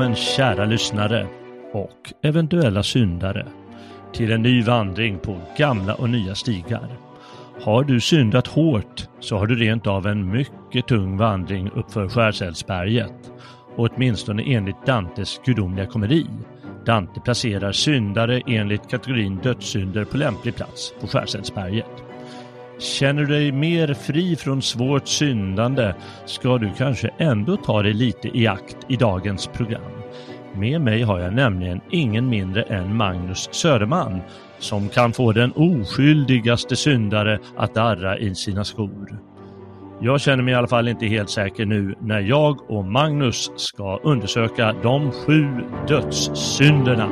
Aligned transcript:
Välkommen 0.00 0.16
kära 0.16 0.64
lyssnare 0.64 1.26
och 1.72 2.12
eventuella 2.22 2.82
syndare 2.82 3.46
till 4.12 4.32
en 4.32 4.42
ny 4.42 4.62
vandring 4.62 5.18
på 5.18 5.40
gamla 5.56 5.94
och 5.94 6.10
nya 6.10 6.34
stigar. 6.34 6.88
Har 7.62 7.84
du 7.84 8.00
syndat 8.00 8.46
hårt 8.46 9.08
så 9.20 9.36
har 9.36 9.46
du 9.46 9.54
rent 9.54 9.86
av 9.86 10.06
en 10.06 10.30
mycket 10.30 10.86
tung 10.88 11.16
vandring 11.16 11.70
uppför 11.74 12.08
Skärsälsberget. 12.08 13.32
Åtminstone 13.76 14.42
enligt 14.42 14.86
Dantes 14.86 15.40
gudomliga 15.44 15.86
komedi. 15.86 16.26
Dante 16.86 17.20
placerar 17.20 17.72
syndare 17.72 18.42
enligt 18.46 18.90
kategorin 18.90 19.36
dödssynder 19.42 20.04
på 20.04 20.16
lämplig 20.16 20.56
plats 20.56 20.94
på 21.00 21.06
Skärsälsberget. 21.06 22.04
Känner 22.78 23.22
du 23.22 23.26
dig 23.26 23.52
mer 23.52 23.94
fri 23.94 24.36
från 24.36 24.62
svårt 24.62 25.08
syndande 25.08 25.94
ska 26.26 26.58
du 26.58 26.70
kanske 26.78 27.10
ändå 27.18 27.56
ta 27.56 27.82
dig 27.82 27.92
lite 27.92 28.38
i 28.38 28.46
akt 28.46 28.76
i 28.88 28.96
dagens 28.96 29.46
program. 29.46 29.99
Med 30.60 30.80
mig 30.80 31.02
har 31.02 31.18
jag 31.18 31.34
nämligen 31.34 31.80
ingen 31.90 32.28
mindre 32.28 32.62
än 32.62 32.96
Magnus 32.96 33.48
Söderman 33.52 34.20
som 34.58 34.88
kan 34.88 35.12
få 35.12 35.32
den 35.32 35.52
oskyldigaste 35.52 36.76
syndare 36.76 37.38
att 37.56 37.74
darra 37.74 38.18
i 38.18 38.34
sina 38.34 38.64
skor. 38.64 39.20
Jag 40.00 40.20
känner 40.20 40.42
mig 40.42 40.52
i 40.52 40.56
alla 40.56 40.68
fall 40.68 40.88
inte 40.88 41.06
helt 41.06 41.30
säker 41.30 41.66
nu 41.66 41.94
när 42.00 42.20
jag 42.20 42.70
och 42.70 42.84
Magnus 42.84 43.52
ska 43.56 43.96
undersöka 43.96 44.74
de 44.82 45.12
sju 45.12 45.48
dödssynderna. 45.88 47.08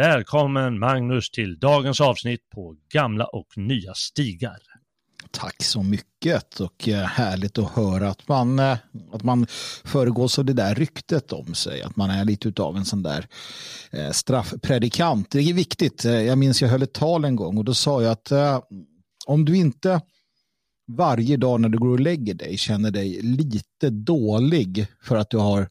Välkommen 0.00 0.78
Magnus 0.78 1.30
till 1.30 1.58
dagens 1.58 2.00
avsnitt 2.00 2.50
på 2.54 2.76
gamla 2.92 3.24
och 3.24 3.46
nya 3.56 3.94
stigar. 3.94 4.58
Tack 5.30 5.62
så 5.62 5.82
mycket 5.82 6.60
och 6.60 6.88
eh, 6.88 7.04
härligt 7.04 7.58
att 7.58 7.70
höra 7.70 8.08
att 8.08 8.28
man, 8.28 8.58
eh, 8.58 8.78
att 9.12 9.22
man 9.22 9.46
föregås 9.84 10.38
av 10.38 10.44
det 10.44 10.52
där 10.52 10.74
ryktet 10.74 11.32
om 11.32 11.54
sig. 11.54 11.82
Att 11.82 11.96
man 11.96 12.10
är 12.10 12.24
lite 12.24 12.62
av 12.62 12.76
en 12.76 12.84
sån 12.84 13.02
där 13.02 13.26
eh, 13.90 14.10
straffpredikant. 14.10 15.30
Det 15.30 15.38
är 15.38 15.54
viktigt. 15.54 16.04
Jag 16.04 16.38
minns 16.38 16.62
jag 16.62 16.68
höll 16.68 16.82
ett 16.82 16.94
tal 16.94 17.24
en 17.24 17.36
gång 17.36 17.58
och 17.58 17.64
då 17.64 17.74
sa 17.74 18.02
jag 18.02 18.12
att 18.12 18.32
om 19.26 19.44
du 19.44 19.56
inte 19.56 20.00
varje 20.96 21.36
dag 21.36 21.60
när 21.60 21.68
du 21.68 21.78
går 21.78 21.92
och 21.92 22.00
lägger 22.00 22.34
dig 22.34 22.58
känner 22.58 22.90
dig 22.90 23.22
lite 23.22 23.90
dålig 23.90 24.86
för 25.02 25.16
att 25.16 25.30
du 25.30 25.36
har 25.36 25.68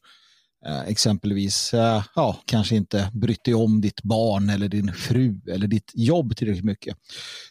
exempelvis 0.88 1.74
eh, 1.74 2.03
ja, 2.16 2.42
kanske 2.46 2.75
inte 2.75 3.12
brytt 3.14 3.44
dig 3.44 3.53
om 3.53 3.81
ditt 3.81 4.03
barn 4.03 4.50
eller 4.50 4.68
din 4.68 4.94
fru 4.94 5.40
eller 5.52 5.68
ditt 5.68 5.92
jobb 5.94 6.36
tillräckligt 6.36 6.66
mycket 6.66 6.97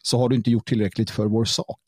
så 0.02 0.18
har 0.18 0.28
du 0.28 0.36
inte 0.36 0.50
gjort 0.50 0.68
tillräckligt 0.68 1.10
för 1.10 1.26
vår 1.26 1.44
sak. 1.44 1.80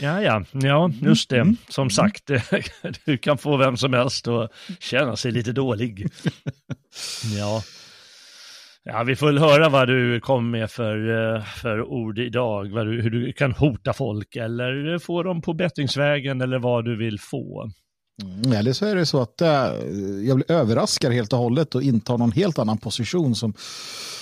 Ja, 0.00 0.22
ja, 0.22 0.44
ja, 0.52 0.90
just 1.02 1.30
det. 1.30 1.40
Mm. 1.40 1.56
Som 1.68 1.82
mm. 1.82 1.90
sagt, 1.90 2.30
du 3.04 3.18
kan 3.18 3.38
få 3.38 3.56
vem 3.56 3.76
som 3.76 3.92
helst 3.92 4.28
att 4.28 4.52
känna 4.80 5.16
sig 5.16 5.32
lite 5.32 5.52
dålig. 5.52 6.06
Ja. 7.36 7.62
Ja, 8.84 9.02
vi 9.02 9.16
får 9.16 9.26
väl 9.26 9.38
höra 9.38 9.68
vad 9.68 9.88
du 9.88 10.20
kom 10.20 10.50
med 10.50 10.70
för, 10.70 10.96
eh, 11.36 11.42
för 11.44 11.82
ord 11.82 12.18
idag, 12.18 12.70
vad 12.72 12.86
du, 12.86 13.02
hur 13.02 13.10
du 13.10 13.32
kan 13.32 13.52
hota 13.52 13.92
folk 13.92 14.36
eller 14.36 14.98
få 14.98 15.22
dem 15.22 15.42
på 15.42 15.54
bättringsvägen 15.54 16.40
eller 16.40 16.58
vad 16.58 16.84
du 16.84 16.96
vill 16.96 17.20
få. 17.20 17.70
Mm, 18.22 18.52
eller 18.52 18.72
så 18.72 18.86
är 18.86 18.94
det 18.94 19.06
så 19.06 19.22
att 19.22 19.40
äh, 19.40 19.48
jag 20.26 20.36
blir 20.36 20.50
överraskad 20.50 21.12
helt 21.12 21.32
och 21.32 21.38
hållet 21.38 21.74
och 21.74 21.82
intar 21.82 22.18
någon 22.18 22.32
helt 22.32 22.58
annan 22.58 22.78
position 22.78 23.34
som, 23.34 23.54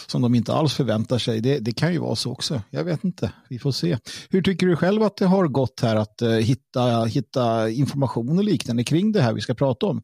som 0.07 0.23
de 0.23 0.35
inte 0.35 0.53
alls 0.53 0.75
förväntar 0.75 1.19
sig. 1.19 1.41
Det, 1.41 1.59
det 1.59 1.73
kan 1.73 1.93
ju 1.93 1.99
vara 1.99 2.17
så 2.17 2.33
också. 2.33 2.63
Jag 2.71 2.85
vet 2.85 3.05
inte. 3.05 3.33
Vi 3.49 3.59
får 3.59 3.73
se. 3.73 3.99
Hur 4.31 4.43
tycker 4.43 4.67
du 4.67 4.77
själv 4.77 5.03
att 5.03 5.17
det 5.17 5.27
har 5.27 5.47
gått 5.47 5.81
här 5.81 5.97
att 5.97 6.23
äh, 6.23 6.31
hitta, 6.31 7.05
hitta 7.05 7.71
information 7.71 8.39
och 8.39 8.45
liknande 8.45 8.85
kring 8.85 9.13
det 9.13 9.23
här 9.23 9.33
vi 9.33 9.41
ska 9.41 9.55
prata 9.55 9.87
om? 9.87 10.03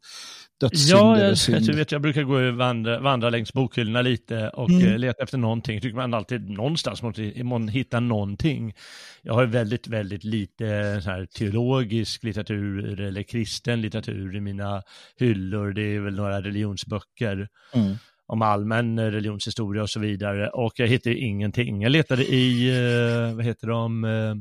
Ja, 0.61 1.19
jag, 1.19 1.37
jag, 1.49 1.75
vet, 1.75 1.93
jag 1.93 2.03
brukar 2.03 2.23
gå 2.23 2.35
och 2.35 2.55
vandra, 2.55 3.01
vandra 3.01 3.31
längs 3.31 3.53
bokhyllorna 3.53 4.03
lite 4.03 4.49
och 4.49 4.71
mm. 4.71 4.87
Eh, 4.87 4.99
leta 4.99 5.23
efter 5.23 5.39
någonting. 5.39 5.81
Tycker 5.81 5.97
man 5.97 6.15
alltid 6.15 6.51
någonstans 6.51 7.03
måste 7.03 7.45
man 7.45 7.69
hitta 7.69 8.01
någonting. 8.01 8.75
Jag 9.23 9.35
har 9.35 9.47
väldigt, 9.47 9.87
väldigt 9.87 10.25
lite 10.25 11.01
så 11.03 11.11
här, 11.11 11.27
teologisk 11.27 12.23
litteratur 12.23 13.01
eller 13.01 13.23
kristen 13.23 13.81
litteratur 13.81 14.37
i 14.37 14.41
mina 14.41 14.83
hyllor. 15.17 15.73
Det 15.73 15.83
är 15.83 16.01
väl 16.01 16.15
några 16.15 16.41
religionsböcker. 16.41 17.49
Mm 17.75 17.97
om 18.27 18.43
allmän 18.43 19.11
religionshistoria 19.11 19.83
och 19.83 19.91
så 19.91 20.01
vidare. 20.01 20.49
Och 20.49 20.73
jag 20.77 20.89
hittade 20.89 21.17
ingenting. 21.17 21.83
Jag 21.83 21.93
letade 21.93 22.25
i, 22.25 22.69
eh, 22.69 23.37
vad 23.37 23.45
heter 23.45 23.67
de, 23.67 24.05
eh, 24.05 24.35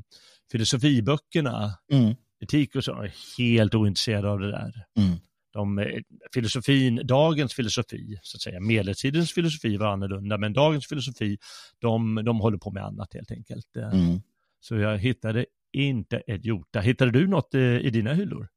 filosofiböckerna, 0.51 1.73
mm. 1.91 2.15
etik 2.43 2.75
och 2.75 2.83
så. 2.83 2.91
Jag 2.91 3.05
är 3.05 3.13
helt 3.37 3.75
ointresserad 3.75 4.25
av 4.25 4.39
det 4.39 4.51
där. 4.51 4.73
Mm 4.97 5.17
de, 5.53 5.79
eh, 5.79 5.85
filosofin, 6.33 7.01
dagens 7.03 7.53
filosofi, 7.53 8.19
så 8.21 8.37
att 8.37 8.41
säga, 8.41 8.59
medeltidens 8.59 9.33
filosofi 9.33 9.77
var 9.77 9.87
annorlunda, 9.87 10.37
men 10.37 10.53
dagens 10.53 10.87
filosofi, 10.87 11.37
de, 11.79 12.21
de 12.25 12.39
håller 12.39 12.57
på 12.57 12.71
med 12.71 12.83
annat 12.83 13.13
helt 13.13 13.31
enkelt. 13.31 13.77
Eh, 13.77 13.93
mm. 13.93 14.21
Så 14.59 14.75
jag 14.75 14.97
hittade 14.97 15.45
inte 15.73 16.17
ett 16.17 16.45
jota. 16.45 16.79
Hittade 16.79 17.11
du 17.11 17.27
något 17.27 17.53
eh, 17.53 17.61
i 17.61 17.89
dina 17.89 18.13
hyllor? 18.13 18.47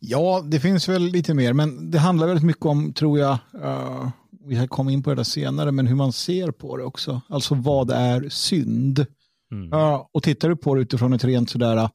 Ja, 0.00 0.42
det 0.50 0.60
finns 0.60 0.88
väl 0.88 1.02
lite 1.02 1.34
mer, 1.34 1.52
men 1.52 1.90
det 1.90 1.98
handlar 1.98 2.26
väldigt 2.26 2.44
mycket 2.44 2.66
om, 2.66 2.92
tror 2.92 3.18
jag, 3.18 3.38
uh, 3.54 4.08
vi 4.46 4.56
har 4.56 4.66
kommit 4.66 4.92
in 4.92 5.02
på 5.02 5.10
det 5.10 5.16
där 5.16 5.22
senare, 5.22 5.72
men 5.72 5.86
hur 5.86 5.96
man 5.96 6.12
ser 6.12 6.50
på 6.50 6.76
det 6.76 6.84
också. 6.84 7.20
Alltså 7.28 7.54
vad 7.54 7.90
är 7.90 8.28
synd? 8.28 9.06
Mm. 9.52 9.72
Uh, 9.72 10.06
och 10.12 10.22
tittar 10.22 10.48
du 10.48 10.56
på 10.56 10.74
det 10.74 10.80
utifrån 10.80 11.12
ett 11.12 11.24
rent 11.24 11.50
sådär 11.50 11.88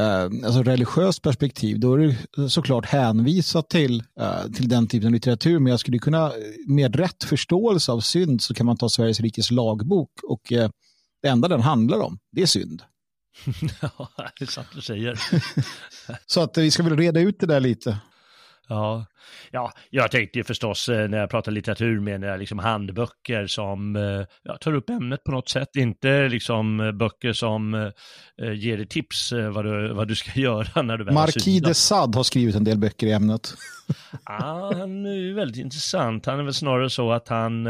alltså 0.00 0.62
religiöst 0.62 1.22
perspektiv, 1.22 1.80
då 1.80 1.94
är 1.94 1.98
det 2.36 2.50
såklart 2.50 2.86
hänvisat 2.86 3.70
till, 3.70 4.02
eh, 4.20 4.44
till 4.54 4.68
den 4.68 4.86
typen 4.86 5.06
av 5.06 5.12
litteratur. 5.12 5.58
Men 5.58 5.70
jag 5.70 5.80
skulle 5.80 5.98
kunna, 5.98 6.32
med 6.66 6.96
rätt 6.96 7.24
förståelse 7.24 7.92
av 7.92 8.00
synd 8.00 8.42
så 8.42 8.54
kan 8.54 8.66
man 8.66 8.76
ta 8.76 8.88
Sveriges 8.88 9.20
rikes 9.20 9.50
lagbok 9.50 10.10
och 10.22 10.52
eh, 10.52 10.70
det 11.22 11.28
enda 11.28 11.48
den 11.48 11.60
handlar 11.60 12.00
om, 12.00 12.18
det 12.32 12.42
är 12.42 12.46
synd. 12.46 12.82
ja, 13.80 14.08
det 14.38 14.44
är 14.44 14.50
sant 14.50 14.68
du 14.74 14.80
säger. 14.80 15.20
så 16.26 16.40
att 16.40 16.58
vi 16.58 16.70
ska 16.70 16.82
väl 16.82 16.96
reda 16.96 17.20
ut 17.20 17.40
det 17.40 17.46
där 17.46 17.60
lite. 17.60 17.98
Ja, 18.68 19.06
ja, 19.50 19.72
jag 19.90 20.10
tänkte 20.10 20.38
ju 20.38 20.44
förstås 20.44 20.88
eh, 20.88 21.08
när 21.08 21.18
jag 21.18 21.30
pratar 21.30 21.52
litteratur 21.52 22.00
menar 22.00 22.28
jag 22.28 22.38
liksom 22.38 22.58
handböcker 22.58 23.46
som 23.46 23.96
eh, 23.96 24.26
ja, 24.42 24.56
tar 24.60 24.74
upp 24.74 24.90
ämnet 24.90 25.24
på 25.24 25.30
något 25.32 25.48
sätt, 25.48 25.76
inte 25.76 26.28
liksom 26.28 26.80
eh, 26.80 26.92
böcker 26.92 27.32
som 27.32 27.90
ger 28.54 28.76
dig 28.76 28.86
tips 28.86 29.32
vad 29.32 29.64
du, 29.64 29.92
vad 29.94 30.08
du 30.08 30.14
ska 30.14 30.40
göra 30.40 30.82
när 30.82 30.96
du 30.96 31.04
väl 31.04 31.14
Marquis 31.14 31.62
de 31.62 31.74
Sade 31.74 32.18
har 32.18 32.24
skrivit 32.24 32.54
en 32.54 32.64
del 32.64 32.78
böcker 32.78 33.06
i 33.06 33.12
ämnet. 33.12 33.54
ja, 34.26 34.72
han 34.76 35.06
är 35.06 35.14
ju 35.14 35.34
väldigt 35.34 35.56
intressant. 35.64 36.26
Han 36.26 36.38
är 36.38 36.42
väl 36.42 36.54
snarare 36.54 36.90
så 36.90 37.12
att 37.12 37.28
han 37.28 37.66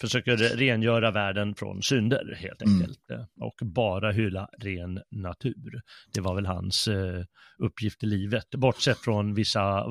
försöker 0.00 0.36
rengöra 0.36 1.10
världen 1.10 1.54
från 1.54 1.82
synder 1.82 2.36
helt 2.38 2.62
Mm. 2.62 2.74
enkelt. 2.74 2.98
Och 3.40 3.66
bara 3.66 4.12
hylla 4.12 4.48
ren 4.58 5.00
natur. 5.10 5.80
Det 6.14 6.20
var 6.20 6.34
väl 6.34 6.46
hans 6.46 6.88
eh, 6.88 7.24
uppgift 7.58 8.02
i 8.02 8.06
livet, 8.06 8.50
bortsett 8.56 8.98
från 8.98 9.34
vissa 9.34 9.84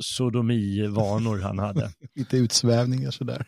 sodomivanor 0.00 1.40
han 1.40 1.58
hade. 1.58 1.90
Lite 2.14 2.36
utsvävningar 2.36 3.10
sådär. 3.10 3.44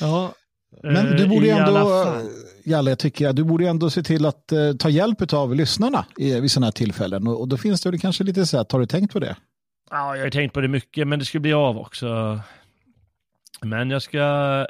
Ja, 0.00 0.34
Men 0.82 1.08
eh, 1.08 1.14
du 1.14 1.26
borde 1.26 1.46
ju 1.46 1.52
ändå. 1.52 2.16
Jalle, 2.64 2.96
tycker 2.96 3.24
jag, 3.24 3.34
du 3.34 3.44
borde 3.44 3.68
ändå 3.68 3.90
se 3.90 4.02
till 4.02 4.26
att 4.26 4.52
eh, 4.52 4.72
ta 4.72 4.88
hjälp 4.88 5.32
av 5.32 5.54
lyssnarna 5.54 6.06
i, 6.16 6.40
vid 6.40 6.50
sådana 6.50 6.66
här 6.66 6.72
tillfällen. 6.72 7.26
Och, 7.26 7.40
och 7.40 7.48
då 7.48 7.56
finns 7.56 7.80
det 7.80 7.90
väl 7.90 8.00
kanske 8.00 8.24
lite 8.24 8.46
så 8.46 8.56
här, 8.56 8.66
har 8.70 8.80
du 8.80 8.86
tänkt 8.86 9.12
på 9.12 9.18
det? 9.18 9.36
Ja, 9.90 10.16
jag 10.16 10.24
har 10.24 10.30
tänkt 10.30 10.52
på 10.52 10.60
det 10.60 10.68
mycket, 10.68 11.08
men 11.08 11.18
det 11.18 11.24
ska 11.24 11.40
bli 11.40 11.52
av 11.52 11.78
också. 11.78 12.40
Men 13.62 13.90
jag 13.90 14.02
ska 14.02 14.18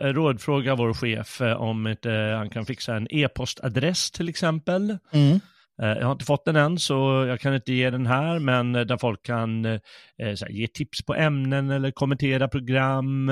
eh, 0.00 0.06
rådfråga 0.06 0.74
vår 0.74 0.94
chef 0.94 1.40
om 1.58 1.86
inte 1.86 2.10
han 2.10 2.50
kan 2.50 2.66
fixa 2.66 2.96
en 2.96 3.06
e-postadress 3.10 4.10
till 4.10 4.28
exempel. 4.28 4.98
Mm. 5.10 5.40
Eh, 5.82 5.88
Jag 5.88 6.04
har 6.04 6.12
inte 6.12 6.24
fått 6.24 6.44
den 6.44 6.56
än, 6.56 6.78
så 6.78 7.24
jag 7.28 7.40
kan 7.40 7.54
inte 7.54 7.72
ge 7.72 7.90
den 7.90 8.06
här, 8.06 8.38
men 8.38 8.74
eh, 8.74 8.82
där 8.82 8.96
folk 8.96 9.22
kan 9.22 9.64
eh, 9.64 9.80
här, 10.18 10.50
ge 10.50 10.68
tips 10.68 11.04
på 11.04 11.14
ämnen 11.14 11.70
eller 11.70 11.90
kommentera 11.90 12.48
program, 12.48 13.30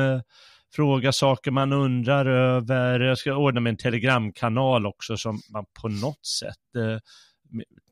fråga 0.75 1.13
saker 1.13 1.51
man 1.51 1.73
undrar 1.73 2.27
över. 2.27 3.01
Jag 3.01 3.19
ska 3.19 3.35
ordna 3.35 3.61
med 3.61 3.71
en 3.71 3.77
telegramkanal 3.77 4.87
också 4.87 5.17
som 5.17 5.41
man 5.53 5.65
på 5.83 5.89
något 5.89 6.27
sätt 6.27 6.57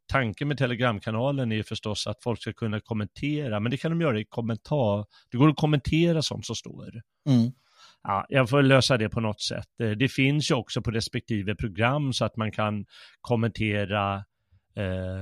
Tanken 0.08 0.48
med 0.48 0.58
telegramkanalen 0.58 1.52
är 1.52 1.62
förstås 1.62 2.06
att 2.06 2.22
folk 2.22 2.40
ska 2.40 2.52
kunna 2.52 2.80
kommentera, 2.80 3.60
men 3.60 3.70
det 3.70 3.76
kan 3.76 3.90
de 3.90 4.00
göra 4.00 4.20
i 4.20 4.24
kommentar. 4.24 5.06
Det 5.30 5.36
går 5.36 5.48
att 5.48 5.56
kommentera 5.56 6.22
sånt 6.22 6.46
som 6.46 6.56
står. 6.56 6.90
Mm. 7.28 7.52
Ja, 8.02 8.26
jag 8.28 8.50
får 8.50 8.62
lösa 8.62 8.96
det 8.96 9.08
på 9.08 9.20
något 9.20 9.40
sätt. 9.40 9.68
Det 9.98 10.08
finns 10.08 10.50
ju 10.50 10.54
också 10.54 10.82
på 10.82 10.90
respektive 10.90 11.54
program 11.54 12.12
så 12.12 12.24
att 12.24 12.36
man 12.36 12.52
kan 12.52 12.86
kommentera 13.20 14.24
eh, 14.78 15.20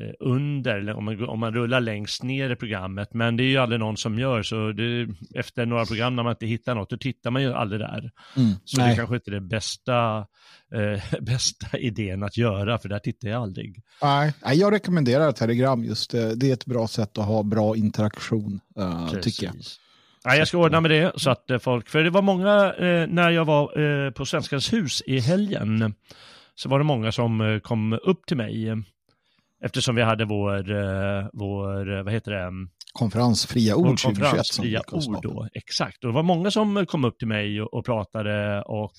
eh, 0.00 0.12
under, 0.20 0.76
eller 0.76 0.94
om 0.96 1.04
man, 1.04 1.28
om 1.28 1.40
man 1.40 1.54
rullar 1.54 1.80
längst 1.80 2.22
ner 2.22 2.50
i 2.50 2.56
programmet. 2.56 3.14
Men 3.14 3.36
det 3.36 3.42
är 3.42 3.48
ju 3.48 3.58
aldrig 3.58 3.80
någon 3.80 3.96
som 3.96 4.18
gör, 4.18 4.42
så 4.42 4.72
det, 4.72 5.08
efter 5.34 5.66
några 5.66 5.86
program 5.86 6.16
när 6.16 6.22
man 6.22 6.32
inte 6.32 6.46
hittar 6.46 6.74
något, 6.74 6.90
då 6.90 6.96
tittar 6.96 7.30
man 7.30 7.42
ju 7.42 7.52
aldrig 7.52 7.80
där. 7.80 8.10
Mm. 8.36 8.52
Så 8.64 8.76
det 8.76 8.86
Nej. 8.86 8.96
kanske 8.96 9.14
inte 9.14 9.30
är 9.30 9.34
det 9.34 9.40
bästa, 9.40 10.26
eh, 10.74 11.20
bästa 11.20 11.78
idén 11.78 12.22
att 12.22 12.36
göra, 12.36 12.78
för 12.78 12.88
där 12.88 12.98
tittar 12.98 13.28
jag 13.28 13.42
aldrig. 13.42 13.82
Nej, 14.02 14.34
nej, 14.44 14.58
jag 14.58 14.72
rekommenderar 14.72 15.32
Telegram 15.32 15.84
just 15.84 16.10
det. 16.10 16.34
Det 16.34 16.50
är 16.50 16.52
ett 16.52 16.66
bra 16.66 16.88
sätt 16.88 17.18
att 17.18 17.26
ha 17.26 17.42
bra 17.42 17.76
interaktion, 17.76 18.60
eh, 18.78 19.08
tycker 19.20 19.46
jag. 19.46 19.54
Ja, 20.24 20.36
jag 20.36 20.48
ska 20.48 20.58
ordna 20.58 20.80
med 20.80 20.90
det 20.90 21.12
så 21.16 21.30
att 21.30 21.50
eh, 21.50 21.58
folk, 21.58 21.88
för 21.88 22.02
det 22.04 22.10
var 22.10 22.22
många 22.22 22.74
eh, 22.74 23.06
när 23.08 23.30
jag 23.30 23.44
var 23.44 23.80
eh, 23.80 24.10
på 24.10 24.26
Svenskans 24.26 24.72
hus 24.72 25.02
i 25.06 25.18
helgen, 25.18 25.94
så 26.54 26.68
var 26.68 26.78
det 26.78 26.84
många 26.84 27.12
som 27.12 27.40
eh, 27.40 27.58
kom 27.58 27.92
upp 27.92 28.26
till 28.26 28.36
mig 28.36 28.68
eh, 28.68 28.76
eftersom 29.64 29.94
vi 29.94 30.02
hade 30.02 30.24
vår, 30.24 30.70
eh, 30.70 31.26
vår 31.32 32.02
vad 32.02 32.12
heter 32.12 32.32
det, 32.32 32.50
Konferens 32.92 33.46
Fria 33.46 33.76
Ord 33.76 33.98
2021. 33.98 34.46
som 34.46 34.62
fria 34.62 34.80
ord 34.92 35.22
då. 35.22 35.48
Exakt, 35.54 36.04
och 36.04 36.10
det 36.10 36.14
var 36.14 36.22
många 36.22 36.50
som 36.50 36.86
kom 36.86 37.04
upp 37.04 37.18
till 37.18 37.28
mig 37.28 37.62
och, 37.62 37.74
och 37.74 37.84
pratade 37.84 38.62
och 38.62 38.92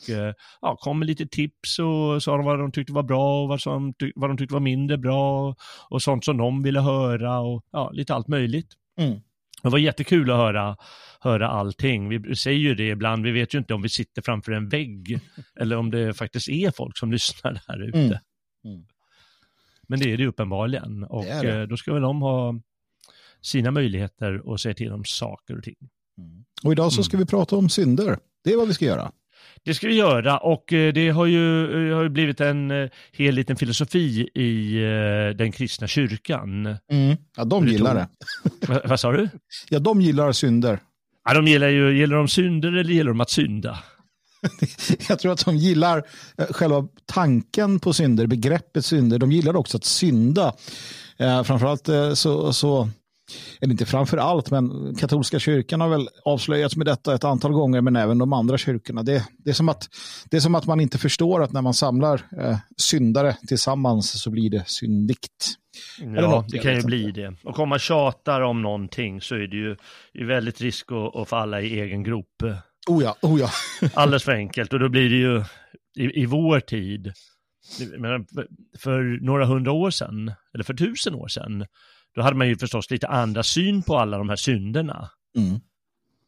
ja, 0.61 0.77
kom 0.79 0.99
med 0.99 1.05
lite 1.05 1.27
tips 1.27 1.79
och 1.79 2.23
sa 2.23 2.37
vad 2.37 2.59
de 2.59 2.71
tyckte 2.71 2.93
var 2.93 3.03
bra 3.03 3.41
och 3.41 3.49
vad, 3.49 3.61
som, 3.61 3.93
vad 4.15 4.29
de 4.29 4.37
tyckte 4.37 4.53
var 4.53 4.61
mindre 4.61 4.97
bra 4.97 5.49
och, 5.49 5.57
och 5.89 6.01
sånt 6.01 6.25
som 6.25 6.37
de 6.37 6.63
ville 6.63 6.79
höra 6.79 7.39
och 7.39 7.65
ja, 7.71 7.91
lite 7.93 8.13
allt 8.13 8.27
möjligt. 8.27 8.67
Mm. 8.99 9.19
Det 9.65 9.71
var 9.71 9.79
jättekul 9.79 10.31
att 10.31 10.37
höra, 10.37 10.77
höra 11.19 11.47
allting. 11.49 12.09
Vi 12.09 12.35
säger 12.35 12.59
ju 12.59 12.75
det 12.75 12.89
ibland, 12.89 13.25
vi 13.25 13.31
vet 13.31 13.53
ju 13.53 13.57
inte 13.57 13.73
om 13.73 13.81
vi 13.81 13.89
sitter 13.89 14.21
framför 14.21 14.51
en 14.51 14.69
vägg 14.69 15.19
eller 15.59 15.77
om 15.77 15.91
det 15.91 16.13
faktiskt 16.13 16.49
är 16.49 16.71
folk 16.71 16.97
som 16.97 17.11
lyssnar 17.11 17.61
där 17.67 17.87
ute. 17.87 17.97
Mm. 17.97 18.17
Mm. 18.65 18.85
Men 19.87 19.99
det 19.99 20.13
är 20.13 20.17
det 20.17 20.27
uppenbarligen 20.27 21.03
och 21.03 21.25
Det 21.25 21.41
det. 21.41 21.61
eh, 21.61 21.67
då 21.67 21.77
ska 21.77 21.93
väl 21.93 22.01
de 22.01 22.21
ha 22.21 22.59
sina 23.41 23.71
möjligheter 23.71 24.53
att 24.53 24.59
säga 24.61 24.73
till 24.73 24.91
om 24.91 25.03
saker 25.05 25.57
och 25.57 25.63
ting. 25.63 25.75
Och 26.63 26.71
idag 26.71 26.93
så 26.93 27.03
ska 27.03 27.17
vi 27.17 27.25
prata 27.25 27.55
om 27.55 27.69
synder. 27.69 28.17
Det 28.43 28.53
är 28.53 28.57
vad 28.57 28.67
vi 28.67 28.73
ska 28.73 28.85
göra. 28.85 29.11
Det 29.63 29.73
ska 29.73 29.87
vi 29.87 29.95
göra 29.95 30.37
och 30.37 30.73
eh, 30.73 30.93
det 30.93 31.09
har 31.09 31.25
ju, 31.25 31.63
eh, 31.89 31.95
har 31.95 32.03
ju 32.03 32.09
blivit 32.09 32.41
en 32.41 32.71
eh, 32.71 32.89
hel 33.11 33.35
liten 33.35 33.55
filosofi 33.55 34.29
i 34.33 34.79
den 35.37 35.51
kristna 35.51 35.87
kyrkan. 35.87 36.77
Ja, 37.37 37.45
de 37.45 37.65
Det 37.65 37.71
gillar 37.71 37.95
det. 37.95 38.07
Va, 38.67 38.81
vad 38.85 38.99
sa 38.99 39.11
du? 39.11 39.29
Ja, 39.69 39.79
de 39.79 40.01
gillar 40.01 40.31
synder. 40.31 40.79
Ja, 41.25 41.33
de 41.33 41.47
gillar 41.47 41.67
ju, 41.67 41.97
gillar 41.97 42.17
de 42.17 42.27
synder 42.27 42.67
eller 42.67 42.93
gillar 42.93 43.11
de 43.11 43.21
att 43.21 43.29
synda? 43.29 43.79
Jag 45.09 45.19
tror 45.19 45.31
att 45.31 45.45
de 45.45 45.57
gillar 45.57 46.03
själva 46.49 46.87
tanken 47.05 47.79
på 47.79 47.93
synder, 47.93 48.27
begreppet 48.27 48.85
synder. 48.85 49.19
De 49.19 49.31
gillar 49.31 49.55
också 49.55 49.77
att 49.77 49.85
synda. 49.85 50.53
Eh, 51.17 51.43
framförallt 51.43 51.89
så, 52.17 52.53
så, 52.53 52.89
eller 53.61 53.71
inte 53.71 53.85
framför 53.85 54.17
allt, 54.17 54.51
men 54.51 54.95
katolska 54.95 55.39
kyrkan 55.39 55.81
har 55.81 55.89
väl 55.89 56.09
avslöjats 56.25 56.75
med 56.75 56.87
detta 56.87 57.15
ett 57.15 57.23
antal 57.23 57.51
gånger, 57.51 57.81
men 57.81 57.95
även 57.95 58.17
de 58.17 58.33
andra 58.33 58.57
kyrkorna. 58.57 59.03
Det, 59.03 59.27
det, 59.37 59.49
är, 59.49 59.53
som 59.53 59.69
att, 59.69 59.89
det 60.29 60.37
är 60.37 60.41
som 60.41 60.55
att 60.55 60.65
man 60.65 60.79
inte 60.79 60.97
förstår 60.97 61.43
att 61.43 61.51
när 61.51 61.61
man 61.61 61.73
samlar 61.73 62.21
eh, 62.39 62.57
syndare 62.77 63.37
tillsammans 63.47 64.21
så 64.21 64.29
blir 64.29 64.49
det 64.49 64.63
syndigt. 64.67 65.55
Ja, 66.15 66.45
det 66.49 66.57
kan 66.57 66.75
ju 66.75 66.81
bli 66.81 67.11
det. 67.11 67.35
Och 67.43 67.59
om 67.59 67.69
man 67.69 67.79
tjatar 67.79 68.41
om 68.41 68.61
någonting 68.61 69.21
så 69.21 69.35
är 69.35 69.47
det 69.47 69.57
ju 69.57 69.75
väldigt 70.27 70.61
risk 70.61 70.91
att, 70.91 71.15
att 71.15 71.29
falla 71.29 71.61
i 71.61 71.79
egen 71.79 72.03
grop. 72.03 72.43
Oh 72.87 73.03
ja, 73.03 73.15
oh 73.21 73.39
ja. 73.39 73.49
Alldeles 73.93 74.23
för 74.23 74.31
enkelt. 74.31 74.73
Och 74.73 74.79
då 74.79 74.89
blir 74.89 75.09
det 75.09 75.15
ju 75.15 75.43
i, 75.95 76.21
i 76.21 76.25
vår 76.25 76.59
tid, 76.59 77.13
för 78.79 79.25
några 79.25 79.45
hundra 79.45 79.71
år 79.71 79.89
sedan, 79.89 80.31
eller 80.53 80.63
för 80.63 80.73
tusen 80.73 81.15
år 81.15 81.27
sedan, 81.27 81.65
då 82.15 82.21
hade 82.21 82.35
man 82.35 82.47
ju 82.47 82.57
förstås 82.57 82.91
lite 82.91 83.07
andra 83.07 83.43
syn 83.43 83.83
på 83.83 83.97
alla 83.97 84.17
de 84.17 84.29
här 84.29 84.35
synderna. 84.35 85.09
Mm. 85.37 85.53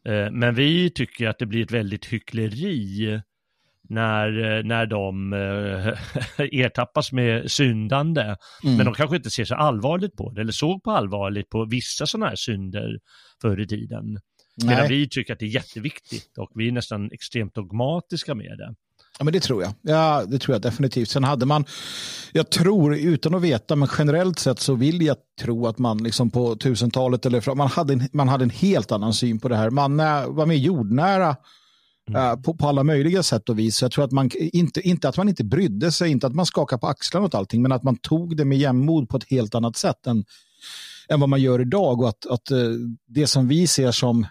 Eh, 0.04 0.32
Men 0.32 0.54
vi 0.54 0.90
tycker 0.90 1.28
att 1.28 1.38
det 1.38 1.46
blir 1.46 1.62
ett 1.62 1.70
väldigt 1.70 2.06
hyckleri 2.06 3.20
när, 3.88 4.58
eh, 4.58 4.64
när 4.64 4.86
de 4.86 5.32
eh, 5.32 5.94
ertappas 6.60 7.12
med 7.12 7.50
syndande. 7.50 8.22
Mm. 8.22 8.76
Men 8.76 8.84
de 8.84 8.94
kanske 8.94 9.16
inte 9.16 9.30
ser 9.30 9.44
så 9.44 9.54
allvarligt 9.54 10.16
på 10.16 10.30
det, 10.30 10.40
eller 10.40 10.52
såg 10.52 10.82
på 10.82 10.90
allvarligt 10.90 11.48
på 11.48 11.64
vissa 11.64 12.06
sådana 12.06 12.28
här 12.28 12.36
synder 12.36 12.98
förr 13.42 13.60
i 13.60 13.66
tiden. 13.66 14.18
Medan 14.64 14.78
Nej. 14.78 14.88
vi 14.88 15.08
tycker 15.08 15.32
att 15.32 15.38
det 15.38 15.44
är 15.44 15.54
jätteviktigt 15.54 16.38
och 16.38 16.50
vi 16.54 16.68
är 16.68 16.72
nästan 16.72 17.12
extremt 17.12 17.54
dogmatiska 17.54 18.34
med 18.34 18.58
det. 18.58 18.74
Ja, 19.18 19.24
men 19.24 19.32
det 19.32 19.40
tror 19.40 19.62
jag. 19.62 19.72
Ja, 19.82 20.24
det 20.28 20.38
tror 20.38 20.54
jag 20.54 20.62
definitivt. 20.62 21.08
Sen 21.08 21.24
hade 21.24 21.46
man, 21.46 21.64
jag 22.32 22.50
tror, 22.50 22.96
utan 22.96 23.34
att 23.34 23.42
veta, 23.42 23.76
men 23.76 23.88
generellt 23.98 24.38
sett 24.38 24.60
så 24.60 24.74
vill 24.74 25.02
jag 25.02 25.16
tro 25.40 25.66
att 25.66 25.78
man 25.78 25.98
liksom 25.98 26.30
på 26.30 26.56
tusentalet 26.56 27.26
eller 27.26 27.40
fram, 27.40 27.58
man 27.58 27.68
hade, 27.68 27.92
en, 27.92 28.08
man 28.12 28.28
hade 28.28 28.44
en 28.44 28.50
helt 28.50 28.92
annan 28.92 29.14
syn 29.14 29.38
på 29.38 29.48
det 29.48 29.56
här. 29.56 29.70
Man 29.70 30.00
eh, 30.00 30.26
var 30.28 30.46
mer 30.46 30.54
jordnära 30.54 31.36
eh, 32.14 32.36
på, 32.36 32.54
på 32.54 32.68
alla 32.68 32.84
möjliga 32.84 33.22
sätt 33.22 33.48
och 33.48 33.58
vis. 33.58 33.76
Så 33.76 33.84
jag 33.84 33.92
tror 33.92 34.04
att 34.04 34.12
man 34.12 34.30
inte, 34.36 34.80
inte 34.80 35.08
att 35.08 35.16
man 35.16 35.28
inte 35.28 35.44
brydde 35.44 35.92
sig, 35.92 36.10
inte 36.10 36.26
att 36.26 36.34
man 36.34 36.46
skakade 36.46 36.80
på 36.80 36.86
axlarna 36.86 37.26
åt 37.26 37.34
allting, 37.34 37.62
men 37.62 37.72
att 37.72 37.82
man 37.82 37.96
tog 37.96 38.36
det 38.36 38.44
med 38.44 38.58
jämnmod 38.58 39.08
på 39.08 39.16
ett 39.16 39.30
helt 39.30 39.54
annat 39.54 39.76
sätt 39.76 40.06
än, 40.06 40.24
än 41.08 41.20
vad 41.20 41.28
man 41.28 41.40
gör 41.40 41.60
idag. 41.60 42.00
Och 42.00 42.08
att, 42.08 42.26
att 42.26 42.50
eh, 42.50 42.58
det 43.08 43.26
som 43.26 43.48
vi 43.48 43.66
ser 43.66 43.90
som 43.90 44.22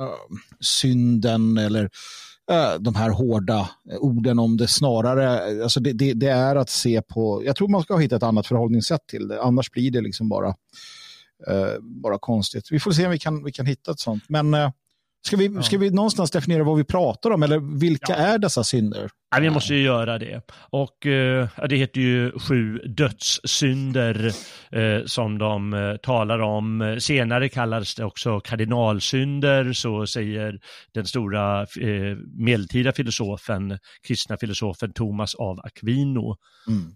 eh, 0.00 0.36
synden 0.60 1.58
eller 1.58 1.90
Eh, 2.50 2.74
de 2.80 2.94
här 2.94 3.10
hårda 3.10 3.68
eh, 3.90 3.98
orden 3.98 4.38
om 4.38 4.56
det 4.56 4.68
snarare, 4.68 5.52
eh, 5.56 5.62
alltså 5.62 5.80
det, 5.80 5.92
det, 5.92 6.12
det 6.12 6.30
är 6.30 6.56
att 6.56 6.70
se 6.70 7.02
på, 7.02 7.42
jag 7.44 7.56
tror 7.56 7.68
man 7.68 7.82
ska 7.82 7.96
hitta 7.96 8.16
ett 8.16 8.22
annat 8.22 8.46
förhållningssätt 8.46 9.06
till 9.06 9.28
det, 9.28 9.42
annars 9.42 9.70
blir 9.70 9.90
det 9.90 10.00
liksom 10.00 10.28
bara, 10.28 10.48
eh, 11.48 11.80
bara 11.80 12.18
konstigt. 12.18 12.68
Vi 12.70 12.80
får 12.80 12.92
se 12.92 13.04
om 13.04 13.10
vi 13.10 13.18
kan, 13.18 13.44
vi 13.44 13.52
kan 13.52 13.66
hitta 13.66 13.90
ett 13.90 14.00
sånt. 14.00 14.24
Men 14.28 14.54
eh, 14.54 14.70
ska, 15.26 15.36
vi, 15.36 15.62
ska 15.62 15.78
vi 15.78 15.90
någonstans 15.90 16.30
definiera 16.30 16.64
vad 16.64 16.76
vi 16.76 16.84
pratar 16.84 17.30
om 17.30 17.42
eller 17.42 17.78
vilka 17.78 18.12
Ja. 18.12 18.16
är 18.16 18.38
dessa 18.38 18.64
synder? 18.64 19.10
Ja, 19.30 19.40
vi 19.40 19.50
måste 19.50 19.74
ju 19.74 19.82
göra 19.82 20.18
det. 20.18 20.40
Och 20.70 21.06
eh, 21.06 21.48
det 21.68 21.76
heter 21.76 22.00
ju 22.00 22.38
sju 22.38 22.78
dödssynder 22.78 24.32
eh, 24.70 25.04
som 25.06 25.38
de 25.38 25.74
eh, 25.74 25.96
talar 25.96 26.38
om. 26.38 26.96
Senare 27.00 27.48
kallas 27.48 27.94
det 27.94 28.04
också 28.04 28.40
kardinalsynder, 28.40 29.72
så 29.72 30.06
säger 30.06 30.58
den 30.94 31.06
stora 31.06 31.62
eh, 31.62 32.16
medeltida 32.38 32.92
filosofen, 32.92 33.78
kristna 34.06 34.36
filosofen 34.36 34.92
Thomas 34.92 35.34
av 35.34 35.60
Aquino. 35.60 36.36
Mm. 36.68 36.94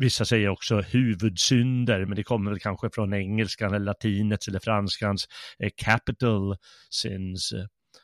Vissa 0.00 0.24
säger 0.24 0.48
också 0.48 0.80
huvudsynder, 0.80 2.04
men 2.04 2.16
det 2.16 2.22
kommer 2.22 2.50
väl 2.50 2.60
kanske 2.60 2.90
från 2.90 3.14
engelskan 3.14 3.74
eller 3.74 3.86
latinets 3.86 4.48
eller 4.48 4.58
franskans 4.58 5.28
eh, 5.58 5.70
capital 5.76 6.56
sins. 6.90 7.52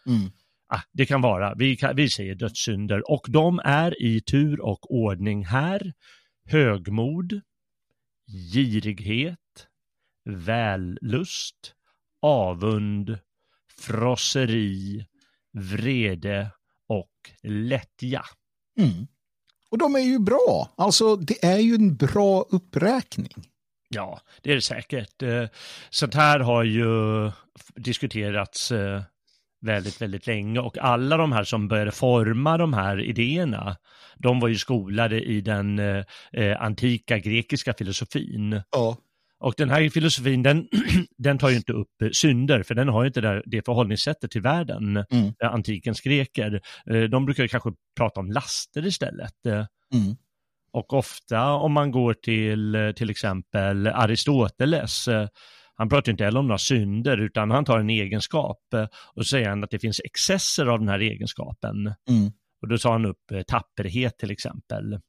Mm. 0.07 0.31
Ah, 0.69 0.81
det 0.93 1.07
kan 1.07 1.21
vara, 1.21 1.55
vi, 1.55 1.77
kan, 1.77 1.97
vi 1.97 2.11
säger 2.11 2.35
dödssynder 2.35 3.11
och 3.11 3.27
de 3.29 3.61
är 3.65 4.03
i 4.03 4.21
tur 4.21 4.61
och 4.61 4.91
ordning 4.95 5.45
här. 5.45 5.93
Högmod, 6.45 7.41
girighet, 8.53 9.69
vällust, 10.25 11.75
avund, 12.23 13.19
frosseri, 13.81 15.07
vrede 15.53 16.51
och 16.89 17.31
lättja. 17.43 18.25
Mm. 18.79 19.07
Och 19.71 19.79
de 19.79 19.95
är 19.95 20.01
ju 20.01 20.19
bra. 20.19 20.75
Alltså, 20.77 21.17
det 21.17 21.45
är 21.45 21.59
ju 21.59 21.75
en 21.75 21.97
bra 21.97 22.47
uppräkning. 22.51 23.45
Ja, 23.89 24.21
det 24.43 24.51
är 24.51 24.55
det 24.55 24.61
säkert. 24.63 25.23
Eh, 25.23 25.45
sånt 25.91 26.15
här 26.15 26.41
har 26.41 26.65
ju 26.65 26.87
diskuterats 27.75 28.73
eh, 28.73 29.03
väldigt, 29.61 30.03
väldigt 30.03 30.27
länge 30.27 30.61
och 30.61 30.79
alla 30.79 31.17
de 31.17 31.33
här 31.33 31.45
som 31.45 31.69
började 31.69 31.93
forma 31.93 32.59
de 32.59 32.75
här 32.75 33.01
idéerna, 33.01 33.77
de 34.17 34.41
var 34.41 34.49
ju 34.49 34.57
skolade 34.57 35.21
i 35.21 35.41
den 35.41 35.79
eh, 35.79 36.63
antika 36.63 37.19
grekiska 37.19 37.75
filosofin. 37.75 38.63
Ja. 38.71 38.97
Och 39.39 39.55
den 39.57 39.71
här 39.71 39.89
filosofin, 39.89 40.43
den, 40.43 40.69
den 41.19 41.39
tar 41.39 41.49
ju 41.49 41.57
inte 41.57 41.73
upp 41.73 41.93
synder, 42.13 42.63
för 42.63 42.75
den 42.75 42.89
har 42.89 43.03
ju 43.03 43.07
inte 43.07 43.21
det, 43.21 43.43
det 43.47 43.65
förhållningssättet 43.65 44.31
till 44.31 44.43
världen, 44.43 45.05
Mm. 45.11 45.33
antikens 45.41 46.01
greker. 46.01 46.61
De 47.09 47.25
brukar 47.25 47.43
ju 47.43 47.49
kanske 47.49 47.71
prata 47.97 48.21
om 48.21 48.31
laster 48.33 48.87
istället. 48.87 49.47
Mm. 49.95 50.17
Och 50.73 50.93
ofta 50.93 51.53
om 51.53 51.73
man 51.73 51.91
går 51.91 52.15
till 52.15 52.93
till 52.97 53.11
exempel 53.11 53.87
Aristoteles, 53.87 55.09
eh, 55.09 55.29
han 55.75 55.89
pratar 55.89 56.13
inte 56.13 56.25
heller 56.25 56.41
om 56.41 56.47
några 56.47 56.59
synder 56.59 57.19
utan 57.19 57.51
han 57.51 57.65
tar 57.65 57.79
en 57.79 57.91
egenskap 57.91 58.75
eh, 58.75 58.87
och 59.15 59.27
säger 59.27 59.49
han 59.49 59.65
att 59.65 59.71
det 59.71 59.79
finns 59.79 60.01
excesser 60.05 60.67
av 60.67 60.79
den 60.79 60.89
här 60.89 60.99
egenskapen. 60.99 61.77
Mm. 62.09 62.33
Och 62.63 62.69
då 62.69 62.79
tar 62.79 62.93
han 62.93 63.07
upp 63.07 63.31
eh, 63.33 63.43
tapperhet 63.43 64.19
till 64.19 64.31
exempel. 64.31 65.01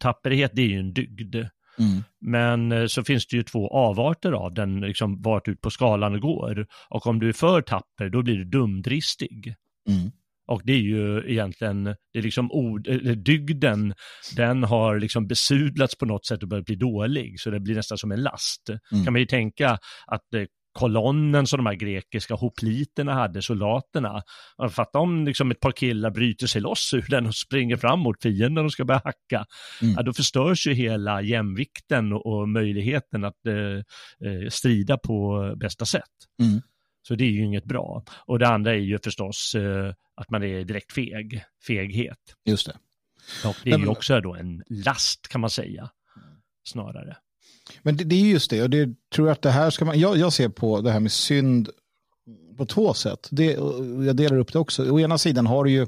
Tapperhet 0.00 0.50
det 0.54 0.62
är 0.62 0.66
ju 0.68 0.78
en 0.78 0.92
dygd. 0.92 1.36
Mm. 1.78 2.02
Men 2.20 2.88
så 2.88 3.04
finns 3.04 3.26
det 3.26 3.36
ju 3.36 3.42
två 3.42 3.68
avarter 3.68 4.32
av 4.32 4.54
den, 4.54 4.80
liksom 4.80 5.22
vart 5.22 5.48
ut 5.48 5.60
på 5.60 5.70
skalan 5.70 6.20
går. 6.20 6.66
Och 6.88 7.06
om 7.06 7.18
du 7.18 7.28
är 7.28 7.32
för 7.32 7.62
tapper, 7.62 8.08
då 8.08 8.22
blir 8.22 8.36
du 8.36 8.44
dumdristig. 8.44 9.54
Mm. 9.88 10.10
Och 10.48 10.62
det 10.64 10.72
är 10.72 10.80
ju 10.80 11.30
egentligen, 11.30 11.84
det 11.84 12.18
är 12.18 12.22
liksom 12.22 12.52
ord, 12.52 12.88
dygden, 13.16 13.94
den 14.36 14.64
har 14.64 14.98
liksom 14.98 15.26
besudlats 15.26 15.98
på 15.98 16.06
något 16.06 16.26
sätt 16.26 16.42
och 16.42 16.48
börjat 16.48 16.66
bli 16.66 16.76
dålig, 16.76 17.40
så 17.40 17.50
det 17.50 17.60
blir 17.60 17.74
nästan 17.74 17.98
som 17.98 18.12
en 18.12 18.22
last. 18.22 18.68
Mm. 18.92 19.04
Kan 19.04 19.12
man 19.12 19.20
ju 19.20 19.26
tänka 19.26 19.78
att 20.06 20.34
eh, 20.34 20.42
kolonnen 20.72 21.46
som 21.46 21.56
de 21.56 21.66
här 21.66 21.74
grekiska 21.74 22.34
hopliterna 22.34 23.14
hade, 23.14 23.42
soldaterna, 23.42 24.22
fatta 24.70 24.98
om 24.98 25.24
liksom 25.26 25.50
ett 25.50 25.60
par 25.60 25.72
killar 25.72 26.10
bryter 26.10 26.46
sig 26.46 26.60
loss 26.60 26.94
ur 26.94 27.06
den 27.08 27.26
och 27.26 27.34
springer 27.34 27.76
fram 27.76 28.00
mot 28.00 28.22
fienden 28.22 28.64
och 28.64 28.72
ska 28.72 28.84
börja 28.84 29.00
hacka, 29.04 29.46
Mm. 29.82 29.94
ja, 29.96 30.02
då 30.02 30.12
förstörs 30.12 30.66
ju 30.66 30.74
hela 30.74 31.22
jämvikten 31.22 32.12
och, 32.12 32.48
möjligheten 32.48 33.24
att 33.24 33.46
eh, 33.46 33.54
eh, 34.30 34.48
strida 34.48 34.98
på 34.98 35.52
bästa 35.56 35.84
sätt. 35.84 36.02
Mm. 36.42 36.60
Så 37.08 37.14
det 37.14 37.24
är 37.24 37.30
ju 37.30 37.44
inget 37.44 37.64
bra. 37.64 38.04
Och 38.26 38.38
det 38.38 38.48
andra 38.48 38.70
är 38.70 38.78
ju 38.78 38.98
förstås 39.04 39.54
eh, 39.54 39.94
att 40.14 40.30
man 40.30 40.42
är 40.42 40.64
direkt 40.64 40.92
feg, 40.92 41.44
feghet. 41.66 42.18
Just 42.44 42.66
det. 42.66 42.76
Och 43.48 43.56
det 43.64 43.70
är 43.70 43.78
ju 43.78 43.86
också 43.86 44.20
då 44.20 44.34
en 44.34 44.62
last 44.70 45.28
kan 45.28 45.40
man 45.40 45.50
säga, 45.50 45.90
snarare. 46.64 47.16
Men 47.82 47.96
det, 47.96 48.04
det 48.04 48.14
är 48.14 48.26
just 48.26 48.50
det, 48.50 48.62
och 48.62 48.70
det 48.70 48.88
tror 49.14 49.28
jag 49.28 49.32
att 49.32 49.42
det 49.42 49.50
här 49.50 49.70
ska 49.70 49.84
man, 49.84 49.98
jag, 50.00 50.16
jag 50.16 50.32
ser 50.32 50.48
på 50.48 50.80
det 50.80 50.90
här 50.90 51.00
med 51.00 51.12
synd 51.12 51.68
på 52.56 52.66
två 52.66 52.94
sätt. 52.94 53.28
Det, 53.30 53.44
jag 54.06 54.16
delar 54.16 54.38
upp 54.38 54.52
det 54.52 54.58
också. 54.58 54.90
Å 54.90 55.00
ena 55.00 55.18
sidan 55.18 55.46
har 55.46 55.64
du 55.64 55.70
ju 55.70 55.86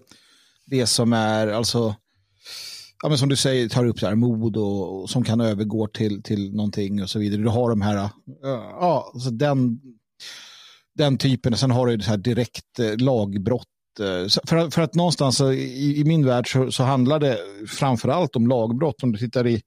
det 0.67 0.87
som 0.87 1.13
är, 1.13 1.47
alltså, 1.47 1.95
ja, 3.03 3.09
men 3.09 3.19
som 3.19 3.29
du 3.29 3.37
säger, 3.37 3.69
tar 3.69 3.85
upp 3.87 4.01
så 4.01 4.07
här 4.07 4.15
mod 4.15 4.57
och, 4.57 5.01
och 5.03 5.11
som 5.11 5.25
kan 5.25 5.41
övergå 5.41 5.87
till, 5.87 6.23
till 6.23 6.55
någonting 6.55 7.03
och 7.03 7.11
så 7.11 7.19
vidare. 7.19 7.43
Du 7.43 7.49
har 7.49 7.71
de 7.71 7.81
här, 7.81 8.09
ja, 8.43 9.11
alltså 9.15 9.31
den, 9.31 9.81
den 10.95 11.19
typen, 11.19 11.57
sen 11.57 11.71
har 11.71 11.87
du 11.87 11.97
det 11.97 12.05
här 12.05 12.17
direkt 12.17 12.79
eh, 12.79 12.97
lagbrott. 12.97 13.67
Eh, 14.01 14.41
för, 14.47 14.57
att- 14.57 14.75
för 14.75 14.83
att 14.83 14.95
någonstans 14.95 15.41
i, 15.41 15.95
i 16.01 16.05
min 16.05 16.27
värld 16.27 16.53
så, 16.53 16.73
så 16.73 16.83
handlar 16.83 17.19
det 17.21 17.39
framför 17.69 18.09
allt 18.09 18.37
om 18.37 18.47
lagbrott. 18.47 19.03
Om 19.03 19.13
du 19.13 19.19
tittar 19.19 19.47
i 19.47 19.63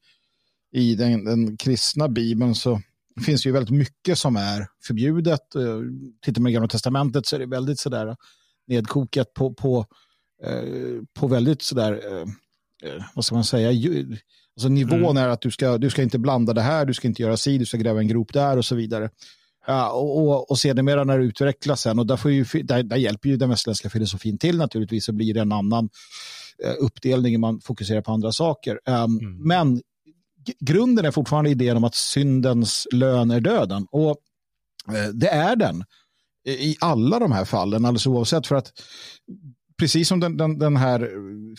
i 0.73 0.95
den, 0.95 1.25
den 1.25 1.57
kristna 1.57 2.09
bibeln 2.09 2.55
så 2.55 2.81
finns 3.25 3.43
det 3.43 3.49
ju 3.49 3.53
väldigt 3.53 3.75
mycket 3.77 4.17
som 4.17 4.35
är 4.35 4.67
förbjudet. 4.83 5.55
Eh, 5.55 5.79
Tittar 6.25 6.41
man 6.41 6.49
i 6.49 6.53
gamla 6.53 6.67
testamentet 6.67 7.25
så 7.25 7.35
är 7.35 7.39
det 7.39 7.45
väldigt 7.45 7.79
sådär 7.79 8.15
nedkokat 8.67 9.33
på, 9.33 9.53
på, 9.53 9.85
eh, 10.43 11.01
på 11.13 11.27
väldigt 11.27 11.61
sådär, 11.61 11.93
eh, 11.93 12.25
vad 13.13 13.25
ska 13.25 13.35
man 13.35 13.43
säga, 13.43 13.69
alltså 14.55 14.69
nivån 14.69 14.99
Mm. 15.03 15.17
är 15.17 15.27
att 15.27 15.41
du 15.41 15.51
ska, 15.51 15.77
du 15.77 15.89
ska 15.89 16.01
inte 16.01 16.19
blanda 16.19 16.53
det 16.53 16.61
här, 16.61 16.85
du 16.85 16.93
ska 16.93 17.07
inte 17.07 17.21
göra 17.21 17.37
si, 17.37 17.57
du 17.57 17.65
ska 17.65 17.77
gräva 17.77 17.99
en 17.99 18.07
grop 18.07 18.33
där 18.33 18.57
och 18.57 18.65
så 18.65 18.75
vidare. 18.75 19.09
Ja, 19.67 19.91
och, 19.91 20.17
och, 20.17 20.51
och 20.51 20.59
sedermera 20.59 21.03
när 21.03 21.19
det 21.19 21.25
utvecklas 21.25 21.81
sen, 21.81 21.99
och 21.99 22.07
där, 22.07 22.17
får 22.17 22.31
ju, 22.31 22.43
där, 22.63 22.83
där 22.83 22.97
hjälper 22.97 23.29
ju 23.29 23.37
den 23.37 23.49
västerländska 23.49 23.89
filosofin 23.89 24.37
till 24.37 24.57
naturligtvis, 24.57 25.05
så 25.05 25.11
blir 25.13 25.33
det 25.33 25.39
en 25.41 25.51
annan 25.51 25.89
uppdelning, 26.79 27.39
man 27.39 27.61
fokuserar 27.61 28.01
på 28.01 28.11
andra 28.11 28.31
saker. 28.31 28.79
Um, 28.85 29.19
Mm. 29.19 29.37
Men 29.47 29.81
grunden 30.59 31.05
är 31.05 31.11
fortfarande 31.11 31.49
idén 31.49 31.77
om 31.77 31.83
att 31.83 31.95
syndens 31.95 32.87
lön 32.91 33.31
är 33.31 33.39
döden. 33.41 33.87
Och 33.91 34.17
eh, 34.95 35.09
det 35.13 35.27
är 35.29 35.55
den 35.55 35.83
i- 36.47 36.77
alla 36.79 37.19
de 37.19 37.31
här 37.31 37.45
fallen, 37.45 37.85
alldeles 37.85 38.07
oavsett. 38.07 38.47
För 38.47 38.55
att 38.55 38.71
precis 39.79 40.07
som 40.07 40.19
den, 40.19 40.37
den, 40.37 40.59
den 40.59 40.77
här 40.77 41.09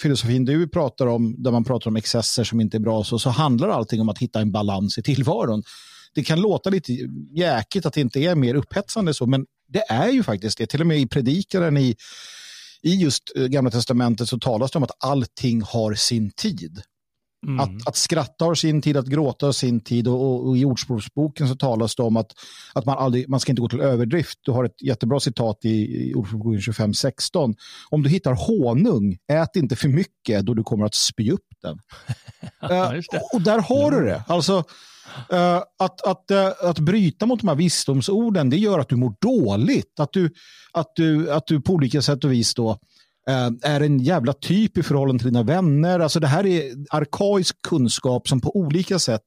filosofin 0.03 0.45
du 0.45 0.69
pratar 0.69 1.07
om, 1.07 1.43
där 1.43 1.51
man 1.51 1.65
pratar 1.65 1.91
om 1.91 1.97
excesser 1.97 2.45
som 2.45 2.61
inte 2.61 2.77
är 2.77 2.81
bra, 2.81 3.05
så, 3.05 3.19
så 3.19 3.31
handlar 3.31 3.69
allting 3.69 4.01
om 4.01 4.09
att 4.09 4.19
hitta 4.19 4.41
en 4.41 4.53
balans 4.53 4.99
i 4.99 5.03
tillvaron. 5.03 5.63
Det 6.15 6.25
kan 6.25 6.41
låta 6.41 6.71
lite 6.71 6.93
jäkigt 7.33 7.87
att 7.87 7.93
det 7.95 8.01
inte 8.01 8.21
är 8.21 8.35
mer 8.35 8.55
upphetsande 8.55 9.15
så, 9.15 9.27
men 9.27 9.47
det 9.69 9.83
är 9.89 10.09
ju 10.09 10.23
faktiskt 10.23 10.59
det. 10.59 10.67
Till 10.67 10.81
och 10.81 10.87
med 10.87 11.01
i 11.01 11.07
predikaren 11.09 11.77
i, 11.77 11.97
i 12.83 12.95
just 12.95 13.23
eh, 13.37 13.47
Gamla 13.47 13.71
Testamentet 13.71 14.29
så 14.29 14.39
talas 14.39 14.71
det 14.71 14.77
om 14.79 14.83
att 14.83 15.05
allting 15.05 15.63
har 15.63 15.95
sin 15.95 16.31
tid. 16.31 16.83
Mm. 17.47 17.61
Att, 17.61 17.89
att 17.89 17.97
skratta 17.97 18.45
har 18.45 18.55
sin 18.55 18.83
tid, 18.83 18.97
att 18.97 19.07
gråta 19.07 19.47
har 19.47 19.53
sin 19.53 19.81
tid 19.81 20.09
och, 20.09 20.21
och, 20.21 20.49
och 20.49 20.57
i 20.59 20.65
Ordspråksboken 20.65 21.49
så 21.49 21.55
talas 21.55 21.97
det 21.97 22.03
om 22.03 22.17
att, 22.17 22.33
att 22.75 22.85
man, 22.85 22.99
aldrig, 22.99 23.29
man 23.29 23.41
ska 23.41 23.53
inte 23.53 23.63
gå 23.63 23.69
till 23.69 23.81
överdrift. 23.81 24.39
Du 24.43 24.53
har 24.53 24.65
ett 24.65 24.83
jättebra 24.83 25.21
citat 25.21 25.59
i, 25.65 26.09
i 26.11 26.15
Ordspråksboken 26.15 26.61
25.16. 26.61 27.55
Om 27.91 28.03
du 28.03 28.11
hittar 28.11 28.33
honung, 28.33 29.19
ät 29.33 29.57
inte 29.57 29.77
för 29.77 29.89
mycket 29.89 30.47
då 30.47 30.55
du 30.55 30.63
kommer 30.63 30.85
att 30.85 30.95
spy 30.95 31.31
upp 31.31 31.49
den. 31.63 31.79
Det. 32.61 33.03
och 33.33 33.41
där 33.41 33.59
har 33.59 33.91
du 33.91 34.05
det. 34.05 34.25
Alltså, 34.29 34.65
eh, 35.33 35.63
att, 35.79 36.07
att, 36.07 36.31
eh, 36.31 36.51
att 36.63 36.79
bryta 36.79 37.27
mot 37.27 37.41
de 37.41 37.49
här 37.49 37.55
visdomsorden, 37.55 38.51
det 38.51 38.57
gör 38.57 38.79
att 38.79 38.89
du 38.89 38.97
mår 38.97 39.15
dåligt. 39.21 40.01
Att 40.01 40.13
du, 40.13 40.31
att 40.73 40.93
du, 40.95 41.31
att 41.31 41.47
du 41.47 41.61
på 41.61 41.73
olika 41.73 42.03
sätt 42.03 42.25
och 42.25 42.33
vis 42.33 42.55
då 42.55 42.79
är 43.63 43.81
en 43.81 43.99
jävla 43.99 44.33
typ 44.33 44.79
i 44.79 44.83
förhållande 44.83 45.23
till 45.23 45.33
dina 45.33 45.43
vänner. 45.43 46.01
Alltså 46.01 46.21
det 46.21 46.27
här 46.27 46.47
är 46.47 46.63
arkaisk 46.91 47.63
kunskap 47.63 48.29
som 48.29 48.41
på 48.41 48.57
olika 48.57 48.99
sätt 48.99 49.23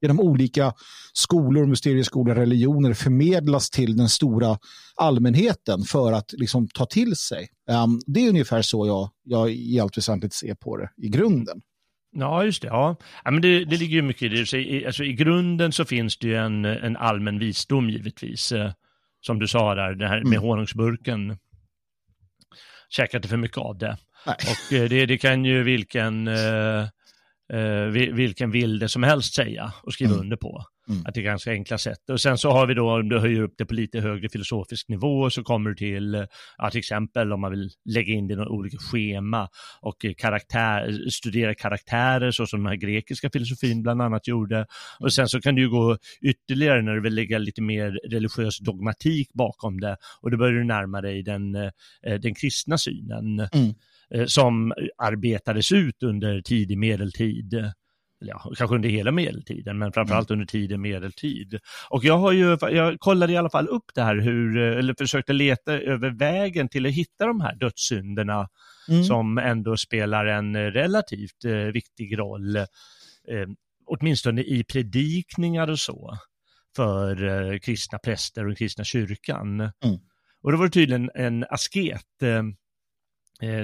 genom 0.00 0.20
olika 0.20 0.72
skolor, 1.12 1.66
mysterieskolor, 1.66 2.34
religioner 2.34 2.94
förmedlas 2.94 3.70
till 3.70 3.96
den 3.96 4.08
stora 4.08 4.58
allmänheten 4.96 5.82
för 5.82 6.12
att 6.12 6.32
liksom 6.32 6.68
ta 6.68 6.86
till 6.86 7.16
sig. 7.16 7.48
Um, 7.70 8.00
det 8.06 8.24
är 8.24 8.28
ungefär 8.28 8.62
så 8.62 8.86
jag, 8.86 9.10
jag 9.24 9.52
i 9.52 9.80
allt 9.80 9.98
väsentligt 9.98 10.32
ser 10.34 10.54
på 10.54 10.76
det 10.76 10.90
i 10.96 11.08
grunden. 11.08 11.60
Ja, 12.16 12.44
just 12.44 12.62
det. 12.62 12.68
Ja. 12.68 12.96
Ja, 13.24 13.30
men 13.30 13.42
det, 13.42 13.64
det 13.64 13.76
ligger 13.76 13.94
ju 13.96 14.02
mycket 14.02 14.22
i 14.22 14.28
det. 14.28 14.46
Så 14.46 14.56
i, 14.56 14.86
alltså, 14.86 15.04
I 15.04 15.12
grunden 15.12 15.72
så 15.72 15.84
finns 15.84 16.18
det 16.18 16.26
ju 16.26 16.36
en, 16.36 16.64
en 16.64 16.96
allmän 16.96 17.38
visdom 17.38 17.90
givetvis. 17.90 18.52
Eh, 18.52 18.72
som 19.20 19.38
du 19.38 19.48
sa 19.48 19.74
där, 19.74 19.94
det 19.94 20.08
här 20.08 20.16
med 20.18 20.26
Mm. 20.26 20.42
honungsburken. 20.42 21.36
Käka 22.96 23.16
inte 23.16 23.28
för 23.28 23.36
mycket 23.36 23.58
av 23.58 23.78
det. 23.78 23.96
Nej. 24.26 24.36
Och 24.40 24.72
eh, 24.72 24.88
det, 24.88 25.06
det 25.06 25.18
kan 25.18 25.44
ju 25.44 25.62
vilken, 25.62 26.28
eh, 26.28 26.80
eh, 27.52 27.84
vi- 27.90 28.12
vilken 28.12 28.50
vilde 28.50 28.88
som 28.88 29.02
helst 29.02 29.34
säga 29.34 29.72
och 29.82 29.92
skriva 29.92 30.10
Mm. 30.12 30.20
under 30.24 30.36
på. 30.36 30.64
Mm. 30.88 31.02
Att 31.06 31.14
det 31.14 31.20
är 31.20 31.24
ganska 31.24 31.50
enkla 31.50 31.78
sätt. 31.78 32.10
Och 32.10 32.20
sen 32.20 32.38
så 32.38 32.50
har 32.50 32.66
vi 32.66 32.74
då, 32.74 32.92
om 32.92 33.08
du 33.08 33.18
höjer 33.18 33.42
upp 33.42 33.54
det 33.58 33.64
på 33.66 33.74
lite 33.74 34.00
högre 34.00 34.28
filosofisk 34.28 34.88
nivå, 34.88 35.30
så 35.30 35.42
kommer 35.42 35.70
du 35.70 35.76
till, 35.76 36.26
ja, 36.58 36.70
till 36.70 36.78
exempel 36.78 37.32
om 37.32 37.40
man 37.40 37.50
vill 37.50 37.70
lägga 37.84 38.12
in 38.12 38.28
det 38.28 38.34
i 38.34 38.36
några 38.36 38.50
olika 38.50 38.76
schema 38.78 39.48
och 39.80 40.04
eh, 40.04 40.12
karaktär, 40.18 41.08
studera 41.10 41.54
karaktärer 41.54 42.30
så 42.30 42.46
som 42.46 42.60
den 42.60 42.68
här 42.68 42.76
grekiska 42.76 43.30
filosofin 43.30 43.82
bland 43.82 44.02
annat 44.02 44.28
gjorde. 44.28 44.66
Och 45.00 45.12
sen 45.12 45.28
så 45.28 45.40
kan 45.40 45.54
du 45.54 45.62
ju 45.62 45.70
gå 45.70 45.96
ytterligare 46.22 46.82
när 46.82 46.94
du 46.94 47.00
vill 47.02 47.14
lägga 47.14 47.38
lite 47.38 47.62
mer 47.62 47.90
religiös 48.10 48.58
dogmatik 48.58 49.32
bakom 49.32 49.80
det 49.80 49.96
och 50.20 50.30
då 50.30 50.36
börjar 50.36 50.52
du 50.52 50.64
närma 50.64 51.00
dig 51.00 51.22
den, 51.22 51.54
eh, 51.54 51.70
den 52.20 52.34
kristna 52.34 52.78
synen 52.78 53.48
Mm. 53.52 53.74
eh, 54.14 54.26
som 54.26 54.72
arbetades 54.98 55.72
ut 55.72 56.02
under 56.02 56.40
tidig 56.40 56.78
medeltid. 56.78 57.72
Ja, 58.24 58.52
kanske 58.56 58.74
under 58.76 58.88
hela 58.88 59.12
medeltiden, 59.12 59.78
men 59.78 59.92
framförallt 59.92 60.30
under 60.30 60.46
tidig 60.46 60.78
medeltid. 60.78 61.58
Och 61.90 62.04
jag 62.04 62.18
har 62.18 62.32
ju, 62.32 62.56
jag 62.60 63.00
kollade 63.00 63.32
i 63.32 63.36
alla 63.36 63.50
fall 63.50 63.68
upp 63.68 63.84
det 63.94 64.02
här, 64.02 64.16
hur, 64.16 64.58
eh, 64.58 64.78
eller 64.78 64.94
försökte 64.98 65.32
leta 65.32 65.72
över 65.72 66.10
vägen 66.10 66.68
till 66.68 66.86
att 66.86 66.92
hitta 66.92 67.26
de 67.26 67.40
här 67.40 67.54
dödssynderna 67.54 68.48
Mm. 68.88 69.04
som 69.04 69.38
ändå 69.38 69.76
spelar 69.76 70.26
en 70.26 70.72
relativt 70.72 71.44
eh, 71.44 71.52
viktig 71.52 72.18
roll, 72.18 72.56
eh, 72.56 72.66
åtminstone 73.86 74.42
i 74.42 74.64
predikningar 74.64 75.70
och 75.70 75.78
så, 75.78 76.18
för 76.76 77.24
eh, 77.24 77.58
kristna 77.58 77.98
präster 77.98 78.48
och 78.48 78.58
kristna 78.58 78.84
kyrkan. 78.84 79.60
Mm. 79.60 79.72
Och 80.42 80.52
då 80.52 80.58
var 80.58 80.64
det 80.64 80.70
tydligen 80.70 81.10
en 81.14 81.44
asket, 81.50 82.22
eh, 82.22 82.42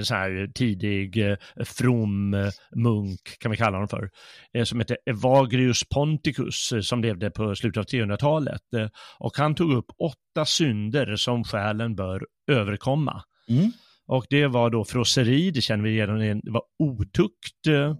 så 0.03 0.15
här 0.15 0.51
tidig 0.55 1.17
eh, 1.31 1.37
from 1.65 2.33
eh, 2.33 2.49
munk, 2.75 3.19
kan 3.39 3.51
vi 3.51 3.57
kalla 3.57 3.77
honom 3.77 3.87
för, 3.87 4.09
eh, 4.53 4.63
som 4.63 4.79
heter 4.79 4.97
Evagrius 5.05 5.83
Ponticus, 5.93 6.71
eh, 6.71 6.81
som 6.81 7.01
levde 7.01 7.29
på 7.31 7.55
slutet 7.55 7.79
av 7.79 7.85
300-talet. 7.85 8.73
Eh, 8.75 8.87
och 9.19 9.37
han 9.37 9.55
tog 9.55 9.73
upp 9.73 9.91
åtta 9.99 10.45
synder 10.45 11.15
som 11.15 11.43
själen 11.43 11.95
bör 11.95 12.25
överkomma. 12.51 13.23
Mm. 13.49 13.71
Och 14.07 14.25
det 14.29 14.47
var 14.47 14.69
då 14.69 14.85
frosseri, 14.85 15.51
det 15.51 15.61
känner 15.61 15.83
vi 15.83 16.01
redan 16.01 16.21
igen, 16.21 16.41
det 16.43 16.51
var 16.51 16.63
otukt, 16.79 17.67
eh, 17.67 17.95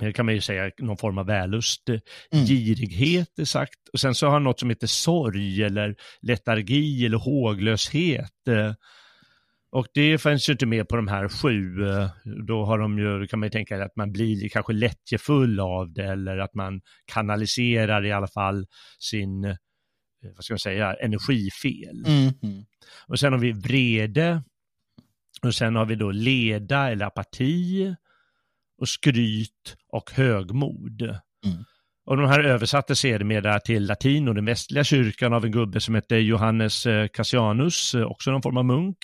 det 0.00 0.12
kan 0.12 0.26
man 0.26 0.34
ju 0.34 0.40
säga 0.40 0.70
någon 0.78 0.96
form 0.96 1.18
av 1.18 1.26
vällust, 1.26 1.88
eh, 1.88 1.98
Mm. 2.32 2.46
girighet 2.46 3.38
är 3.38 3.44
sagt. 3.44 3.88
Och 3.92 4.00
sen 4.00 4.14
så 4.14 4.26
har 4.26 4.32
han 4.32 4.44
något 4.44 4.60
som 4.60 4.70
heter 4.70 4.86
sorg 4.86 5.62
eller 5.62 5.94
letargi 6.22 7.06
eller 7.06 7.18
håglöshet. 7.18 8.32
Och 9.70 9.86
det 9.94 10.18
finns 10.18 10.48
ju 10.48 10.52
inte 10.52 10.66
med 10.66 10.88
på 10.88 10.96
de 10.96 11.08
här 11.08 11.28
sju. 11.28 11.88
eh, 11.88 12.08
Då 12.46 12.64
har 12.64 12.78
de 12.78 12.98
ju, 12.98 13.26
kan 13.26 13.38
man 13.40 13.46
ju 13.46 13.50
tänka 13.50 13.84
att 13.84 13.96
man 13.96 14.12
blir 14.12 14.48
kanske 14.48 14.72
lättjefull 14.72 15.60
av 15.60 15.92
det 15.92 16.04
eller 16.04 16.38
att 16.38 16.54
man 16.54 16.80
kanaliserar 17.04 18.04
i 18.04 18.12
alla 18.12 18.28
fall 18.28 18.66
sin, 18.98 19.44
eh, 19.44 19.56
vad 20.36 20.44
ska 20.44 20.54
man 20.54 20.58
säga, 20.58 20.94
energifel. 20.94 22.04
Mm. 22.06 22.64
Och 23.08 23.18
sen 23.20 23.32
har 23.32 23.40
vi 23.40 23.52
vrede. 23.52 24.42
Och 25.42 25.54
sen 25.54 25.76
har 25.76 25.86
vi 25.86 25.94
då 25.94 26.10
leda 26.10 26.90
eller 26.90 27.06
apati. 27.06 27.94
Och 28.78 28.88
skryt 28.88 29.76
och 29.92 30.10
högmod. 30.10 31.02
Mm. 31.02 31.64
Och 32.04 32.16
de 32.16 32.26
här 32.26 32.40
översattes 32.40 32.98
sedermera 32.98 33.60
till 33.60 33.86
latin 33.86 34.28
och 34.28 34.34
den 34.34 34.44
västliga 34.44 34.84
kyrkan 34.84 35.32
av 35.32 35.44
en 35.44 35.52
gubbe 35.52 35.80
som 35.80 35.94
hette 35.94 36.16
Johannes 36.16 36.86
eh, 36.86 37.08
Cassianus, 37.08 37.94
också 37.94 38.30
någon 38.30 38.42
form 38.42 38.56
av 38.56 38.64
munk, 38.64 38.98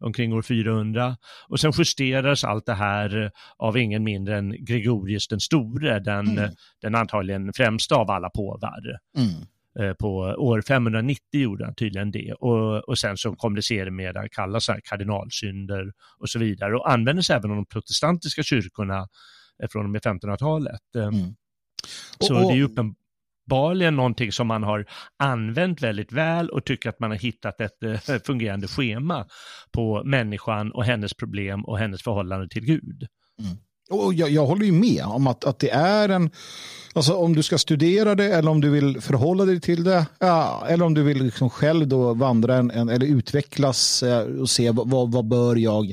omkring 0.00 0.32
år 0.34 0.42
400. 0.42 1.16
Och 1.48 1.60
sen 1.60 1.72
justerades 1.78 2.44
allt 2.44 2.66
det 2.66 2.74
här 2.74 3.22
eh, 3.24 3.30
av 3.56 3.76
ingen 3.78 4.04
mindre 4.04 4.38
än 4.38 4.64
Gregorius 4.64 5.28
den 5.28 5.40
store, 5.40 5.98
den, 6.00 6.26
Mm. 6.28 6.44
eh, 6.44 6.50
den 6.82 6.94
antagligen 6.94 7.52
främsta 7.52 7.94
av 7.96 8.10
alla 8.10 8.30
påvar. 8.30 8.80
Mm. 9.18 9.30
Eh, 9.78 9.94
på 9.94 10.16
år 10.18 10.62
590 10.62 11.20
gjorde 11.32 11.64
han 11.64 11.74
tydligen 11.74 12.10
det. 12.10 12.32
Och, 12.32 12.88
och 12.88 12.98
sen 12.98 13.16
så 13.16 13.36
kom 13.36 13.54
det 13.54 13.62
sedermera 13.62 14.28
kallas 14.28 14.70
kardinalsynder 14.84 15.92
och 16.18 16.28
så 16.30 16.38
vidare. 16.38 16.76
Och 16.76 16.90
användes 16.92 17.30
även 17.30 17.50
av 17.50 17.56
de 17.56 17.66
protestantiska 17.66 18.42
kyrkorna 18.42 19.08
från 19.72 19.84
och 19.84 19.90
med 19.90 20.02
1500-talet. 20.02 20.80
Eh, 20.96 21.02
Mm. 21.06 21.34
Så 22.20 22.34
Och- 22.34 22.42
och- 22.42 22.48
det 22.50 22.54
är 22.54 22.56
ju 22.56 22.64
uppenbarligen 23.46 23.96
någonting 23.96 24.32
som 24.32 24.46
man 24.46 24.62
har 24.62 24.86
använt 25.18 25.82
väldigt 25.82 26.12
väl 26.12 26.48
och 26.48 26.64
tycker 26.64 26.88
att 26.88 27.00
man 27.00 27.10
har 27.10 27.18
hittat 27.18 27.60
ett 27.60 27.82
eh, 27.82 28.18
fungerande 28.24 28.68
schema 28.68 29.26
på 29.72 30.02
människan 30.04 30.72
och 30.72 30.84
hennes 30.84 31.14
problem 31.14 31.64
och 31.64 31.78
hennes 31.78 32.02
förhållande 32.02 32.48
till 32.48 32.64
Gud. 32.64 33.06
Mm. 33.40 33.56
Och 33.90 34.14
jag, 34.14 34.30
jag 34.30 34.46
håller 34.46 34.66
ju 34.66 34.72
med 34.72 35.04
om 35.04 35.26
att, 35.26 35.44
att 35.44 35.58
det 35.58 35.70
är 35.70 36.08
en, 36.08 36.30
alltså 36.94 37.14
om 37.14 37.34
du 37.34 37.42
ska 37.42 37.58
studera 37.58 38.14
det 38.14 38.24
eller 38.24 38.50
om 38.50 38.60
du 38.60 38.70
vill 38.70 39.00
förhålla 39.00 39.44
dig 39.44 39.60
till 39.60 39.84
det, 39.84 40.06
ja, 40.18 40.66
eller 40.68 40.84
om 40.84 40.94
du 40.94 41.02
vill 41.02 41.22
liksom 41.22 41.50
själv 41.50 41.88
då 41.88 42.14
vandra 42.14 42.56
en, 42.56 42.70
en, 42.70 42.88
eller 42.88 43.06
utvecklas 43.06 44.02
eh, 44.02 44.40
och 44.40 44.50
se 44.50 44.70
vad, 44.70 44.90
vad, 44.90 45.12
vad 45.12 45.28
bör 45.28 45.56
jag, 45.56 45.92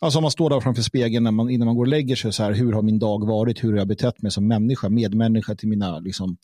alltså 0.00 0.18
om 0.18 0.22
man 0.22 0.30
står 0.30 0.50
där 0.50 0.60
framför 0.60 0.82
spegeln 0.82 1.24
när 1.24 1.30
man, 1.30 1.50
innan 1.50 1.66
man 1.66 1.76
går 1.76 1.84
och 1.84 1.88
lägger 1.88 2.16
sig 2.16 2.32
så 2.32 2.42
här, 2.42 2.52
hur 2.52 2.72
har 2.72 2.82
min 2.82 2.98
dag 2.98 3.26
varit, 3.26 3.64
hur 3.64 3.72
har 3.72 3.78
jag 3.78 3.88
betett 3.88 4.22
mig 4.22 4.32
som 4.32 4.48
människa, 4.48 4.88
medmänniska 4.88 5.54
till 5.54 5.68
mina 5.68 5.98
liksom, 5.98 6.36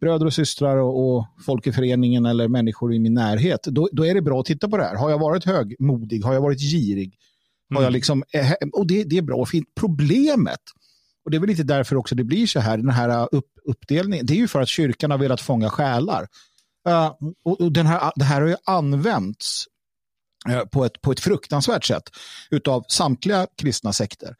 bröder 0.00 0.26
och 0.26 0.32
systrar 0.32 0.76
och, 0.76 1.16
och 1.16 1.26
folk 1.46 1.66
i 1.66 1.72
föreningen 1.72 2.26
eller 2.26 2.48
människor 2.48 2.94
i 2.94 2.98
min 2.98 3.14
närhet, 3.14 3.62
då, 3.62 3.88
då 3.92 4.06
är 4.06 4.14
det 4.14 4.22
bra 4.22 4.40
att 4.40 4.46
titta 4.46 4.68
på 4.68 4.76
det 4.76 4.84
här. 4.84 4.96
Har 4.96 5.10
jag 5.10 5.18
varit 5.18 5.44
högmodig, 5.44 6.22
har 6.22 6.34
jag 6.34 6.40
varit 6.40 6.60
girig, 6.60 7.18
har 7.74 7.82
jag 7.82 7.92
liksom, 7.92 8.24
eh, 8.32 8.52
och 8.72 8.86
det, 8.86 9.04
det 9.04 9.18
är 9.18 9.22
bra 9.22 9.36
och 9.36 9.48
fint. 9.48 9.68
Problemet, 9.80 10.60
och 11.24 11.30
det 11.30 11.36
är 11.36 11.40
väl 11.40 11.48
lite 11.48 11.62
därför 11.62 11.96
också 11.96 12.14
det 12.14 12.24
blir 12.24 12.46
så 12.46 12.60
här, 12.60 12.76
den 12.76 12.88
här 12.88 13.28
upp, 13.32 13.48
uppdelningen, 13.64 14.26
det 14.26 14.32
är 14.32 14.36
ju 14.36 14.48
för 14.48 14.60
att 14.60 14.68
kyrkan 14.68 15.10
har 15.10 15.18
velat 15.18 15.40
fånga 15.40 15.70
själar. 15.70 16.26
Eh, 16.88 17.12
och 17.44 17.60
och 17.60 17.72
den 17.72 17.86
här, 17.86 18.12
det 18.16 18.24
här 18.24 18.40
har 18.40 18.48
ju 18.48 18.56
använts 18.64 19.64
Eh, 20.48 20.64
på, 20.64 20.84
ett, 20.84 21.00
på 21.00 21.12
ett 21.12 21.20
fruktansvärt 21.20 21.84
sätt 21.84 22.10
utav 22.50 22.84
samtliga 22.88 23.46
kristna 23.56 23.92
sekter. 23.92 24.36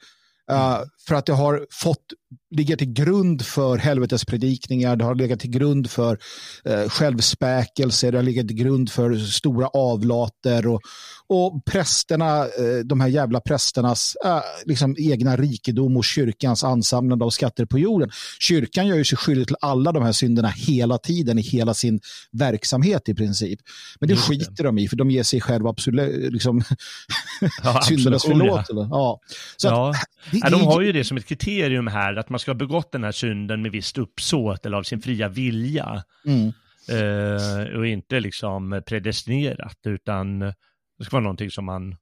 Eh, 0.53 0.81
För 1.09 1.15
att 1.15 1.27
det 1.27 1.33
har 1.33 1.67
fått 1.71 2.05
ligga 2.51 2.77
till 2.77 2.93
grund 2.93 3.43
för 3.47 3.79
helvetespredikningar, 3.79 4.97
det 4.97 5.05
har 5.05 5.15
legat 5.15 5.41
till 5.41 5.51
grund 5.51 5.91
för 5.91 6.19
eh, 6.65 6.89
självspäkelse, 6.89 8.11
det 8.11 8.19
har 8.19 8.23
legat 8.23 8.49
till 8.49 8.57
grund 8.57 8.91
för 8.91 9.17
stora 9.17 9.67
avlater 9.67 10.67
och, 10.67 10.81
och 11.27 11.65
prästerna, 11.65 12.39
eh, 12.39 12.79
de 12.85 13.01
här 13.01 13.09
jävla 13.09 13.41
prästernas 13.41 14.17
liksom 14.65 14.97
egna 14.99 15.37
rikedom 15.37 15.97
och 15.97 16.05
kyrkans 16.05 16.65
ansamlande 16.65 17.25
av 17.25 17.31
skatter 17.31 17.65
på 17.65 17.79
jorden. 17.79 18.11
Kyrkan 18.41 18.87
gör 18.87 18.97
ju 18.97 19.05
sig 19.05 19.19
skyldig 19.19 19.47
till 19.47 19.57
alla 19.61 19.93
de 19.93 20.03
här 20.03 20.13
synderna 20.13 20.49
hela 20.49 20.99
tiden 20.99 21.39
i 21.39 21.43
hela 21.43 21.75
sin 21.75 22.01
verksamhet 22.33 23.09
i 23.09 23.15
princip. 23.15 23.61
Men 24.01 24.09
det 24.09 24.15
Just 24.15 24.29
det. 24.29 24.35
skiter 24.39 24.65
de 24.65 24.79
i 24.79 24.89
för 24.89 24.97
de 24.97 25.11
ger 25.11 25.23
sig 25.23 25.41
själva 25.41 25.71
absolut 25.71 26.33
liksom, 26.33 26.63
Ja, 27.63 27.81
syndernas 27.83 28.25
absolution, 28.25 28.47
ja. 28.47 28.63
förlåtelse. 28.67 28.89
Ja. 28.91 29.21
Så 29.57 29.69
att, 29.69 29.75
Ja. 29.75 29.93
det, 30.31 30.39
Ja, 30.43 30.51
de 30.51 30.61
har 30.61 30.81
ju 30.81 30.93
det 30.93 31.05
som 31.05 31.17
ett 31.17 31.27
kriterium 31.27 31.87
här, 31.87 32.17
att 32.17 32.29
man 32.29 32.39
ska 32.39 32.51
ha 32.51 32.57
begått 32.57 32.93
den 32.93 33.05
här 33.05 33.13
synden 33.13 33.63
med 33.63 33.73
visst 33.73 33.99
uppsåt 33.99 34.67
eller 34.67 34.77
av 34.77 34.83
sin 34.83 35.01
fria 35.03 35.29
vilja. 35.29 36.03
Mm. 36.27 36.53
Eh, 36.91 37.79
och 37.79 37.87
inte 37.87 38.21
liksom 38.21 38.83
predestinerat, 38.87 39.79
utan 39.87 40.39
det 40.39 41.05
ska 41.05 41.17
vara 41.17 41.23
någonting 41.23 41.51
som 41.51 41.65
man, 41.65 41.93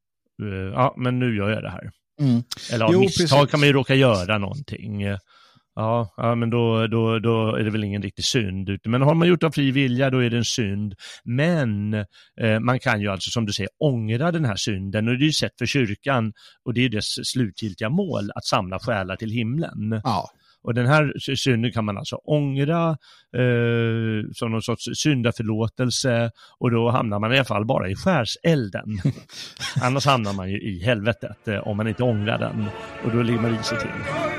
eh, 0.42 0.72
ja 0.74 0.94
men 0.96 1.18
nu 1.18 1.36
gör 1.36 1.50
jag 1.50 1.62
det 1.62 1.70
här. 1.70 1.90
Mm. 2.20 2.42
Eller 2.72 2.84
av 2.84 2.92
Jo, 2.92 3.00
misstag 3.00 3.28
precis. 3.38 3.50
kan 3.50 3.60
man 3.60 3.66
ju 3.66 3.72
råka 3.72 3.94
göra 3.94 4.38
någonting. 4.38 5.02
Ja, 5.74 6.14
ja 6.16 6.34
men 6.34 6.50
då, 6.50 6.86
då, 6.86 7.18
då 7.18 7.56
är 7.56 7.64
det 7.64 7.70
väl 7.70 7.84
ingen 7.84 8.02
riktig 8.02 8.24
synd. 8.24 8.78
Men 8.84 9.02
har 9.02 9.14
man 9.14 9.28
gjort 9.28 9.42
av 9.42 9.50
fri 9.50 9.70
vilja, 9.70 10.10
då 10.10 10.18
är 10.18 10.30
det 10.30 10.36
en 10.36 10.44
synd. 10.44 10.94
Men 11.24 11.94
eh, 12.40 12.60
man 12.60 12.80
kan 12.80 13.00
ju 13.00 13.08
alltså, 13.08 13.30
som 13.30 13.46
du 13.46 13.52
säger, 13.52 13.70
ångra 13.80 14.32
den 14.32 14.44
här 14.44 14.56
synden. 14.56 15.08
Och 15.08 15.18
det 15.18 15.24
är 15.24 15.26
ju 15.26 15.32
sätt 15.32 15.52
för 15.58 15.66
kyrkan, 15.66 16.32
och 16.64 16.74
det 16.74 16.84
är 16.84 16.88
dess 16.88 17.28
slutgiltiga 17.28 17.88
mål, 17.88 18.30
att 18.34 18.44
samla 18.44 18.78
själar 18.78 19.16
till 19.16 19.30
himlen. 19.30 20.00
Ja. 20.04 20.30
Och 20.62 20.74
den 20.74 20.86
här 20.86 21.12
sy- 21.20 21.36
synden 21.36 21.72
kan 21.72 21.84
man 21.84 21.98
alltså 21.98 22.16
ångra 22.16 22.88
eh, 23.36 24.30
som 24.32 24.50
någon 24.50 24.62
sorts 24.62 24.84
syndaförlåtelse 24.94 26.30
och 26.58 26.70
då 26.70 26.90
hamnar 26.90 27.18
man 27.18 27.32
i 27.32 27.36
alla 27.36 27.44
fall 27.44 27.64
bara 27.64 27.88
i 27.88 27.94
skärselden. 27.94 28.98
Annars 29.82 30.06
hamnar 30.06 30.32
man 30.32 30.50
ju 30.50 30.60
i 30.60 30.84
helvetet 30.84 31.48
eh, 31.48 31.58
om 31.68 31.76
man 31.76 31.88
inte 31.88 32.02
ångrar 32.02 32.38
den 32.38 32.64
och 33.04 33.10
då 33.12 33.22
ligger 33.22 33.40
man 33.40 33.56
risigt 33.58 33.80
till. 33.80 34.29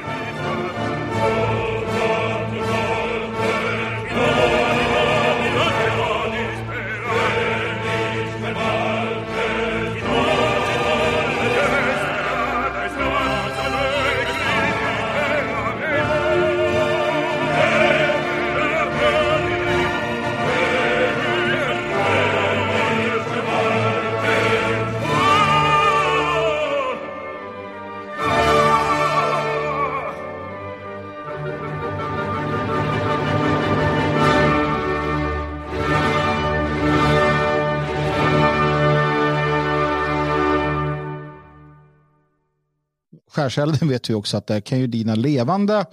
Skärselden 43.32 43.90
vet 43.90 44.10
vi 44.10 44.14
också 44.14 44.38
att 44.38 44.48
det 44.48 44.62
kan 44.62 44.80
ju 44.80 44.88
dina 44.88 45.16
levande 45.16 45.86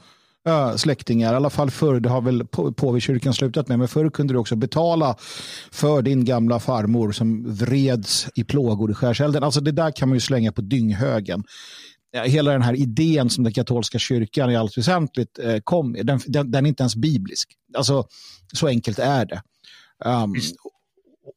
äh, 0.47 0.77
släktingar, 0.77 1.33
i 1.33 1.37
alla 1.37 1.51
fall 1.51 1.71
förr, 1.71 2.01
det 2.01 2.09
har 2.09 2.21
väl 2.21 2.47
påvekyrkan 2.75 3.35
slutat 3.35 3.69
med, 3.69 3.79
men 3.79 3.89
förr 3.89 4.11
kunde 4.11 4.35
du 4.35 4.39
också 4.39 4.57
betala 4.57 5.17
för 5.71 6.03
din 6.03 6.25
gamla 6.25 6.61
farmor 6.61 7.13
som 7.13 7.55
vreds 7.55 8.29
i 8.35 8.45
plågor 8.45 8.91
i 8.91 8.95
skärselden. 8.95 9.43
Alltså 9.43 9.61
det 9.61 9.73
där 9.73 9.91
kan 9.91 10.09
man 10.09 10.17
ju 10.17 10.21
slänga 10.21 10.53
på 10.53 10.61
dynghögen. 10.61 11.45
Hela 12.25 12.53
den 12.53 12.63
här 12.63 12.75
idén 12.75 13.31
som 13.31 13.45
den 13.45 13.53
katolska 13.53 13.99
kyrkan 13.99 14.51
i 14.51 14.57
allt 14.57 14.79
väsentligt 14.79 15.39
eh, 15.39 15.59
kom 15.65 15.93
med, 15.93 16.07
den, 16.07 16.21
den, 16.27 16.51
den 16.51 16.65
är 16.67 16.69
inte 16.69 16.83
ens 16.83 16.97
biblisk. 16.97 17.49
Alltså, 17.77 18.05
så 18.53 18.67
enkelt 18.67 18.99
är 18.99 19.27
det. 19.27 19.43
Um, 20.05 20.35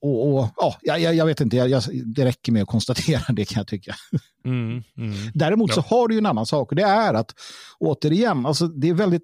och, 0.02 0.34
och, 0.34 0.50
ja, 0.82 0.98
jag, 0.98 1.16
jag 1.16 1.26
vet 1.26 1.42
inte, 1.42 1.58
jag, 1.58 1.70
jag, 1.70 1.84
det 2.06 2.26
räcker 2.26 2.52
med 2.52 2.62
att 2.62 2.68
konstatera 2.68 3.22
det 3.34 3.46
kan 3.46 3.60
jag 3.60 3.68
tycka. 3.68 3.96
Mm, 4.46 4.84
mm. 4.98 5.14
Däremot 5.34 5.74
så 5.74 5.80
Ja. 5.80 5.86
har 5.98 6.08
du 6.08 6.14
ju 6.14 6.18
en 6.18 6.26
annan 6.26 6.46
sak 6.46 6.70
och 6.70 6.76
det 6.76 6.84
är 6.84 7.14
att 7.14 7.36
återigen, 7.80 8.46
alltså 8.46 8.68
det 8.68 8.90
är 8.90 8.94
väldigt 8.94 9.24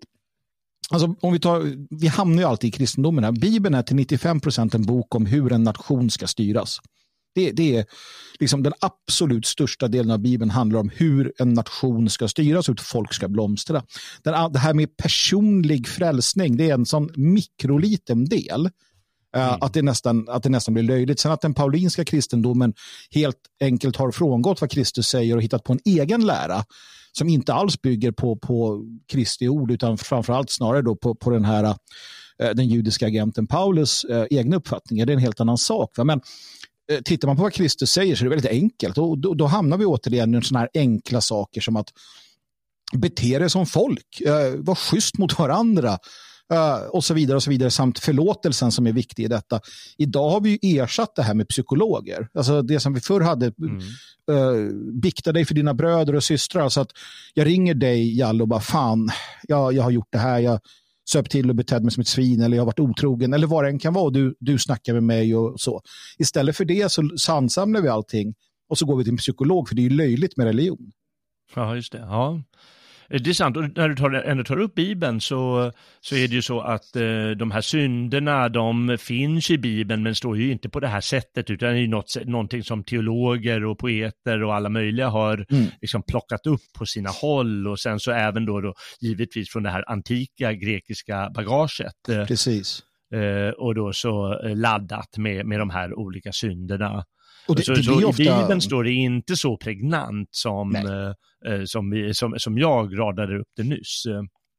Alltså, 0.90 1.16
om 1.22 1.34
vi, 1.34 1.40
tar, 1.40 1.76
vi 2.00 2.08
hamnar 2.08 2.42
ju 2.42 2.48
alltid 2.48 2.68
i 2.68 2.72
kristendomen. 2.72 3.24
Här. 3.24 3.32
Bibeln 3.32 3.76
är 3.76 3.82
till 3.82 3.96
95 3.96 4.40
procent 4.40 4.74
en 4.76 4.86
bok 4.86 5.16
om 5.16 5.26
hur 5.26 5.54
en 5.54 5.64
nation 5.64 6.10
ska 6.10 6.28
styras. 6.28 6.80
Det, 7.36 7.52
det 7.52 7.76
är 7.78 7.86
liksom 8.40 8.64
den 8.64 8.74
absolut 8.80 9.46
största 9.46 9.88
delen 9.88 10.12
av 10.12 10.20
Bibeln 10.20 10.52
handlar 10.52 10.80
om 10.80 10.90
hur 10.96 11.34
en 11.38 11.54
nation 11.54 12.10
ska 12.10 12.28
styras 12.28 12.70
och 12.70 12.80
hur 12.80 12.84
folk 12.84 13.14
ska 13.14 13.28
blomstra. 13.28 13.84
Den, 14.24 14.54
det 14.54 14.60
här 14.60 14.74
med 14.74 14.98
personlig 14.98 15.88
frälsning, 15.88 16.58
det 16.58 16.70
är 16.70 16.74
en 16.74 16.86
sån 16.86 17.12
mikroliten 17.16 18.26
del. 18.26 18.70
Eh, 19.38 19.48
mm. 19.48 19.58
Att, 19.62 19.74
det 19.74 19.82
nästan, 19.82 20.30
att 20.30 20.44
det 20.44 20.50
nästan 20.50 20.74
blir 20.74 20.84
löjligt. 20.84 21.20
Sen 21.20 21.32
att 21.32 21.42
den 21.42 21.54
paulinska 21.54 22.06
kristendomen 22.06 22.74
helt 23.12 23.38
enkelt 23.62 23.96
har 23.96 24.12
frångått 24.12 24.62
vad 24.62 24.72
Kristus 24.72 25.08
säger 25.08 25.36
och 25.36 25.42
hittat 25.42 25.64
på 25.64 25.74
en 25.74 25.80
egen 25.86 26.26
lära 26.26 26.64
som 27.12 27.30
inte 27.30 27.54
alls 27.54 27.82
bygger 27.82 28.12
på, 28.12 28.36
på 28.36 28.86
Kristi 29.12 29.48
ord 29.48 29.72
utan 29.72 29.98
framförallt 29.98 30.50
snarare 30.50 30.82
då 30.82 30.96
på, 30.96 31.16
på 31.16 31.30
den 31.30 31.46
här 31.46 31.64
eh, 31.64 32.50
den 32.54 32.68
judiska 32.68 33.08
agenten 33.08 33.48
Paulus 33.48 34.04
eh, 34.04 34.26
egna 34.30 34.56
uppfattningar. 34.56 35.06
Det 35.06 35.12
är 35.12 35.16
en 35.16 35.22
helt 35.22 35.42
annan 35.42 35.58
sak. 35.58 35.98
Va? 35.98 36.04
Men 36.04 36.22
eh, 36.92 37.02
tittar 37.02 37.28
man 37.28 37.38
på 37.38 37.44
vad 37.44 37.54
Kristus 37.54 37.92
säger 37.92 38.16
så 38.16 38.22
är 38.22 38.30
det 38.30 38.36
väldigt 38.36 38.52
enkelt. 38.52 38.98
Och 38.98 39.18
då, 39.18 39.34
då 39.34 39.46
hamnar 39.46 39.78
vi 39.78 39.86
återigen 39.86 40.36
i 40.36 40.42
sådana 40.42 40.60
här 40.60 40.82
enkla 40.82 41.22
saker 41.22 41.62
som 41.62 41.76
att 41.76 41.90
bete 42.94 43.28
er 43.28 43.48
som 43.48 43.66
folk, 43.66 44.22
eh, 44.22 44.56
var 44.58 44.76
schysst 44.76 45.18
mot 45.18 45.40
varandra, 45.40 45.98
och 46.90 47.04
så 47.04 47.14
vidare 47.14 47.36
och 47.36 47.44
så 47.44 47.50
vidare 47.50 47.72
samt 47.72 48.00
förlåtelsen 48.00 48.72
som 48.72 48.88
är 48.88 48.94
viktig 48.94 49.24
i 49.24 49.28
detta. 49.28 49.60
Idag 49.98 50.30
har 50.30 50.42
vi 50.42 50.60
ersatt 50.80 51.16
det 51.16 51.24
här 51.24 51.34
med 51.34 51.48
psykologer. 51.48 52.30
Alltså 52.34 52.62
det 52.62 52.80
som 52.80 52.94
vi 52.94 53.00
förr 53.00 53.22
hade, 53.22 53.54
mm. 53.60 53.82
uh, 54.32 54.72
bikta 54.94 55.32
dig 55.32 55.46
för 55.46 55.56
dina 55.56 55.74
bröder 55.74 56.16
och 56.16 56.24
systrar. 56.24 56.64
Alltså 56.64 56.82
att 56.82 56.92
jag 57.34 57.48
ringer 57.48 57.74
dig, 57.74 58.18
Jalle, 58.18 58.44
och 58.44 58.48
bara 58.48 58.60
fan, 58.60 59.10
jag, 59.48 59.74
jag 59.74 59.84
har 59.84 59.92
gjort 59.92 60.08
det 60.12 60.18
här, 60.18 60.40
jag 60.40 60.60
söp 61.10 61.30
till 61.30 61.50
och 61.50 61.56
betedde 61.56 61.84
mig 61.84 61.92
som 61.92 62.02
ett 62.02 62.08
svin 62.08 62.42
eller 62.42 62.58
jag 62.58 62.62
har 62.62 62.66
varit 62.66 62.80
otrogen 62.80 63.34
eller 63.34 63.48
vad 63.48 63.64
det 63.64 63.70
än 63.70 63.80
kan 63.80 63.94
vara. 63.94 64.10
Du, 64.10 64.36
du 64.40 64.60
snackar 64.60 64.94
med 64.94 65.04
mig 65.04 65.36
och 65.36 65.60
så. 65.60 65.82
Istället 66.18 66.58
för 66.58 66.66
det 66.66 66.92
så 66.92 67.34
ansamlar 67.34 67.82
vi 67.82 67.88
allting 67.88 68.36
och 68.70 68.78
så 68.78 68.86
går 68.86 68.98
vi 68.98 69.04
till 69.04 69.14
en 69.14 69.18
psykolog 69.18 69.68
för 69.68 69.76
det 69.76 69.82
är 69.82 69.90
ju 69.90 69.90
löjligt 69.90 70.38
med 70.38 70.46
religion. 70.46 70.92
Ja, 71.56 71.76
just 71.76 71.92
det. 71.92 71.98
Ja. 71.98 72.42
Eh, 73.10 73.22
det 73.22 73.30
är 73.30 73.34
sant, 73.34 73.58
och 73.58 73.64
när 73.78 73.90
du 73.90 73.96
tar, 73.96 74.12
ändå 74.12 74.44
tar 74.44 74.60
upp 74.60 74.76
Bibeln 74.76 75.22
så, 75.22 75.72
så 76.02 76.16
är 76.16 76.28
det 76.28 76.36
ju 76.36 76.42
så 76.42 76.62
att 76.62 76.96
eh, 76.96 77.30
de 77.38 77.52
här 77.52 77.62
synderna, 77.62 78.50
de 78.50 78.98
finns 79.00 79.52
i 79.52 79.58
Bibeln 79.58 80.04
men 80.04 80.16
står 80.16 80.38
ju 80.38 80.52
inte 80.52 80.70
på 80.70 80.80
det 80.80 80.88
här 80.88 81.02
sättet 81.02 81.50
utan 81.50 81.70
det 81.70 81.76
är 81.76 81.82
ju 81.82 81.88
något, 81.88 82.16
någonting 82.26 82.64
som 82.64 82.84
teologer 82.84 83.66
och 83.66 83.80
poeter 83.80 84.44
och 84.44 84.56
alla 84.56 84.70
möjliga 84.70 85.08
har 85.08 85.46
mm. 85.50 85.66
liksom 85.82 86.04
plockat 86.04 86.48
upp 86.48 86.62
på 86.78 86.86
sina 86.86 87.10
håll 87.10 87.68
och 87.68 87.80
sen 87.80 88.00
så 88.00 88.12
även 88.12 88.46
då, 88.46 88.62
då 88.62 88.74
givetvis 89.02 89.50
från 89.50 89.64
det 89.64 89.70
här 89.70 89.84
antika 89.92 90.54
grekiska 90.54 91.30
bagaget. 91.36 92.10
Eh, 92.10 92.26
Precis. 92.26 92.84
Eh, 93.14 93.50
och 93.50 93.76
då 93.76 93.94
så 93.94 94.40
eh, 94.44 94.56
laddat 94.56 95.18
med, 95.18 95.46
med 95.46 95.60
de 95.60 95.70
här 95.70 95.94
olika 95.94 96.32
synderna. 96.32 97.04
Och 97.48 97.56
det, 97.56 97.64
så, 97.64 97.74
det 97.74 97.84
så 97.84 98.08
ofta... 98.08 98.24
I 98.24 98.26
Bibeln 98.26 98.62
står 98.62 98.84
det 98.84 98.92
inte 98.92 99.36
så 99.36 99.58
pregnant 99.58 100.30
som, 100.32 100.76
eh, 100.76 101.54
eh, 101.54 101.64
som, 101.66 101.90
vi, 101.90 102.14
som, 102.14 102.34
som 102.38 102.58
jag 102.58 103.00
radade 103.00 103.40
upp 103.40 103.48
det 103.58 103.64
nyss. 103.64 104.04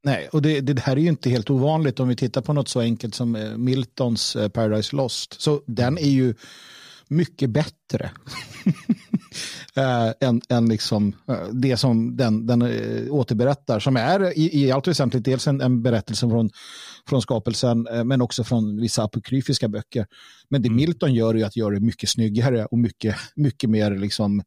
Nej, 0.05 0.29
och 0.33 0.43
det, 0.43 0.61
det 0.61 0.81
här 0.81 0.97
är 0.97 1.01
ju 1.01 1.09
inte 1.09 1.31
helt 1.31 1.51
ovanligt 1.51 2.01
om 2.01 2.09
vi 2.09 2.17
tittar 2.17 2.41
på 2.41 2.53
något 2.53 2.69
så 2.69 2.81
enkelt 2.81 3.15
som 3.15 3.37
eh, 3.37 3.57
Miltons 3.57 4.37
eh, 4.37 4.49
Paradise 4.49 4.97
Lost. 4.97 5.41
Så 5.41 5.63
den 5.67 5.99
är 5.99 6.11
ju 6.11 6.35
mycket 7.09 7.51
bättre 7.51 8.11
äh, 9.77 10.13
än, 10.29 10.41
än 10.49 10.69
liksom, 10.69 11.13
det 11.53 11.77
som 11.77 12.17
den, 12.17 12.47
den 12.47 12.63
återberättar. 13.11 13.81
Som 13.81 13.97
är 13.97 14.39
i, 14.39 14.65
i 14.65 14.73
allt 14.73 14.89
väsentligt 14.89 15.25
dels 15.25 15.47
en, 15.47 15.61
en 15.61 15.83
berättelse 15.83 16.29
från, 16.29 16.51
från 17.09 17.23
skapelsen 17.23 17.89
men 18.05 18.21
också 18.23 18.45
från 18.45 18.81
vissa 18.81 19.03
apokryfiska 19.03 19.69
böcker. 19.69 20.07
Men 20.49 20.63
det 20.63 20.69
mm. 20.69 20.77
Milton 20.77 21.15
gör 21.15 21.37
är 21.37 21.45
att 21.45 21.57
göra 21.57 21.75
det 21.75 21.81
mycket 21.81 22.09
snyggare 22.09 22.67
och 22.67 22.79
mycket, 22.79 23.17
mycket 23.37 23.71
mer 23.71 23.91
liksom, 23.91 24.43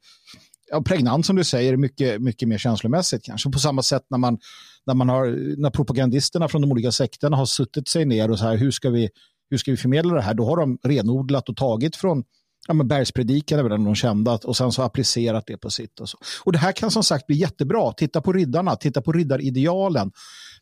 ja, 0.71 0.81
pregnant 0.81 1.25
som 1.25 1.35
du 1.35 1.43
säger, 1.43 1.77
mycket, 1.77 2.21
mycket 2.21 2.47
mer 2.47 2.57
känslomässigt 2.57 3.23
kanske. 3.23 3.51
På 3.51 3.59
samma 3.59 3.83
sätt 3.83 4.03
när 4.09 4.17
man, 4.17 4.39
när 4.85 4.93
man 4.93 5.09
har, 5.09 5.55
när 5.57 5.69
propagandisterna 5.69 6.47
från 6.47 6.61
de 6.61 6.71
olika 6.71 6.91
sekterna 6.91 7.37
har 7.37 7.45
suttit 7.45 7.87
sig 7.87 8.05
ner 8.05 8.31
och 8.31 8.39
så 8.39 8.45
här, 8.45 8.57
hur 8.57 8.71
ska 8.71 8.89
vi, 8.89 9.09
hur 9.49 9.57
ska 9.57 9.71
vi 9.71 9.77
förmedla 9.77 10.13
det 10.13 10.21
här? 10.21 10.33
Då 10.33 10.45
har 10.45 10.57
de 10.57 10.77
renodlat 10.83 11.49
och 11.49 11.57
tagit 11.57 11.95
från 11.95 12.23
ja, 12.67 12.73
men 12.73 12.87
bergspredikan 12.87 13.59
är 13.59 13.63
väl 13.63 13.69
den 13.69 13.83
de 13.83 13.95
kända 13.95 14.39
och 14.43 14.57
sen 14.57 14.71
så 14.71 14.81
applicerat 14.81 15.43
det 15.47 15.57
på 15.57 15.69
sitt. 15.69 15.99
Och, 15.99 16.09
så. 16.09 16.17
och 16.43 16.51
det 16.51 16.57
här 16.57 16.71
kan 16.71 16.91
som 16.91 17.03
sagt 17.03 17.27
bli 17.27 17.35
jättebra. 17.35 17.93
Titta 17.93 18.21
på 18.21 18.33
riddarna, 18.33 18.75
titta 18.75 19.01
på 19.01 19.11
riddaridealen, 19.11 20.11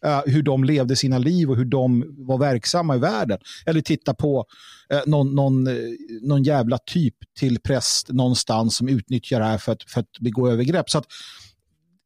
eh, 0.06 0.22
hur 0.26 0.44
de 0.44 0.64
levde 0.64 0.96
sina 0.96 1.18
liv 1.18 1.50
och 1.50 1.58
hur 1.58 1.66
de 1.66 2.16
var 2.18 2.38
verksamma 2.38 2.96
i 2.96 3.00
världen. 3.00 3.40
Eller 3.66 3.82
titta 3.82 4.14
på 4.14 4.46
eh, 4.94 5.02
någon, 5.06 5.36
någon, 5.36 5.68
eh, 5.68 5.74
någon 6.22 6.44
jävla 6.44 6.78
typ 6.78 7.16
till 7.40 7.60
präst 7.60 8.10
någonstans 8.10 8.76
som 8.76 8.90
utnyttjar 8.90 9.40
det 9.40 9.46
här 9.46 9.58
för 9.58 9.72
att, 9.72 9.84
för 9.84 10.00
att 10.02 10.20
begå 10.20 10.50
övergrepp. 10.50 10.90
Så 10.90 10.98
att, 10.98 11.06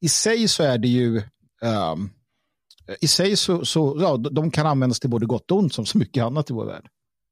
i 0.02 0.10
sig 0.10 0.48
så 0.48 0.64
är 0.64 0.78
det 0.78 0.88
ju 0.88 1.18
ehm, 1.62 2.10
i 3.02 3.08
sig 3.08 3.36
så, 3.36 3.66
så 3.66 3.98
ja, 4.00 4.18
de 4.18 4.52
kan 4.52 4.66
användas 4.66 5.00
till 5.00 5.10
både 5.10 5.26
gott 5.26 5.52
och 5.52 5.58
ont 5.58 5.74
som 5.74 5.86
så 5.86 5.98
mycket 5.98 6.24
annat 6.24 6.50
i 6.50 6.54
vår 6.54 6.66
värld. 6.66 6.90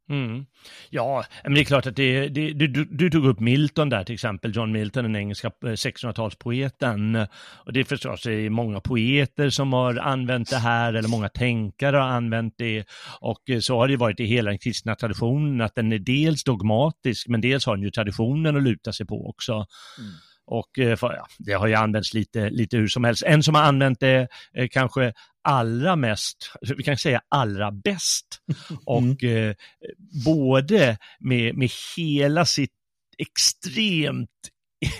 Mm. 0.10 0.46
Ja, 0.90 1.24
men 1.44 1.54
det 1.54 1.60
är 1.60 1.66
klart 1.66 1.86
att 1.86 1.96
det, 1.96 2.28
det 2.28 2.54
du, 2.54 2.86
du, 2.86 3.10
tog 3.10 3.26
upp 3.26 3.40
Milton 3.40 3.90
där 3.90 4.04
till 4.04 4.14
exempel, 4.14 4.56
John 4.56 4.72
Milton, 4.72 5.04
den 5.04 5.16
engelska 5.16 5.48
eh, 5.48 5.68
1600-talspoeten. 5.68 7.28
Och 7.66 7.74
det 7.74 7.80
är 7.80 7.84
förstås 7.84 8.24
det 8.24 8.34
är 8.34 8.50
många 8.50 8.80
poeter 8.80 9.50
som 9.50 9.74
har 9.74 9.98
använt 9.98 10.50
det 10.50 10.58
här, 10.58 10.94
eller 10.94 11.10
många 11.10 11.30
tänkare 11.30 11.98
har 11.98 12.08
använt 12.08 12.54
det. 12.58 12.86
Och 13.20 13.50
eh, 13.50 13.60
så 13.60 13.78
har 13.78 13.88
det 13.88 13.98
varit 13.98 14.20
i 14.20 14.26
hela 14.26 14.50
den 14.50 14.60
kristna 14.60 14.96
traditionen, 14.96 15.62
att 15.62 15.76
den 15.76 15.92
är 15.92 16.00
dels 16.00 16.44
dogmatisk, 16.44 17.28
men 17.28 17.42
dels 17.42 17.66
har 17.66 17.76
den 17.76 17.84
ju 17.84 17.92
traditionen 17.92 18.58
att 18.58 18.64
luta 18.64 18.94
sig 18.94 19.06
på 19.06 19.30
också. 19.30 19.54
Mm. 19.54 20.12
Och 20.52 20.80
eh, 20.80 20.96
för, 20.96 21.14
ja, 21.14 21.28
det 21.40 21.54
har 21.54 21.68
ju 21.68 21.74
använts 21.74 22.14
lite, 22.14 22.50
lite 22.50 22.78
hur 22.78 22.88
som 22.88 23.04
helst. 23.04 23.24
En 23.24 23.44
som 23.44 23.56
har 23.56 23.62
använt 23.62 24.00
det 24.00 24.28
eh, 24.54 24.68
kanske 24.72 25.14
allra 25.44 25.96
mest, 25.96 26.52
vi 26.78 26.84
kan 26.84 26.98
säga 26.98 27.22
allra 27.30 27.72
bäst, 27.72 28.26
och 28.86 29.24
mm. 29.24 29.50
eh, 29.50 29.56
både 30.26 30.98
med, 31.20 31.56
med 31.58 31.72
hela 31.98 32.46
sitt 32.46 32.72
extremt 33.18 34.30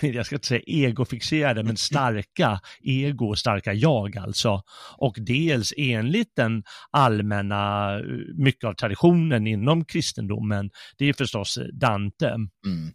jag 0.00 0.26
ska 0.26 0.34
inte 0.34 0.48
säga 0.48 0.62
egofixerade, 0.66 1.62
men 1.62 1.76
starka 1.92 2.60
ego, 2.80 3.28
och 3.28 3.38
starka 3.38 3.72
jag 3.72 4.16
alltså. 4.18 4.62
Och 4.96 5.16
dels 5.20 5.72
enligt 5.76 6.36
den 6.36 6.64
allmänna, 6.90 7.90
mycket 8.34 8.64
av 8.64 8.74
traditionen 8.74 9.46
inom 9.46 9.84
kristendomen, 9.84 10.70
det 10.98 11.08
är 11.08 11.12
förstås 11.12 11.58
Dante. 11.72 12.28
Mm 12.66 12.92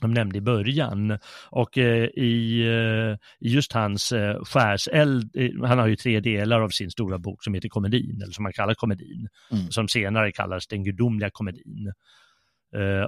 som 0.00 0.10
nämnde 0.10 0.38
i 0.38 0.40
början. 0.40 1.18
Och 1.50 1.78
eh, 1.78 2.04
i, 2.04 2.60
eh, 2.60 3.16
just 3.40 3.72
hans 3.72 4.12
eh, 4.12 4.44
skärseld, 4.44 5.30
han 5.64 5.78
har 5.78 5.86
ju 5.86 5.96
tre 5.96 6.20
delar 6.20 6.60
av 6.60 6.68
sin 6.68 6.90
stora 6.90 7.18
bok 7.18 7.44
som 7.44 7.54
heter 7.54 7.68
Komedin, 7.68 8.22
eller 8.22 8.32
som 8.32 8.42
man 8.42 8.52
kallar 8.52 8.74
Komedin, 8.74 9.28
mm. 9.52 9.70
som 9.70 9.88
senare 9.88 10.32
kallas 10.32 10.66
Den 10.66 10.84
gudomliga 10.84 11.30
komedin. 11.30 11.92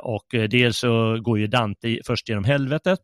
Och 0.02 0.26
dels 0.50 0.78
så 0.78 1.20
går 1.20 1.38
ju 1.38 1.46
Dante 1.46 1.98
först 2.06 2.28
genom 2.28 2.44
helvetet, 2.44 3.00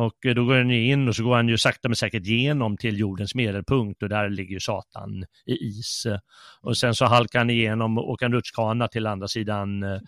och 0.00 0.26
eh, 0.26 0.34
då 0.34 0.44
går 0.44 0.56
han 0.56 0.70
in 0.70 1.08
och 1.08 1.16
så 1.16 1.24
går 1.24 1.36
han 1.36 1.48
ju 1.48 1.58
sakta 1.58 1.88
men 1.88 1.96
säkert 1.96 2.26
igenom 2.26 2.76
till 2.76 2.98
jordens 2.98 3.34
medelpunkt 3.34 4.02
och 4.02 4.08
där 4.08 4.28
ligger 4.28 4.52
ju 4.52 4.60
Satan 4.60 5.24
i 5.46 5.52
is. 5.52 6.06
Och 6.60 6.76
sen 6.76 6.94
så 6.94 7.04
halkar 7.04 7.38
han 7.38 7.50
igenom 7.50 7.98
och 7.98 8.10
åker 8.10 8.26
en 8.26 8.32
rutschkana 8.32 8.88
till 8.88 9.06
andra 9.06 9.28
sidan 9.28 9.82
eh, 9.82 9.98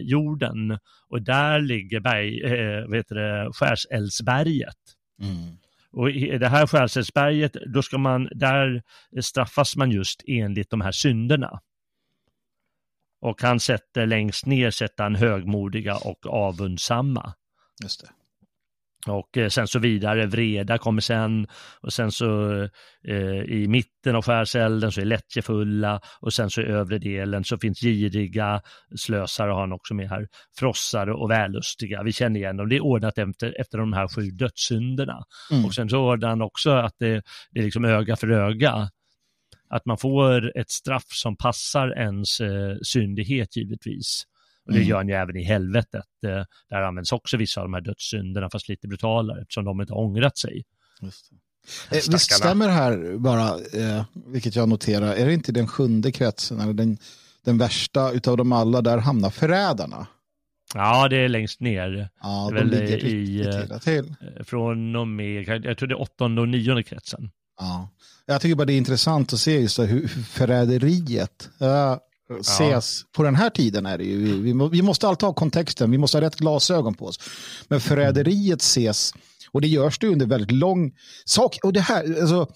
jorden 0.00 0.78
och 1.08 1.22
där 1.22 1.60
ligger 1.60 2.00
berg, 2.00 2.42
eh, 2.42 2.86
vad 2.88 2.96
heter 2.96 3.14
det, 3.14 3.52
Skärseldsberget. 3.52 4.76
Mm. 5.22 5.56
Och 5.92 6.10
i 6.10 6.38
det 6.38 6.48
här 6.48 6.66
Skärseldsberget, 6.66 7.56
då 7.74 7.82
ska 7.82 7.98
man, 7.98 8.28
där 8.34 8.82
straffas 9.20 9.76
man 9.76 9.90
just 9.90 10.22
enligt 10.26 10.70
de 10.70 10.80
här 10.80 10.92
synderna. 10.92 11.60
Och 13.20 13.42
han 13.42 13.60
sätter 13.60 14.06
längst 14.06 14.46
ner 14.46 14.70
sätter 14.70 15.04
han 15.04 15.14
högmodiga 15.14 15.96
och 15.96 16.26
avundsamma. 16.26 17.34
Just 17.82 18.00
det. 18.00 18.08
Och 19.06 19.38
eh, 19.38 19.48
sen 19.48 19.68
så 19.68 19.78
vidare, 19.78 20.26
vreda 20.26 20.78
kommer 20.78 21.00
sen 21.00 21.46
och 21.80 21.92
sen 21.92 22.12
så 22.12 22.62
eh, 23.08 23.42
i 23.48 23.66
mitten 23.68 24.16
av 24.16 24.22
skärselden 24.22 24.92
så 24.92 25.00
är 25.00 25.04
lättjefulla 25.04 26.00
och 26.20 26.32
sen 26.32 26.50
så 26.50 26.60
i 26.60 26.64
övre 26.64 26.98
delen 26.98 27.44
så 27.44 27.58
finns 27.58 27.80
giriga, 27.80 28.60
slösare 28.96 29.50
har 29.50 29.60
han 29.60 29.72
också 29.72 29.94
med 29.94 30.08
här, 30.08 30.28
frossare 30.58 31.14
och 31.14 31.30
vällustiga. 31.30 32.02
Vi 32.02 32.12
känner 32.12 32.40
igen 32.40 32.56
dem, 32.56 32.68
det 32.68 32.76
är 32.76 32.84
ordnat 32.84 33.18
efter, 33.18 33.60
efter 33.60 33.78
de 33.78 33.92
här 33.92 34.08
sju 34.08 34.22
dödssynderna. 34.22 35.24
Mm. 35.50 35.64
Och 35.64 35.74
sen 35.74 35.88
så 35.88 35.98
ordnar 35.98 36.28
han 36.28 36.42
också 36.42 36.70
att 36.70 36.94
det, 36.98 37.22
det 37.50 37.60
är 37.60 37.64
liksom 37.64 37.84
öga 37.84 38.16
för 38.16 38.30
öga. 38.30 38.88
Att 39.70 39.86
man 39.86 39.98
får 39.98 40.58
ett 40.58 40.70
straff 40.70 41.06
som 41.08 41.36
passar 41.36 41.98
ens 41.98 42.40
eh, 42.40 42.76
syndighet 42.82 43.56
givetvis. 43.56 44.24
Och 44.66 44.72
det 44.72 44.78
mm. 44.78 44.88
gör 44.88 44.96
han 44.96 45.08
ju 45.08 45.14
även 45.14 45.36
i 45.36 45.42
helvetet. 45.42 46.04
Eh, 46.26 46.44
där 46.70 46.82
används 46.82 47.12
också 47.12 47.36
vissa 47.36 47.60
av 47.60 47.66
de 47.66 47.74
här 47.74 47.80
dödssynderna, 47.80 48.50
fast 48.50 48.68
lite 48.68 48.88
brutalare, 48.88 49.42
eftersom 49.42 49.64
de 49.64 49.80
inte 49.80 49.92
har 49.92 50.00
ångrat 50.00 50.38
sig. 50.38 50.64
Just 51.00 51.30
det. 51.30 51.36
Eh, 51.96 52.02
visst 52.10 52.32
stämmer 52.32 52.66
det 52.66 52.72
här 52.72 53.18
bara, 53.18 53.48
eh, 53.48 54.04
vilket 54.26 54.56
jag 54.56 54.68
noterar, 54.68 55.14
är 55.14 55.26
det 55.26 55.34
inte 55.34 55.52
den 55.52 55.66
sjunde 55.66 56.12
kretsen, 56.12 56.60
eller 56.60 56.72
den, 56.72 56.98
den 57.44 57.58
värsta 57.58 58.12
utav 58.12 58.36
dem 58.36 58.52
alla, 58.52 58.82
där 58.82 58.98
hamnar 58.98 59.30
förrädarna? 59.30 60.06
Ja, 60.74 61.08
det 61.08 61.16
är 61.16 61.28
längst 61.28 61.60
ner. 61.60 62.08
Ja, 62.22 62.50
de 62.54 62.64
ligger 62.64 63.04
i, 63.04 63.40
illa 63.40 63.78
till. 63.78 64.14
Eh, 64.20 64.44
Från 64.44 64.96
och 64.96 65.08
med, 65.08 65.48
jag 65.64 65.78
tror 65.78 65.88
det 65.88 65.94
är 65.94 66.00
åttonde 66.00 66.40
och 66.40 66.48
nionde 66.48 66.82
kretsen. 66.82 67.30
Ja. 67.58 67.88
Jag 68.26 68.40
tycker 68.40 68.54
bara 68.54 68.64
det 68.64 68.72
är 68.72 68.78
intressant 68.78 69.32
att 69.32 69.38
se 69.38 69.60
just 69.60 69.78
hur 69.78 70.08
förräderiet 70.08 71.50
ses. 72.40 73.02
På 73.16 73.22
den 73.22 73.34
här 73.36 73.50
tiden 73.50 73.86
är 73.86 73.98
det 73.98 74.04
ju, 74.04 74.18
vi, 74.24 74.32
vi 74.40 74.54
må- 74.54 74.68
vi 74.68 74.82
måste 74.82 75.08
alltid 75.08 75.26
ha 75.26 75.34
kontexten, 75.34 75.90
vi 75.90 75.98
måste 75.98 76.16
ha 76.16 76.22
rätt 76.22 76.36
glasögon 76.36 76.94
på 76.94 77.06
oss. 77.06 77.18
Men 77.68 77.80
förräderiet 77.80 78.62
ses, 78.62 79.14
och 79.52 79.60
det 79.60 79.68
görs 79.68 79.98
det 79.98 80.06
under 80.08 80.26
väldigt 80.26 80.50
lång 80.50 80.92
sak. 81.24 81.58
Och 81.62 81.72
det 81.72 81.80
här, 81.80 82.20
alltså, 82.20 82.46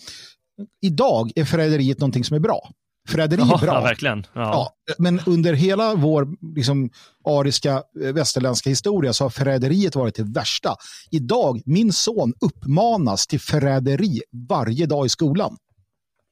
idag 0.83 1.31
är 1.37 1.45
förräderiet 1.45 1.99
någonting 2.01 2.25
som 2.25 2.35
är 2.37 2.41
bra. 2.41 2.71
Förräderi 3.09 3.41
är 3.43 3.47
Ja, 3.47 3.59
bra. 3.59 3.75
ja, 3.75 3.81
verkligen. 3.81 4.27
Ja. 4.33 4.41
Ja, 4.43 4.95
men 4.99 5.21
under 5.27 5.53
hela 5.55 5.95
vår 5.95 6.29
liksom, 6.57 6.91
ariska 7.29 7.83
eh, 8.03 8.13
västerländska 8.13 8.71
historia 8.71 9.13
så 9.13 9.25
har 9.25 9.31
förräderiet 9.31 9.95
varit 9.97 10.15
det 10.15 10.23
värsta. 10.23 10.75
Idag, 11.11 11.63
min 11.65 11.93
son 11.93 12.33
uppmanas 12.41 13.27
till 13.27 13.41
förräderi 13.41 14.21
varje 14.49 14.87
dag 14.87 15.07
i 15.07 15.09
skolan. 15.09 15.57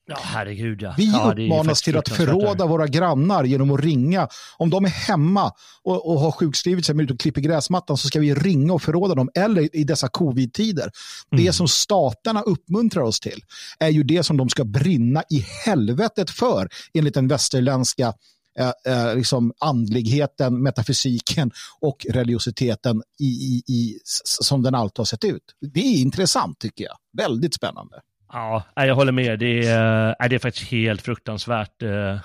Ja, 0.06 0.16
herregud 0.20 0.82
ja. 0.82 0.94
Vi 0.96 1.12
ja, 1.12 1.32
uppmanas 1.32 1.82
till 1.82 1.96
att 1.96 2.08
förråda 2.08 2.66
våra 2.66 2.86
grannar 2.86 3.44
genom 3.44 3.70
att 3.70 3.80
ringa. 3.80 4.28
Om 4.56 4.70
de 4.70 4.84
är 4.84 4.88
hemma 4.88 5.52
och, 5.82 6.10
och 6.10 6.20
har 6.20 6.32
sjukskrivit 6.32 6.86
sig 6.86 6.94
med 6.94 7.04
ut 7.04 7.10
och 7.10 7.20
klipper 7.20 7.40
gräsmattan 7.40 7.96
så 7.96 8.08
ska 8.08 8.20
vi 8.20 8.34
ringa 8.34 8.72
och 8.72 8.82
förråda 8.82 9.14
dem. 9.14 9.30
Eller 9.34 9.76
i 9.76 9.84
dessa 9.84 10.08
covid-tider. 10.08 10.90
Mm. 11.32 11.44
Det 11.44 11.52
som 11.52 11.68
staterna 11.68 12.42
uppmuntrar 12.42 13.02
oss 13.02 13.20
till 13.20 13.40
är 13.78 13.88
ju 13.88 14.02
det 14.02 14.22
som 14.22 14.36
de 14.36 14.48
ska 14.48 14.64
brinna 14.64 15.22
i 15.30 15.46
helvetet 15.66 16.30
för 16.30 16.68
enligt 16.94 17.14
den 17.14 17.28
västerländska 17.28 18.12
eh, 18.58 18.72
eh, 18.86 19.16
liksom 19.16 19.52
andligheten, 19.60 20.62
metafysiken 20.62 21.50
och 21.80 22.06
religiositeten 22.10 23.02
i, 23.20 23.24
i, 23.24 23.62
i, 23.68 23.98
som 24.24 24.62
den 24.62 24.74
alltid 24.74 24.98
har 24.98 25.04
sett 25.04 25.24
ut. 25.24 25.42
Det 25.60 25.80
är 25.80 25.96
intressant 25.96 26.58
tycker 26.58 26.84
jag. 26.84 26.96
Väldigt 27.16 27.54
spännande. 27.54 28.00
Ja, 28.32 28.62
jag 28.74 28.94
håller 28.94 29.12
med. 29.12 29.38
Det 29.38 29.66
är, 29.66 30.28
det 30.28 30.34
är 30.34 30.38
faktiskt 30.38 30.70
helt 30.70 31.02
fruktansvärt. 31.02 31.82
eh, 31.82 32.16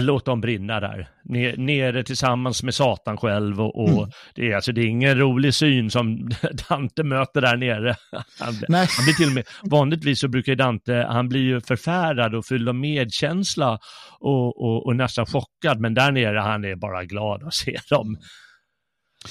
Låt 0.00 0.24
dem 0.24 0.40
brinna 0.40 0.80
där. 0.80 1.08
Ner- 1.24 1.56
Nere 1.56 2.02
tillsammans 2.02 2.62
med 2.62 2.74
Satan 2.74 3.16
själv. 3.16 3.60
Och, 3.60 3.82
och 3.82 3.88
Mm. 3.98 4.10
det, 4.34 4.50
är, 4.52 4.56
alltså, 4.56 4.72
det 4.72 4.80
är 4.80 4.86
ingen 4.86 5.18
rolig 5.18 5.54
syn 5.54 5.90
som 5.90 6.30
Dante 6.68 7.02
möter 7.02 7.40
där 7.40 7.56
nere. 7.56 7.94
Han, 8.40 8.54
Nej. 8.68 8.86
han 8.96 9.04
blir 9.04 9.14
till 9.14 9.26
och 9.28 9.32
med, 9.34 9.44
vanligtvis 9.62 10.20
så 10.20 10.28
brukar 10.28 10.54
Dante, 10.54 11.06
han 11.08 11.28
blir 11.28 11.40
ju 11.40 11.60
förfärad 11.60 12.34
och 12.34 12.46
fylld 12.46 12.68
av 12.68 12.74
medkänsla 12.74 13.78
och, 14.20 14.62
och, 14.62 14.86
och 14.86 14.96
nästan 14.96 15.26
chockad. 15.26 15.80
Men 15.80 15.94
där 15.94 16.12
nere, 16.12 16.38
han 16.38 16.64
är 16.64 16.76
bara 16.76 17.04
glad 17.04 17.42
att 17.42 17.54
se 17.54 17.78
dem. 17.90 18.16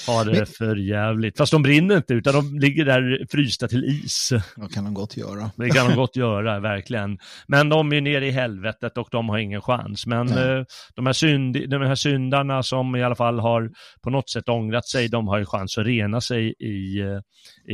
Ha 0.08 0.24
det 0.24 0.32
Men- 0.32 0.46
för 0.46 0.76
jävligt. 0.76 1.38
Fast 1.38 1.52
de 1.52 1.64
brinner 1.64 1.98
inte, 1.98 2.14
utan 2.14 2.34
de 2.34 2.60
ligger 2.60 2.86
där 2.86 3.26
frysta 3.32 3.68
till 3.68 3.84
is. 3.86 4.30
Det 4.56 4.74
kan 4.74 4.84
de 4.84 4.94
gott 4.94 5.18
göra. 5.18 5.52
Det 5.56 5.70
kan 5.70 5.90
de 5.90 5.96
gott 5.96 6.16
göra, 6.16 6.60
verkligen. 6.60 7.18
Men 7.48 7.70
de 7.70 7.94
är 7.94 8.02
nere 8.02 8.28
i 8.28 8.32
helvetet 8.32 8.98
och 8.98 9.08
de 9.12 9.30
har 9.30 9.38
ingen 9.38 9.62
chans. 9.62 10.06
Men 10.06 10.26
Nej. 10.28 10.58
eh, 10.58 10.64
de, 10.96 11.06
här 11.06 11.14
synd, 11.14 11.70
de 11.70 11.82
här 11.82 11.96
syndarna 11.96 12.64
som 12.64 12.96
i 12.96 13.04
alla 13.04 13.16
fall 13.16 13.40
har 13.40 13.72
på 14.04 14.10
något 14.10 14.30
sätt 14.30 14.50
ångrat 14.50 14.88
sig, 14.88 15.08
de 15.10 15.28
har 15.28 15.38
ju 15.38 15.46
chans 15.46 15.78
att 15.78 15.86
rena 15.86 16.22
sig 16.22 16.54
i, 16.60 17.00
eh, 17.00 17.20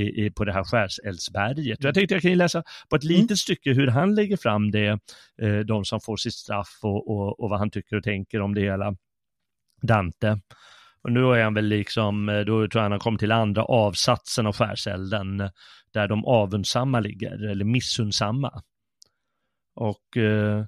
i, 0.01 0.25
i, 0.25 0.31
på 0.31 0.45
det 0.45 0.53
här 0.53 0.63
skärseldsberget. 0.63 1.83
Jag 1.83 1.93
tänkte 1.93 2.15
jag 2.15 2.21
kan 2.21 2.33
läsa 2.37 2.63
på 2.89 2.95
ett 2.95 3.03
litet 3.03 3.37
stycke 3.37 3.73
hur 3.73 3.87
han 3.87 4.15
lägger 4.15 4.37
fram 4.37 4.71
det, 4.71 4.87
eh, 5.41 5.59
de 5.67 5.85
som 5.85 5.99
får 6.01 6.17
sitt 6.17 6.33
straff 6.33 6.79
och, 6.81 7.09
och, 7.11 7.39
och 7.39 7.49
vad 7.49 7.59
han 7.59 7.69
tycker 7.71 7.95
och 7.95 8.03
tänker 8.03 8.41
om 8.41 8.53
det 8.55 8.61
hela. 8.61 8.95
Dante. 9.81 10.39
Och 11.01 11.11
nu 11.11 11.19
är 11.19 11.43
han 11.43 11.53
väl 11.53 11.65
liksom, 11.65 12.29
eh, 12.29 12.39
då 12.39 12.45
tror 12.45 12.69
jag 12.73 12.81
han 12.81 12.91
har 12.91 12.99
kommit 12.99 13.19
till 13.19 13.31
andra 13.31 13.63
avsatsen 13.63 14.47
av 14.47 14.55
skärselden, 14.55 15.37
där 15.93 16.07
de 16.07 16.25
avundsamma 16.25 16.99
ligger, 16.99 17.49
eller 17.49 17.65
missundsamma. 17.65 18.61
Och 19.75 20.17
eh, 20.17 20.65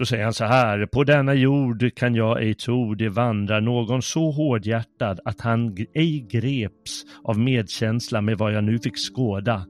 då 0.00 0.04
säger 0.04 0.24
han 0.24 0.34
så 0.34 0.44
här, 0.44 0.86
på 0.86 1.04
denna 1.04 1.34
jord 1.34 1.94
kan 1.96 2.14
jag 2.14 2.42
ej 2.42 2.54
tro 2.54 2.94
det 2.94 3.08
vandrar 3.08 3.60
någon 3.60 4.02
så 4.02 4.30
hårdhjärtad 4.30 5.20
att 5.24 5.40
han 5.40 5.76
ej 5.94 6.26
greps 6.30 7.04
av 7.24 7.38
medkänsla 7.38 8.20
med 8.20 8.38
vad 8.38 8.52
jag 8.52 8.64
nu 8.64 8.78
fick 8.78 8.98
skåda. 8.98 9.66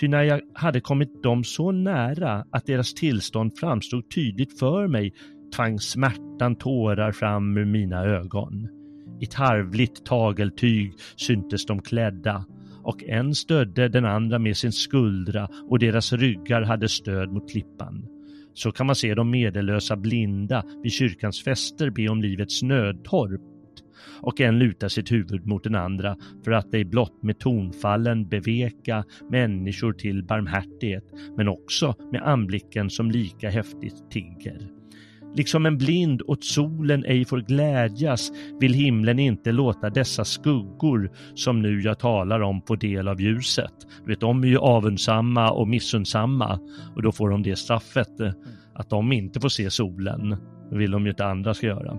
Ty 0.00 0.08
när 0.08 0.22
jag 0.22 0.40
hade 0.54 0.80
kommit 0.80 1.22
dem 1.22 1.44
så 1.44 1.72
nära 1.72 2.44
att 2.52 2.66
deras 2.66 2.94
tillstånd 2.94 3.58
framstod 3.58 4.10
tydligt 4.10 4.58
för 4.58 4.86
mig 4.86 5.12
tvang 5.56 5.78
smärtan 5.78 6.56
tårar 6.56 7.12
fram 7.12 7.56
ur 7.56 7.64
mina 7.64 8.04
ögon. 8.04 8.68
I 9.20 9.26
tarvligt 9.26 10.04
tageltyg 10.04 10.92
syntes 11.16 11.66
de 11.66 11.82
klädda 11.82 12.44
och 12.82 13.04
en 13.04 13.34
stödde 13.34 13.88
den 13.88 14.04
andra 14.04 14.38
med 14.38 14.56
sin 14.56 14.72
skuldra 14.72 15.48
och 15.68 15.78
deras 15.78 16.12
ryggar 16.12 16.62
hade 16.62 16.88
stöd 16.88 17.32
mot 17.32 17.50
klippan. 17.50 18.06
Så 18.54 18.72
kan 18.72 18.86
man 18.86 18.96
se 18.96 19.14
de 19.14 19.30
medellösa 19.30 19.96
blinda 19.96 20.64
vid 20.82 20.92
kyrkans 20.92 21.44
fester 21.44 21.90
be 21.90 22.08
om 22.08 22.22
livets 22.22 22.62
nödtorp 22.62 23.40
och 24.20 24.40
en 24.40 24.58
lutar 24.58 24.88
sitt 24.88 25.12
huvud 25.12 25.46
mot 25.46 25.64
den 25.64 25.74
andra 25.74 26.16
för 26.44 26.52
att 26.52 26.74
ej 26.74 26.84
blott 26.84 27.22
med 27.22 27.38
tonfallen 27.38 28.28
beveka 28.28 29.04
människor 29.30 29.92
till 29.92 30.24
barmhärtighet 30.24 31.04
men 31.36 31.48
också 31.48 31.94
med 32.12 32.22
anblicken 32.22 32.90
som 32.90 33.10
lika 33.10 33.50
häftigt 33.50 34.10
tigger. 34.10 34.83
Liksom 35.36 35.66
en 35.66 35.78
blind 35.78 36.22
åt 36.26 36.44
solen 36.44 37.04
ej 37.04 37.24
får 37.24 37.38
glädjas 37.40 38.32
vill 38.60 38.74
himlen 38.74 39.18
inte 39.18 39.52
låta 39.52 39.90
dessa 39.90 40.24
skuggor 40.24 41.10
som 41.34 41.62
nu 41.62 41.80
jag 41.80 41.98
talar 41.98 42.40
om 42.40 42.62
få 42.62 42.76
del 42.76 43.08
av 43.08 43.20
ljuset. 43.20 43.72
Du 44.04 44.10
vet, 44.10 44.20
de 44.20 44.42
är 44.42 44.48
ju 44.48 44.58
avundsamma 44.58 45.50
och 45.50 45.68
missundsamma 45.68 46.58
och 46.96 47.02
då 47.02 47.12
får 47.12 47.30
de 47.30 47.42
det 47.42 47.56
straffet 47.56 48.20
eh, 48.20 48.32
att 48.74 48.90
de 48.90 49.12
inte 49.12 49.40
får 49.40 49.48
se 49.48 49.70
solen. 49.70 50.36
Det 50.70 50.76
vill 50.76 50.90
de 50.90 51.04
ju 51.04 51.10
inte 51.10 51.26
andra 51.26 51.54
ska 51.54 51.66
göra. 51.66 51.98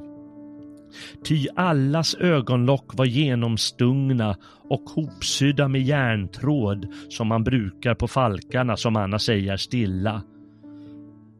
Ty 1.25 1.47
allas 1.55 2.15
ögonlock 2.15 2.97
var 2.97 3.05
genomstungna 3.05 4.37
och 4.69 4.81
hopsydda 4.81 5.67
med 5.67 5.81
järntråd 5.81 6.87
som 7.09 7.27
man 7.27 7.43
brukar 7.43 7.95
på 7.95 8.07
falkarna 8.07 8.77
som 8.77 8.95
annars 8.95 9.29
ej 9.29 9.49
är 9.49 9.57
stilla. 9.57 10.21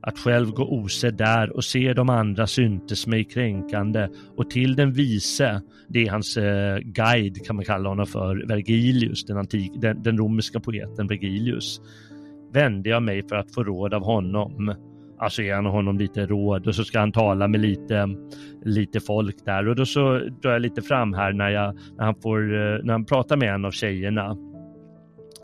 Att 0.07 0.19
själv 0.19 0.51
gå 0.51 0.63
osedd 0.63 1.17
där 1.17 1.55
och 1.55 1.63
se 1.63 1.93
de 1.93 2.09
andra 2.09 2.47
syntes 2.47 3.07
mig 3.07 3.23
kränkande 3.23 4.07
och 4.37 4.49
till 4.49 4.75
den 4.75 4.93
vise, 4.93 5.61
det 5.87 6.03
är 6.03 6.11
hans 6.11 6.37
eh, 6.37 6.77
guide 6.77 7.45
kan 7.45 7.55
man 7.55 7.65
kalla 7.65 7.89
honom 7.89 8.05
för, 8.05 8.47
Vergilius, 8.47 9.25
den, 9.25 9.37
antik, 9.37 9.71
den, 9.75 10.03
den 10.03 10.17
romerska 10.17 10.59
poeten 10.59 11.07
Vergilius, 11.07 11.81
vände 12.53 12.89
jag 12.89 13.03
mig 13.03 13.27
för 13.27 13.35
att 13.35 13.53
få 13.53 13.63
råd 13.63 13.93
av 13.93 14.03
honom. 14.03 14.75
Alltså 15.19 15.41
ger 15.41 15.55
han 15.55 15.65
honom 15.65 15.97
lite 15.97 16.25
råd 16.25 16.67
och 16.67 16.75
så 16.75 16.83
ska 16.83 16.99
han 16.99 17.11
tala 17.11 17.47
med 17.47 17.59
lite, 17.59 18.07
lite 18.63 18.99
folk 18.99 19.45
där 19.45 19.67
och 19.67 19.75
då 19.75 19.85
så 19.85 20.19
drar 20.41 20.51
jag 20.51 20.61
lite 20.61 20.81
fram 20.81 21.13
här 21.13 21.33
när, 21.33 21.49
jag, 21.49 21.75
när, 21.97 22.05
han, 22.05 22.15
får, 22.15 22.53
eh, 22.53 22.79
när 22.83 22.91
han 22.91 23.05
pratar 23.05 23.37
med 23.37 23.53
en 23.53 23.65
av 23.65 23.71
tjejerna 23.71 24.37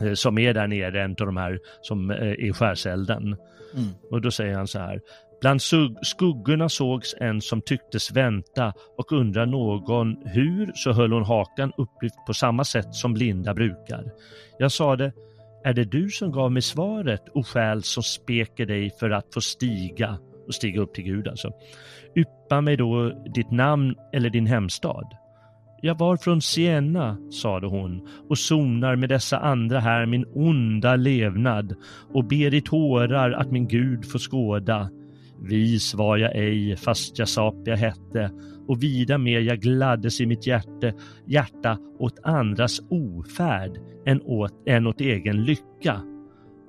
eh, 0.00 0.12
som 0.12 0.38
är 0.38 0.54
där 0.54 0.66
nere, 0.66 1.02
en 1.02 1.10
av 1.10 1.26
de 1.26 1.36
här 1.36 1.58
som 1.80 2.10
eh, 2.10 2.16
är 2.16 2.40
i 2.40 2.52
skärselden. 2.52 3.36
Mm. 3.76 3.88
Och 4.10 4.20
då 4.20 4.30
säger 4.30 4.54
han 4.54 4.66
så 4.66 4.78
här. 4.78 5.00
Bland 5.40 5.62
skuggorna 6.02 6.68
sågs 6.68 7.14
en 7.20 7.40
som 7.40 7.60
tycktes 7.60 8.12
vänta 8.12 8.72
och 8.98 9.12
undrar 9.12 9.46
någon 9.46 10.16
hur 10.24 10.72
så 10.74 10.92
höll 10.92 11.12
hon 11.12 11.24
hakan 11.24 11.72
upplyft 11.76 12.26
på 12.26 12.34
samma 12.34 12.64
sätt 12.64 12.94
som 12.94 13.14
blinda 13.14 13.54
brukar. 13.54 14.04
Jag 14.58 14.72
sade, 14.72 15.12
är 15.64 15.72
det 15.72 15.84
du 15.84 16.08
som 16.08 16.32
gav 16.32 16.52
mig 16.52 16.62
svaret, 16.62 17.22
o 17.34 17.42
själ 17.42 17.82
som 17.82 18.02
speker 18.02 18.66
dig 18.66 18.90
för 19.00 19.10
att 19.10 19.34
få 19.34 19.40
stiga 19.40 20.18
och 20.46 20.54
stiga 20.54 20.80
upp 20.80 20.94
till 20.94 21.04
Gud 21.04 21.28
alltså. 21.28 21.50
Yppa 22.16 22.60
mig 22.60 22.76
då 22.76 23.08
ditt 23.34 23.50
namn 23.50 23.94
eller 24.12 24.30
din 24.30 24.46
hemstad. 24.46 25.21
Jag 25.84 25.98
var 25.98 26.16
från 26.16 26.42
Siena, 26.42 27.16
sade 27.30 27.66
hon, 27.66 28.08
och 28.28 28.38
sonar 28.38 28.96
med 28.96 29.08
dessa 29.08 29.38
andra 29.38 29.80
här 29.80 30.06
min 30.06 30.24
onda 30.34 30.96
levnad 30.96 31.74
och 32.12 32.24
ber 32.24 32.54
i 32.54 32.60
tårar 32.60 33.30
att 33.30 33.50
min 33.50 33.68
Gud 33.68 34.04
får 34.04 34.18
skåda. 34.18 34.90
Vis 35.40 35.94
var 35.94 36.16
jag 36.16 36.36
ej, 36.36 36.76
fast 36.76 37.18
jag 37.18 37.28
sapia 37.28 37.74
hette, 37.74 38.30
och 38.68 38.82
vida 38.82 39.18
mer 39.18 39.40
jag 39.40 39.60
gladdes 39.60 40.20
i 40.20 40.26
mitt 40.26 40.46
hjärte, 40.46 40.94
hjärta 41.26 41.78
åt 41.98 42.18
andras 42.22 42.80
ofärd 42.90 43.78
än 44.06 44.22
åt, 44.22 44.52
än 44.66 44.86
åt 44.86 45.00
egen 45.00 45.44
lycka. 45.44 46.00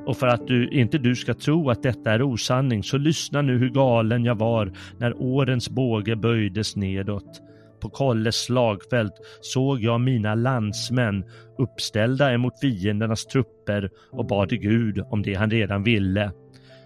Och 0.06 0.18
för 0.18 0.28
att 0.28 0.48
du, 0.48 0.70
inte 0.70 0.98
du 0.98 1.16
ska 1.16 1.34
tro 1.34 1.70
att 1.70 1.84
detta 1.84 2.12
är 2.12 2.22
osanning, 2.22 2.84
så 2.84 2.98
lyssna 2.98 3.42
nu 3.42 3.58
hur 3.58 3.70
galen 3.70 4.26
jag 4.26 4.36
var 4.36 4.74
när 4.98 5.22
årens 5.22 5.70
båge 5.70 6.16
böjdes 6.16 6.76
nedåt. 6.76 7.42
På 7.84 7.90
Kolles 7.90 8.36
slagfält 8.36 9.14
såg 9.42 9.82
jag 9.82 10.02
mina 10.02 10.36
landsmän 10.36 11.24
uppställda 11.58 12.34
emot 12.34 12.60
fiendernas 12.62 13.26
trupper 13.26 13.90
och 14.12 14.28
bad 14.28 14.50
till 14.50 14.58
Gud 14.58 15.04
om 15.10 15.22
det 15.22 15.34
han 15.34 15.52
redan 15.52 15.84
ville. 15.84 16.32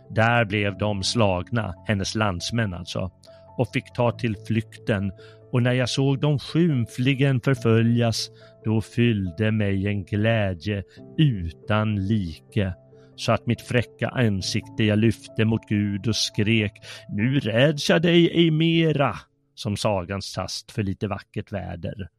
Där 0.10 0.46
blev 0.46 0.78
de 0.78 1.04
slagna, 1.04 1.74
hennes 1.88 2.16
landsmän 2.16 2.74
alltså. 2.74 3.12
och 3.58 3.70
fick 3.74 3.94
ta 3.96 4.12
till 4.12 4.36
flykten 4.48 5.12
och 5.52 5.64
när 5.64 5.74
jag 5.74 5.90
såg 5.90 6.20
dem 6.20 6.40
skymfligen 6.40 7.42
förföljas 7.42 8.30
då 8.66 8.82
fyllde 8.82 9.52
mig 9.52 9.88
en 9.88 10.04
glädje 10.04 10.84
utan 11.18 12.08
like 12.08 12.74
så 13.16 13.32
att 13.32 13.48
mitt 13.48 13.62
fräcka 13.62 14.10
ansikte 14.10 14.84
jag 14.84 15.00
lyfte 15.00 15.46
mot 15.46 15.70
Gud 15.70 16.08
och 16.08 16.16
skrek 16.16 16.72
Nu 17.10 17.40
räds 17.40 17.90
jag 17.90 18.02
dig 18.02 18.30
ej 18.30 18.52
mera 18.52 19.16
som 19.60 19.78
sagans 19.78 20.34
tast 20.34 20.72
för 20.72 20.84
lite 20.84 21.08
vackert 21.08 21.52
väder. 21.52 22.10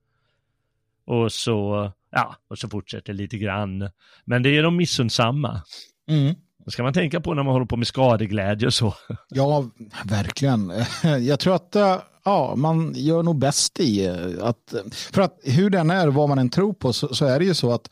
Och 1.05 1.33
så, 1.33 1.93
ja, 2.11 2.37
och 2.49 2.59
så 2.59 2.69
fortsätter 2.69 3.13
lite 3.13 3.39
grann. 3.39 3.91
Men 4.25 4.43
det 4.43 4.57
är 4.57 4.63
de 4.63 4.77
missundsamma. 4.77 5.63
Mm. 6.09 6.35
Det 6.65 6.71
ska 6.71 6.83
man 6.83 6.93
tänka 6.93 7.21
på 7.21 7.35
när 7.35 7.43
man 7.43 7.53
håller 7.53 7.67
på 7.67 7.77
med 7.77 7.87
skadeglädje 7.87 8.67
och 8.67 8.75
så. 8.75 8.95
Ja, 9.29 9.71
verkligen. 10.05 10.73
Jag 11.27 11.41
tror 11.41 11.55
att 11.55 11.77
eh, 11.77 11.97
ja, 12.25 12.55
man 12.57 12.93
gör 12.95 13.23
nog 13.23 13.39
bäst 13.39 13.81
i 13.81 14.07
eh, 14.07 14.45
att, 14.47 14.75
för 14.93 15.23
att 15.23 15.39
hur 15.43 15.71
den 15.71 15.91
är, 15.91 16.09
vad 16.09 16.29
man 16.29 16.39
än 16.39 16.51
tror 16.51 16.73
på, 16.73 16.93
så, 16.93 17.15
så 17.15 17.25
är 17.27 17.39
det 17.39 17.45
ju 17.45 17.55
så 17.55 17.73
att 17.73 17.91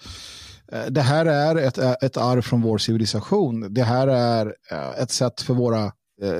eh, 0.73 0.87
det 0.89 1.03
här 1.03 1.27
är 1.27 1.57
ett, 1.57 1.79
ett 1.79 2.17
arv 2.17 2.43
från 2.43 2.63
vår 2.63 2.79
civilisation. 2.79 3.75
Det 3.75 3.85
här 3.85 4.09
är 4.09 4.55
ett 5.03 5.11
sätt 5.11 5.41
för 5.41 5.55
våra 5.55 5.93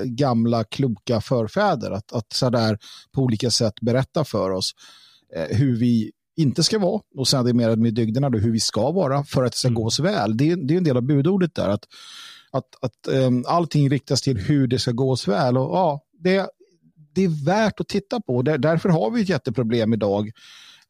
gamla 0.05 0.63
kloka 0.63 1.21
förfäder 1.21 1.91
att, 1.91 2.13
att 2.13 2.33
så 2.33 2.49
där 2.49 2.79
på 3.11 3.21
olika 3.21 3.51
sätt 3.51 3.73
berätta 3.81 4.23
för 4.23 4.51
oss 4.51 4.71
hur 5.49 5.75
vi 5.75 6.11
inte 6.37 6.63
ska 6.63 6.79
vara 6.79 7.01
och 7.15 7.27
sen 7.27 7.45
det 7.45 7.53
mer 7.53 7.75
med 7.75 7.93
dygderna 7.93 8.29
då, 8.29 8.37
hur 8.37 8.51
vi 8.51 8.59
ska 8.59 8.91
vara 8.91 9.23
för 9.23 9.43
att 9.43 9.51
det 9.51 9.57
ska 9.57 9.67
mm. 9.67 9.75
gå 9.75 9.85
oss 9.85 9.99
väl. 9.99 10.37
Det, 10.37 10.55
det 10.55 10.73
är 10.73 10.77
en 10.77 10.83
del 10.83 10.97
av 10.97 11.03
budordet 11.03 11.55
där 11.55 11.69
att, 11.69 11.83
att, 12.51 12.75
att 12.81 13.07
um, 13.07 13.45
allting 13.47 13.89
riktas 13.89 14.21
till 14.21 14.37
hur 14.37 14.67
det 14.67 14.79
ska 14.79 14.91
gå 14.91 15.11
oss 15.11 15.27
väl 15.27 15.57
och 15.57 15.75
ja, 15.75 16.01
det, 16.23 16.49
det 17.13 17.23
är 17.23 17.45
värt 17.45 17.79
att 17.79 17.87
titta 17.87 18.21
på. 18.21 18.41
Där, 18.41 18.57
därför 18.57 18.89
har 18.89 19.11
vi 19.11 19.21
ett 19.21 19.29
jätteproblem 19.29 19.93
idag 19.93 20.31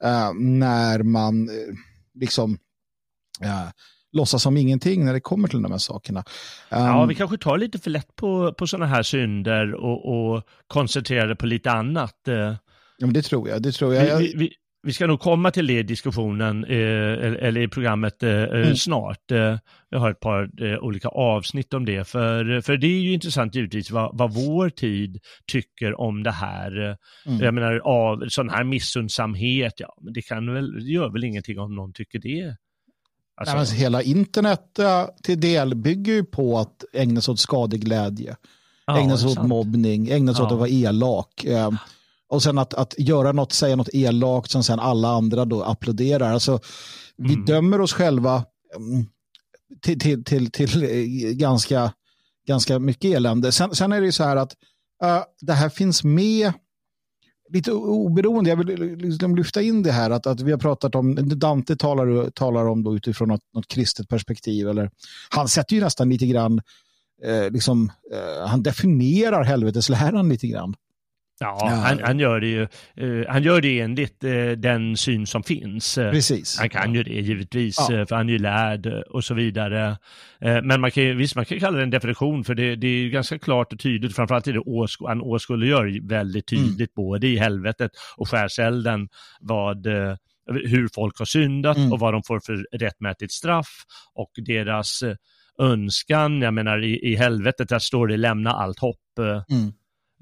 uh, 0.04 0.34
när 0.40 1.04
man 1.04 1.50
uh, 1.50 1.76
liksom 2.14 2.52
uh, 3.44 3.70
låtsas 4.14 4.44
som 4.44 4.58
ingenting 4.58 5.06
när 5.06 5.14
det 5.14 5.20
kommer 5.20 5.48
till 5.48 5.62
de 5.62 5.72
här 5.72 5.80
sakerna. 5.80 6.20
Um, 6.20 6.80
ja, 6.80 7.06
vi 7.06 7.16
kanske 7.16 7.38
tar 7.38 7.58
lite 7.58 7.80
för 7.80 7.90
lätt 7.90 8.16
på, 8.16 8.54
på 8.54 8.68
sådana 8.68 8.86
här 8.86 9.04
synder 9.04 9.74
och, 9.74 10.34
och 10.36 10.44
koncentrerar 10.68 11.36
på 11.36 11.46
lite 11.46 11.72
annat. 11.72 12.20
Ja, 12.98 13.06
men 13.06 13.14
det 13.14 13.22
tror 13.22 13.50
jag. 13.50 13.62
Det 13.62 13.72
tror 13.72 13.94
jag. 13.94 14.18
Vi, 14.18 14.34
vi, 14.36 14.52
vi 14.84 14.94
ska 14.94 15.08
nog 15.08 15.20
komma 15.20 15.52
till 15.52 15.68
det 15.68 15.80
i 15.80 15.84
diskussionen, 15.84 16.64
eh, 16.64 17.48
eller 17.48 17.62
i 17.62 17.68
programmet 17.68 18.24
eh, 18.24 18.32
eh, 18.32 18.62
mm. 18.62 18.76
snart. 18.76 19.32
Eh, 19.32 19.58
jag 19.90 20.00
har 20.00 20.12
ett 20.12 20.20
par 20.20 20.64
eh, 20.64 20.80
olika 20.80 21.08
avsnitt 21.08 21.74
om 21.74 21.86
det, 21.86 22.08
för, 22.08 22.62
för 22.62 22.78
det 22.78 22.88
är 22.88 23.00
ju 23.00 23.14
intressant 23.14 23.56
givetvis 23.56 23.92
vad, 23.92 24.18
vad 24.18 24.34
vår 24.34 24.70
tid 24.70 25.20
tycker 25.52 26.02
om 26.02 26.24
det 26.24 26.32
här. 26.32 26.98
Mm. 27.26 27.40
Jag 27.40 27.54
menar, 27.54 27.82
av 27.84 28.24
sån 28.28 28.50
här 28.50 28.64
missundsamhet, 28.64 29.74
ja, 29.78 29.98
men 30.02 30.14
det 30.14 30.22
kan 30.22 30.54
väl, 30.54 30.86
det 30.86 30.92
gör 30.92 31.10
väl 31.10 31.24
ingenting 31.24 31.60
om 31.60 31.76
någon 31.76 31.94
tycker 31.94 32.20
det. 32.20 32.56
Alltså... 33.38 33.54
Nej, 33.54 33.60
alltså, 33.60 33.76
hela 33.76 34.02
internet 34.02 34.80
till 35.24 35.40
del 35.40 35.76
bygger 35.76 36.14
ju 36.14 36.24
på 36.24 36.60
att 36.60 36.84
ägna 36.94 37.22
sig 37.22 37.32
åt 37.32 37.40
skadeglädje, 37.40 38.36
ja, 38.88 39.00
ägna 39.00 39.18
sig 39.18 39.30
åt 39.30 39.44
mobbning, 39.44 40.10
ägna 40.10 40.34
sig 40.34 40.42
ja. 40.42 40.46
åt 40.46 40.52
att 40.52 40.58
vara 40.58 40.70
elak. 40.70 41.46
Och 42.30 42.44
sen 42.44 42.58
att, 42.58 42.74
att 42.74 42.96
göra 42.98 43.32
något, 43.32 43.52
säga 43.52 43.76
något 43.76 43.90
elakt 43.94 44.52
som 44.52 44.64
sen 44.64 44.80
alla 44.80 45.10
andra 45.10 45.46
då 45.46 45.64
applåderar. 45.64 46.34
Alltså, 46.34 46.60
vi 47.18 47.34
mm. 47.34 47.46
dömer 47.46 47.82
oss 47.82 47.94
själva 47.94 48.46
mm, 48.76 49.06
till, 49.82 50.00
till, 50.00 50.24
till, 50.24 50.52
till 50.52 50.82
ganska, 51.34 51.94
ganska 52.48 52.80
mycket 52.80 53.16
elände. 53.16 53.52
Sen, 53.52 53.76
sen 53.76 53.92
är 53.92 54.00
det 54.00 54.06
ju 54.06 54.12
så 54.12 54.24
här 54.24 54.36
att 54.36 54.56
uh, 55.04 55.24
det 55.42 55.54
här 55.54 55.70
finns 55.70 56.04
med 56.04 56.54
lite 57.50 57.72
oberoende, 57.72 58.50
jag 58.50 58.58
vill 58.58 58.98
liksom 58.98 59.36
lyfta 59.36 59.62
in 59.62 59.84
det 59.84 59.92
här 59.92 60.10
att, 60.10 60.28
att 60.28 60.42
vi 60.42 60.52
har 60.52 60.60
pratat 60.60 60.96
om, 60.96 61.16
Dante 61.40 61.76
talar, 61.76 62.30
talar 62.30 62.68
om 62.68 62.84
då 62.84 62.96
utifrån 62.96 63.28
något, 63.28 63.54
något 63.54 63.68
kristet 63.68 64.10
perspektiv, 64.10 64.70
eller 64.70 64.92
han 65.30 65.48
sätter 65.48 65.76
ju 65.76 65.82
nästan 65.82 66.10
lite 66.10 66.28
grann, 66.28 66.62
eh, 67.24 67.52
liksom, 67.52 67.92
eh, 68.14 68.48
han 68.48 68.64
definierar 68.64 69.44
helvetesläran 69.44 70.30
lite 70.30 70.48
grann. 70.48 70.76
Ja, 71.40 71.58
ja. 71.62 71.68
Han, 71.68 72.00
han, 72.04 72.20
gör 72.20 72.40
det 72.40 72.48
ju. 72.48 72.68
Uh, 73.02 73.26
han 73.28 73.44
gör 73.44 73.62
det 73.62 73.80
enligt 73.80 74.24
uh, 74.24 74.52
den 74.52 74.98
syn 74.98 75.28
som 75.28 75.44
finns. 75.44 75.98
Eh, 75.98 76.12
Precis. 76.12 76.60
Han 76.60 76.70
kan 76.70 76.94
ju 76.94 77.04
det 77.04 77.14
givetvis, 77.14 77.76
ja. 77.80 78.06
för 78.06 78.16
han 78.16 78.30
är 78.30 78.34
ju 78.34 78.40
lärd 78.40 79.04
och 79.10 79.24
så 79.24 79.34
vidare. 79.34 79.98
men 80.40 80.82
man 80.82 80.92
kan, 80.92 81.18
visst, 81.18 81.36
man 81.36 81.46
kan 81.46 81.60
kalla 81.60 81.78
det 81.78 81.84
en 81.84 81.90
definition, 81.90 82.44
för 82.44 82.56
det, 82.56 82.76
det 82.76 82.88
är 82.88 83.10
ganska 83.10 83.40
klart 83.40 83.74
och 83.74 83.80
tydligt, 83.80 84.16
framförallt 84.16 84.48
är 84.48 84.54
det 84.54 84.60
åsk 84.60 85.00
han 85.08 85.22
åskådliggör 85.22 86.08
väldigt 86.08 86.52
mm. 86.52 86.64
tydligt, 86.64 86.98
mm. 86.98 87.06
både 87.10 87.28
i 87.28 87.38
helvetet 87.38 87.92
och 88.18 88.30
skärselden, 88.30 89.10
vad 89.40 89.88
hur 90.66 90.90
folk 90.96 91.20
har 91.20 91.26
syndat 91.26 91.78
mm. 91.78 91.92
och 91.92 92.00
vad 92.00 92.14
de 92.14 92.24
får 92.24 92.40
för 92.40 92.78
rättmätigt 92.78 93.32
straff 93.32 93.84
och 94.16 94.32
deras 94.46 95.04
önskan, 95.60 96.42
jag 96.42 96.54
menar 96.54 96.84
i, 96.84 97.12
i 97.12 97.16
helvetet, 97.16 97.70
där 97.70 97.80
står 97.80 98.08
det 98.08 98.18
lämna 98.18 98.52
allt 98.52 98.80
hopp. 98.80 99.20
Mm 99.52 99.72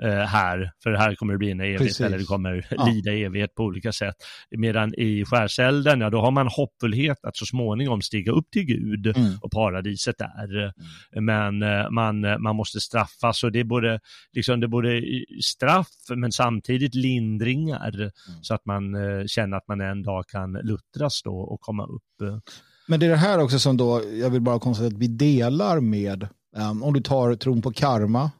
här, 0.03 0.71
för 0.83 0.91
här 0.91 1.15
kommer 1.15 1.33
det 1.33 1.37
bli 1.37 1.51
en 1.51 1.59
evighet 1.59 1.81
Precis. 1.81 2.01
eller 2.01 2.17
det 2.17 2.23
kommer 2.23 2.67
ja. 2.69 2.85
lida 2.85 3.11
evighet 3.11 3.55
på 3.55 3.63
olika 3.63 3.91
sätt. 3.91 4.15
Medan 4.57 4.93
i 4.93 5.25
skärselden, 5.25 6.01
ja 6.01 6.09
då 6.09 6.21
har 6.21 6.31
man 6.31 6.47
hoppfullhet 6.47 7.17
att 7.23 7.37
så 7.37 7.45
småningom 7.45 8.01
stiga 8.01 8.31
upp 8.31 8.51
till 8.51 8.65
Gud 8.65 9.07
mm. 9.07 9.31
och 9.41 9.51
paradiset 9.51 10.15
där. 10.17 10.73
Mm. 11.21 11.25
Men 11.25 11.63
eh, 11.63 11.89
man, 11.89 12.21
man 12.21 12.55
måste 12.55 12.79
straffas 12.79 13.43
och 13.43 13.51
det 13.51 13.59
är 13.59 13.63
både, 13.63 13.99
liksom, 14.33 14.59
det 14.59 14.67
både 14.67 15.01
straff 15.43 15.87
men 16.15 16.31
samtidigt 16.31 16.95
lindringar 16.95 17.95
mm. 17.95 18.11
så 18.41 18.53
att 18.53 18.65
man 18.65 18.95
eh, 18.95 19.25
känner 19.27 19.57
att 19.57 19.67
man 19.67 19.81
en 19.81 20.03
dag 20.03 20.27
kan 20.27 20.53
luttras 20.53 21.21
då 21.23 21.37
och 21.37 21.61
komma 21.61 21.85
upp. 21.85 22.41
Men 22.87 22.99
det 22.99 23.05
är 23.05 23.09
det 23.09 23.15
här 23.15 23.39
också 23.39 23.59
som 23.59 23.77
då, 23.77 24.01
jag 24.21 24.29
vill 24.29 24.41
bara 24.41 24.59
konstatera 24.59 24.95
att 24.95 25.01
vi 25.01 25.07
delar 25.07 25.79
med, 25.79 26.27
um, 26.71 26.83
om 26.83 26.93
du 26.93 27.01
tar 27.01 27.35
tron 27.35 27.61
på 27.61 27.71
karma, 27.71 28.31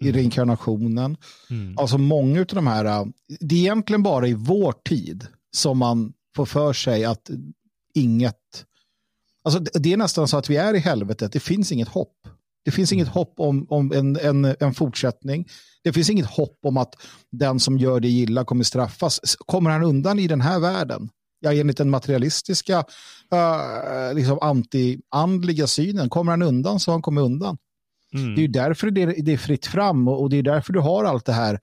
i 0.00 0.08
mm. 0.08 0.16
reinkarnationen. 0.16 1.16
Mm. 1.50 1.78
Alltså 1.78 1.98
många 1.98 2.40
av 2.40 2.46
de 2.46 2.66
här, 2.66 3.12
det 3.40 3.54
är 3.54 3.58
egentligen 3.58 4.02
bara 4.02 4.28
i 4.28 4.34
vår 4.34 4.72
tid 4.72 5.26
som 5.56 5.78
man 5.78 6.12
får 6.36 6.46
för 6.46 6.72
sig 6.72 7.04
att 7.04 7.30
inget, 7.94 8.64
alltså 9.44 9.60
det 9.60 9.92
är 9.92 9.96
nästan 9.96 10.28
så 10.28 10.36
att 10.36 10.50
vi 10.50 10.56
är 10.56 10.74
i 10.74 10.78
helvetet, 10.78 11.32
det 11.32 11.40
finns 11.40 11.72
inget 11.72 11.88
hopp. 11.88 12.16
Det 12.64 12.70
finns 12.70 12.92
inget 12.92 13.06
mm. 13.06 13.14
hopp 13.14 13.34
om, 13.36 13.66
om 13.70 13.92
en, 13.92 14.16
en, 14.16 14.56
en 14.60 14.74
fortsättning. 14.74 15.48
Det 15.84 15.92
finns 15.92 16.10
inget 16.10 16.26
hopp 16.26 16.58
om 16.62 16.76
att 16.76 16.94
den 17.30 17.60
som 17.60 17.78
gör 17.78 18.00
det 18.00 18.08
gilla 18.08 18.44
kommer 18.44 18.64
straffas. 18.64 19.36
Kommer 19.38 19.70
han 19.70 19.82
undan 19.82 20.18
i 20.18 20.28
den 20.28 20.40
här 20.40 20.58
världen? 20.58 21.08
Ja, 21.40 21.52
enligt 21.52 21.76
den 21.76 21.90
materialistiska, 21.90 22.78
uh, 22.78 24.14
liksom 24.14 24.38
anti-andliga 24.38 25.66
synen, 25.66 26.08
kommer 26.08 26.32
han 26.32 26.42
undan 26.42 26.80
så 26.80 26.92
han 26.92 27.02
kommer 27.02 27.22
undan. 27.22 27.58
Mm. 28.14 28.34
Det 28.34 28.40
är 28.40 28.42
ju 28.42 28.48
därför 28.48 28.90
det 28.90 29.02
är, 29.02 29.14
det 29.22 29.32
är 29.32 29.36
fritt 29.36 29.66
fram 29.66 30.08
och, 30.08 30.22
och, 30.22 30.30
det 30.30 30.36
är 30.36 30.42
därför 30.42 30.72
du 30.72 30.80
har 30.80 31.04
allt 31.04 31.24
det 31.24 31.32
här, 31.32 31.58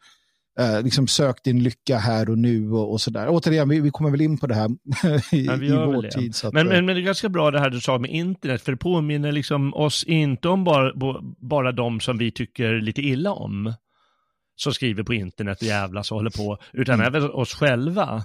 eh, 0.59 0.83
liksom 0.83 1.07
sök 1.07 1.43
din 1.43 1.63
lycka 1.63 1.97
här 1.97 2.29
och 2.29 2.37
nu 2.37 2.71
och, 2.71 2.91
och 2.91 3.01
sådär. 3.01 3.27
Återigen, 3.29 3.69
vi, 3.69 3.79
vi 3.79 3.89
kommer 3.89 4.11
väl 4.11 4.21
in 4.21 4.37
på 4.37 4.47
det 4.47 4.55
här 4.55 4.69
i, 5.35 5.45
ja, 5.45 5.63
i 5.63 5.71
vår 5.71 6.09
tid. 6.09 6.35
Att, 6.43 6.53
men, 6.53 6.67
men, 6.67 6.77
eh, 6.77 6.83
men, 6.83 6.95
det 6.95 7.01
är 7.01 7.05
ganska 7.05 7.29
bra 7.29 7.51
det 7.51 7.59
här 7.59 7.69
du 7.69 7.81
sa 7.81 7.97
med 7.97 8.11
internet, 8.11 8.61
för 8.61 8.71
det 8.71 8.77
påminner 8.77 9.31
liksom 9.31 9.73
oss 9.73 10.03
inte 10.03 10.49
om 10.49 10.63
bara, 10.63 10.93
bara 11.49 11.71
de 11.71 11.99
som 11.99 12.17
vi 12.17 12.31
tycker 12.31 12.81
lite 12.81 13.01
illa 13.01 13.33
om, 13.33 13.73
som 14.55 14.73
skriver 14.73 15.03
på 15.03 15.13
internet 15.13 15.61
och 15.61 15.67
jävlas 15.67 16.11
och 16.11 16.17
håller 16.17 16.31
på, 16.31 16.57
utan 16.73 16.95
mm. 16.95 17.07
även 17.07 17.31
oss 17.31 17.53
själva. 17.53 18.23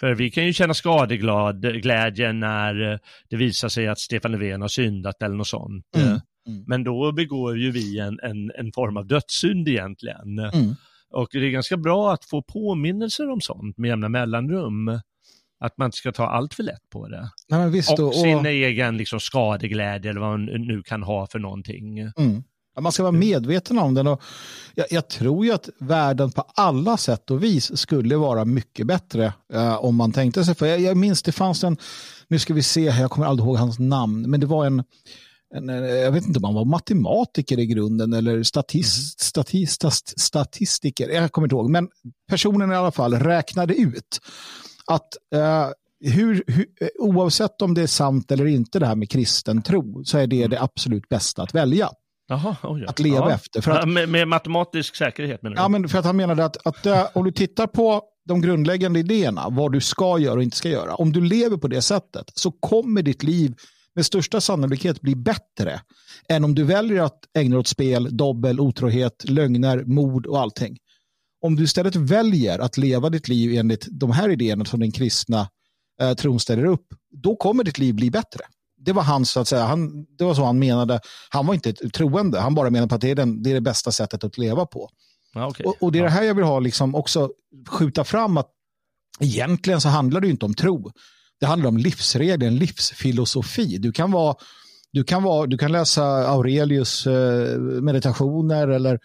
För 0.00 0.14
vi 0.14 0.30
kan 0.30 0.46
ju 0.46 0.52
känna 0.52 0.74
skadeglädje 0.74 2.32
när 2.32 3.00
det 3.30 3.36
visar 3.36 3.68
sig 3.68 3.88
att 3.88 3.98
Stefan 3.98 4.32
Löfven 4.32 4.60
har 4.60 4.68
syndat 4.68 5.22
eller 5.22 5.36
något 5.36 5.46
sånt. 5.46 5.84
Mm. 5.96 6.20
Mm. 6.48 6.64
Men 6.66 6.84
då 6.84 7.12
begår 7.12 7.58
ju 7.58 7.70
vi 7.70 7.98
en, 7.98 8.18
en, 8.22 8.50
en 8.58 8.72
form 8.72 8.96
av 8.96 9.06
dödssynd 9.06 9.68
egentligen. 9.68 10.38
Mm. 10.38 10.74
Och 11.10 11.28
det 11.32 11.38
är 11.38 11.50
ganska 11.50 11.76
bra 11.76 12.12
att 12.12 12.24
få 12.24 12.42
påminnelser 12.42 13.30
om 13.30 13.40
sånt 13.40 13.78
med 13.78 13.88
jämna 13.88 14.08
mellanrum. 14.08 15.00
Att 15.60 15.78
man 15.78 15.86
inte 15.86 15.96
ska 15.96 16.12
ta 16.12 16.26
allt 16.26 16.54
för 16.54 16.62
lätt 16.62 16.90
på 16.92 17.08
det. 17.08 17.30
Nej, 17.48 17.70
visst, 17.70 17.98
och, 17.98 18.06
och 18.06 18.14
sin 18.14 18.46
egen 18.46 18.96
liksom, 18.96 19.20
skadeglädje 19.20 20.10
eller 20.10 20.20
vad 20.20 20.30
man 20.30 20.44
nu 20.44 20.82
kan 20.82 21.02
ha 21.02 21.26
för 21.26 21.38
någonting. 21.38 21.98
Mm. 21.98 22.42
Man 22.80 22.92
ska 22.92 23.02
vara 23.02 23.12
medveten 23.12 23.78
om 23.78 23.94
den. 23.94 24.06
Och 24.06 24.22
jag, 24.74 24.86
jag, 24.90 25.08
tror 25.08 25.46
ju 25.46 25.52
att 25.52 25.68
världen 25.78 26.30
på 26.30 26.44
alla 26.54 26.96
sätt 26.96 27.30
och 27.30 27.42
vis 27.42 27.78
skulle 27.78 28.16
vara 28.16 28.44
mycket 28.44 28.86
bättre 28.86 29.32
eh, 29.52 29.84
om 29.84 29.96
man 29.96 30.12
tänkte 30.12 30.44
sig 30.44 30.54
för. 30.54 30.66
Jag, 30.66 30.80
jag 30.80 30.96
minns 30.96 31.22
det 31.22 31.32
fanns 31.32 31.64
en, 31.64 31.76
nu 32.28 32.38
ska 32.38 32.54
vi 32.54 32.62
se, 32.62 32.80
jag 32.80 33.10
kommer 33.10 33.26
aldrig 33.26 33.46
ihåg 33.46 33.56
hans 33.56 33.78
namn, 33.78 34.30
men 34.30 34.40
det 34.40 34.46
var 34.46 34.66
en, 34.66 34.84
en, 35.54 35.68
jag 35.68 36.12
vet 36.12 36.24
inte 36.24 36.38
om 36.38 36.44
han 36.44 36.54
var 36.54 36.64
matematiker 36.64 37.58
i 37.58 37.66
grunden 37.66 38.12
eller 38.12 38.42
statist, 38.42 39.20
mm. 39.22 39.66
statist, 39.66 40.20
statistiker, 40.20 41.08
jag 41.08 41.32
kommer 41.32 41.46
inte 41.46 41.54
ihåg, 41.56 41.70
men 41.70 41.88
personen 42.28 42.72
i 42.72 42.74
alla 42.74 42.92
fall 42.92 43.14
räknade 43.14 43.74
ut 43.74 44.20
att 44.86 45.08
uh, 45.34 45.66
hur, 46.00 46.44
hur, 46.46 46.66
oavsett 46.98 47.62
om 47.62 47.74
det 47.74 47.82
är 47.82 47.86
sant 47.86 48.32
eller 48.32 48.46
inte 48.46 48.78
det 48.78 48.86
här 48.86 48.96
med 48.96 49.10
kristen 49.10 49.62
tro 49.62 50.04
så 50.04 50.18
är 50.18 50.26
det 50.26 50.36
mm. 50.36 50.50
det 50.50 50.62
absolut 50.62 51.08
bästa 51.08 51.42
att 51.42 51.54
välja. 51.54 51.90
Jaha, 52.28 52.56
oj, 52.62 52.84
att 52.88 52.98
leva 52.98 53.30
ja. 53.30 53.34
efter. 53.34 53.60
För 53.60 53.70
att, 53.70 53.78
ja, 53.80 53.86
med, 53.86 54.08
med, 54.08 54.28
matematisk 54.28 54.96
säkerhet 54.96 55.42
menar 55.42 55.56
du? 55.56 55.62
Ja, 55.62 55.68
men 55.68 55.88
för 55.88 55.98
att 55.98 56.04
han 56.04 56.16
menade 56.16 56.44
att, 56.44 56.66
att 56.66 56.86
äh, 56.86 57.06
om 57.14 57.24
du 57.24 57.32
tittar 57.32 57.66
på 57.66 58.02
de 58.28 58.40
grundläggande 58.40 58.98
idéerna, 58.98 59.48
vad 59.50 59.72
du 59.72 59.80
ska 59.80 60.18
göra 60.18 60.34
och 60.34 60.42
inte 60.42 60.56
ska 60.56 60.68
göra. 60.68 60.94
Om 60.94 61.12
du 61.12 61.20
lever 61.20 61.56
på 61.56 61.68
det 61.68 61.82
sättet 61.82 62.30
så 62.34 62.50
kommer 62.50 63.02
ditt 63.02 63.22
liv 63.22 63.54
med 63.98 64.06
största 64.06 64.40
sannolikhet 64.40 65.00
bli 65.00 65.14
bättre 65.16 65.80
än 66.28 66.44
om 66.44 66.54
du 66.54 66.64
väljer 66.64 67.02
att 67.02 67.18
ägna 67.36 67.54
dig 67.54 67.60
åt 67.60 67.66
spel, 67.66 68.16
dobbel, 68.16 68.60
otrohet, 68.60 69.24
lögner, 69.28 69.84
mord 69.84 70.26
och 70.26 70.40
allting. 70.40 70.78
Om 71.42 71.56
du 71.56 71.64
istället 71.64 71.96
väljer 71.96 72.58
att 72.58 72.76
leva 72.76 73.10
ditt 73.10 73.28
liv 73.28 73.58
enligt 73.58 73.86
de 73.90 74.10
här 74.10 74.28
idéerna 74.28 74.64
som 74.64 74.80
den 74.80 74.92
kristna 74.92 75.48
eh, 76.00 76.14
tron 76.14 76.40
ställer 76.40 76.64
upp, 76.64 76.86
då 77.10 77.36
kommer 77.36 77.64
ditt 77.64 77.78
liv 77.78 77.94
bli 77.94 78.10
bättre. 78.10 78.40
Det 78.76 78.92
var 78.92 79.02
hans, 79.02 79.30
så 79.30 79.40
att 79.40 79.48
säga, 79.48 79.64
han, 79.64 80.04
det 80.18 80.24
var 80.24 80.34
så 80.34 80.44
han 80.44 80.58
menade. 80.58 81.00
Han 81.30 81.46
var 81.46 81.54
inte 81.54 81.72
troende, 81.72 82.40
han 82.40 82.54
bara 82.54 82.70
menade 82.70 82.88
på 82.88 82.94
att 82.94 83.00
det 83.00 83.10
är, 83.10 83.14
den, 83.14 83.42
det, 83.42 83.50
är 83.50 83.54
det 83.54 83.60
bästa 83.60 83.92
sättet 83.92 84.24
att 84.24 84.38
leva 84.38 84.66
på. 84.66 84.90
Ja, 85.34 85.46
okay. 85.46 85.66
och, 85.66 85.76
och, 85.80 85.92
det 85.92 85.98
är 85.98 86.02
det 86.02 86.10
här 86.10 86.22
jag 86.22 86.34
vill 86.34 86.44
ha, 86.44 86.60
liksom 86.60 86.94
också 86.94 87.30
skjuta 87.68 88.04
fram 88.04 88.36
att 88.36 88.50
egentligen 89.20 89.80
så 89.80 89.88
handlar 89.88 90.20
det 90.20 90.28
inte 90.28 90.44
om 90.44 90.54
tro. 90.54 90.92
Det 91.40 91.46
handlar 91.46 91.68
om 91.68 91.76
livsregler, 91.76 92.46
en 92.46 92.56
livsfilosofi. 92.56 93.78
Du 93.78 93.92
kan, 93.92 94.10
vara, 94.10 94.36
du 94.92 95.04
kan, 95.04 95.22
vara, 95.22 95.46
du 95.46 95.58
kan 95.58 95.72
läsa 95.72 96.04
Aurelius 96.04 97.06
eh, 97.06 97.58
meditationer 97.58 98.68
eller 98.68 98.98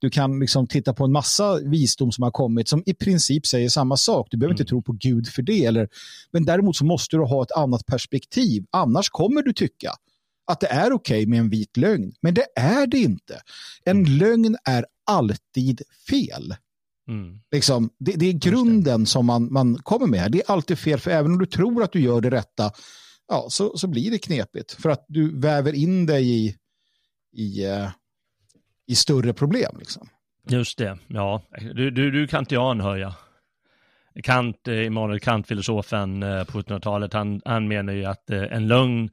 du 0.00 0.10
kan 0.10 0.40
liksom 0.40 0.66
titta 0.66 0.94
på 0.94 1.04
en 1.04 1.12
massa 1.12 1.58
visdom 1.58 2.12
som 2.12 2.22
har 2.22 2.30
kommit 2.30 2.68
som 2.68 2.82
i 2.86 2.94
princip 2.94 3.46
säger 3.46 3.68
samma 3.68 3.96
sak. 3.96 4.28
Du 4.30 4.36
behöver 4.36 4.54
mm. 4.54 4.60
inte 4.60 4.68
tro 4.68 4.82
på 4.82 4.92
Gud 4.92 5.28
för 5.28 5.42
det. 5.42 5.64
Eller, 5.64 5.88
men 6.32 6.44
däremot 6.44 6.76
så 6.76 6.84
måste 6.84 7.16
du 7.16 7.24
ha 7.24 7.42
ett 7.42 7.52
annat 7.52 7.86
perspektiv. 7.86 8.64
Annars 8.70 9.10
kommer 9.10 9.42
du 9.42 9.52
tycka 9.52 9.92
att 10.46 10.60
det 10.60 10.66
är 10.66 10.92
okej 10.92 11.18
okay 11.18 11.26
med 11.26 11.38
en 11.38 11.50
vit 11.50 11.76
lögn. 11.76 12.12
Men 12.20 12.34
det 12.34 12.46
är 12.56 12.86
det 12.86 12.98
inte. 12.98 13.40
En 13.84 13.96
mm. 13.96 14.18
lögn 14.18 14.56
är 14.64 14.86
alltid 15.06 15.82
fel. 16.10 16.54
Mm. 17.10 17.40
Liksom, 17.52 17.90
det, 17.98 18.12
det, 18.12 18.26
är 18.26 18.32
grunden 18.32 19.06
som 19.06 19.26
man, 19.26 19.52
man 19.52 19.78
kommer 19.78 20.06
med. 20.06 20.32
Det 20.32 20.38
är 20.38 20.50
alltid 20.50 20.78
fel, 20.78 20.98
för 20.98 21.10
även 21.10 21.32
om 21.32 21.38
du 21.38 21.46
tror 21.46 21.82
att 21.82 21.92
du 21.92 22.00
gör 22.00 22.20
det 22.20 22.30
rätta, 22.30 22.72
ja, 23.28 23.46
så, 23.48 23.78
så 23.78 23.88
blir 23.88 24.10
det 24.10 24.18
knepigt. 24.18 24.72
För 24.72 24.90
att 24.90 25.04
du 25.08 25.40
väver 25.40 25.72
in 25.72 26.06
dig 26.06 26.30
i, 26.30 26.56
i, 27.32 27.66
uh, 27.66 27.88
i 28.86 28.94
större 28.94 29.32
problem. 29.32 29.76
Liksom. 29.78 30.08
Just 30.48 30.78
det, 30.78 30.98
ja. 31.06 31.42
Du, 31.74 31.90
du, 31.90 32.10
du 32.10 32.26
kantian 32.26 32.80
hör 32.80 32.96
jag. 32.96 33.12
Kant, 34.22 34.68
Immanuel 34.68 35.16
eh, 35.16 35.20
Kant, 35.20 35.46
filosofen 35.46 36.22
eh, 36.22 36.44
på 36.44 36.60
1700-talet, 36.60 37.12
han, 37.12 37.40
han 37.44 37.68
menar 37.68 37.92
ju 37.92 38.04
att 38.04 38.30
en 38.30 38.68
lögn, 38.68 39.10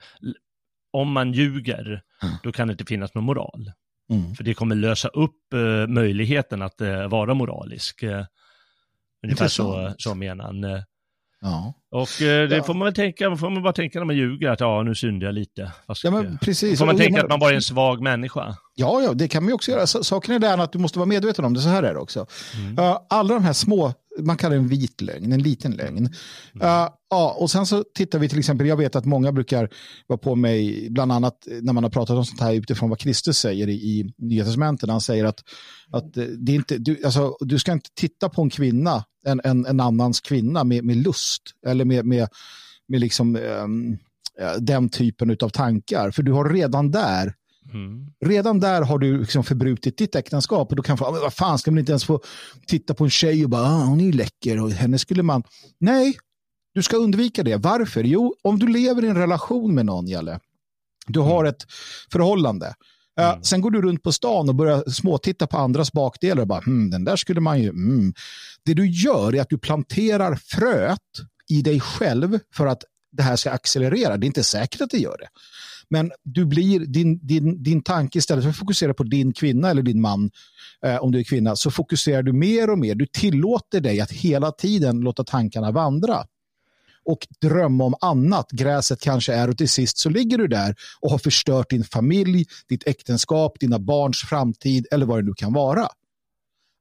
om 0.91 1.11
man 1.11 1.31
ljuger, 1.31 2.01
då 2.43 2.51
kan 2.51 2.67
det 2.67 2.71
inte 2.71 2.85
finnas 2.85 3.13
någon 3.13 3.23
moral. 3.23 3.71
Mm. 4.09 4.35
För 4.35 4.43
det 4.43 4.53
kommer 4.53 4.75
lösa 4.75 5.07
upp 5.07 5.53
uh, 5.53 5.87
möjligheten 5.87 6.61
att 6.61 6.81
uh, 6.81 7.07
vara 7.07 7.33
moralisk. 7.33 8.03
Uh, 8.03 8.23
ungefär 9.23 9.47
så, 9.47 9.93
så 9.97 10.15
menar 10.15 10.43
han. 10.43 10.83
Ja. 11.41 11.73
Och 11.91 12.09
det 12.19 12.55
ja. 12.55 12.63
får 12.63 12.73
man 12.73 12.85
väl 12.85 12.93
tänka, 12.93 13.35
får 13.35 13.49
man 13.49 13.63
bara 13.63 13.73
tänka 13.73 13.99
när 13.99 14.05
man 14.05 14.15
ljuger 14.15 14.49
att 14.49 14.59
ja, 14.59 14.83
nu 14.83 14.95
syndar 14.95 15.27
jag 15.27 15.35
lite. 15.35 15.71
Fast, 15.87 16.03
ja, 16.03 16.11
men 16.11 16.37
precis. 16.37 16.79
Får 16.79 16.85
man 16.85 16.97
tänka 16.97 17.21
att 17.21 17.29
man 17.29 17.39
bara 17.39 17.51
är 17.51 17.55
en 17.55 17.61
svag 17.61 18.01
människa? 18.01 18.57
Ja, 18.75 19.01
ja, 19.01 19.13
det 19.13 19.27
kan 19.27 19.43
man 19.43 19.47
ju 19.47 19.53
också 19.53 19.71
göra. 19.71 19.87
Saken 19.87 20.35
är 20.35 20.39
den 20.39 20.61
att 20.61 20.71
du 20.71 20.79
måste 20.79 20.99
vara 20.99 21.09
medveten 21.09 21.45
om 21.45 21.53
det, 21.53 21.59
så 21.59 21.69
här 21.69 21.83
är 21.83 21.93
det 21.93 21.99
också. 21.99 22.25
Mm. 22.55 22.97
alla 23.09 23.33
de 23.33 23.43
här 23.43 23.53
små 23.53 23.93
man 24.19 24.37
kallar 24.37 24.55
det 24.55 24.61
en 24.61 24.67
vit 24.67 25.01
lögn, 25.01 25.31
en 25.31 25.43
liten 25.43 25.71
lögn. 25.71 25.97
Mm. 25.97 26.67
Uh, 26.67 26.89
ja, 27.09 27.37
och 27.39 27.51
sen 27.51 27.65
så 27.65 27.83
tittar 27.93 28.19
vi 28.19 28.29
till 28.29 28.39
exempel, 28.39 28.67
jag 28.67 28.77
vet 28.77 28.95
att 28.95 29.05
många 29.05 29.31
brukar 29.31 29.69
vara 30.07 30.17
på 30.19 30.35
mig, 30.35 30.87
bland 30.89 31.11
annat 31.11 31.47
när 31.61 31.73
man 31.73 31.83
har 31.83 31.91
pratat 31.91 32.17
om 32.17 32.25
sånt 32.25 32.41
här 32.41 32.53
utifrån 32.53 32.89
vad 32.89 32.99
Kristus 32.99 33.37
säger 33.37 33.67
i, 33.67 33.73
i 33.73 34.13
Nya 34.17 34.43
Testamentet. 34.43 34.89
Han 34.89 35.01
säger 35.01 35.25
att, 35.25 35.43
att 35.91 36.13
det 36.13 36.51
är 36.51 36.55
inte, 36.55 36.77
du, 36.77 37.05
alltså, 37.05 37.37
du 37.39 37.59
ska 37.59 37.71
inte 37.71 37.89
titta 37.95 38.29
på 38.29 38.41
en 38.41 38.49
kvinna, 38.49 39.03
en, 39.25 39.41
en, 39.43 39.65
en 39.65 39.79
annans 39.79 40.21
kvinna 40.21 40.63
med, 40.63 40.83
med 40.83 40.97
lust 40.97 41.41
eller 41.67 41.85
med, 41.85 42.05
med, 42.05 42.27
med 42.87 42.99
liksom, 42.99 43.35
um, 43.35 43.97
den 44.59 44.89
typen 44.89 45.37
av 45.41 45.49
tankar. 45.49 46.11
För 46.11 46.23
du 46.23 46.31
har 46.31 46.49
redan 46.49 46.91
där 46.91 47.33
Mm. 47.73 48.07
Redan 48.25 48.59
där 48.59 48.81
har 48.81 48.99
du 48.99 49.19
liksom 49.19 49.43
förbrutit 49.43 49.97
ditt 49.97 50.15
äktenskap 50.15 50.69
och 50.69 50.75
då 50.75 50.83
kan 50.83 50.97
man, 51.01 51.13
vad 51.13 51.33
fan 51.33 51.59
ska 51.59 51.71
man 51.71 51.79
inte 51.79 51.91
ens 51.91 52.05
få 52.05 52.21
titta 52.67 52.93
på 52.93 53.03
en 53.03 53.09
tjej 53.09 53.43
och 53.43 53.49
bara, 53.49 53.61
ah, 53.61 53.83
hon 53.83 53.99
är 54.01 54.05
ju 54.05 54.11
läcker 54.11 54.63
och 54.63 54.71
henne 54.71 54.99
skulle 54.99 55.23
man, 55.23 55.43
nej, 55.79 56.17
du 56.73 56.83
ska 56.83 56.97
undvika 56.97 57.43
det. 57.43 57.55
Varför? 57.55 58.03
Jo, 58.03 58.35
om 58.43 58.59
du 58.59 58.67
lever 58.67 59.05
i 59.05 59.07
en 59.07 59.17
relation 59.17 59.75
med 59.75 59.85
någon, 59.85 60.07
Jalle, 60.07 60.39
du 61.07 61.19
har 61.19 61.39
mm. 61.39 61.49
ett 61.49 61.65
förhållande, 62.11 62.75
mm. 63.19 63.35
uh, 63.35 63.41
sen 63.41 63.61
går 63.61 63.71
du 63.71 63.81
runt 63.81 64.03
på 64.03 64.11
stan 64.11 64.49
och 64.49 64.55
börjar 64.55 64.89
småtitta 64.89 65.47
på 65.47 65.57
andras 65.57 65.91
bakdelar 65.91 66.41
och 66.41 66.47
bara, 66.47 66.61
hm, 66.61 66.89
den 66.89 67.03
där 67.03 67.15
skulle 67.15 67.41
man 67.41 67.61
ju, 67.61 67.69
mm. 67.69 68.13
Det 68.63 68.73
du 68.73 68.89
gör 68.89 69.35
är 69.35 69.41
att 69.41 69.49
du 69.49 69.57
planterar 69.57 70.35
fröet 70.35 70.99
i 71.49 71.61
dig 71.61 71.79
själv 71.79 72.39
för 72.53 72.67
att 72.67 72.83
det 73.11 73.23
här 73.23 73.35
ska 73.35 73.51
accelerera. 73.51 74.17
Det 74.17 74.25
är 74.25 74.27
inte 74.27 74.43
säkert 74.43 74.81
att 74.81 74.89
det 74.89 74.97
gör 74.97 75.17
det. 75.17 75.27
Men 75.89 76.11
du 76.23 76.45
blir, 76.45 76.79
din, 76.79 77.27
din, 77.27 77.63
din 77.63 77.83
tanke 77.83 78.17
istället 78.17 78.43
för 78.43 78.49
att 78.49 78.57
fokusera 78.57 78.93
på 78.93 79.03
din 79.03 79.33
kvinna 79.33 79.69
eller 79.69 79.81
din 79.81 80.01
man, 80.01 80.31
eh, 80.85 80.97
om 80.97 81.11
du 81.11 81.19
är 81.19 81.23
kvinna, 81.23 81.55
så 81.55 81.71
fokuserar 81.71 82.23
du 82.23 82.33
mer 82.33 82.69
och 82.69 82.79
mer. 82.79 82.95
Du 82.95 83.05
tillåter 83.05 83.81
dig 83.81 84.01
att 84.01 84.11
hela 84.11 84.51
tiden 84.51 84.99
låta 84.99 85.23
tankarna 85.23 85.71
vandra 85.71 86.25
och 87.05 87.27
drömma 87.41 87.83
om 87.83 87.95
annat. 88.01 88.51
Gräset 88.51 89.01
kanske 89.01 89.33
är 89.33 89.49
och 89.49 89.57
till 89.57 89.69
sist 89.69 89.97
så 89.97 90.09
ligger 90.09 90.37
du 90.37 90.47
där 90.47 90.75
och 90.99 91.11
har 91.11 91.17
förstört 91.17 91.69
din 91.69 91.83
familj, 91.83 92.45
ditt 92.69 92.87
äktenskap, 92.87 93.59
dina 93.59 93.79
barns 93.79 94.21
framtid 94.21 94.87
eller 94.91 95.05
vad 95.05 95.17
det 95.17 95.25
nu 95.25 95.33
kan 95.33 95.53
vara. 95.53 95.87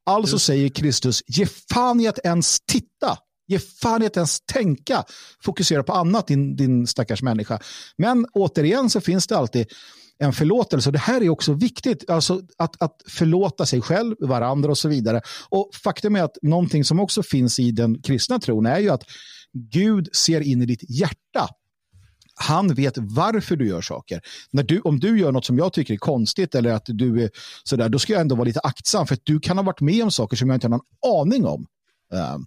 Alltså 0.07 0.39
säger 0.39 0.69
Kristus, 0.69 1.23
ge 1.27 1.47
fan 1.47 2.01
i 2.01 2.09
att 2.09 2.19
ens 2.25 2.61
titta 2.61 3.19
Ge 3.47 3.59
fan 3.59 4.03
i 4.03 4.07
att 4.07 4.17
ens 4.17 4.41
tänka. 4.41 5.05
Fokusera 5.45 5.83
på 5.83 5.93
annat, 5.93 6.27
din, 6.27 6.57
din 6.57 6.87
stackars 6.87 7.23
människa. 7.23 7.59
Men 7.99 8.27
återigen 8.33 8.91
så 8.91 9.01
finns 9.01 9.27
det 9.27 9.37
alltid 9.37 9.67
en 10.19 10.33
förlåtelse. 10.33 10.89
Och 10.89 10.93
det 10.93 10.99
här 10.99 11.23
är 11.23 11.29
också 11.29 11.53
viktigt, 11.53 12.11
alltså 12.11 12.41
att, 12.59 12.83
att 12.83 13.03
förlåta 13.09 13.67
sig 13.67 13.81
själv, 13.81 14.15
varandra 14.21 14.71
och 14.71 14.79
så 14.79 14.89
vidare. 14.89 15.21
Och 15.49 15.71
faktum 15.75 16.17
är 16.17 16.23
att 16.23 16.37
någonting 16.43 16.85
som 16.85 17.01
också 17.01 17.23
finns 17.23 17.59
i 17.59 17.71
den 17.71 18.03
kristna 18.03 18.39
tron 18.39 18.67
är 18.67 18.79
ju 18.79 18.91
att 18.91 19.03
Gud 19.53 20.09
ser 20.17 20.41
in 20.41 20.63
i 20.63 20.67
ditt 20.67 20.91
hjärta. 20.91 21.49
Han 22.35 22.75
vet 22.75 22.95
varför 22.99 23.57
du 23.57 23.69
gör 23.69 23.81
saker. 23.81 24.21
När 24.51 24.63
du, 24.63 24.81
om 24.81 25.01
du 25.01 25.19
gör 25.19 25.33
något 25.33 25.45
som 25.45 25.59
jag 25.59 25.73
tycker 25.73 25.95
är 25.95 25.99
konstigt 25.99 26.55
eller 26.55 26.73
att 26.73 26.85
du 26.87 27.23
är 27.23 27.31
sådär, 27.65 27.89
då 27.89 27.99
ska 27.99 28.13
jag 28.13 28.21
ändå 28.21 28.35
vara 28.35 28.45
lite 28.45 28.61
aktsam 28.61 29.07
för 29.07 29.15
att 29.15 29.25
du 29.25 29.41
kan 29.41 29.59
ha 29.59 29.65
varit 29.65 29.81
med 29.81 30.05
om 30.05 30.11
saker 30.11 30.37
som 30.37 30.49
jag 30.49 30.57
inte 30.57 30.67
har 30.67 30.71
någon 30.71 31.21
aning 31.21 31.47
om. 31.47 31.67
Um, 32.35 32.47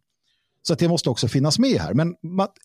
så 0.61 0.75
det 0.75 0.87
måste 0.87 1.09
också 1.09 1.27
finnas 1.27 1.59
med 1.59 1.79
här. 1.79 1.93
Men 1.93 2.15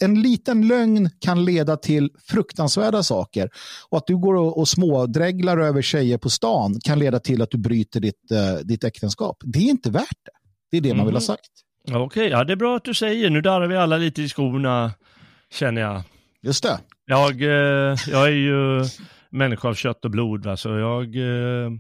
en 0.01 0.23
liten 0.23 0.69
lögn 0.69 1.11
kan 1.21 1.45
leda 1.45 1.77
till 1.77 2.11
fruktansvärda 2.29 3.03
saker. 3.03 3.51
Och 3.89 3.99
att 3.99 4.07
du 4.07 4.17
går 4.17 4.35
och, 4.35 4.59
och 4.59 4.69
smådräglar 4.69 5.59
över 5.59 5.83
tjejer 5.83 6.19
på 6.19 6.31
stan 6.31 6.81
kan 6.85 6.99
leda 6.99 7.21
till 7.21 7.43
att 7.43 7.51
du 7.51 7.59
bryter 7.59 8.01
ditt, 8.01 8.15
uh, 8.33 8.67
ditt 8.67 8.85
äktenskap. 8.85 9.37
Det 9.45 9.59
är 9.59 9.71
inte 9.71 9.91
värt 9.91 10.19
det. 10.25 10.31
Det 10.71 10.77
är 10.77 10.81
det 10.81 10.89
mm. 10.89 10.97
man 10.97 11.07
vill 11.07 11.15
ha 11.15 11.21
mhm. 11.21 11.27
sagt. 11.27 11.51
Okej, 11.89 12.01
okay, 12.03 12.29
ja 12.29 12.45
det 12.45 12.53
är 12.53 12.57
bra 12.57 12.77
att 12.77 12.85
du 12.85 12.95
säger. 12.95 13.31
Nu 13.31 13.41
darrar 13.41 13.67
vi 13.67 13.77
alla 13.77 13.97
lite 13.97 14.23
i 14.23 14.29
skorna, 14.29 14.93
känner 15.53 15.81
jag. 15.81 16.03
Just 16.43 16.63
det. 16.63 16.79
Jag, 17.07 17.43
eh, 17.43 17.97
jag 18.09 18.27
är 18.27 18.37
ju 18.37 18.85
människa 19.31 19.69
av 19.69 19.75
kött 19.75 20.05
och 20.05 20.11
blod, 20.11 20.45
va? 20.45 20.57
så 20.57 20.69
jag 20.69 21.17
eh, 21.17 21.71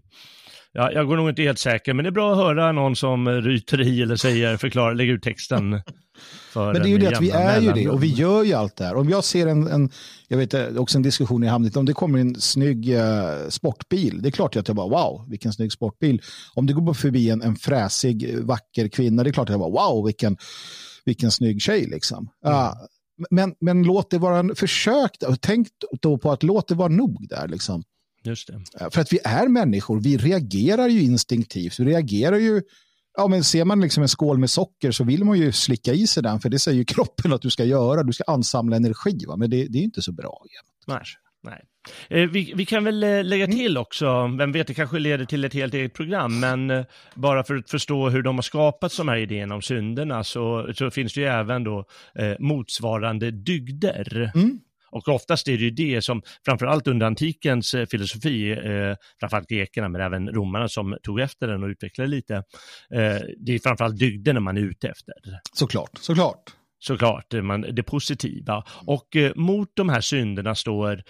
Ja, 0.77 0.93
jag 0.93 1.07
går 1.07 1.17
nog 1.17 1.29
inte 1.29 1.43
helt 1.43 1.59
säker, 1.59 1.95
men 1.95 2.05
det 2.05 2.09
är 2.09 2.13
bra 2.13 2.33
att 2.33 2.39
höra 2.39 2.73
någon 2.73 2.97
som 2.97 3.29
ryter 3.29 3.81
i 3.81 4.03
eller 4.03 4.17
säger, 4.17 4.57
förklarar, 4.57 4.95
lägger 4.95 5.13
ut 5.13 5.23
texten. 5.23 5.83
Men 6.55 6.75
det 6.75 6.89
är 6.89 6.91
ju 6.91 6.99
det 6.99 7.17
att 7.17 7.23
vi 7.23 7.31
är 7.31 7.61
ju 7.61 7.73
det 7.73 7.89
och 7.89 8.03
vi 8.03 8.07
gör 8.07 8.45
ju 8.45 8.53
allt 8.53 8.77
det 8.77 8.85
här. 8.85 8.95
Om 8.95 9.09
jag 9.09 9.25
ser 9.25 9.47
en, 9.47 9.67
en 9.67 9.91
jag 10.29 10.39
vet 10.39 10.77
också 10.77 10.99
en 10.99 11.03
diskussion 11.03 11.45
i 11.45 11.47
Hamnet, 11.47 11.77
om 11.77 11.85
det 11.85 11.93
kommer 11.93 12.19
en 12.19 12.41
snygg 12.41 12.89
uh, 12.89 13.49
sportbil, 13.49 14.23
det 14.23 14.29
är 14.29 14.31
klart 14.31 14.57
att 14.57 14.69
jag 14.69 14.77
bara 14.77 14.89
wow, 14.89 15.27
vilken 15.29 15.53
snygg 15.53 15.73
sportbil. 15.73 16.23
Om 16.55 16.67
det 16.67 16.73
går 16.73 16.95
förbi 16.95 17.31
en, 17.31 17.43
en 17.43 17.57
fräsig, 17.57 18.39
vacker 18.39 18.89
kvinna, 18.89 19.23
det 19.23 19.31
är 19.31 19.33
klart 19.33 19.49
att 19.49 19.53
jag 19.53 19.61
bara 19.61 19.91
wow, 19.91 20.07
vilken, 20.07 20.37
vilken 21.05 21.31
snygg 21.31 21.63
tjej 21.63 21.87
liksom. 21.87 22.29
Mm. 22.47 22.57
Uh, 22.57 22.73
men, 23.31 23.55
men 23.61 23.83
låt 23.83 24.11
det 24.11 24.19
vara 24.19 24.39
en 24.39 24.55
försök, 24.55 25.11
tänk 25.41 25.69
då 26.01 26.19
på 26.19 26.33
att 26.33 26.43
låt 26.43 26.69
det 26.69 26.75
vara 26.75 26.89
nog 26.89 27.29
där 27.29 27.49
liksom. 27.49 27.83
För 28.91 29.01
att 29.01 29.13
vi 29.13 29.19
är 29.25 29.49
människor, 29.49 30.01
vi 30.01 30.17
reagerar 30.17 30.89
ju 30.89 31.03
instinktivt. 31.03 31.79
Vi 31.79 31.85
reagerar 31.85 32.39
ju, 32.39 32.63
ja 33.17 33.29
men 33.29 33.45
ser 33.45 33.65
man 33.65 33.81
liksom 33.81 34.03
en 34.03 34.09
skål 34.09 34.39
med 34.39 34.51
socker 34.51 34.91
så 34.91 35.05
vill 35.05 35.25
man 35.25 35.39
ju 35.39 35.53
slicka 35.53 35.93
i 35.93 36.07
sig 36.07 36.23
den, 36.23 36.41
för 36.41 36.49
det 36.49 36.59
säger 36.59 36.79
ju 36.79 36.85
kroppen 36.95 37.33
att 37.33 37.43
du 37.43 37.51
ska 37.51 37.65
göra. 37.65 38.03
Du 38.03 38.13
ska 38.13 38.25
ansamla 38.27 38.77
energi, 38.77 39.25
va? 39.29 39.37
men 39.37 39.51
det, 39.51 39.67
det 39.69 39.79
är 39.79 39.83
inte 39.83 40.03
så 40.03 40.13
bra 40.13 40.43
jämt. 40.45 40.85
Nej. 40.87 41.05
Nej. 41.45 41.63
Eh, 42.09 42.31
vi, 42.31 42.53
vi, 42.57 42.67
kan 42.67 42.85
väl 42.85 43.03
eh, 43.03 43.25
lägga 43.25 43.45
mm. 43.45 43.57
till 43.57 43.79
också, 43.79 44.27
vem 44.39 44.53
vet, 44.53 44.67
det 44.67 44.75
kanske 44.75 44.99
leder 44.99 45.25
till 45.25 45.45
ett 45.45 45.55
helt 45.55 45.75
eget 45.75 45.95
program, 45.95 46.41
men 46.41 46.71
eh, 46.71 46.85
bara 47.15 47.45
för 47.45 47.57
att 47.57 47.71
förstå 47.71 48.09
hur 48.09 48.23
de 48.23 48.35
har 48.35 48.43
skapat 48.43 48.97
de 48.97 49.09
här 49.09 49.17
idéerna 49.17 49.55
om 49.55 49.63
synderna 49.63 50.25
så, 50.25 50.73
så 50.75 50.91
finns 50.91 51.15
det 51.15 51.21
ju 51.21 51.27
även 51.27 51.65
då 51.65 51.85
eh, 52.19 52.35
motsvarande 52.39 53.31
dygder. 53.31 54.31
Mm. 54.35 54.59
Och 54.95 55.09
oftast 55.09 55.49
är 55.49 55.59
det 55.59 55.65
ju 55.65 55.71
det 55.71 56.03
som, 56.03 56.23
framförallt 56.45 56.87
under 56.87 57.07
antikens 57.07 57.75
eh, 57.75 57.87
filosofi, 57.87 58.51
eh, 58.51 58.97
framförallt 59.21 59.49
grekerna 59.49 59.89
men 59.89 60.01
även 60.01 60.29
romarna 60.29 60.69
som 60.69 60.97
tog 61.03 61.21
efter 61.21 61.49
den 61.49 61.63
och 61.63 61.69
utvecklade 61.69 62.11
lite, 62.11 62.35
eh, 62.35 63.21
det 63.39 63.53
är 63.53 63.59
framförallt 63.59 63.99
dygderna 63.99 64.41
man 64.41 64.57
är 64.57 64.61
ute 64.61 64.89
efter. 64.89 65.15
Såklart, 65.53 65.91
såklart. 66.01 66.53
Såklart, 66.79 67.33
man, 67.33 67.61
det 67.73 67.83
positiva. 67.83 68.65
Och 68.87 69.17
eh, 69.17 69.33
mot 69.37 69.69
de 69.75 69.89
här 69.89 70.01
synderna 70.01 70.55
står 70.55 71.03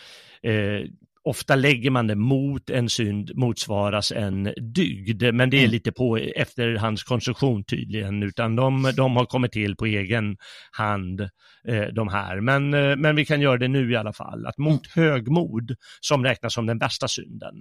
eh, 0.42 0.80
ofta 1.24 1.54
lägger 1.54 1.90
man 1.90 2.06
det 2.06 2.14
mot 2.14 2.70
en 2.70 2.88
synd 2.88 3.30
motsvaras 3.34 4.12
en 4.12 4.54
dygd, 4.74 5.22
men 5.34 5.50
det 5.50 5.56
är 5.56 5.60
mm. 5.60 5.70
lite 5.70 5.92
på 5.92 6.16
efterhandskonstruktion 6.16 7.64
tydligen, 7.64 8.22
utan 8.22 8.56
de, 8.56 8.92
de 8.96 9.16
har 9.16 9.26
kommit 9.26 9.52
till 9.52 9.76
på 9.76 9.86
egen 9.86 10.36
hand, 10.70 11.20
eh, 11.68 11.86
de 11.92 12.08
här. 12.08 12.40
Men, 12.40 12.74
eh, 12.74 12.96
men 12.96 13.16
vi 13.16 13.24
kan 13.24 13.40
göra 13.40 13.58
det 13.58 13.68
nu 13.68 13.92
i 13.92 13.96
alla 13.96 14.12
fall, 14.12 14.46
att 14.46 14.58
mot 14.58 14.96
mm. 14.96 15.08
högmod, 15.08 15.74
som 16.00 16.24
räknas 16.24 16.54
som 16.54 16.66
den 16.66 16.78
värsta 16.78 17.08
synden, 17.08 17.54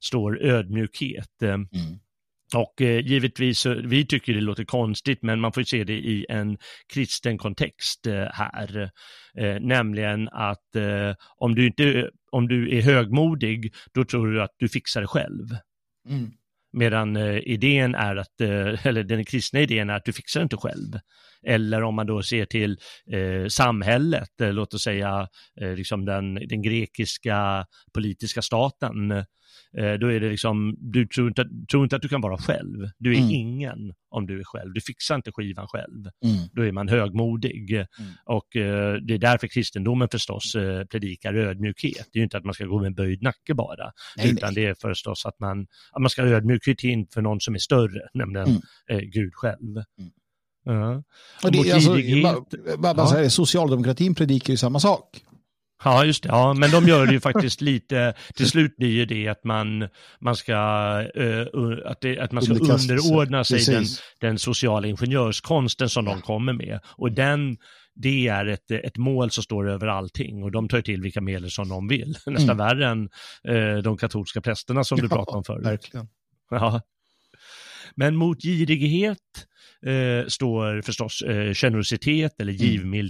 står 0.00 0.42
ödmjukhet. 0.42 1.42
Eh, 1.42 1.48
mm. 1.48 1.68
Och 2.54 2.82
eh, 2.82 3.06
givetvis, 3.06 3.66
vi 3.66 4.06
tycker 4.06 4.34
det 4.34 4.40
låter 4.40 4.64
konstigt, 4.64 5.22
men 5.22 5.40
man 5.40 5.52
får 5.52 5.62
se 5.62 5.84
det 5.84 5.92
i 5.92 6.26
en 6.28 6.58
kristen 6.92 7.38
kontext 7.38 8.06
eh, 8.06 8.26
här. 8.32 8.90
Eh, 9.38 9.60
nämligen 9.60 10.28
att 10.28 10.76
eh, 10.76 11.14
om, 11.36 11.54
du 11.54 11.66
inte, 11.66 12.10
om 12.30 12.48
du 12.48 12.76
är 12.78 12.82
högmodig, 12.82 13.74
då 13.94 14.04
tror 14.04 14.26
du 14.26 14.42
att 14.42 14.54
du 14.58 14.68
fixar 14.68 15.00
det 15.00 15.06
själv. 15.06 15.46
Mm. 16.08 16.30
Medan 16.72 17.16
eh, 17.16 17.38
idén 17.38 17.94
är 17.94 18.16
att, 18.16 18.40
eh, 18.40 18.86
eller 18.86 19.02
den 19.02 19.24
kristna 19.24 19.60
idén 19.60 19.90
är 19.90 19.94
att 19.94 20.04
du 20.04 20.12
fixar 20.12 20.40
det 20.40 20.44
inte 20.44 20.56
själv. 20.56 20.92
Eller 21.46 21.82
om 21.82 21.94
man 21.94 22.06
då 22.06 22.22
ser 22.22 22.44
till 22.44 22.78
samhället, 23.48 24.30
låt 24.38 24.74
oss 24.74 24.82
säga 24.82 25.28
liksom 25.76 26.04
den, 26.04 26.34
den 26.34 26.62
grekiska 26.62 27.66
politiska 27.94 28.42
staten, 28.42 29.24
då 30.00 30.12
är 30.12 30.20
det 30.20 30.28
liksom, 30.30 30.76
du 30.78 31.06
tror 31.06 31.28
inte, 31.28 31.44
tror 31.70 31.82
inte 31.82 31.96
att 31.96 32.02
du 32.02 32.08
kan 32.08 32.20
vara 32.20 32.38
själv. 32.38 32.90
Du 32.98 33.12
är 33.14 33.18
mm. 33.18 33.30
ingen 33.30 33.92
om 34.10 34.26
du 34.26 34.40
är 34.40 34.44
själv. 34.44 34.72
Du 34.72 34.80
fixar 34.80 35.14
inte 35.14 35.32
skivan 35.32 35.66
själv. 35.68 36.04
Mm. 36.24 36.48
Då 36.52 36.66
är 36.66 36.72
man 36.72 36.88
högmodig. 36.88 37.72
Mm. 37.72 37.86
Och 38.24 38.56
eh, 38.56 38.94
det 38.94 39.14
är 39.14 39.18
därför 39.18 39.46
kristendomen 39.46 40.08
förstås 40.08 40.54
eh, 40.54 40.84
predikar 40.84 41.34
ödmjukhet. 41.34 42.08
Det 42.12 42.18
är 42.18 42.20
ju 42.20 42.24
inte 42.24 42.38
att 42.38 42.44
man 42.44 42.54
ska 42.54 42.64
gå 42.64 42.78
med 42.78 42.86
en 42.86 42.94
böjd 42.94 43.22
nacke 43.22 43.54
bara, 43.54 43.92
nej, 44.16 44.32
utan 44.32 44.54
nej. 44.54 44.64
det 44.64 44.70
är 44.70 44.74
förstås 44.74 45.26
att 45.26 45.40
man, 45.40 45.66
att 45.92 46.02
man 46.02 46.10
ska 46.10 46.22
ha 46.22 46.28
ödmjukhet 46.28 46.84
inför 46.84 47.22
någon 47.22 47.40
som 47.40 47.54
är 47.54 47.58
större, 47.58 48.08
nämligen 48.14 48.48
mm. 48.48 48.60
eh, 48.90 48.98
Gud 48.98 49.34
själv. 49.34 49.76
Uh. 50.68 51.00
Och 51.44 51.52
det, 51.52 51.72
alltså, 51.72 51.96
bara, 52.78 52.94
bara 52.94 53.22
ja. 53.22 53.30
socialdemokratin 53.30 54.14
predikar 54.14 54.52
ju 54.52 54.56
samma 54.56 54.80
sak. 54.80 55.20
Ja, 55.84 56.04
just 56.04 56.22
det. 56.22 56.28
Ja, 56.28 56.54
men 56.54 56.70
de 56.70 56.88
gör 56.88 57.06
det 57.06 57.12
ju 57.12 57.20
faktiskt 57.20 57.60
lite, 57.60 58.14
till 58.34 58.48
slut 58.48 58.76
blir 58.76 58.90
ju 58.90 59.04
det 59.04 59.28
att 59.28 59.44
man, 59.44 59.88
man 60.20 60.36
ska, 60.36 60.52
uh, 61.18 61.78
att, 61.84 62.00
det, 62.00 62.18
att 62.18 62.32
man 62.32 62.42
ska 62.42 62.54
underordna 62.54 63.44
sig 63.44 63.74
den, 63.74 63.84
den 64.20 64.38
sociala 64.38 64.88
ingenjörskonsten 64.88 65.88
som 65.88 66.04
de 66.04 66.20
kommer 66.20 66.52
med. 66.52 66.80
Och 66.86 67.12
den, 67.12 67.56
det 67.94 68.28
är 68.28 68.46
ett, 68.46 68.70
ett 68.70 68.96
mål 68.96 69.30
som 69.30 69.42
står 69.42 69.68
över 69.68 69.86
allting 69.86 70.42
och 70.42 70.52
de 70.52 70.68
tar 70.68 70.80
till 70.80 71.02
vilka 71.02 71.20
medel 71.20 71.50
som 71.50 71.68
de 71.68 71.88
vill. 71.88 72.18
Nästan 72.26 72.56
mm. 72.56 72.56
värre 72.56 72.86
än 72.88 73.08
uh, 73.48 73.82
de 73.82 73.96
katolska 73.96 74.40
prästerna 74.40 74.84
som 74.84 74.98
du 74.98 75.08
pratade 75.08 75.36
om 75.36 75.44
förut. 75.44 75.66
Verkligen. 75.66 76.08
Ja. 76.50 76.80
Men 77.94 78.16
mot 78.16 78.42
girighet 78.42 79.18
uh, 79.86 80.26
står 80.28 80.82
förstås 80.82 81.22
uh, 81.22 81.54
generositet 81.54 82.40
eller 82.40 82.52
mm. 82.52 83.06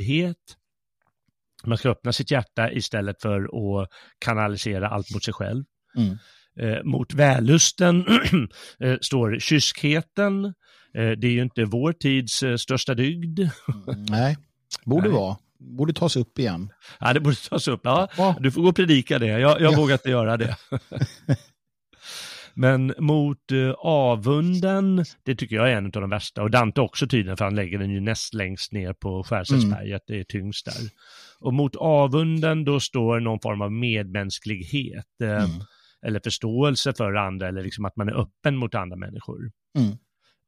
Man 1.66 1.78
ska 1.78 1.90
öppna 1.90 2.12
sitt 2.12 2.30
hjärta 2.30 2.72
istället 2.72 3.22
för 3.22 3.40
att 3.42 3.88
kanalisera 4.18 4.88
allt 4.88 5.14
mot 5.14 5.24
sig 5.24 5.34
själv. 5.34 5.64
Mm. 5.96 6.18
Eh, 6.60 6.84
mot 6.84 7.14
vällusten 7.14 8.04
eh, 8.80 8.96
står 9.00 9.38
kyskheten. 9.38 10.44
Eh, 10.94 11.10
det 11.10 11.26
är 11.26 11.32
ju 11.32 11.42
inte 11.42 11.64
vår 11.64 11.92
tids 11.92 12.42
eh, 12.42 12.56
största 12.56 12.94
dygd. 12.94 13.40
Mm, 13.40 14.04
nej, 14.08 14.36
borde 14.84 15.08
Nej. 15.08 15.18
vara. 15.18 15.36
Borde 15.58 15.92
tas 15.92 16.16
upp 16.16 16.38
igen. 16.38 16.72
Ja, 17.00 17.12
det 17.12 17.20
borde 17.20 17.36
tas 17.36 17.68
upp. 17.68 17.80
Ja, 17.84 18.08
ja. 18.16 18.36
Du 18.40 18.50
får 18.50 18.62
gå 18.62 18.68
och 18.68 18.76
predika 18.76 19.18
det. 19.18 19.26
Jag, 19.26 19.60
jag 19.60 19.72
ja. 19.72 19.76
vågar 19.76 19.94
inte 19.94 20.10
göra 20.10 20.36
det. 20.36 20.56
Men 22.58 22.94
mot 22.98 23.52
uh, 23.52 23.74
avunden, 23.78 25.04
det 25.22 25.34
tycker 25.34 25.56
jag 25.56 25.70
är 25.70 25.76
en 25.76 25.86
av 25.86 25.90
de 25.90 26.10
värsta. 26.10 26.42
Och 26.42 26.50
Dante 26.50 26.80
också 26.80 27.06
tydligen, 27.06 27.36
för 27.36 27.44
han 27.44 27.54
lägger 27.54 27.78
den 27.78 27.90
ju 27.90 28.00
näst 28.00 28.34
längst 28.34 28.72
ner 28.72 28.92
på 28.92 29.22
Skärseldsberget, 29.22 29.88
mm. 29.88 30.00
det 30.06 30.20
är 30.20 30.24
tyngst 30.24 30.64
där. 30.64 30.90
Och 31.40 31.54
mot 31.54 31.76
avunden 31.76 32.64
då 32.64 32.80
står 32.80 33.20
någon 33.20 33.40
form 33.40 33.62
av 33.62 33.72
medmänsklighet. 33.72 35.06
Uh, 35.22 35.30
mm. 35.30 35.50
Eller 36.06 36.20
förståelse 36.24 36.92
för 36.92 37.14
andra, 37.14 37.48
eller 37.48 37.62
liksom 37.62 37.84
att 37.84 37.96
man 37.96 38.08
är 38.08 38.20
öppen 38.20 38.56
mot 38.56 38.74
andra 38.74 38.96
människor. 38.96 39.50
Mm. 39.78 39.98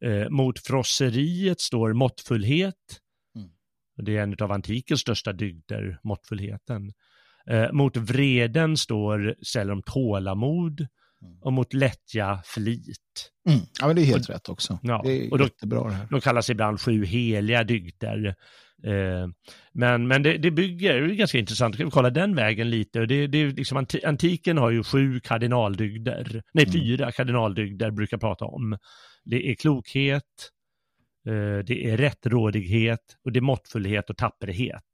Uh, 0.04 0.30
mot 0.30 0.58
frosseriet 0.58 1.60
står 1.60 1.92
måttfullhet. 1.92 2.74
Mm. 3.36 3.48
Det 3.96 4.16
är 4.16 4.22
en 4.22 4.36
av 4.40 4.52
antikens 4.52 5.00
största 5.00 5.32
dygder, 5.32 5.98
måttfullheten. 6.02 6.92
mot 7.72 7.96
vreden 7.96 8.76
står 8.76 9.34
de 9.66 9.82
tålamod. 9.82 10.86
Mm. 11.22 11.38
och 11.40 11.52
mot 11.52 11.74
lättja 11.74 12.42
flit. 12.44 13.32
Mm. 13.48 13.60
Ja, 13.80 13.86
men 13.86 13.96
det 13.96 14.02
är 14.02 14.06
helt 14.06 14.28
och, 14.28 14.34
rätt 14.34 14.48
också. 14.48 14.78
Ja, 14.82 15.00
det 15.04 15.26
är 15.26 15.32
och 15.32 15.38
då, 15.38 15.44
jättebra 15.44 15.88
det 15.88 15.94
här. 15.94 16.06
De 16.10 16.20
kallas 16.20 16.50
ibland 16.50 16.80
sju 16.80 17.04
heliga 17.04 17.64
dygder. 17.64 18.34
Eh, 18.84 19.28
men 19.72 20.08
men 20.08 20.22
det, 20.22 20.38
det 20.38 20.50
bygger, 20.50 21.00
det 21.00 21.12
är 21.12 21.14
ganska 21.14 21.38
intressant, 21.38 21.80
vi 21.80 21.90
kolla 21.90 22.10
den 22.10 22.34
vägen 22.34 22.70
lite. 22.70 23.06
Det, 23.06 23.26
det, 23.26 23.46
liksom, 23.46 23.86
antiken 24.04 24.58
har 24.58 24.70
ju 24.70 24.82
sju 24.82 25.20
kardinaldygder, 25.20 26.42
nej 26.52 26.64
mm. 26.64 26.72
fyra 26.72 27.12
kardinaldygder 27.12 27.90
brukar 27.90 28.18
prata 28.18 28.44
om. 28.44 28.78
Det 29.24 29.50
är 29.50 29.54
klokhet, 29.54 30.50
eh, 31.26 31.64
det 31.64 31.90
är 31.90 31.96
rättrådighet 31.96 33.16
och 33.24 33.32
det 33.32 33.38
är 33.38 33.42
måttfullhet 33.42 34.10
och 34.10 34.16
tapperhet. 34.16 34.84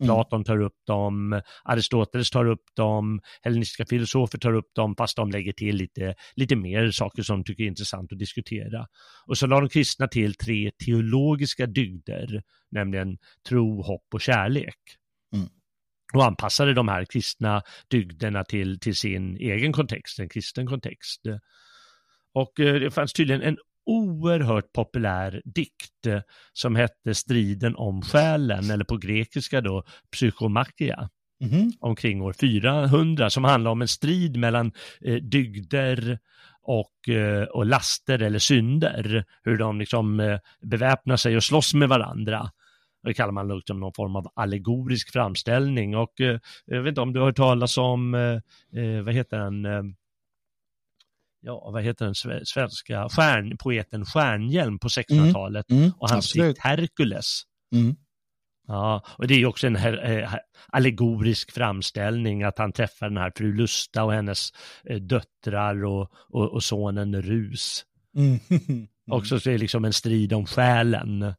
Mm. 0.00 0.06
Platon 0.06 0.44
tar 0.44 0.60
upp 0.60 0.76
dem, 0.86 1.40
Aristoteles 1.64 2.30
tar 2.30 2.44
upp 2.44 2.64
dem, 2.76 3.20
hellenistiska 3.42 3.86
filosofer 3.86 4.38
tar 4.38 4.52
upp 4.52 4.74
dem, 4.74 4.94
fast 4.98 5.16
de 5.16 5.30
lägger 5.30 5.52
till 5.52 5.76
lite, 5.76 6.14
lite 6.36 6.56
mer 6.56 6.90
saker 6.90 7.22
som 7.22 7.36
de 7.36 7.44
tycker 7.44 7.64
är 7.64 7.68
intressant 7.68 8.12
att 8.12 8.18
diskutera. 8.18 8.86
Och 9.26 9.38
så 9.38 9.46
la 9.46 9.60
de 9.60 9.68
kristna 9.68 10.08
till 10.08 10.34
tre 10.34 10.70
teologiska 10.86 11.66
dygder, 11.66 12.42
nämligen 12.70 13.18
tro, 13.48 13.82
hopp 13.82 14.06
och 14.14 14.20
kärlek. 14.20 14.78
Mm. 15.34 15.48
Och 16.14 16.24
anpassade 16.24 16.74
de 16.74 16.88
här 16.88 17.04
kristna 17.04 17.62
dygderna 17.90 18.44
till, 18.44 18.80
till 18.80 18.96
sin 18.96 19.36
egen 19.36 19.72
kontext, 19.72 20.18
en 20.18 20.28
kristen 20.28 20.66
kontext. 20.66 21.22
Och 22.34 22.60
eh, 22.60 22.74
det 22.74 22.90
fanns 22.90 23.12
tydligen 23.12 23.42
en 23.42 23.56
oerhört 23.88 24.72
populär 24.72 25.42
dikt 25.44 26.06
eh, 26.06 26.20
som 26.52 26.76
hette 26.76 27.14
Striden 27.14 27.76
om 27.76 28.02
själen, 28.02 28.70
eller 28.70 28.84
på 28.84 28.96
grekiska 28.96 29.60
då 29.60 29.84
Psychomakia. 30.12 31.08
Mm 31.40 31.72
omkring 31.80 32.22
år 32.22 32.32
400 32.32 33.30
som 33.30 33.44
handlar 33.44 33.70
om 33.70 33.82
en 33.82 33.88
strid 33.88 34.36
mellan 34.36 34.72
eh, 35.00 35.14
dygder 35.14 36.18
och, 36.62 37.08
eh, 37.08 37.42
och 37.42 37.66
laster 37.66 38.22
eller 38.22 38.38
synder. 38.38 39.24
Hur 39.42 39.58
de 39.58 39.78
liksom 39.78 40.20
eh, 40.20 40.38
beväpnar 40.62 41.16
sig 41.16 41.36
och 41.36 41.44
slåss 41.44 41.74
med 41.74 41.88
varandra. 41.88 42.50
Det 43.02 43.14
kallar 43.14 43.32
man 43.32 43.48
liksom 43.48 43.80
någon 43.80 43.92
form 43.94 44.16
av 44.16 44.26
allegorisk 44.34 45.12
framställning 45.12 45.96
och 45.96 46.20
eh, 46.20 46.38
jag 46.64 46.82
vet 46.82 46.88
inte 46.88 47.00
om 47.00 47.12
du 47.12 47.20
har 47.20 47.26
hört 47.26 47.36
talas 47.36 47.78
om, 47.78 48.14
eh, 48.14 48.82
eh 48.82 49.02
vad 49.02 49.14
heter 49.14 49.38
den, 49.38 49.66
ja, 51.40 51.70
vad 51.72 51.82
heter 51.82 52.04
den 52.04 52.44
svenska 52.44 53.08
stjärn, 53.08 53.56
poeten 53.56 54.04
Stjärnhjelm 54.04 54.78
på 54.78 54.88
1600-talet 54.88 55.70
mm. 55.70 55.82
mm, 55.82 55.94
och 55.98 56.10
hans 56.10 56.32
dikt 56.32 56.58
Herkules. 56.58 57.42
Mm. 57.74 57.96
Ja, 58.66 59.04
och 59.18 59.26
det 59.26 59.34
är 59.34 59.46
också 59.46 59.66
en 59.66 59.76
här, 59.76 60.18
äh, 60.18 60.34
allegorisk 60.68 61.52
framställning 61.52 62.42
att 62.42 62.58
han 62.58 62.72
träffar 62.72 63.08
den 63.08 63.18
här 63.18 63.32
fru 63.36 63.52
Lusta 63.52 64.04
och 64.04 64.12
hennes 64.12 64.50
äh, 64.84 64.96
döttrar 64.96 65.84
och, 65.84 66.12
och, 66.12 66.52
och, 66.52 66.64
sonen 66.64 67.22
Rus. 67.22 67.84
Mm. 68.16 68.38
också 69.10 69.40
så 69.40 69.50
är 69.50 69.52
det 69.52 69.58
liksom 69.58 69.84
en 69.84 69.92
strid 69.92 70.32
om 70.32 70.46
själen 70.46 71.22
äh, 71.22 71.34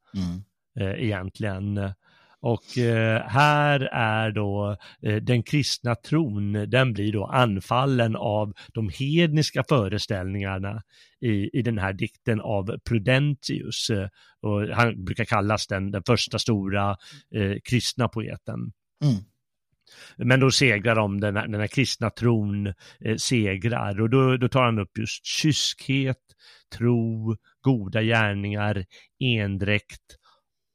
egentligen. 0.79 1.93
Och 2.41 2.77
eh, 2.77 3.21
här 3.27 3.79
är 3.91 4.31
då 4.31 4.77
eh, 5.01 5.15
den 5.15 5.43
kristna 5.43 5.95
tron, 5.95 6.53
den 6.53 6.93
blir 6.93 7.13
då 7.13 7.25
anfallen 7.25 8.15
av 8.15 8.53
de 8.73 8.89
hedniska 8.89 9.63
föreställningarna 9.69 10.81
i, 11.21 11.59
i 11.59 11.61
den 11.61 11.77
här 11.77 11.93
dikten 11.93 12.41
av 12.41 12.77
Prudentius. 12.89 13.89
Eh, 13.89 14.07
och 14.41 14.67
han 14.67 15.05
brukar 15.05 15.25
kallas 15.25 15.67
den, 15.67 15.91
den 15.91 16.03
första 16.07 16.39
stora 16.39 16.97
kristna 17.63 18.07
poeten. 18.07 18.71
Mm. 19.03 19.23
Men 20.17 20.39
då 20.39 20.51
segrar 20.51 20.95
de, 20.95 21.19
den 21.19 21.35
här, 21.35 21.47
den 21.47 21.59
här 21.59 21.67
kristna 21.67 22.09
tron 22.09 22.73
segrar 23.17 24.01
och 24.01 24.09
då, 24.09 24.37
då 24.37 24.49
tar 24.49 24.63
han 24.63 24.79
upp 24.79 24.97
just 24.97 25.25
kyskhet, 25.25 26.17
tro, 26.77 27.35
goda 27.61 28.01
gärningar, 28.01 28.85
endräkt 29.19 30.19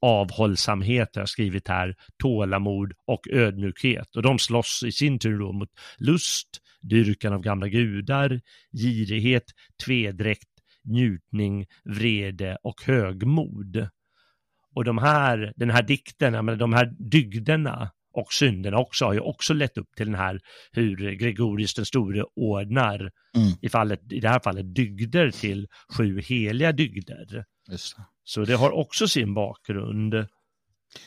avhållsamhet, 0.04 1.08
har 1.14 1.22
jag 1.22 1.28
skrivit 1.28 1.68
här, 1.68 1.94
tålamod 2.22 2.92
och 3.06 3.28
ödmjukhet. 3.30 4.16
Och 4.16 4.22
de 4.22 4.38
slåss 4.38 4.82
i 4.86 4.92
sin 4.92 5.18
tur 5.18 5.38
då 5.38 5.52
mot 5.52 5.68
lust, 5.98 6.48
dyrkan 6.80 7.32
av 7.32 7.40
gamla 7.40 7.68
gudar, 7.68 8.40
girighet, 8.72 9.44
tvedräkt, 9.84 10.48
njutning, 10.84 11.66
vrede 11.84 12.56
och 12.62 12.82
högmod. 12.84 13.88
Och 14.74 14.84
de 14.84 14.98
här, 14.98 15.52
den 15.56 15.70
här 15.70 15.82
dikten, 15.82 16.58
de 16.58 16.72
här 16.72 16.92
dygderna 16.98 17.90
och 18.14 18.32
synderna 18.32 18.78
också 18.78 19.04
har 19.04 19.12
ju 19.12 19.20
också 19.20 19.54
lett 19.54 19.78
upp 19.78 19.88
till 19.96 20.06
den 20.06 20.14
här 20.14 20.40
hur 20.72 21.10
Gregorius 21.10 21.74
den 21.74 21.84
store 21.84 22.24
ordnar 22.36 22.98
mm. 23.36 23.52
i, 23.62 23.68
fallet, 23.68 24.12
i 24.12 24.20
det 24.20 24.28
här 24.28 24.40
fallet 24.44 24.74
dygder 24.74 25.30
till 25.30 25.66
sju 25.96 26.20
heliga 26.20 26.72
dygder. 26.72 27.44
Så 28.24 28.44
det 28.44 28.54
har 28.54 28.70
också 28.70 29.08
sin 29.08 29.34
bakgrund. 29.34 30.26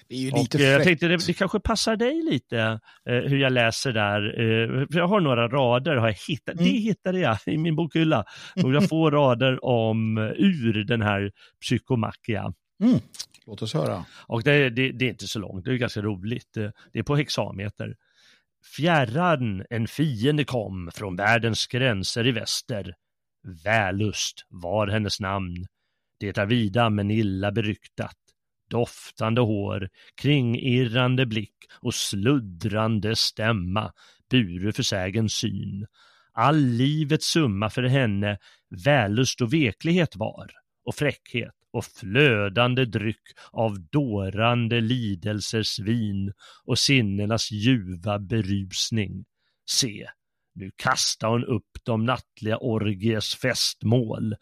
Det 0.08 0.32
och, 0.32 0.56
eh, 0.56 0.62
jag 0.62 0.84
tänkte 0.84 1.08
det, 1.08 1.28
det, 1.28 1.34
kanske 1.34 1.60
passar 1.60 1.96
dig 1.96 2.22
lite 2.32 2.60
eh, 3.06 3.16
hur 3.16 3.38
jag 3.38 3.54
läser 3.54 3.92
där. 3.92 4.40
Eh, 4.40 4.86
jag 4.90 5.08
har 5.08 5.22
några 5.22 5.48
rader, 5.48 5.96
har 5.96 6.08
jag 6.08 6.18
hittat, 6.28 6.56
mm. 6.56 6.66
det 6.66 6.80
hittade 6.80 7.20
jag 7.20 7.38
i 7.46 7.58
min 7.58 7.76
bokhylla. 7.76 8.26
Några 8.56 8.82
få 8.82 9.10
rader 9.12 9.66
om 9.66 10.18
ur 10.38 10.84
den 10.84 11.02
här 11.02 11.32
psykomakia. 11.62 12.54
Mm. 12.84 13.00
Låt 13.46 13.62
oss 13.62 13.74
höra. 13.74 14.06
Och 14.28 14.44
det, 14.44 14.70
det, 14.70 14.92
det, 14.92 15.06
är 15.06 15.10
inte 15.10 15.28
så 15.28 15.40
långt, 15.40 15.66
det 15.66 15.72
är 15.72 15.76
ganska 15.76 16.02
roligt. 16.02 16.54
Det 16.94 17.00
är 17.00 17.04
på 17.04 17.16
hexameter. 17.16 17.96
Fjärran 18.76 19.66
en 19.70 19.88
fiende 19.88 20.44
kom 20.44 20.92
från 20.94 21.16
världens 21.16 21.68
gränser 21.68 22.28
i 22.28 22.32
väster. 22.32 22.94
Vällust 23.64 24.46
var 24.50 24.88
hennes 24.88 25.20
namn. 25.20 25.66
Det 26.20 26.38
är 26.38 26.46
vida 26.46 26.90
men 26.90 27.12
illa 27.12 27.52
beryktat. 27.52 28.18
Doftande 28.70 29.42
hår, 29.42 29.90
kringirrande 30.22 31.26
blick 31.26 31.56
och 31.82 31.94
sluddrande 31.94 33.16
stämma 33.16 33.94
bure 34.30 34.74
för 34.74 34.84
sägen 34.84 35.30
syn. 35.30 35.88
All 36.34 36.58
livets 36.58 37.28
summa 37.28 37.70
för 37.70 37.84
henne 37.84 38.38
vällust 38.86 39.42
och 39.42 39.54
veklighet 39.54 40.16
var 40.16 40.52
och 40.86 40.96
fräckhet 40.96 41.54
och 41.74 41.86
flödande 41.86 42.86
dryck 42.86 43.24
av 43.52 43.80
dårande 43.80 44.82
lidelsers 44.82 45.80
vin 45.80 46.34
och 46.64 46.80
sinnenas 46.80 47.52
ljuva 47.52 48.20
berusning. 48.20 49.26
Se, 49.70 50.08
nu 50.56 50.72
kastar 50.76 51.28
hon 51.30 51.46
upp 51.46 51.78
de 51.84 52.06
nattliga 52.06 52.58
orgies 52.58 53.36
festmål. 53.36 54.36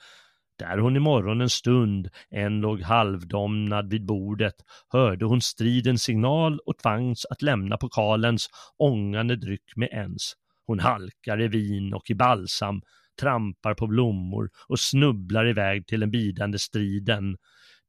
Där 0.60 0.78
hon 0.78 0.96
i 0.96 1.00
morgonens 1.00 1.54
stund 1.54 2.10
en 2.30 2.62
låg 2.62 2.82
halvdomnad 2.82 3.90
vid 3.90 4.06
bordet 4.06 4.56
hörde 4.90 5.26
hon 5.26 5.42
stridens 5.42 6.04
signal 6.04 6.60
och 6.66 6.78
tvangs 6.78 7.26
att 7.26 7.42
lämna 7.42 7.78
pokalens 7.78 8.50
ångande 8.78 9.36
dryck 9.36 9.76
med 9.76 9.90
ens. 9.92 10.34
Hon 10.66 10.80
halkar 10.80 11.42
i 11.42 11.48
vin 11.48 11.94
och 11.94 12.10
i 12.10 12.16
balsam 12.16 12.82
trampar 13.22 13.74
på 13.74 13.88
blommor 13.88 14.50
och 14.68 14.80
snubblar 14.80 15.48
iväg 15.48 15.88
till 15.88 16.00
den 16.00 16.12
bidande 16.12 16.60
striden. 16.60 17.38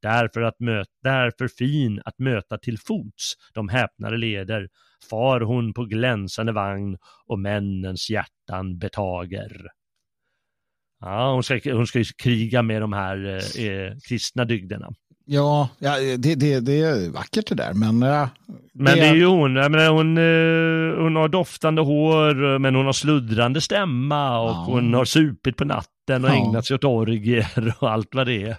Därför, 0.01 0.41
att 0.41 0.59
möta, 0.59 0.91
därför 1.03 1.47
fin 1.47 2.01
att 2.05 2.19
möta 2.19 2.57
till 2.57 2.79
fots 2.79 3.33
de 3.53 3.69
häpnade 3.69 4.17
leder, 4.17 4.69
far 5.09 5.41
hon 5.41 5.73
på 5.73 5.85
glänsande 5.85 6.51
vagn 6.51 6.97
och 7.25 7.39
männens 7.39 8.09
hjärtan 8.09 8.79
betager. 8.79 9.67
Ja, 10.99 11.33
hon 11.33 11.43
ska, 11.43 11.59
hon 11.73 11.87
ska 11.87 12.03
kriga 12.23 12.61
med 12.61 12.81
de 12.81 12.93
här 12.93 13.35
eh, 13.37 13.97
kristna 14.07 14.45
dygderna. 14.45 14.89
Ja, 15.25 15.69
ja 15.79 15.99
det, 16.17 16.35
det, 16.35 16.59
det 16.59 16.81
är 16.81 17.09
vackert 17.09 17.47
det 17.47 17.55
där, 17.55 17.73
men... 17.73 18.03
eh, 18.03 18.27
men 18.79 18.97
det 18.97 19.05
är 19.05 19.15
ju 19.15 19.25
hon, 19.25 19.55
jag 19.55 19.71
menar, 19.71 19.89
hon, 19.89 20.17
eh, 20.17 21.03
hon 21.03 21.15
har 21.15 21.27
doftande 21.29 21.81
hår, 21.81 22.59
men 22.59 22.75
hon 22.75 22.85
har 22.85 22.93
sluddrande 22.93 23.61
stämma 23.61 24.39
och 24.39 24.49
ja. 24.49 24.65
hon 24.67 24.93
har 24.93 25.05
supit 25.05 25.57
på 25.57 25.65
natten 25.65 26.25
och 26.25 26.29
ja. 26.29 26.35
ägnat 26.35 26.65
sig 26.65 26.75
åt 26.75 26.83
orgier 26.83 27.75
och 27.79 27.91
allt 27.91 28.15
vad 28.15 28.27
det 28.27 28.43
är. 28.43 28.57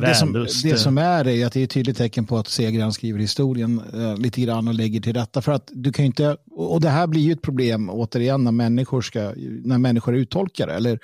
Det 0.00 0.14
som, 0.14 0.46
det 0.64 0.78
som 0.78 0.98
är 0.98 1.28
är 1.28 1.46
att 1.46 1.52
det 1.52 1.60
är 1.60 1.64
ett 1.64 1.70
tydligt 1.70 1.96
tecken 1.96 2.26
på 2.26 2.38
att 2.38 2.48
segraren 2.48 2.92
skriver 2.92 3.18
historien 3.18 3.82
eh, 3.94 4.16
lite 4.16 4.40
grann 4.40 4.68
och 4.68 4.74
lägger 4.74 5.00
till 5.00 5.14
rätta. 5.14 5.42
För 5.42 5.52
att 5.52 5.68
du 5.72 5.92
kan 5.92 6.04
inte, 6.04 6.36
och 6.50 6.80
det 6.80 6.88
här 6.88 7.06
blir 7.06 7.22
ju 7.22 7.32
ett 7.32 7.42
problem 7.42 7.90
återigen 7.90 8.44
när 8.44 8.52
människor, 8.52 9.00
ska, 9.00 9.20
när 9.64 9.78
människor 9.78 10.14
är 10.14 10.18
uttolkare 10.18 10.74
eller 10.74 10.98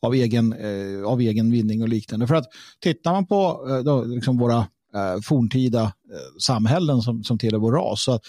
av 0.00 0.14
egen, 0.14 0.52
eh, 0.52 1.06
av 1.06 1.20
egen 1.20 1.50
vinning 1.50 1.82
och 1.82 1.88
liknande. 1.88 2.26
För 2.26 2.34
att 2.34 2.46
tittar 2.80 3.12
man 3.12 3.26
på 3.26 3.66
eh, 3.70 3.78
då, 3.78 4.04
liksom 4.04 4.38
våra 4.38 4.66
eh, 4.94 5.20
forntida 5.22 5.82
eh, 5.82 6.40
samhällen 6.40 7.02
som, 7.02 7.24
som 7.24 7.38
tillhör 7.38 7.58
vår 7.58 7.72
ras. 7.72 8.02
Så 8.02 8.20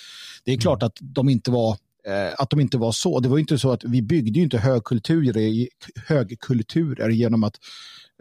det 0.43 0.53
är 0.53 0.57
klart 0.57 0.82
mm. 0.82 0.88
att 0.88 0.97
de 1.01 1.30
inte 1.30 1.51
var 1.51 1.72
eh, 2.07 2.34
att 2.38 2.49
de 2.49 2.59
inte 2.59 2.78
var 2.78 2.91
så. 2.91 3.20
Det 3.20 3.30
var 3.30 3.39
inte 3.39 3.57
så 3.57 3.72
att 3.72 3.84
vi 3.84 4.01
byggde 4.01 4.39
inte 4.39 4.57
högkulturer, 4.57 5.68
högkulturer 6.07 7.09
genom 7.09 7.43
att 7.43 7.55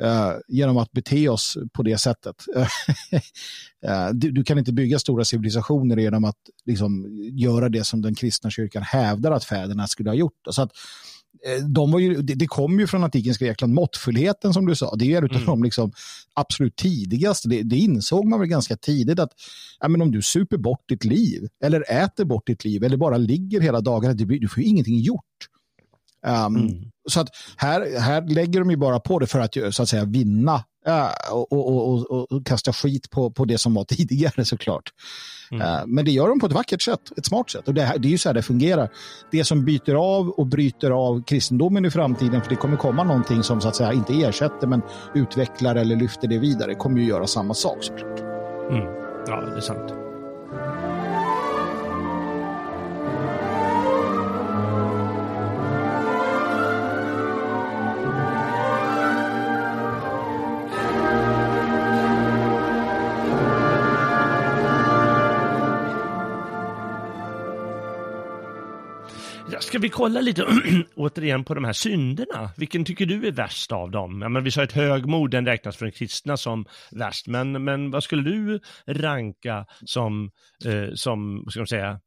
Uh, 0.03 0.32
genom 0.49 0.76
att 0.76 0.93
bete 0.93 1.28
oss 1.28 1.59
på 1.72 1.82
det 1.82 1.99
sättet. 1.99 2.45
uh, 2.57 4.09
du, 4.12 4.30
du, 4.30 4.45
kan 4.45 4.59
inte 4.59 4.72
bygga 4.72 4.99
stora 4.99 5.24
civilisationer 5.24 5.97
genom 5.97 6.24
att 6.24 6.36
liksom, 6.66 7.07
göra 7.32 7.68
det 7.68 7.84
som 7.84 8.03
den 8.03 8.14
kristna 8.14 8.51
kyrkan 8.51 8.82
hävdar 8.82 9.32
att 9.32 9.45
fäderna 9.45 9.86
skulle 9.86 10.11
ha 10.11 10.14
gjort. 10.14 10.38
Så 10.51 10.62
att, 10.62 10.72
Eh, 10.72 11.11
de 11.68 11.91
var 11.91 11.99
ju, 11.99 12.22
det, 12.22 12.35
det 12.35 12.47
kom 12.47 12.80
ju 12.80 12.87
från 12.87 13.05
antikens 13.05 13.39
Grekland, 13.39 13.74
måttfullheten 13.74 14.55
som 14.55 14.66
du 14.66 14.74
sa, 14.74 14.97
det 14.97 15.14
är 15.14 15.22
utav 15.22 15.37
mm. 15.37 15.47
de 15.47 15.62
liksom 15.62 15.93
absolut 16.35 16.76
tidigaste. 16.76 17.49
Det, 17.49 17.62
det, 17.62 17.76
insåg 17.76 18.24
man 18.24 18.41
väl 18.41 18.49
ganska 18.49 18.76
tidigt 18.76 19.18
att 19.18 19.30
ja, 19.80 19.89
men 19.89 20.03
om 20.03 20.11
du 20.11 20.22
super 20.22 20.57
bort 20.57 20.89
ditt 20.89 21.05
liv 21.05 21.49
eller 21.64 21.93
äter 21.93 22.24
bort 22.24 22.47
ditt 22.47 22.64
liv 22.64 22.85
eller 22.85 22.97
bara 22.97 23.16
ligger 23.16 23.61
hela 23.61 23.80
dagarna, 23.80 24.14
du 24.14 24.49
får 24.49 24.62
ju 24.62 24.68
ingenting 24.68 24.99
gjort. 25.01 25.24
Um, 26.26 26.57
mm. 26.57 26.91
Så 27.11 27.20
att 27.20 27.28
här, 27.57 28.01
här 28.01 28.22
lägger 28.28 28.61
de 28.61 28.70
ju 28.70 28.76
bara 28.76 29.01
på 29.01 29.18
det 29.18 29.26
för 29.26 29.41
att 29.41 29.74
så 29.74 29.83
att 29.83 29.89
säga 29.89 30.05
vinna 30.05 30.64
uh, 30.89 31.33
och, 31.33 31.53
och, 31.53 32.11
och, 32.11 32.33
och, 32.33 32.47
kasta 32.47 32.72
skit 32.72 33.11
på, 33.11 33.30
på 33.30 33.45
det 33.45 33.59
som 33.59 33.74
var 33.74 33.85
tidigare 33.89 34.45
såklart. 34.45 34.93
Mm. 35.51 35.68
Uh, 35.68 35.87
men 35.87 36.05
det 36.05 36.11
gör 36.11 36.28
de 36.28 36.41
på 36.41 36.47
ett 36.47 36.53
vackert 36.53 36.83
sätt, 36.83 37.01
ett 37.16 37.26
smart 37.26 37.51
sätt. 37.51 37.68
Och 37.68 37.74
det, 37.74 37.95
det 37.99 38.09
är 38.09 38.11
ju 38.11 38.18
så 38.18 38.28
här 38.28 38.35
det 38.35 38.43
fungerar. 38.43 38.89
Det 39.30 39.45
som 39.45 39.64
byter 39.64 39.95
av 39.95 40.28
och 40.28 40.47
bryter 40.47 40.91
av 40.91 41.22
kristendomen 41.22 41.85
i 41.85 41.91
framtiden, 41.91 42.43
för 42.43 42.51
det 42.51 42.57
kommer 42.57 42.76
komma 42.76 43.05
någonting 43.05 43.43
som 43.43 43.61
så 43.61 43.68
att 43.68 43.76
säga 43.76 43.93
inte 43.93 44.12
ersätter 44.12 44.66
men 44.66 44.83
utvecklar 45.14 45.74
eller 45.74 45.97
lyfter 45.97 46.28
det 46.28 46.39
vidare, 46.39 46.74
kommer 46.74 47.01
ju 47.01 47.07
göra 47.07 47.26
samma 47.26 47.55
sak 47.55 47.78
såklart. 47.80 48.20
Mm. 48.70 48.85
Ja, 49.26 49.41
det 49.41 49.57
är 49.57 49.61
sant. 49.61 50.11
Vi 69.83 69.89
kolla 69.89 70.20
lite 70.20 70.47
återigen 70.97 71.45
på 71.45 71.55
de 71.55 71.64
här 71.64 71.72
synderna? 71.72 72.51
Vilken 72.57 72.85
tycker 72.85 73.07
du 73.07 73.26
är 73.26 73.33
värst 73.33 73.72
av 73.72 73.91
dem? 73.91 74.22
Ja, 74.22 74.28
men 74.28 74.45
vi 74.45 74.51
sa 74.51 74.62
att 74.62 74.72
högmod, 74.72 75.30
den 75.30 75.47
räknas 75.47 75.76
för 75.76 75.85
den 75.85 75.93
kristna 75.93 76.37
som 76.37 76.66
värst, 76.91 77.26
men, 77.26 77.64
men 77.64 77.91
vad 77.91 78.05
skulle 78.05 78.22
du 78.22 78.61
ranka 78.87 79.66
som, 79.85 80.30
eh, 80.64 80.95
som 80.95 81.47
ska 81.51 81.61
man 81.61 81.66
säga, 81.66 82.01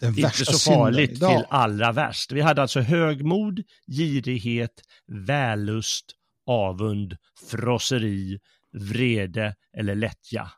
den 0.00 0.18
inte 0.18 0.30
så 0.30 0.70
farligt 0.72 1.18
synden. 1.18 1.36
till 1.36 1.46
allra 1.50 1.92
värst? 1.92 2.32
Vi 2.32 2.40
hade 2.40 2.62
alltså 2.62 2.80
högmod, 2.80 3.62
girighet, 3.86 4.82
vällust, 5.26 6.04
avund, 6.46 7.16
frosseri, 7.50 8.38
vrede 8.72 9.54
eller 9.76 9.94
lättja. 9.94 10.50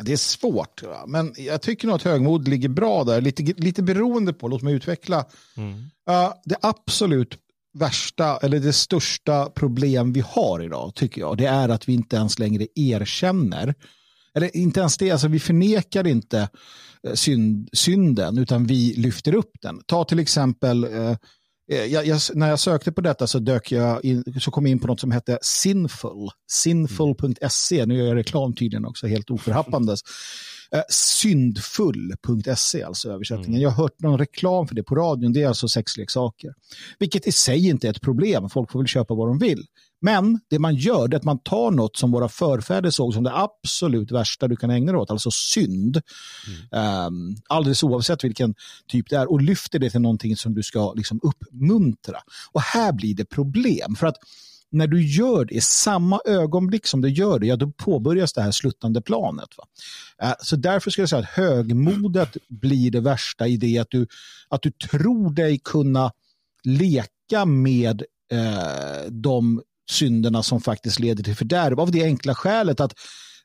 Det 0.00 0.12
är 0.12 0.16
svårt, 0.16 0.82
men 1.06 1.34
jag 1.36 1.62
tycker 1.62 1.86
nog 1.86 1.96
att 1.96 2.02
högmod 2.02 2.48
ligger 2.48 2.68
bra 2.68 3.04
där. 3.04 3.20
Lite, 3.20 3.42
lite 3.42 3.82
beroende 3.82 4.32
på, 4.32 4.48
låt 4.48 4.62
mig 4.62 4.74
utveckla. 4.74 5.24
Mm. 5.56 5.72
Uh, 6.10 6.32
det 6.44 6.56
absolut 6.62 7.38
värsta, 7.72 8.36
eller 8.36 8.60
det 8.60 8.72
största 8.72 9.50
problem 9.50 10.12
vi 10.12 10.20
har 10.20 10.62
idag, 10.62 10.94
tycker 10.94 11.20
jag, 11.20 11.36
det 11.36 11.46
är 11.46 11.68
att 11.68 11.88
vi 11.88 11.92
inte 11.92 12.16
ens 12.16 12.38
längre 12.38 12.66
erkänner, 12.74 13.74
eller 14.34 14.56
inte 14.56 14.80
ens 14.80 14.96
det, 14.96 15.10
alltså 15.10 15.28
vi 15.28 15.40
förnekar 15.40 16.06
inte 16.06 16.48
eh, 17.06 17.14
synd, 17.14 17.68
synden, 17.72 18.38
utan 18.38 18.66
vi 18.66 18.94
lyfter 18.96 19.34
upp 19.34 19.52
den. 19.62 19.80
Ta 19.86 20.04
till 20.04 20.18
exempel 20.18 20.84
uh, 20.84 21.16
jag, 21.74 22.06
jag, 22.06 22.20
när 22.34 22.48
jag 22.48 22.60
sökte 22.60 22.92
på 22.92 23.00
detta 23.00 23.26
så, 23.26 23.38
dök 23.38 23.72
jag 23.72 24.04
in, 24.04 24.24
så 24.40 24.50
kom 24.50 24.66
jag 24.66 24.70
in 24.70 24.78
på 24.78 24.86
något 24.86 25.00
som 25.00 25.10
hette 25.10 25.38
Sinful. 25.42 26.28
Sinful.se. 26.50 27.86
Nu 27.86 27.94
gör 27.98 28.06
jag 28.06 28.16
reklam 28.16 28.54
tydligen 28.54 28.84
också, 28.84 29.06
helt 29.06 29.30
oförhappandes. 29.30 30.00
Eh, 30.72 30.82
syndfull.se, 30.88 32.82
alltså 32.82 33.10
översättningen. 33.12 33.50
Mm. 33.50 33.62
Jag 33.62 33.70
har 33.70 33.82
hört 33.82 34.00
någon 34.00 34.18
reklam 34.18 34.68
för 34.68 34.74
det 34.74 34.82
på 34.82 34.94
radion. 34.94 35.32
Det 35.32 35.42
är 35.42 35.48
alltså 35.48 35.68
sexleksaker. 35.68 36.50
Vilket 36.98 37.26
i 37.26 37.32
sig 37.32 37.68
inte 37.68 37.86
är 37.86 37.90
ett 37.90 38.00
problem. 38.00 38.50
Folk 38.50 38.70
får 38.70 38.78
väl 38.78 38.86
köpa 38.86 39.14
vad 39.14 39.28
de 39.28 39.38
vill. 39.38 39.64
Men 40.00 40.40
det 40.50 40.58
man 40.58 40.74
gör 40.74 41.08
det 41.08 41.14
är 41.14 41.18
att 41.18 41.24
man 41.24 41.38
tar 41.38 41.70
något 41.70 41.96
som 41.96 42.10
våra 42.12 42.28
förfäder 42.28 42.90
såg 42.90 43.14
som 43.14 43.24
det 43.24 43.36
absolut 43.36 44.10
värsta 44.10 44.48
du 44.48 44.56
kan 44.56 44.70
ägna 44.70 44.92
dig 44.92 45.00
åt, 45.00 45.10
alltså 45.10 45.30
synd, 45.30 46.02
mm. 46.72 47.06
um, 47.06 47.36
alldeles 47.48 47.82
oavsett 47.82 48.24
vilken 48.24 48.54
typ 48.88 49.10
det 49.10 49.16
är, 49.16 49.30
och 49.30 49.42
lyfter 49.42 49.78
det 49.78 49.90
till 49.90 50.00
någonting 50.00 50.36
som 50.36 50.54
du 50.54 50.62
ska 50.62 50.92
liksom 50.92 51.20
uppmuntra. 51.22 52.18
Och 52.52 52.60
här 52.60 52.92
blir 52.92 53.14
det 53.14 53.24
problem, 53.24 53.96
för 53.96 54.06
att 54.06 54.16
när 54.72 54.86
du 54.86 55.06
gör 55.06 55.44
det 55.44 55.54
i 55.54 55.60
samma 55.60 56.20
ögonblick 56.24 56.86
som 56.86 57.00
du 57.00 57.08
gör 57.08 57.38
det, 57.38 57.46
ja 57.46 57.56
då 57.56 57.70
påbörjas 57.70 58.32
det 58.32 58.42
här 58.42 58.50
sluttande 58.50 59.02
planet. 59.02 59.48
Va? 59.58 59.64
Uh, 60.28 60.34
så 60.42 60.56
därför 60.56 60.90
skulle 60.90 61.02
jag 61.02 61.08
säga 61.08 61.20
att 61.20 61.28
högmodet 61.28 62.36
blir 62.48 62.90
det 62.90 63.00
värsta 63.00 63.48
i 63.48 63.56
det 63.56 63.78
att 63.78 63.90
du, 63.90 64.06
att 64.48 64.62
du 64.62 64.70
tror 64.70 65.30
dig 65.30 65.60
kunna 65.64 66.12
leka 66.64 67.44
med 67.44 68.02
uh, 68.32 69.10
de 69.10 69.62
synderna 69.90 70.42
som 70.42 70.60
faktiskt 70.60 70.98
leder 70.98 71.24
till 71.24 71.36
fördärv 71.36 71.80
av 71.80 71.90
det 71.90 72.04
enkla 72.04 72.34
skälet 72.34 72.80
att 72.80 72.92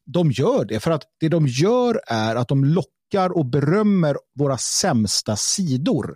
de 0.06 0.32
gör 0.32 0.66
det. 0.66 0.80
För 0.80 0.92
att 0.92 1.04
det 1.20 1.30
de 1.30 1.48
gör 1.48 2.02
är 2.08 2.36
att 2.36 2.48
de 2.48 2.66
lockar 2.66 3.38
och 3.38 3.46
berömmer 3.46 4.18
våra 4.40 4.58
sämsta 4.58 5.36
sidor. 5.36 6.16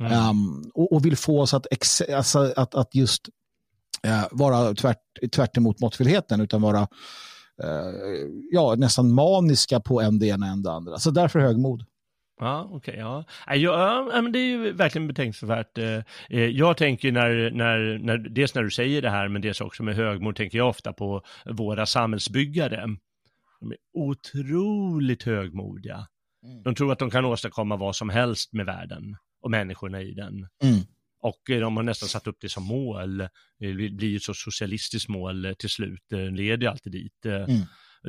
Mm. 0.00 0.30
Um, 0.30 0.70
och, 0.74 0.92
och, 0.92 1.06
vill 1.06 1.16
få 1.16 1.40
oss 1.40 1.54
att, 1.54 1.66
alltså, 2.14 2.52
att, 2.56 2.74
att 2.74 2.94
just 2.94 3.28
uh, 4.06 4.24
vara 4.30 4.74
tvärt, 4.74 4.98
tvärt 5.32 5.56
emot 5.56 5.80
måttfullheten 5.80 6.40
utan 6.40 6.62
vara 6.62 6.80
uh, 6.80 6.88
ja, 8.50 8.74
nästan 8.74 9.14
maniska 9.14 9.80
på 9.80 10.00
en 10.00 10.18
det 10.18 10.26
ena 10.26 10.46
än 10.46 10.62
det 10.62 10.72
andra. 10.72 10.98
Så 10.98 11.10
därför 11.10 11.40
högmod. 11.40 11.84
Ja, 12.40 12.68
okej. 12.70 12.76
Okay, 12.76 12.96
ja. 12.96 13.24
Ja, 13.46 14.10
ja, 14.12 14.22
men 14.22 14.32
det 14.32 14.38
är 14.38 14.48
ju 14.48 14.72
verkligen 14.72 15.08
betänksansvärt. 15.08 15.78
Eh, 15.78 15.98
eh, 16.28 16.44
jag 16.44 16.76
tänker 16.76 17.12
när, 17.12 17.50
när, 17.50 17.98
när, 17.98 18.18
dels 18.18 18.54
när 18.54 18.62
du 18.62 18.70
säger 18.70 19.02
det 19.02 19.10
här, 19.10 19.28
men 19.28 19.42
dels 19.42 19.60
också 19.60 19.82
med 19.82 19.94
högmod, 19.94 20.36
tänker 20.36 20.58
jag 20.58 20.68
ofta 20.68 20.92
på 20.92 21.22
våra 21.44 21.86
samhällsbyggare. 21.86 22.86
De 23.60 23.70
är 23.70 23.76
otroligt 23.92 25.22
högmodiga. 25.22 26.06
Mm. 26.46 26.62
De 26.62 26.74
tror 26.74 26.92
att 26.92 26.98
de 26.98 27.10
kan 27.10 27.24
åstadkomma 27.24 27.76
vad 27.76 27.96
som 27.96 28.08
helst 28.08 28.52
med 28.52 28.66
världen 28.66 29.16
och 29.42 29.50
människorna 29.50 30.02
i 30.02 30.14
den. 30.14 30.34
Mm. 30.62 30.80
Och 31.20 31.50
eh, 31.50 31.60
de 31.60 31.76
har 31.76 31.84
nästan 31.84 32.08
satt 32.08 32.26
upp 32.26 32.38
det 32.40 32.48
som 32.48 32.64
mål. 32.64 33.28
Det 33.58 33.72
blir 33.72 34.16
ett 34.16 34.22
så 34.22 34.34
socialistiskt 34.34 35.08
mål 35.08 35.54
till 35.58 35.70
slut, 35.70 36.02
det 36.10 36.30
leder 36.30 36.68
alltid 36.68 36.92
dit. 36.92 37.26
Mm. 37.26 37.62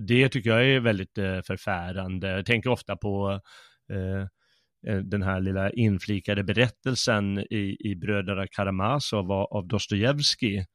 Det 0.07 0.29
tycker 0.29 0.49
jag 0.49 0.65
är 0.65 0.79
väldigt 0.79 1.15
förfärande. 1.47 2.27
Jag 2.27 2.45
tänker 2.45 2.69
ofta 2.69 2.95
på 2.95 3.41
den 5.03 5.21
här 5.21 5.41
lilla 5.41 5.69
inflikade 5.69 6.43
berättelsen 6.43 7.39
i, 7.39 7.77
i 7.79 7.95
Bröderna 7.95 8.47
Karamazov 8.47 9.31
av, 9.31 9.47
av 9.57 9.67
Dostojevskij, 9.67 10.65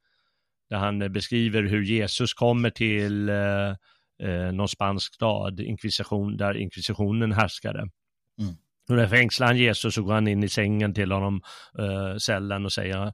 där 0.69 0.77
han 0.77 1.11
beskriver 1.11 1.63
hur 1.63 1.83
Jesus 1.83 2.33
kommer 2.33 2.69
till 2.69 3.29
eh, 3.29 3.69
eh, 4.23 4.51
någon 4.53 4.67
spansk 4.67 5.13
stad, 5.13 5.59
inkvisition, 5.59 6.37
där 6.37 6.57
inkvisitionen 6.57 7.31
härskade. 7.31 7.79
Mm. 7.79 8.55
Och 8.89 8.95
där 8.95 9.07
fängslar 9.07 9.47
han 9.47 9.57
Jesus 9.57 9.97
och 9.97 10.05
går 10.05 10.13
han 10.13 10.27
in 10.27 10.43
i 10.43 10.49
sängen 10.49 10.93
till 10.93 11.11
honom, 11.11 11.41
eh, 11.79 12.17
cellen 12.17 12.65
och 12.65 12.73
säger 12.73 13.13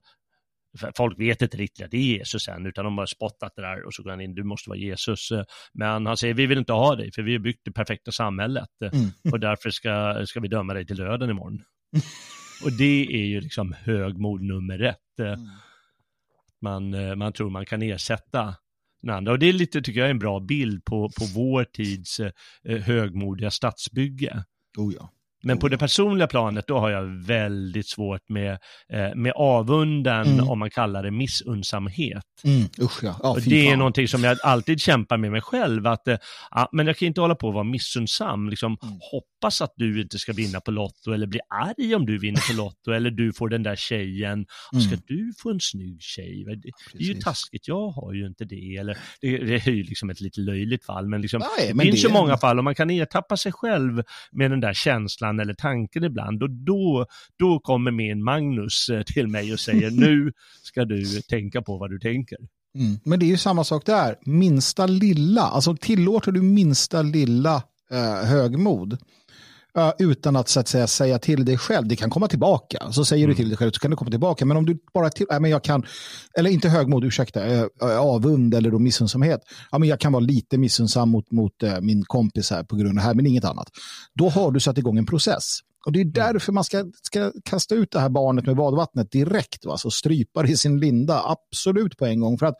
folk 0.96 1.20
vet 1.20 1.42
inte 1.42 1.56
riktigt 1.56 1.84
att 1.84 1.90
det 1.90 1.96
är 1.96 2.18
Jesus 2.18 2.48
än, 2.48 2.66
utan 2.66 2.84
de 2.84 2.98
har 2.98 3.06
spottat 3.06 3.52
det 3.56 3.62
där 3.62 3.86
och 3.86 3.94
så 3.94 4.02
går 4.02 4.10
han 4.10 4.20
in, 4.20 4.34
du 4.34 4.44
måste 4.44 4.70
vara 4.70 4.78
Jesus. 4.78 5.28
Men 5.72 6.06
han 6.06 6.16
säger, 6.16 6.34
vi 6.34 6.46
vill 6.46 6.58
inte 6.58 6.72
ha 6.72 6.96
dig, 6.96 7.12
för 7.12 7.22
vi 7.22 7.32
har 7.32 7.38
byggt 7.38 7.60
det 7.64 7.72
perfekta 7.72 8.12
samhället 8.12 8.68
mm. 8.92 9.10
och 9.32 9.40
därför 9.40 9.70
ska, 9.70 10.24
ska 10.26 10.40
vi 10.40 10.48
döma 10.48 10.74
dig 10.74 10.86
till 10.86 10.96
döden 10.96 11.30
imorgon. 11.30 11.62
och 12.64 12.72
det 12.72 13.06
är 13.06 13.26
ju 13.26 13.40
liksom 13.40 13.74
högmod 13.78 14.42
nummer 14.42 14.82
ett. 14.82 15.18
Mm. 15.20 15.40
Man, 16.60 17.18
man 17.18 17.32
tror 17.32 17.50
man 17.50 17.66
kan 17.66 17.82
ersätta 17.82 18.54
den 19.02 19.14
andra. 19.14 19.32
Och 19.32 19.38
det 19.38 19.48
är 19.48 19.52
lite, 19.52 19.82
tycker 19.82 20.00
jag, 20.00 20.10
en 20.10 20.18
bra 20.18 20.40
bild 20.40 20.84
på, 20.84 21.10
på 21.18 21.24
vår 21.34 21.64
tids 21.64 22.20
eh, 22.20 22.32
högmodiga 22.82 23.50
stadsbygge. 23.50 24.44
Oh 24.76 24.94
ja. 24.94 25.12
Men 25.42 25.58
på 25.58 25.68
det 25.68 25.78
personliga 25.78 26.26
planet 26.26 26.66
då 26.66 26.78
har 26.78 26.90
jag 26.90 27.26
väldigt 27.26 27.88
svårt 27.88 28.28
med, 28.28 28.58
eh, 28.92 29.14
med 29.14 29.32
avunden, 29.36 30.26
mm. 30.26 30.48
om 30.48 30.58
man 30.58 30.70
kallar 30.70 31.02
det 31.02 31.10
missunnsamhet. 31.10 32.24
Mm. 32.44 32.68
Usch 32.82 33.04
ja. 33.04 33.20
ja 33.22 33.36
det 33.44 33.68
är 33.68 33.76
någonting 33.76 34.08
som 34.08 34.24
jag 34.24 34.38
alltid 34.42 34.80
kämpar 34.80 35.16
med 35.16 35.30
mig 35.30 35.40
själv, 35.40 35.86
att 35.86 36.08
eh, 36.08 36.16
men 36.72 36.86
jag 36.86 36.96
kan 36.96 37.08
inte 37.08 37.20
hålla 37.20 37.34
på 37.34 37.48
att 37.48 37.54
vara 37.54 37.64
missunnsam. 37.64 38.48
Liksom, 38.48 38.76
mm. 38.82 38.94
Hoppas 39.12 39.62
att 39.62 39.72
du 39.76 40.02
inte 40.02 40.18
ska 40.18 40.32
vinna 40.32 40.60
på 40.60 40.70
Lotto 40.70 41.12
eller 41.12 41.26
bli 41.26 41.40
arg 41.48 41.94
om 41.94 42.06
du 42.06 42.18
vinner 42.18 42.52
på 42.52 42.56
Lotto 42.56 42.90
eller 42.90 43.10
du 43.10 43.32
får 43.32 43.48
den 43.48 43.62
där 43.62 43.76
tjejen. 43.76 44.46
Och 44.72 44.82
ska 44.82 44.92
mm. 44.92 45.04
du 45.06 45.32
få 45.42 45.50
en 45.50 45.60
snygg 45.60 46.02
tjej? 46.02 46.44
Det, 46.46 46.70
det, 46.92 47.04
är 47.04 47.14
ju 47.14 47.20
taskigt, 47.20 47.68
jag 47.68 47.90
har 47.90 48.12
ju 48.12 48.26
inte 48.26 48.44
det. 48.44 48.76
Eller, 48.76 48.98
det, 49.20 49.38
det 49.38 49.66
är 49.66 49.70
ju 49.70 49.82
liksom 49.82 50.10
ett 50.10 50.20
lite 50.20 50.40
löjligt 50.40 50.84
fall, 50.84 51.08
men, 51.08 51.22
liksom, 51.22 51.42
Nej, 51.58 51.68
men 51.68 51.76
det 51.76 51.92
finns 51.92 52.02
det... 52.02 52.08
ju 52.08 52.14
många 52.14 52.36
fall 52.36 52.58
och 52.58 52.64
man 52.64 52.74
kan 52.74 52.90
ertappa 52.90 53.36
sig 53.36 53.52
själv 53.52 54.02
med 54.32 54.50
den 54.50 54.60
där 54.60 54.74
känslan 54.74 55.27
eller 55.40 55.54
tanken 55.54 56.04
ibland. 56.04 56.42
Och 56.42 56.50
då, 56.50 57.06
då 57.38 57.60
kommer 57.60 57.90
min 57.90 58.24
Magnus 58.24 58.88
eh, 58.88 59.02
till 59.02 59.28
mig 59.28 59.52
och 59.52 59.60
säger 59.60 59.90
nu 59.90 60.32
ska 60.62 60.84
du 60.84 61.04
tänka 61.20 61.62
på 61.62 61.78
vad 61.78 61.90
du 61.90 61.98
tänker. 61.98 62.38
Mm. 62.74 62.98
Men 63.04 63.20
det 63.20 63.26
är 63.26 63.28
ju 63.28 63.36
samma 63.36 63.64
sak 63.64 63.86
där. 63.86 64.16
Minsta 64.22 64.86
lilla, 64.86 65.42
alltså 65.42 65.76
tillåter 65.76 66.32
du 66.32 66.42
minsta 66.42 67.02
lilla 67.02 67.62
eh, 67.90 68.28
högmod 68.28 68.98
utan 69.98 70.36
att 70.36 70.48
så 70.48 70.60
att 70.60 70.68
säga 70.68 70.86
säga 70.86 71.18
till 71.18 71.44
dig 71.44 71.58
själv, 71.58 71.88
det 71.88 71.96
kan 71.96 72.10
komma 72.10 72.28
tillbaka. 72.28 72.92
Så 72.92 73.04
säger 73.04 73.24
mm. 73.24 73.30
du 73.30 73.36
till 73.36 73.48
dig 73.48 73.56
själv 73.56 73.70
så 73.70 73.80
kan 73.80 73.90
det 73.90 73.96
komma 73.96 74.10
tillbaka. 74.10 74.44
Men 74.44 74.56
om 74.56 74.66
du 74.66 74.78
bara 74.94 75.10
till, 75.10 75.26
äh, 75.32 75.40
men 75.40 75.50
jag 75.50 75.64
kan, 75.64 75.86
eller 76.38 76.50
inte 76.50 76.68
högmod, 76.68 77.04
ursäkta, 77.04 77.46
äh, 77.46 77.66
avund 78.00 78.54
eller 78.54 78.70
då 78.70 78.78
missunnsamhet. 78.78 79.40
Ja, 79.70 79.78
men 79.78 79.88
jag 79.88 80.00
kan 80.00 80.12
vara 80.12 80.20
lite 80.20 80.58
missunnsam 80.58 81.10
mot, 81.10 81.30
mot 81.30 81.62
äh, 81.62 81.80
min 81.80 82.04
kompis 82.04 82.50
här 82.50 82.64
på 82.64 82.76
grund 82.76 82.88
av 82.88 82.94
det 82.94 83.00
här, 83.00 83.14
men 83.14 83.26
inget 83.26 83.44
annat. 83.44 83.68
Då 84.14 84.28
har 84.28 84.50
du 84.50 84.60
satt 84.60 84.78
igång 84.78 84.98
en 84.98 85.06
process. 85.06 85.58
Och 85.86 85.92
det 85.92 85.98
är 85.98 86.02
mm. 86.02 86.12
därför 86.12 86.52
man 86.52 86.64
ska, 86.64 86.84
ska 87.02 87.32
kasta 87.44 87.74
ut 87.74 87.90
det 87.90 88.00
här 88.00 88.08
barnet 88.08 88.46
med 88.46 88.56
badvattnet 88.56 89.12
direkt. 89.12 89.66
Va? 89.66 89.76
Så 89.76 89.90
strypa 89.90 90.42
det 90.42 90.48
i 90.48 90.56
sin 90.56 90.80
linda, 90.80 91.22
absolut 91.24 91.96
på 91.96 92.06
en 92.06 92.20
gång. 92.20 92.38
För 92.38 92.46
att 92.46 92.56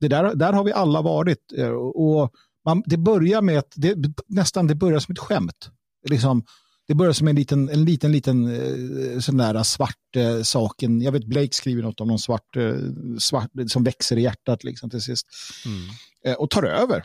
det 0.00 0.08
där, 0.08 0.34
där 0.34 0.52
har 0.52 0.64
vi 0.64 0.72
alla 0.72 1.02
varit. 1.02 1.52
Och 1.94 2.30
man, 2.64 2.82
det 2.86 2.96
börjar 2.96 3.42
med 3.42 3.58
att, 3.58 3.72
det, 3.76 3.96
nästan 4.26 4.66
det 4.66 4.74
börjar 4.74 4.98
som 4.98 5.12
ett 5.12 5.18
skämt. 5.18 5.70
Liksom, 6.10 6.44
det 6.88 6.94
börjar 6.94 7.12
som 7.12 7.28
en 7.28 7.36
liten, 7.36 7.68
en 7.68 7.84
liten, 7.84 8.12
liten 8.12 8.46
eh, 8.46 9.18
sån 9.18 9.36
där 9.36 9.62
svart 9.62 10.16
eh, 10.16 10.42
saken. 10.42 11.00
Jag 11.00 11.12
vet 11.12 11.24
Blake 11.24 11.52
skriver 11.52 11.82
något 11.82 12.00
om 12.00 12.08
någon 12.08 12.18
svart, 12.18 12.56
eh, 12.56 12.74
svart 13.18 13.50
som 13.68 13.84
växer 13.84 14.16
i 14.16 14.22
hjärtat 14.22 14.64
liksom 14.64 14.90
till 14.90 15.02
sist. 15.02 15.26
Mm. 15.66 15.88
Eh, 16.24 16.40
och 16.40 16.50
tar 16.50 16.62
över. 16.62 17.04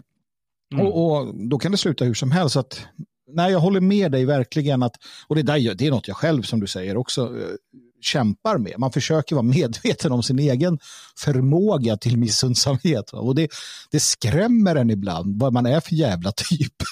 Mm. 0.74 0.86
Och, 0.86 1.18
och, 1.18 1.36
då 1.50 1.60
kan 1.60 1.72
det 1.72 1.78
sluta 1.78 2.06
hur 2.06 2.14
som 2.14 2.32
helst. 2.32 2.56
Att, 2.56 2.82
nej, 3.32 3.52
jag 3.52 3.60
håller 3.60 3.82
med 3.82 4.12
dig 4.12 4.26
verkligen 4.26 4.84
att, 4.84 4.96
och 5.28 5.36
det, 5.36 5.44
där, 5.44 5.76
det 5.76 5.88
är 5.88 5.92
något 5.92 6.08
jag 6.08 6.18
själv 6.18 6.42
som 6.42 6.60
du 6.60 6.68
säger 6.68 6.98
också 6.98 7.22
eh, 7.22 7.48
kämpar 8.02 8.58
med. 8.58 8.74
Man 8.78 8.92
försöker 8.92 9.36
vara 9.36 9.44
medveten 9.44 10.12
om 10.12 10.24
sin 10.24 10.40
egen 10.40 10.80
förmåga 11.18 11.98
till 11.98 12.18
missundsamhet. 12.18 13.10
Och 13.14 13.36
det, 13.36 13.48
det 13.92 14.00
skrämmer 14.00 14.76
en 14.76 14.90
ibland 14.90 15.40
vad 15.40 15.54
man 15.54 15.66
är 15.66 15.80
för 15.80 15.96
jävla 15.96 16.32
typ. 16.32 16.74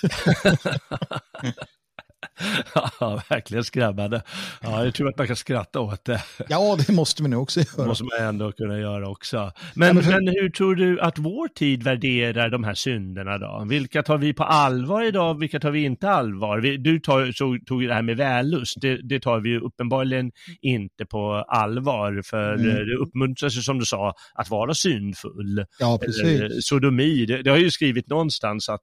ja, 2.99 3.21
verkligen 3.29 3.63
skrämmande. 3.63 4.21
Ja, 4.61 4.85
jag 4.85 4.93
tror 4.93 5.09
att 5.09 5.17
man 5.17 5.27
kan 5.27 5.35
skratta 5.35 5.79
åt 5.79 6.05
det. 6.05 6.23
Ja, 6.49 6.77
det 6.87 6.93
måste 6.93 7.23
vi 7.23 7.29
nog 7.29 7.41
också 7.41 7.59
göra. 7.59 7.81
Det 7.81 7.87
måste 7.87 8.03
man 8.03 8.27
ändå 8.27 8.51
kunna 8.51 8.79
göra 8.79 9.09
också. 9.09 9.51
Men, 9.75 9.87
ja, 9.87 9.93
men, 9.93 10.03
för... 10.03 10.11
men, 10.11 10.27
hur 10.27 10.49
tror 10.49 10.75
du 10.75 10.99
att 10.99 11.17
vår 11.17 11.47
tid 11.47 11.83
värderar 11.83 12.49
de 12.49 12.63
här 12.63 12.73
synderna 12.73 13.37
då? 13.37 13.65
Vilka 13.69 14.03
tar 14.03 14.17
vi 14.17 14.33
på 14.33 14.43
allvar 14.43 15.03
idag, 15.03 15.39
vilka 15.39 15.59
tar 15.59 15.71
vi 15.71 15.83
inte 15.83 16.09
allvar? 16.09 16.77
Du 16.77 16.99
tar, 16.99 17.31
så, 17.31 17.57
tog 17.65 17.87
det 17.87 17.93
här 17.93 18.01
med 18.01 18.17
vällust, 18.17 18.77
det, 18.81 19.09
det 19.09 19.19
tar 19.19 19.39
vi 19.39 19.49
ju 19.49 19.59
uppenbarligen 19.59 20.31
inte 20.61 21.05
på 21.05 21.45
allvar, 21.47 22.21
för 22.25 22.53
mm. 22.53 22.65
det 22.65 22.95
uppmuntras 22.95 23.57
ju 23.57 23.61
som 23.61 23.79
du 23.79 23.85
sa 23.85 24.13
att 24.33 24.49
vara 24.49 24.73
syndfull. 24.73 25.65
Ja, 25.79 25.99
precis. 26.05 26.67
Sodomi, 26.67 27.25
det, 27.25 27.41
det 27.41 27.49
har 27.49 27.57
ju 27.57 27.71
skrivit 27.71 28.09
någonstans 28.09 28.69
att 28.69 28.81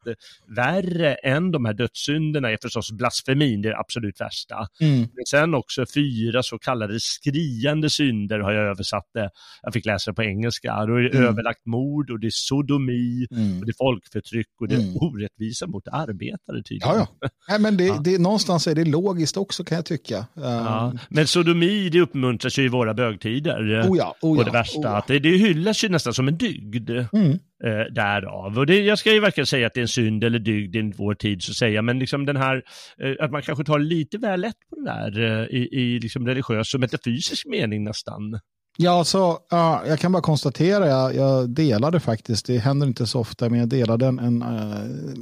värre 0.56 1.14
än 1.14 1.50
de 1.50 1.64
här 1.64 1.74
dödssynderna 1.74 2.50
är 2.50 2.58
förstås 2.62 2.92
blasfemi 2.92 3.27
blasfemin, 3.28 3.62
det 3.62 3.76
absolut 3.76 4.20
värsta. 4.20 4.66
Mm. 4.80 4.98
Men 4.98 5.26
sen 5.26 5.54
också 5.54 5.84
fyra 5.94 6.42
så 6.42 6.58
kallade 6.58 7.00
skriande 7.00 7.90
synder 7.90 8.38
har 8.38 8.52
jag 8.52 8.64
översatt 8.64 9.10
det. 9.14 9.30
Jag 9.62 9.72
fick 9.72 9.86
läsa 9.86 10.10
det 10.10 10.14
på 10.14 10.22
engelska. 10.22 10.86
Då 10.86 10.94
är 10.94 11.02
det 11.02 11.16
mm. 11.16 11.28
överlagt 11.28 11.66
mord 11.66 12.10
och 12.10 12.20
det 12.20 12.26
är 12.26 12.30
sodomi 12.34 13.26
mm. 13.30 13.58
och 13.58 13.66
det 13.66 13.70
är 13.70 13.76
folkförtryck 13.78 14.48
och 14.60 14.68
det 14.68 14.74
är 14.74 14.80
mm. 14.80 14.96
orättvisa 14.96 15.66
mot 15.66 15.88
arbetare 15.88 16.62
tydligen. 16.62 16.94
Ja, 16.96 17.08
ja. 17.20 17.28
Nej, 17.48 17.60
men 17.60 17.76
det, 17.76 17.84
ja. 17.84 18.00
det, 18.04 18.18
någonstans 18.18 18.66
är 18.66 18.74
det 18.74 18.84
logiskt 18.84 19.36
också 19.36 19.64
kan 19.64 19.76
jag 19.76 19.84
tycka. 19.84 20.26
Ja. 20.34 20.92
Men 21.08 21.26
sodomi 21.26 21.88
det 21.88 22.00
uppmuntras 22.00 22.58
ju 22.58 22.64
i 22.64 22.68
våra 22.68 22.94
bögtider. 22.94 23.58
Oh 23.58 23.70
ja, 23.70 23.88
oh 23.88 23.98
ja, 23.98 24.16
och 24.20 24.44
det 24.44 24.50
värsta, 24.50 24.78
oh 24.78 24.84
ja. 24.84 24.96
att 24.96 25.06
det, 25.06 25.18
det 25.18 25.36
hyllas 25.36 25.84
ju 25.84 25.88
nästan 25.88 26.14
som 26.14 26.28
en 26.28 26.38
dygd. 26.38 26.90
Mm 26.90 27.38
eh, 27.64 27.94
därav. 27.94 28.58
Och 28.58 28.66
det, 28.66 28.80
jag 28.80 28.98
ska 28.98 29.12
ju 29.12 29.20
verkligen 29.20 29.46
säga 29.46 29.66
att 29.66 29.74
det 29.74 29.80
är 29.80 29.82
en 29.82 29.88
synd 29.88 30.24
eller 30.24 30.38
dygd 30.38 30.76
i 30.76 30.92
vår 30.96 31.14
tid 31.14 31.42
så 31.42 31.50
att 31.50 31.56
säga, 31.56 31.82
men 31.82 31.98
liksom 31.98 32.26
den 32.26 32.36
här, 32.36 32.62
eh, 33.02 33.24
att 33.24 33.30
man 33.30 33.42
kanske 33.42 33.64
tar 33.64 33.78
lite 33.78 34.18
väl 34.18 34.40
lätt 34.40 34.56
på 34.70 34.76
det 34.76 34.84
där 34.84 35.20
eh, 35.20 35.56
i, 35.56 35.68
i 35.72 36.00
liksom 36.00 36.26
religiös 36.26 36.74
och 36.74 36.80
metafysisk 36.80 37.46
mening 37.46 37.84
nästan. 37.84 38.40
Ja, 38.80 39.04
så, 39.04 39.38
ja, 39.50 39.82
jag 39.86 39.98
kan 39.98 40.12
bara 40.12 40.22
konstatera, 40.22 40.86
jag, 40.86 41.14
jag 41.14 41.50
delade 41.50 42.00
faktiskt, 42.00 42.46
det 42.46 42.58
händer 42.58 42.86
inte 42.86 43.06
så 43.06 43.20
ofta, 43.20 43.48
men 43.48 43.58
jag 43.58 43.68
delade 43.68 44.06
en, 44.06 44.18
en 44.18 44.42
uh, 44.42 45.14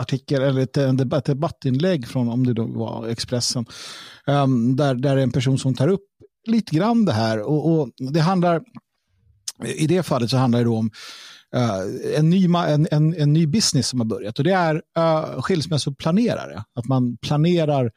artikel 0.00 0.42
eller 0.42 0.60
ett, 0.60 0.76
en 0.76 0.96
debatt, 0.96 1.24
debattinlägg 1.24 2.08
från, 2.08 2.28
om 2.28 2.46
det 2.46 2.52
då 2.52 2.66
var 2.66 3.08
Expressen, 3.08 3.66
um, 4.26 4.76
där, 4.76 4.94
där 4.94 5.16
en 5.16 5.32
person 5.32 5.58
som 5.58 5.74
tar 5.74 5.88
upp 5.88 6.06
lite 6.46 6.76
grann 6.76 7.04
det 7.04 7.12
här. 7.12 7.40
Och, 7.40 7.72
och 7.72 7.88
det 8.12 8.20
handlar, 8.20 8.62
i 9.64 9.86
det 9.86 10.02
fallet 10.02 10.30
så 10.30 10.36
handlar 10.36 10.64
det 10.64 10.70
om 10.70 10.90
uh, 11.56 12.18
en, 12.18 12.30
ny, 12.30 12.44
en, 12.44 12.88
en, 12.90 13.14
en, 13.14 13.32
ny 13.32 13.46
business 13.46 13.88
som 13.88 14.00
har 14.00 14.06
börjat 14.06 14.38
och 14.38 14.44
det 14.44 14.52
är 14.52 14.74
uh, 14.74 15.40
skilsmässoplanerare. 15.40 16.64
Att 16.74 16.86
man 16.86 17.16
planerar 17.16 17.90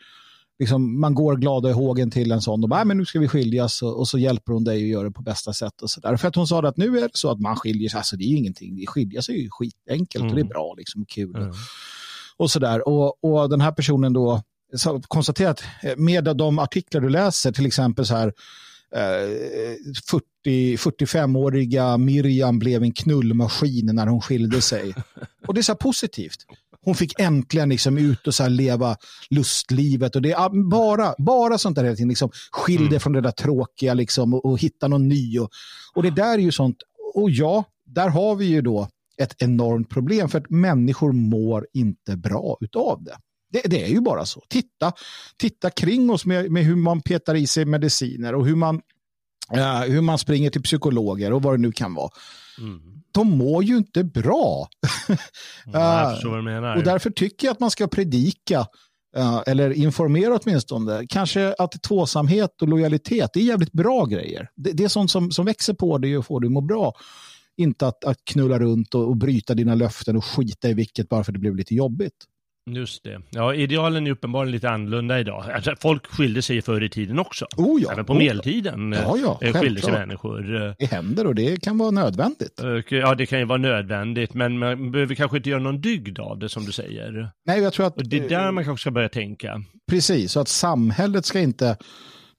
liksom, 0.60 1.00
man 1.00 1.16
går 1.16 1.36
glada 1.36 1.70
i 1.70 1.74
hågen 1.74 2.12
till 2.12 2.32
en 2.32 2.42
sån 2.42 2.64
och 2.64 2.70
bara, 2.70 2.86
men 2.86 2.98
nu 2.98 3.06
ska 3.06 3.20
vi 3.20 3.28
skiljas 3.28 3.82
och, 3.82 4.00
och, 4.00 4.08
så 4.08 4.18
hjälper 4.18 4.54
hon 4.54 4.64
dig 4.64 4.84
att 4.84 4.90
göra 4.90 5.04
det 5.04 5.12
på 5.12 5.22
bästa 5.22 5.54
sätt 5.54 5.82
och 5.82 5.90
så 5.90 6.00
där. 6.00 6.18
För 6.18 6.28
att 6.28 6.36
hon 6.36 6.48
sa 6.48 6.68
att 6.68 6.78
nu 6.78 6.98
är 6.98 7.02
det 7.02 7.10
så 7.14 7.32
att 7.32 7.40
man 7.40 7.56
skiljer 7.56 7.90
sig, 7.90 7.98
alltså 7.98 8.18
det 8.18 8.24
är 8.24 8.28
ju 8.28 8.38
ingenting, 8.38 8.76
det 8.76 8.88
skilja 8.88 9.22
sig 9.22 9.36
är 9.36 9.40
ju 9.40 9.50
skitenkelt 9.50 10.22
mm. 10.22 10.30
och 10.30 10.36
det 10.36 10.42
är 10.42 10.44
mm. 10.44 10.54
bra 10.54 10.74
liksom, 10.78 11.06
kul 11.06 11.36
mm. 11.36 11.54
och 12.38 12.52
så 12.52 12.60
där. 12.60 12.88
Och, 12.88 13.24
och 13.24 13.50
den 13.50 13.62
här 13.62 13.72
personen 13.72 14.14
då 14.14 14.42
konstaterat 15.08 15.64
eh, 15.82 15.98
med 15.98 16.24
de 16.24 16.60
artiklar 16.60 17.02
du 17.02 17.10
läser, 17.10 17.52
till 17.52 17.66
exempel 17.66 18.06
så 18.06 18.16
här 18.16 18.34
40, 18.94 20.76
45-åriga 20.76 21.98
Miriam 21.98 22.60
blev 22.60 22.84
en 22.84 22.94
knullmaskin 22.94 23.90
när 23.94 24.08
hon 24.08 24.22
skilde 24.22 24.62
sig. 24.62 24.94
Och 25.48 25.54
det 25.54 25.60
är 25.60 25.64
så 25.64 25.76
positivt 25.76 26.46
hon 26.86 26.96
fick 26.96 27.20
äntligen 27.20 27.70
liksom 27.70 27.98
ut 27.98 28.28
och 28.28 28.36
så 28.36 28.48
leva 28.48 28.98
lustlivet. 29.30 30.16
Och 30.16 30.22
det 30.22 30.32
är 30.32 30.70
bara, 30.70 31.16
bara 31.18 31.58
sånt 31.58 31.76
där 31.76 31.84
hela 31.84 31.96
tiden. 31.96 32.10
Liksom, 32.10 32.32
skilj 32.52 32.88
mm. 32.88 33.00
från 33.00 33.14
det 33.14 33.22
där 33.22 33.32
tråkiga 33.32 33.94
liksom, 33.94 34.34
och, 34.34 34.46
och 34.46 34.60
hitta 34.60 34.88
någon 34.88 35.08
ny. 35.08 35.40
Och, 35.40 35.50
och 35.94 36.04
det 36.04 36.10
där 36.10 36.34
är 36.34 36.42
ju 36.42 36.52
sånt. 36.52 36.78
Och 37.14 37.30
ja, 37.30 37.64
där 37.86 38.10
har 38.10 38.36
vi 38.36 38.46
ju 38.46 38.62
då 38.62 38.88
ett 39.18 39.36
enormt 39.42 39.90
problem 39.90 40.30
för 40.30 40.40
att 40.40 40.50
människor 40.50 41.12
mår 41.12 41.68
inte 41.74 42.18
bra 42.18 42.58
utav 42.62 43.04
det. 43.04 43.18
Det, 43.54 43.62
det 43.66 43.84
är 43.84 43.90
ju 43.90 44.02
bara 44.02 44.26
så. 44.26 44.44
Titta, 44.50 44.94
titta 45.38 45.70
kring 45.70 46.10
oss 46.10 46.26
med, 46.26 46.52
med 46.52 46.64
hur 46.64 46.76
man 46.76 47.02
petar 47.02 47.36
i 47.36 47.48
sig 47.48 47.66
mediciner 47.66 48.36
och 48.36 48.46
hur 48.46 48.56
man, 48.56 48.82
uh, 49.56 49.82
hur 49.82 50.02
man 50.02 50.18
springer 50.18 50.50
till 50.50 50.64
psykologer 50.64 51.34
och 51.34 51.42
vad 51.42 51.54
det 51.54 51.62
nu 51.62 51.72
kan 51.72 51.94
vara. 51.94 52.10
Mm 52.60 52.94
de 53.14 53.38
mår 53.38 53.64
ju 53.64 53.78
inte 53.78 54.04
bra. 54.04 54.68
Ja, 55.66 56.20
uh, 56.26 56.78
och 56.78 56.84
därför 56.84 57.10
tycker 57.10 57.48
jag 57.48 57.52
att 57.52 57.60
man 57.60 57.72
ska 57.72 57.88
predika, 57.88 58.60
uh, 59.18 59.42
eller 59.48 59.74
informera 59.74 60.40
åtminstone, 60.44 61.06
kanske 61.10 61.56
att 61.60 61.82
tvåsamhet 61.82 62.62
och 62.62 62.68
lojalitet, 62.68 63.36
är 63.36 63.40
jävligt 63.40 63.72
bra 63.72 64.06
grejer. 64.06 64.50
Det, 64.56 64.72
det 64.72 64.84
är 64.84 64.88
sånt 64.88 65.12
som, 65.12 65.32
som 65.32 65.46
växer 65.46 65.74
på 65.74 65.98
dig 65.98 66.18
och 66.18 66.26
får 66.26 66.40
dig 66.40 66.48
att 66.48 66.52
må 66.52 66.62
bra. 66.62 66.94
Inte 67.58 67.88
att, 67.88 68.04
att 68.06 68.18
knulla 68.24 68.60
runt 68.60 68.96
och, 68.96 69.08
och 69.08 69.18
bryta 69.18 69.54
dina 69.54 69.76
löften 69.76 70.18
och 70.18 70.26
skita 70.26 70.70
i 70.70 70.74
vilket 70.74 71.10
bara 71.10 71.24
för 71.24 71.32
att 71.32 71.34
det 71.34 71.40
blev 71.40 71.56
lite 71.56 71.76
jobbigt. 71.76 72.16
Just 72.72 73.04
det. 73.04 73.22
Ja, 73.30 73.54
idealen 73.54 74.08
är 74.08 74.12
uppenbarligen 74.12 74.52
lite 74.52 74.70
annorlunda 74.70 75.20
idag. 75.20 75.52
Alltså, 75.56 75.76
folk 75.82 76.08
skilde 76.08 76.42
sig 76.42 76.62
förr 76.62 76.84
i 76.84 76.90
tiden 76.90 77.20
också. 77.20 77.48
Oh 77.58 77.82
ja, 77.82 77.92
Även 77.92 78.06
på 78.06 78.14
oh 78.14 78.18
medeltiden 78.20 78.92
ja, 78.92 79.18
ja, 79.18 79.40
eh, 79.42 79.54
skilde 79.62 79.82
sig 79.82 79.92
människor. 79.92 80.76
Det 80.80 80.86
händer 80.86 81.28
och 81.28 81.36
det 81.36 81.64
kan 81.64 81.78
vara 81.78 81.92
nödvändigt. 81.92 82.62
Ja, 82.90 83.16
det 83.16 83.26
kan 83.26 83.40
ju 83.40 83.46
vara 83.46 83.58
nödvändigt, 83.58 84.34
men 84.34 84.60
man 84.60 84.92
behöver 84.92 85.16
kanske 85.16 85.38
inte 85.38 85.50
göra 85.50 85.62
någon 85.62 85.82
dygd 85.82 86.20
av 86.20 86.40
det 86.40 86.50
som 86.50 86.66
du 86.66 86.72
säger. 86.72 87.30
Nej, 87.46 87.62
jag 87.62 87.74
tror 87.74 87.88
att... 87.88 87.98
Och 87.98 88.08
det 88.08 88.18
är 88.18 88.30
där 88.30 88.52
man 88.52 88.64
kanske 88.64 88.82
ska 88.82 88.92
börja 88.92 89.10
tänka. 89.10 89.64
Precis, 89.90 90.32
så 90.32 90.40
att 90.40 90.48
samhället 90.48 91.26
ska 91.26 91.40
inte 91.40 91.78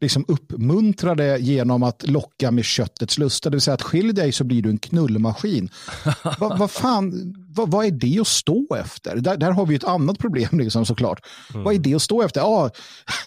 liksom 0.04 0.24
uppmuntra 0.28 1.14
det 1.14 1.38
genom 1.38 1.82
att 1.82 2.08
locka 2.08 2.50
med 2.50 2.64
köttets 2.64 3.18
lusta. 3.18 3.50
Det 3.50 3.56
vill 3.56 3.60
säga 3.60 3.74
att 3.74 3.82
skilj 3.82 4.12
dig 4.12 4.32
så 4.32 4.44
blir 4.44 4.62
du 4.62 4.70
en 4.70 4.78
knullmaskin. 4.78 5.68
vad 6.38 6.58
va 6.58 6.68
fan, 6.68 7.34
vad, 7.48 7.86
är 7.86 7.90
det 7.90 8.20
att 8.20 8.26
stå 8.26 8.74
efter? 8.74 9.16
Där, 9.16 9.36
där 9.36 9.50
har 9.50 9.66
vi 9.66 9.74
ett 9.74 9.84
annat 9.84 10.18
problem 10.18 10.58
liksom, 10.58 10.86
såklart. 10.86 11.26
Mm. 11.50 11.64
Vad 11.64 11.74
är 11.74 11.78
det 11.78 11.94
att 11.94 12.02
stå 12.02 12.22
efter? 12.22 12.40
Ja, 12.40 12.70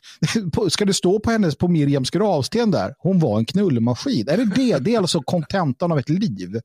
ska 0.69 0.85
det 0.85 0.93
stå 0.93 1.19
på 1.19 1.31
hennes, 1.31 1.55
på 1.55 1.67
Miriams 1.67 2.09
gravsten 2.09 2.71
där? 2.71 2.93
Hon 2.97 3.19
var 3.19 3.37
en 3.37 3.45
knullmaskin. 3.45 4.29
Är 4.29 4.37
det 4.37 4.45
det? 4.45 4.77
Det 4.77 4.95
är 4.95 4.97
alltså 4.97 5.21
kontentan 5.21 5.91
av 5.91 5.99
ett 5.99 6.09
liv. 6.09 6.59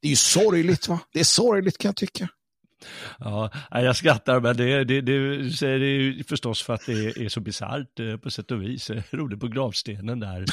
Det 0.00 0.08
är 0.08 0.10
ju 0.10 0.16
sorgligt 0.16 0.88
va? 0.88 0.98
Det 1.12 1.20
är 1.20 1.24
sorgligt 1.24 1.78
kan 1.78 1.88
jag 1.88 1.96
tycka. 1.96 2.28
Ja, 3.18 3.50
jag 3.70 3.96
skrattar, 3.96 4.40
men 4.40 4.56
det, 4.56 4.84
det, 4.84 5.00
det, 5.00 5.18
det 5.60 5.86
är 5.86 6.28
förstås 6.28 6.62
för 6.62 6.74
att 6.74 6.86
det 6.86 6.92
är 6.92 7.28
så 7.28 7.40
bisarrt 7.40 8.00
eh, 8.00 8.16
på 8.16 8.30
sätt 8.30 8.50
och 8.50 8.62
vis. 8.62 8.90
Roligt 9.10 9.40
på 9.40 9.48
gravstenen 9.48 10.20
där. 10.20 10.44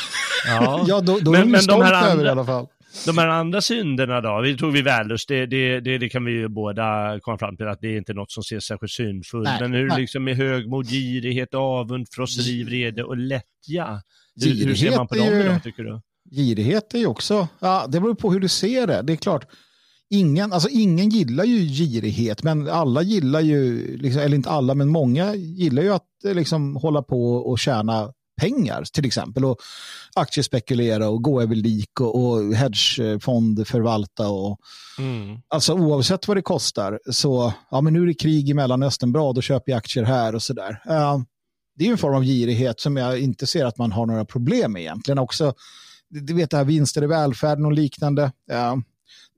Ja, 0.48 0.84
ja 0.88 1.02
då, 1.02 1.20
då 1.20 1.32
men, 1.32 1.42
är 1.42 1.46
men 1.46 1.66
de 1.66 1.82
här 1.82 2.12
andra, 2.12 2.26
i 2.26 2.30
alla 2.30 2.46
fall. 2.46 2.68
De 3.06 3.18
här 3.18 3.28
andra 3.28 3.62
synderna 3.62 4.22
då, 4.22 4.42
vi 4.42 4.58
tog 4.58 4.74
vi 4.74 4.82
vällust, 4.82 5.28
det, 5.28 5.46
det, 5.46 5.80
det, 5.80 5.98
det, 5.98 6.10
kan 6.10 6.26
vi 6.26 6.32
ju 6.32 6.48
båda 6.48 7.20
komma 7.20 7.38
fram 7.38 7.58
till 7.58 7.68
att 7.68 7.82
det 7.82 7.88
är 7.88 7.98
inte 7.98 8.14
något 8.14 8.32
som 8.32 8.44
ser 8.44 8.60
särskilt 8.60 8.92
syndfullt. 8.92 9.50
Men 9.60 9.74
hur 9.74 9.88
nej. 9.88 10.02
liksom 10.02 10.24
med 10.24 10.38
högmod, 10.38 10.90
girighet, 10.90 11.54
avund, 11.54 12.08
frosseri, 12.12 12.64
vrede 12.64 13.04
och 13.04 13.18
lättja. 13.18 14.02
Hur, 14.44 14.66
hur 14.66 14.76
ser 14.76 14.98
man 14.98 15.08
på 15.08 15.16
dem 15.16 15.28
idag 15.28 15.64
tycker 15.64 15.84
du? 15.84 16.02
Girighet 16.32 16.94
är 16.94 17.00
ju 17.00 17.08
också, 17.08 17.48
ja 17.60 17.88
det 17.88 18.00
beror 18.00 18.16
på 18.16 18.32
hur 18.32 18.40
du 18.40 18.48
ser 18.48 18.88
det. 18.88 19.02
Det 19.02 19.14
är 19.14 19.18
klart, 19.18 19.46
ingen, 20.12 20.54
alltså 20.54 20.70
ingen 20.70 21.10
gillar 21.10 21.44
ju 21.44 21.68
girighet, 21.68 22.44
men 22.44 22.70
alla 22.70 23.02
gillar 23.02 23.42
ju, 23.42 23.98
liksom, 23.98 24.22
eller 24.22 24.36
inte 24.36 24.50
alla, 24.50 24.76
men 24.76 24.90
många 24.90 25.36
gillar 25.36 25.84
ju 25.84 25.94
att 25.94 26.08
liksom, 26.24 26.76
hålla 26.76 27.02
på 27.02 27.36
och 27.36 27.60
tjäna 27.60 28.14
pengar 28.42 28.84
till 28.94 29.06
exempel 29.06 29.46
och 29.46 29.58
aktiespekulera 30.16 31.10
och 31.10 31.24
gå 31.24 31.42
över 31.42 31.56
lik 31.56 32.00
och, 32.00 32.24
och 32.24 32.54
hedgefondförvalta 32.56 34.30
och 34.30 34.60
mm. 35.00 35.38
alltså 35.48 35.74
oavsett 35.74 36.28
vad 36.28 36.38
det 36.38 36.42
kostar 36.42 37.00
så 37.12 37.54
ja 37.72 37.82
men 37.82 37.94
nu 37.94 38.02
är 38.02 38.08
det 38.08 38.14
krig 38.14 38.50
i 38.50 38.54
Mellanöstern 38.54 39.12
bra 39.12 39.34
då 39.34 39.42
köper 39.42 39.72
jag 39.72 39.78
aktier 39.78 40.04
här 40.04 40.36
och 40.36 40.44
sådär. 40.44 40.82
Uh, 40.90 41.20
det 41.76 41.88
är 41.88 41.92
en 41.92 41.98
form 41.98 42.16
av 42.16 42.24
girighet 42.24 42.80
som 42.80 42.98
jag 42.98 43.20
inte 43.20 43.48
ser 43.48 43.66
att 43.66 43.78
man 43.78 43.92
har 43.92 44.06
några 44.06 44.26
problem 44.26 44.74
med 44.74 44.82
egentligen 44.82 45.20
också. 45.20 45.54
Du 46.10 46.34
vet 46.34 46.50
det 46.50 46.58
här 46.58 46.64
vinster 46.64 47.04
i 47.04 47.08
välfärden 47.08 47.66
och 47.66 47.74
liknande. 47.74 48.24
Uh, 48.52 48.76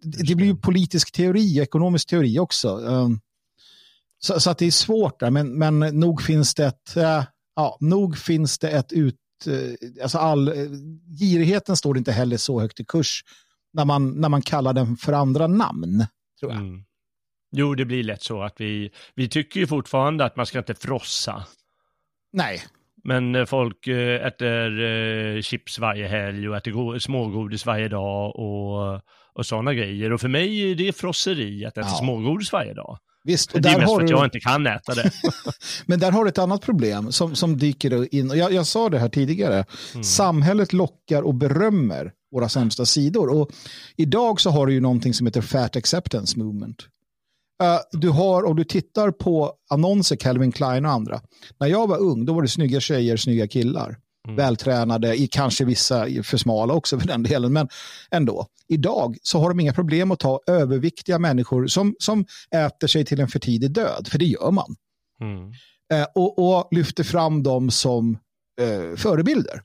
det 0.04 0.36
blir 0.36 0.48
ju 0.48 0.56
politisk 0.56 1.12
teori, 1.12 1.60
ekonomisk 1.60 2.10
teori 2.10 2.40
också. 2.40 2.78
Um, 2.78 3.20
så, 4.20 4.40
så, 4.40 4.50
att 4.50 4.58
det 4.58 4.66
är 4.66 4.72
svårt 4.72 5.20
där, 5.20 5.32
men, 5.32 5.58
men 5.58 5.80
nog 5.80 6.22
finns 6.22 6.56
det 6.56 6.66
ett, 6.66 6.98
uh, 6.98 7.24
ja, 7.56 7.78
nog 7.80 8.18
finns 8.18 8.60
det 8.60 8.70
ett 8.70 8.94
ut, 8.94 9.16
uh, 9.48 9.74
alltså 10.02 10.18
all, 10.18 10.50
uh, 10.50 10.72
girigheten 11.20 11.78
står 11.78 11.98
inte 11.98 12.12
heller 12.12 12.38
så 12.38 12.62
högt 12.62 12.80
i 12.80 12.86
kurs 12.86 13.24
när 13.74 13.86
man, 13.86 14.22
när 14.22 14.30
man 14.30 14.42
kallar 14.42 14.74
den 14.74 14.98
för 14.98 15.14
andra 15.14 15.48
namn, 15.48 16.06
tror 16.40 16.52
jag. 16.52 16.62
Mm. 16.62 16.84
Jo, 17.56 17.76
det 17.76 17.86
blir 17.86 18.04
lätt 18.04 18.22
så 18.22 18.42
att 18.42 18.62
vi, 18.62 18.92
vi 19.16 19.30
tycker 19.30 19.60
ju 19.60 19.68
fortfarande 19.68 20.26
att 20.26 20.36
man 20.36 20.46
ska 20.46 20.58
inte 20.58 20.76
frossa. 20.76 21.46
Nej. 22.34 22.64
Men 23.04 23.48
folk 23.48 23.88
äter 23.88 25.42
chips 25.42 25.80
varje 25.80 26.08
helg 26.08 26.50
och 26.50 26.58
äter 26.58 27.00
smågodis 27.00 27.66
varje 27.66 27.88
dag 27.88 28.36
och 28.36 29.02
och 29.34 29.46
sådana 29.46 29.74
grejer. 29.74 30.14
Och 30.14 30.22
för 30.22 30.28
mig 30.28 30.72
är 30.72 30.76
det 30.76 30.94
frosseri 30.98 31.66
att 31.66 31.78
äta 31.78 31.88
ja. 31.88 31.96
smågodis 31.96 32.52
varje 32.52 32.74
dag. 32.74 32.98
Visst, 33.24 33.54
och 33.54 33.62
det 33.62 33.70
är 33.70 33.78
mest 33.78 33.94
för 33.94 34.04
att 34.04 34.10
jag 34.10 34.26
inte 34.26 34.40
kan 34.40 34.68
äta 34.68 34.96
det. 34.96 35.12
Men 35.86 36.00
där 36.00 36.12
har 36.12 36.24
du 36.24 36.30
ett 36.30 36.38
annat 36.38 36.62
problem 36.62 37.12
som, 37.12 37.36
som 37.36 37.58
dyker 37.58 38.16
in. 38.16 38.30
Jag, 38.30 38.54
jag 38.54 38.68
sa 38.68 38.90
det 38.90 39.00
här 39.00 39.10
tidigare. 39.10 39.66
Mm. 39.94 40.04
Samhället 40.04 40.74
lockar 40.74 41.22
och 41.22 41.36
berömmer 41.36 42.12
våra 42.32 42.50
sämsta 42.50 42.86
sidor. 42.86 43.30
Och 43.30 43.52
idag 43.98 44.42
så 44.42 44.50
har 44.50 44.66
du 44.66 44.74
ju 44.74 44.82
någonting 44.82 45.14
som 45.14 45.28
heter 45.28 45.42
Fat 45.42 45.76
Acceptance 45.76 46.40
Movement. 46.40 46.88
Uh, 47.64 48.00
du 48.00 48.10
har, 48.10 48.44
om 48.44 48.56
du 48.56 48.64
tittar 48.64 49.12
på 49.12 49.54
annonser, 49.70 50.16
Calvin 50.16 50.52
Klein 50.52 50.86
och 50.86 50.92
andra. 50.92 51.22
När 51.60 51.68
jag 51.68 51.88
var 51.88 51.98
ung, 51.98 52.26
då 52.26 52.34
var 52.34 52.42
det 52.42 52.48
snygga 52.48 52.80
tjejer, 52.80 53.18
snygga 53.18 53.48
killar. 53.48 53.98
Mm. 54.28 54.38
Vältränade, 54.38 55.16
i 55.16 55.28
kanske 55.28 55.66
vissa 55.66 56.06
för 56.24 56.38
smala 56.38 56.74
också 56.74 57.00
för 57.00 57.08
den 57.08 57.24
delen, 57.24 57.54
men 57.54 57.68
ändå. 58.12 58.48
Idag 58.68 59.18
så 59.22 59.40
har 59.40 59.50
de 59.50 59.60
inga 59.60 59.74
problem 59.74 60.12
att 60.12 60.20
ta 60.20 60.40
överviktiga 60.48 61.20
människor 61.20 61.68
som, 61.68 61.96
som 62.00 62.26
äter 62.56 62.88
sig 62.88 63.06
till 63.06 63.20
en 63.20 63.28
för 63.28 63.40
tidig 63.40 63.72
död, 63.72 64.08
för 64.12 64.20
det 64.20 64.26
gör 64.26 64.52
man. 64.52 64.76
Mm. 65.22 65.52
Eh, 65.94 66.08
och, 66.16 66.40
och, 66.40 66.68
lyfter 66.72 67.04
fram 67.04 67.44
dem 67.44 67.72
som 67.72 68.18
eh, 68.62 68.96
förebilder. 68.96 69.62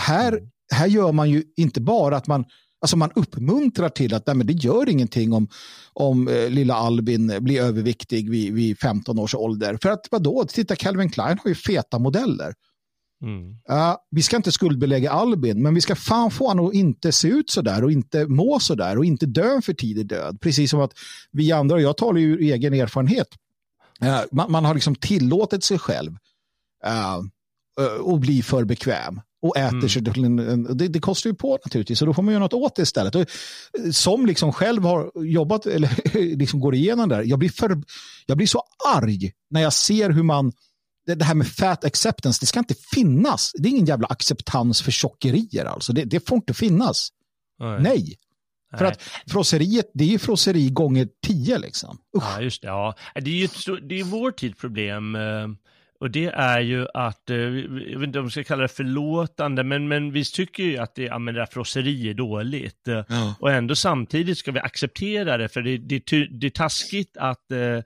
Här, 0.00 0.32
mm. 0.32 0.50
här 0.74 0.86
gör 0.86 1.12
man 1.12 1.30
ju 1.30 1.44
inte 1.56 1.80
bara 1.80 2.16
att 2.16 2.26
man 2.26 2.44
Alltså 2.82 2.96
man 2.96 3.10
uppmuntrar 3.14 3.88
till 3.88 4.14
att 4.14 4.26
nej, 4.26 4.36
men 4.36 4.46
det 4.46 4.52
gör 4.52 4.88
ingenting 4.88 5.32
om, 5.32 5.48
om 5.92 6.28
eh, 6.28 6.50
lilla 6.50 6.74
Albin 6.74 7.36
blir 7.40 7.62
överviktig 7.62 8.30
vid, 8.30 8.54
vid 8.54 8.78
15 8.78 9.18
års 9.18 9.34
ålder. 9.34 9.78
För 9.82 9.90
att 9.90 10.06
vadå, 10.10 10.44
titta 10.44 10.76
Calvin 10.76 11.10
Klein 11.10 11.38
har 11.42 11.48
ju 11.48 11.54
feta 11.54 11.98
modeller. 11.98 12.54
Mm. 13.22 13.48
Uh, 13.48 13.96
vi 14.10 14.22
ska 14.22 14.36
inte 14.36 14.52
skuldbelägga 14.52 15.10
Albin, 15.10 15.62
men 15.62 15.74
vi 15.74 15.80
ska 15.80 15.94
fan 15.94 16.30
få 16.30 16.48
honom 16.48 16.66
att 16.66 16.74
inte 16.74 17.12
se 17.12 17.28
ut 17.28 17.50
så 17.50 17.62
där 17.62 17.84
och 17.84 17.92
inte 17.92 18.26
må 18.26 18.60
så 18.60 18.74
där 18.74 18.98
och 18.98 19.04
inte 19.04 19.26
dö 19.26 19.60
för 19.60 19.72
tidig 19.72 20.06
död. 20.06 20.38
Precis 20.40 20.70
som 20.70 20.80
att 20.80 20.92
vi 21.32 21.52
andra, 21.52 21.74
och 21.76 21.82
jag 21.82 21.96
talar 21.96 22.20
ju 22.20 22.26
ur 22.26 22.40
egen 22.40 22.74
erfarenhet, 22.74 23.28
uh, 24.04 24.20
man, 24.32 24.52
man, 24.52 24.64
har 24.64 24.74
liksom 24.74 24.94
tillåtit 24.94 25.64
sig 25.64 25.78
själv 25.78 26.12
uh, 26.86 28.14
att 28.14 28.20
bli 28.20 28.42
för 28.42 28.64
bekväm. 28.64 29.20
och 29.42 29.56
äter 29.56 29.76
Mm. 29.76 29.88
sig 29.88 30.04
till 30.04 30.24
en, 30.24 30.38
en, 30.38 30.76
det, 30.76 30.88
det 30.88 31.00
kostar 31.00 31.30
ju 31.30 31.36
på 31.36 31.58
naturligtvis, 31.64 31.98
så 31.98 32.06
då 32.06 32.14
får 32.14 32.22
man 32.22 32.32
göra 32.32 32.42
något 32.42 32.52
åt 32.52 32.76
det 32.76 32.82
istället. 32.82 33.14
Och, 33.14 33.20
eh, 33.20 33.90
som 33.92 34.26
liksom 34.26 34.52
själv 34.52 34.82
har 34.82 35.12
jobbat, 35.24 35.66
eller 35.76 36.36
liksom 36.36 36.60
går 36.60 36.74
igenom 36.74 37.08
där, 37.08 37.22
jag 37.22 37.38
blir, 37.38 37.48
för, 37.48 37.82
jag 38.26 38.36
blir 38.36 38.46
så 38.46 38.62
arg 38.94 39.32
när 39.50 39.60
jag 39.60 39.72
ser 39.72 40.10
hur 40.10 40.22
man, 40.22 40.52
det, 41.06 41.24
här 41.24 41.34
med 41.34 41.46
fat 41.48 41.84
acceptance, 41.84 42.38
det 42.42 42.46
ska 42.46 42.58
inte 42.58 42.74
finnas. 42.94 43.52
Det 43.54 43.68
är 43.68 43.70
ingen 43.70 43.86
jävla 43.86 44.06
acceptans 44.06 44.82
för 44.82 44.90
tjockerier 44.90 45.64
alltså, 45.64 45.92
det, 45.92 46.04
det 46.04 46.28
får 46.28 46.36
inte 46.36 46.54
finnas. 46.54 47.08
Nej. 47.80 48.16
För 48.78 48.84
Nej. 48.84 48.92
att 48.92 49.02
frosseriet, 49.30 49.90
det 49.94 50.04
är 50.04 50.08
ju 50.08 50.18
frosseri 50.18 50.68
gånger 50.70 51.08
tio 51.26 51.58
liksom. 51.58 51.98
Usch. 52.16 52.24
Ja, 52.36 52.40
just 52.42 52.62
det. 52.62 52.68
Ja. 52.68 52.94
Det 53.14 53.30
är 53.30 53.34
ju 53.34 53.44
ett 53.44 53.88
det 53.88 54.00
är 54.00 54.04
vår 54.04 54.30
tids 54.30 54.58
problem. 54.60 55.14
eh, 55.14 55.48
Och 56.00 56.10
det 56.10 56.26
är 56.26 56.60
ju 56.60 56.86
att, 56.94 57.30
eh, 57.30 57.36
jag 57.36 57.98
vet 57.98 58.06
inte 58.06 58.18
om 58.18 58.24
vi 58.24 58.30
ska 58.30 58.44
kalla 58.44 58.62
det 58.62 58.68
förlåtande, 58.68 59.64
men, 59.64 59.88
men 59.88 60.12
vi 60.12 60.24
tycker 60.24 60.62
ju 60.62 60.76
att 60.78 60.94
det, 60.94 61.02
ja, 61.02 61.18
men 61.18 61.34
det 61.34 61.46
frosseri 61.46 62.08
är 62.10 62.14
dåligt. 62.14 62.88
eh, 62.88 63.04
Ja. 63.08 63.34
Och 63.40 63.50
ändå 63.52 63.74
samtidigt 63.74 64.38
ska 64.38 64.52
vi 64.52 64.60
acceptera 64.60 65.36
det, 65.36 65.48
för 65.48 65.62
det, 65.62 65.78
det, 65.78 66.02
det 66.40 66.46
är 66.46 66.50
taskigt 66.50 67.16
att 67.16 67.50
eh, 67.52 67.82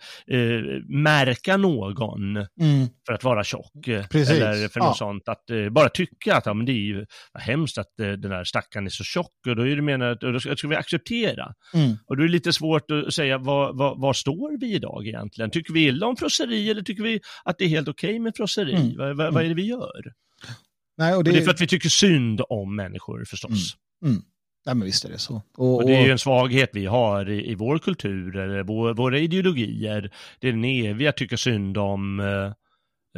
märka 0.88 1.56
någon 1.56 2.36
Mm. 2.36 2.88
För 3.06 3.12
att 3.12 3.24
vara 3.24 3.44
tjock. 3.44 3.88
eh, 3.88 4.06
Precis. 4.06 4.30
Eller 4.40 4.68
för 4.68 4.80
något 4.80 4.86
Ja. 4.88 4.94
sånt. 4.94 5.28
Att 5.28 5.50
eh, 5.50 5.68
bara 5.70 5.88
tycka 5.88 6.36
att 6.36 6.46
ja, 6.46 6.54
men 6.54 6.66
det 6.66 6.72
är 6.72 6.84
ju 6.86 7.06
vad 7.32 7.42
hemskt 7.42 7.78
att 7.78 8.00
eh, 8.00 8.06
den 8.12 8.30
där 8.30 8.44
stackaren 8.44 8.86
är 8.86 8.90
så 8.90 9.04
tjock. 9.04 9.32
Och 9.48 9.56
då 9.56 9.66
är 9.68 9.76
det 9.76 9.82
menat 9.82 10.12
att 10.12 10.20
då 10.32 10.40
ska, 10.40 10.56
ska 10.56 10.68
vi 10.68 10.76
acceptera. 10.76 11.52
Mm. 11.74 11.96
Och 12.06 12.16
då 12.16 12.22
är 12.22 12.26
det 12.26 12.32
lite 12.32 12.52
svårt 12.52 12.90
att 12.90 13.14
säga 13.14 13.38
var, 13.38 13.72
var, 13.72 13.96
var 13.96 14.12
står 14.12 14.58
vi 14.60 14.74
idag 14.74 15.06
egentligen? 15.06 15.50
Tycker 15.50 15.72
vi 15.74 15.86
illa 15.86 16.06
om 16.06 16.16
frosseri 16.16 16.70
eller 16.70 16.82
tycker 16.82 17.02
vi 17.02 17.20
att 17.44 17.58
det 17.58 17.64
är 17.64 17.68
helt 17.68 17.88
okej 17.88 18.18
med 18.18 18.36
frosseri? 18.36 18.74
Mm. 18.74 18.96
Vad, 18.98 19.16
vad, 19.16 19.34
vad 19.34 19.44
är 19.44 19.48
det 19.48 19.54
vi 19.54 19.66
gör? 19.66 20.02
Nej, 20.98 21.12
och 21.12 21.18
Och 21.18 21.24
det, 21.24 21.30
det 21.32 21.38
är 21.38 21.42
för 21.42 21.50
att 21.50 21.60
vi 21.60 21.66
tycker 21.66 21.88
synd 21.88 22.40
om 22.48 22.76
människor 22.76 23.24
förstås. 23.24 23.76
mm. 24.04 24.22
Nej, 24.66 24.74
men 24.74 24.84
visst 24.86 25.04
är 25.04 25.08
det 25.08 25.18
så. 25.18 25.42
Och, 25.56 25.74
Och 25.76 25.86
det 25.86 25.94
är 25.96 26.04
ju 26.04 26.10
en 26.12 26.18
svaghet 26.18 26.70
vi 26.72 26.86
har 26.86 27.30
i, 27.30 27.50
i 27.50 27.54
vår 27.54 27.78
kultur, 27.78 28.36
eller 28.36 28.62
vår, 28.62 28.94
våra 28.94 29.18
ideologier. 29.18 30.10
Det 30.40 30.48
är 30.48 30.52
den 30.52 30.64
eviga 30.64 31.12
tycka 31.12 31.36
synd 31.36 31.78
om 31.78 32.20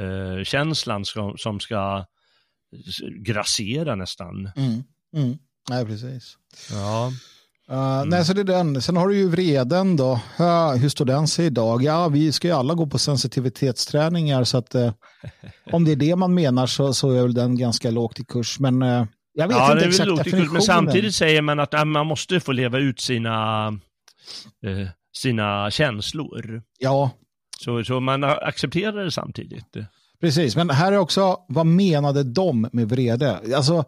eh, 0.01 0.45
känslan 0.45 1.05
som, 1.05 1.39
som 1.39 1.61
ska 1.61 2.07
grassera 3.25 3.95
nästan. 3.95 4.51
Mm. 4.57 4.83
Mm. 5.17 5.39
Nej, 5.71 5.87
precis. 5.87 6.37
Ja. 6.71 7.13
Uh, 7.71 8.05
Nej, 8.07 8.25
så 8.25 8.33
det 8.33 8.41
är 8.41 8.45
den. 8.45 8.83
Sen 8.83 8.97
har 8.97 9.09
du 9.09 9.17
ju 9.17 9.29
vreden 9.29 9.97
då. 9.97 10.21
Uh, 10.41 10.77
hur 10.77 10.89
står 10.89 11.05
den 11.05 11.29
sig 11.29 11.47
idag? 11.47 11.83
Ja, 11.83 12.09
vi 12.09 12.33
ska 12.33 12.49
ju 12.49 12.55
alla 12.55 12.75
gå 12.75 12.87
på 12.87 12.99
sensitivitetsträningar 12.99 14.45
så 14.45 14.59
att 14.59 14.75
eh, 14.75 14.93
om 15.73 15.85
det 15.85 15.93
är 15.93 15.97
det 15.97 16.17
man 16.17 16.35
menar 16.35 16.67
så, 16.67 16.95
så 16.95 17.11
är 17.11 17.23
väl 17.23 17.35
den 17.35 17.59
ganska 17.59 17.91
lågt 17.91 18.21
i 18.21 18.25
kurs. 18.25 18.59
Men 18.59 18.83
eh, 18.83 19.07
jag 19.33 19.49
vet 19.49 19.57
ja, 19.57 19.73
inte 19.73 19.87
exakt 19.87 20.07
väl 20.07 20.13
otyckligt, 20.13 20.33
men 20.33 20.41
definitionen. 20.41 20.63
samtidigt 20.63 21.15
säger 21.15 21.43
man 21.43 21.61
att 21.61 21.73
ja, 21.73 21.85
man 21.85 22.07
måste 22.07 22.41
få 22.41 22.53
leva 22.53 22.79
ut 22.79 23.01
sina, 23.01 23.73
sina 25.17 25.71
känslor. 25.71 26.63
Ja, 26.79 27.11
Så, 27.61 27.85
så 27.85 28.01
man 28.01 28.25
accepterar 28.25 29.05
det 29.05 29.11
samtidigt. 29.11 29.77
precis. 30.21 30.57
Men 30.57 30.71
här 30.71 30.93
är 30.93 30.99
också, 30.99 31.37
vad 31.49 31.67
menade 31.67 32.23
de 32.23 32.69
med 32.73 32.89
vrede? 32.89 33.41
Alltså, 33.57 33.85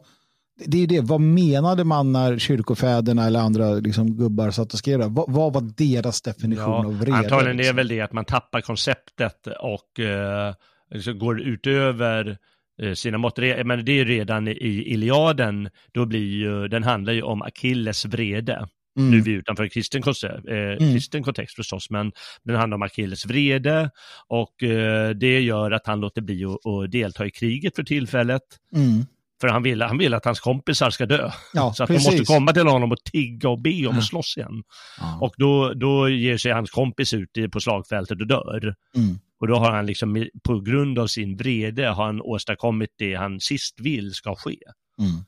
det 0.66 0.76
är 0.76 0.80
ju 0.80 0.86
det, 0.86 1.00
vad 1.00 1.20
menade 1.20 1.84
man 1.84 2.12
när 2.12 2.38
kyrkofäderna 2.38 3.26
eller 3.26 3.40
andra 3.40 3.70
liksom, 3.74 4.16
gubbar 4.16 4.50
satt 4.50 4.72
och 4.72 4.78
skrev 4.78 4.98
det? 4.98 5.06
Vad, 5.06 5.32
vad 5.32 5.52
var 5.52 5.60
deras 5.76 6.22
definition 6.22 6.64
Ja, 6.64 6.86
av 6.86 6.98
vrede? 6.98 7.16
antagligen 7.16 7.54
är 7.56 7.58
liksom? 7.58 7.76
väl 7.76 7.88
det 7.88 8.00
att 8.00 8.12
man 8.12 8.24
tappar 8.24 8.60
konceptet 8.60 9.46
och 9.60 10.00
eh, 10.00 10.54
liksom 10.90 11.18
går 11.18 11.40
utöver 11.40 12.38
eh, 12.82 12.92
sina 12.92 13.18
mått. 13.18 13.38
Men 13.64 13.84
det 13.84 13.92
är 13.92 13.96
ju 13.96 14.04
redan 14.04 14.48
i 14.48 14.82
Iliaden, 14.86 15.68
då 15.92 16.06
blir 16.06 16.26
ju, 16.26 16.68
den 16.68 16.82
handlar 16.84 17.12
ju 17.12 17.22
om 17.22 17.42
Achilles 17.42 18.04
vrede. 18.04 18.68
Mm. 18.98 19.10
Nu 19.10 19.18
är 19.18 19.22
vi 19.22 19.32
utanför 19.32 19.68
kristen, 19.68 20.02
konce- 20.02 20.72
eh, 20.72 20.92
kristen 20.92 21.22
kontext 21.22 21.56
förstås, 21.56 21.90
men 21.90 22.12
den 22.44 22.56
handlar 22.56 22.74
om 22.74 22.82
Achilles 22.82 23.26
vrede 23.26 23.90
och 24.28 24.62
eh, 24.62 25.10
det 25.10 25.40
gör 25.40 25.70
att 25.70 25.86
han 25.86 26.00
låter 26.00 26.22
bli 26.22 26.44
att, 26.44 26.90
delta 26.90 27.26
i 27.26 27.30
kriget 27.30 27.76
för 27.76 27.82
tillfället. 27.82 28.42
Mm. 28.74 29.06
För 29.40 29.48
han 29.48 29.62
vill, 29.62 29.82
han 29.82 29.98
vill 29.98 30.14
att 30.14 30.24
hans 30.24 30.40
kompisar 30.40 30.90
ska 30.90 31.06
dö. 31.06 31.30
Ja, 31.54 31.72
så 31.76 31.82
att 31.82 31.88
precis. 31.88 32.08
de 32.08 32.16
måste 32.18 32.32
komma 32.32 32.52
till 32.52 32.66
honom 32.66 32.92
och 32.92 33.04
tigga 33.12 33.48
och 33.48 33.60
be 33.62 33.86
om 33.86 33.98
att 33.98 34.04
slåss 34.04 34.36
igen. 34.36 34.62
Ja. 35.00 35.18
Och 35.20 35.34
då, 35.36 35.72
då 35.74 36.08
ger 36.08 36.36
sig 36.36 36.52
hans 36.52 36.70
kompis 36.70 37.14
ut 37.14 37.30
på 37.52 37.60
slagfältet 37.60 38.20
och 38.20 38.26
dör. 38.26 38.74
Mm. 38.96 39.18
Och 39.40 39.48
då 39.48 39.56
har 39.56 39.70
han 39.70 39.86
liksom, 39.86 40.28
på 40.44 40.60
grund 40.60 40.98
av 40.98 41.06
sin 41.06 41.36
vrede, 41.36 41.86
har 41.86 42.04
han 42.06 42.20
åstadkommit 42.20 42.90
det 42.98 43.14
han 43.14 43.40
sist 43.40 43.80
vill 43.80 44.12
ska 44.14 44.34
ske. 44.34 44.58
Mm. 45.00 45.24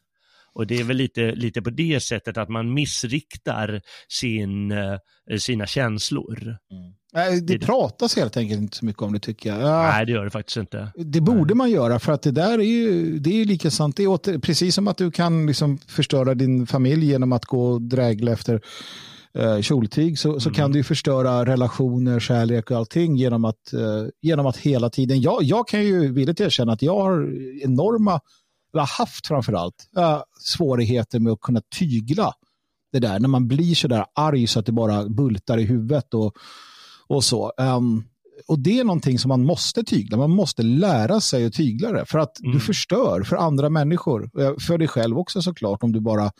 Och 0.60 0.66
det 0.66 0.80
är 0.80 0.84
väl 0.84 0.96
lite, 0.96 1.32
lite 1.34 1.62
på 1.62 1.70
det 1.70 2.02
sättet 2.02 2.38
att 2.38 2.48
man 2.48 2.74
missriktar 2.74 3.80
sin, 4.08 4.72
eh, 4.72 4.98
sina 5.38 5.66
känslor. 5.66 6.56
Nej, 7.12 7.40
det 7.40 7.58
pratas 7.58 8.16
helt 8.16 8.36
enkelt 8.36 8.60
inte 8.60 8.76
så 8.76 8.84
mycket 8.84 9.02
om 9.02 9.12
det 9.12 9.18
tycker 9.18 9.50
jag. 9.50 9.60
Ja, 9.60 9.82
Nej, 9.82 10.06
det 10.06 10.12
gör 10.12 10.24
det 10.24 10.30
faktiskt 10.30 10.56
inte. 10.56 10.92
Det 10.96 11.20
borde 11.20 11.54
man 11.54 11.70
göra 11.70 11.98
för 11.98 12.12
att 12.12 12.22
det 12.22 12.30
där 12.30 12.58
är 12.58 12.62
ju, 12.62 13.18
det 13.18 13.30
är 13.30 13.34
ju 13.34 13.44
lika 13.44 13.70
sant. 13.70 13.96
Det 13.96 14.02
är 14.02 14.06
åter, 14.06 14.38
precis 14.38 14.74
som 14.74 14.88
att 14.88 14.96
du 14.96 15.10
kan 15.10 15.46
liksom 15.46 15.78
förstöra 15.78 16.34
din 16.34 16.66
familj 16.66 17.06
genom 17.06 17.32
att 17.32 17.44
gå 17.44 17.66
och 17.66 17.82
drägla 17.82 18.32
efter 18.32 18.60
eh, 19.38 19.60
kjoltyg 19.60 20.18
så, 20.18 20.40
så 20.40 20.50
kan 20.50 20.72
du 20.72 20.78
ju 20.78 20.84
förstöra 20.84 21.44
relationer, 21.44 22.20
kärlek 22.20 22.70
och 22.70 22.76
allting 22.76 23.16
genom 23.16 23.44
att, 23.44 23.72
eh, 23.72 24.06
genom 24.22 24.46
att 24.46 24.56
hela 24.56 24.90
tiden. 24.90 25.20
Jag, 25.20 25.42
jag 25.42 25.68
kan 25.68 25.84
ju 25.84 26.12
villigt 26.12 26.40
erkänna 26.40 26.72
att 26.72 26.82
jag 26.82 26.94
har 26.94 27.28
enorma, 27.62 28.20
eller 28.72 28.80
har 28.82 29.04
haft 29.04 29.26
framförallt, 29.26 29.74
eh, 29.96 30.22
svårigheter 30.40 31.20
med 31.20 31.32
att 31.32 31.40
kunna 31.40 31.60
tygla 31.78 32.32
det 32.92 32.98
där 32.98 33.18
när 33.20 33.28
man 33.28 33.48
blir 33.48 33.74
så 33.74 33.88
där 33.88 34.04
arg 34.14 34.46
så 34.46 34.58
att 34.60 34.66
det 34.66 34.72
bara 34.72 35.08
bultar 35.08 35.58
i 35.58 35.62
huvudet 35.64 36.14
och, 36.14 36.34
och 37.06 37.24
så. 37.24 37.52
Ehm, 37.58 38.04
och 38.48 38.58
det 38.58 38.78
är 38.80 38.84
någonting 38.84 39.18
som 39.18 39.28
man 39.28 39.44
måste 39.44 39.82
tygla. 39.84 40.16
Man 40.16 40.30
måste 40.30 40.62
lära 40.62 41.20
sig 41.20 41.46
att 41.46 41.52
tygla 41.54 41.92
det. 41.92 42.06
För 42.06 42.18
att 42.18 42.34
du 42.38 42.48
Mm. 42.48 42.60
förstör 42.60 43.22
för 43.22 43.36
andra 43.36 43.68
människor. 43.70 44.30
Eh, 44.40 44.52
För 44.66 44.78
dig 44.78 44.88
själv 44.88 45.18
också 45.18 45.42
såklart. 45.42 45.82
Om 45.82 45.92
du 45.92 46.00
bara, 46.00 46.32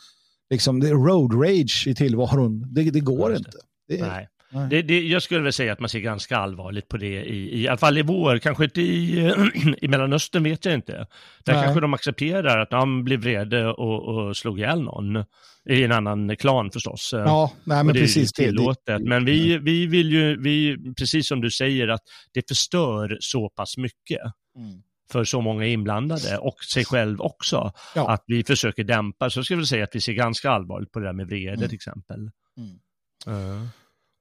liksom, 0.49 0.79
det 0.79 0.89
är 0.89 0.93
road 0.93 1.33
rage 1.33 1.87
i 1.87 1.95
tillvaron. 1.95 2.73
Det, 2.73 2.83
det 2.91 2.99
går 2.99 3.35
inte. 3.35 3.51
Det 3.87 4.01
Nej. 4.01 4.27
Det, 4.69 4.81
det, 4.81 5.01
jag 5.01 5.21
skulle 5.21 5.39
väl 5.41 5.53
säga 5.53 5.73
att 5.73 5.79
man 5.79 5.89
ser 5.89 5.99
ganska 5.99 6.37
allvarligt 6.37 6.87
på 6.87 6.97
det, 6.97 7.25
i, 7.25 7.57
i, 7.57 7.61
i 7.61 7.67
alla 7.67 7.77
fall 7.77 7.97
i 7.97 8.01
vår, 8.01 8.37
kanske 8.37 8.63
inte 8.63 8.81
i, 8.81 9.33
i 9.81 9.87
Mellanöstern 9.87 10.43
vet 10.43 10.65
jag 10.65 10.73
inte. 10.73 11.07
Där 11.45 11.53
Nej. 11.53 11.63
kanske 11.63 11.81
de 11.81 11.93
accepterar 11.93 12.59
att 12.59 12.71
han 12.71 13.03
blev 13.03 13.19
vrede 13.19 13.67
och, 13.67 14.03
och 14.03 14.37
slog 14.37 14.59
ihjäl 14.59 14.81
någon. 14.81 15.25
I 15.69 15.83
en 15.83 15.91
annan 15.91 16.37
klan 16.37 16.71
förstås. 16.71 17.09
Ja, 17.13 17.51
nej, 17.63 17.83
men 17.83 17.93
det 17.93 17.99
är 17.99 18.01
precis. 18.01 18.33
Det, 18.33 18.43
tillåtet. 18.43 19.01
Men 19.01 19.25
vi, 19.25 19.57
vi 19.57 19.85
vill 19.85 20.11
ju, 20.11 20.41
vi, 20.41 20.77
precis 20.97 21.27
som 21.27 21.41
du 21.41 21.51
säger, 21.51 21.87
att 21.87 22.01
det 22.33 22.47
förstör 22.47 23.17
så 23.19 23.49
pass 23.49 23.77
mycket 23.77 24.21
Mm. 24.57 24.81
för 25.11 25.23
så 25.23 25.41
många 25.41 25.65
inblandade 25.65 26.37
och 26.37 26.55
sig 26.73 26.85
själv 26.85 27.21
också. 27.21 27.71
Ja. 27.95 28.09
Att 28.11 28.23
vi 28.27 28.43
försöker 28.43 28.83
dämpa, 28.83 29.29
så 29.29 29.43
ska 29.43 29.55
vi 29.55 29.65
säga 29.65 29.83
att 29.83 29.95
vi 29.95 30.01
ser 30.01 30.13
ganska 30.13 30.49
allvarligt 30.51 30.91
på 30.91 30.99
det 30.99 31.05
där 31.05 31.13
med 31.13 31.27
vrede 31.27 31.53
Mm. 31.53 31.67
till 31.69 31.75
exempel. 31.75 32.17
Mm. 32.57 32.79
Ja. 33.25 33.67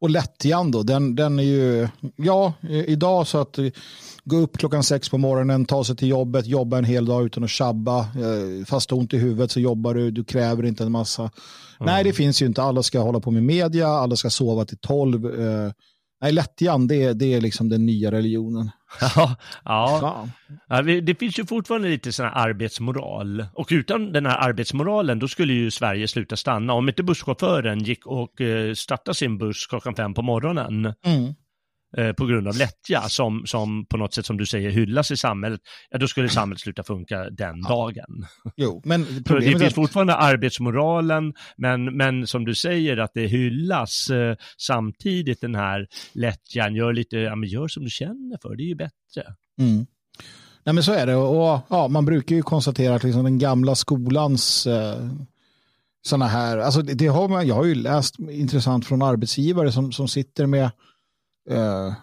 Och 0.01 0.11
lättjan 0.11 0.71
då, 0.71 0.83
den, 0.83 1.15
den 1.15 1.39
är 1.39 1.43
ju, 1.43 1.89
ja, 2.17 2.53
idag 2.87 3.27
så 3.27 3.39
att 3.39 3.59
eh, 3.59 3.67
gå 4.25 4.37
upp 4.37 4.59
klockan 4.59 4.83
sex 4.83 5.09
på 5.09 5.19
morgonen, 5.19 5.65
ta 5.65 5.85
sig 5.85 5.97
till 5.97 6.09
jobbet, 6.09 6.47
jobba 6.47 6.79
en 6.79 6.85
hel 6.85 7.05
dag 7.05 7.25
utan 7.25 7.45
att 7.45 7.51
tjabba, 7.51 7.99
eh, 8.01 8.65
fast 8.67 8.89
du 8.89 8.95
ont 8.95 9.15
i 9.15 9.19
huvudet 9.19 9.51
så 9.51 9.61
jobbar 9.61 9.95
du, 9.95 10.11
du 10.11 10.25
kräver 10.25 10.67
inte 10.67 10.85
en 10.85 10.93
massa. 10.93 11.31
Nej, 11.81 12.05
det 12.05 12.13
finns 12.13 12.43
ju 12.43 12.47
inte, 12.47 12.63
alla 12.63 12.83
ska 12.83 13.01
hålla 13.01 13.21
på 13.21 13.31
med 13.31 13.43
media, 13.43 13.89
alla 13.89 14.17
ska 14.17 14.31
sova 14.31 14.65
till 14.65 14.79
tolv. 14.79 15.27
Nej, 16.23 16.33
lättjan, 16.33 16.87
det, 16.87 17.03
är- 17.03 17.14
det 17.14 17.35
är 17.35 17.41
liksom 17.41 17.68
den 17.68 17.87
nya 17.87 18.11
religionen. 18.11 18.71
Ja, 19.64 20.29
ja. 20.68 20.83
Det 21.03 21.18
finns 21.18 21.39
ju 21.39 21.47
fortfarande 21.47 21.89
lite 21.89 22.12
sån 22.12 22.27
här 22.27 22.49
arbetsmoral. 22.49 23.47
Och 23.55 23.68
utan 23.71 24.12
den 24.12 24.27
här 24.27 24.39
arbetsmoralen, 24.39 25.18
då 25.18 25.29
skulle 25.29 25.53
ju 25.53 25.71
Sverige 25.71 26.09
sluta 26.09 26.37
stanna. 26.37 26.73
Om 26.73 26.89
inte 26.89 27.03
busschauffören 27.03 27.79
gick 27.85 28.07
och 28.07 28.41
eh, 28.41 28.75
startade 28.75 29.14
sin 29.14 29.39
buss 29.39 29.66
klockan 29.66 29.95
fem 29.95 30.14
på 30.14 30.23
morgonen 30.23 30.85
Mm. 31.05 31.35
Eh, 31.97 32.12
på 32.12 32.26
grund 32.26 32.49
av 32.49 32.57
lättja, 32.57 33.03
som, 33.03 33.43
som 33.47 33.86
på 33.86 33.97
något 33.97 34.14
sätt 34.14 34.26
som 34.26 34.36
du 34.36 34.47
säger 34.47 34.70
hyllas 34.70 35.11
i 35.11 35.16
samhället, 35.16 35.61
ja 35.91 35.99
då 35.99 36.09
skulle 36.09 36.28
samhället 36.28 36.61
sluta 36.61 36.82
funka 36.82 37.30
den 37.30 37.62
dagen. 37.62 38.26
Jo, 38.57 38.82
men 38.84 39.07
det 39.24 39.43
finns 39.43 39.62
att, 39.62 39.74
fortfarande 39.74 40.14
arbetsmoralen, 40.14 41.34
men, 41.57 41.97
men 41.97 42.26
som 42.26 42.45
du 42.45 42.55
säger 42.55 42.97
att 42.97 43.11
det 43.14 43.26
hyllas 43.26 44.11
eh, 44.11 44.36
samtidigt 44.59 45.41
den 45.41 45.55
här 45.55 45.86
lättjan, 46.12 46.74
gör 46.74 46.93
lite, 46.93 47.16
ja 47.16 47.36
men 47.36 47.49
gör 47.49 47.68
som 47.68 47.84
du 47.84 47.91
känner 47.91 48.38
för, 48.43 48.57
det 48.57 48.62
är 48.62 48.68
ju 48.68 48.74
bättre. 48.74 49.34
mm. 49.59 49.86
Nej, 50.64 50.74
men 50.74 50.84
så 50.84 50.93
är 50.93 51.07
det. 51.07 51.16
Och, 51.16 51.61
ja, 51.68 51.88
man 51.88 52.05
brukar 52.05 52.36
ju 52.36 52.43
konstatera 52.43 52.95
att 52.95 53.05
liksom 53.05 53.24
den 53.24 53.38
gamla 53.38 53.74
skolans 53.74 54.66
eh, 54.66 55.09
sådana 56.03 56.26
här, 56.26 56.59
alltså 56.59 56.82
det, 56.82 56.95
det 56.95 57.07
har 57.07 57.28
man, 57.28 57.47
jag 57.47 57.55
har 57.55 57.64
ju 57.64 57.74
läst 57.74 58.18
intressant 58.18 58.86
från 58.86 59.03
arbetsgivare 59.03 59.72
som, 59.72 59.93
som 59.93 60.09
sitter 60.09 60.47
med 60.47 60.70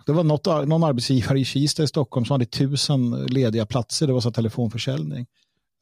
det 0.06 0.14
var 0.14 0.24
något, 0.24 0.46
någon 0.46 0.84
arbetsgivare 0.84 1.40
i 1.40 1.46
Kista 1.46 1.84
i 1.84 1.88
Stockholm 1.88 2.26
som 2.26 2.34
hade 2.34 2.46
tusen 2.46 3.12
lediga 3.12 3.66
platser. 3.66 4.08
Det 4.08 4.14
var 4.14 4.22
så 4.22 4.32
telefonförsäljning. 4.32 5.26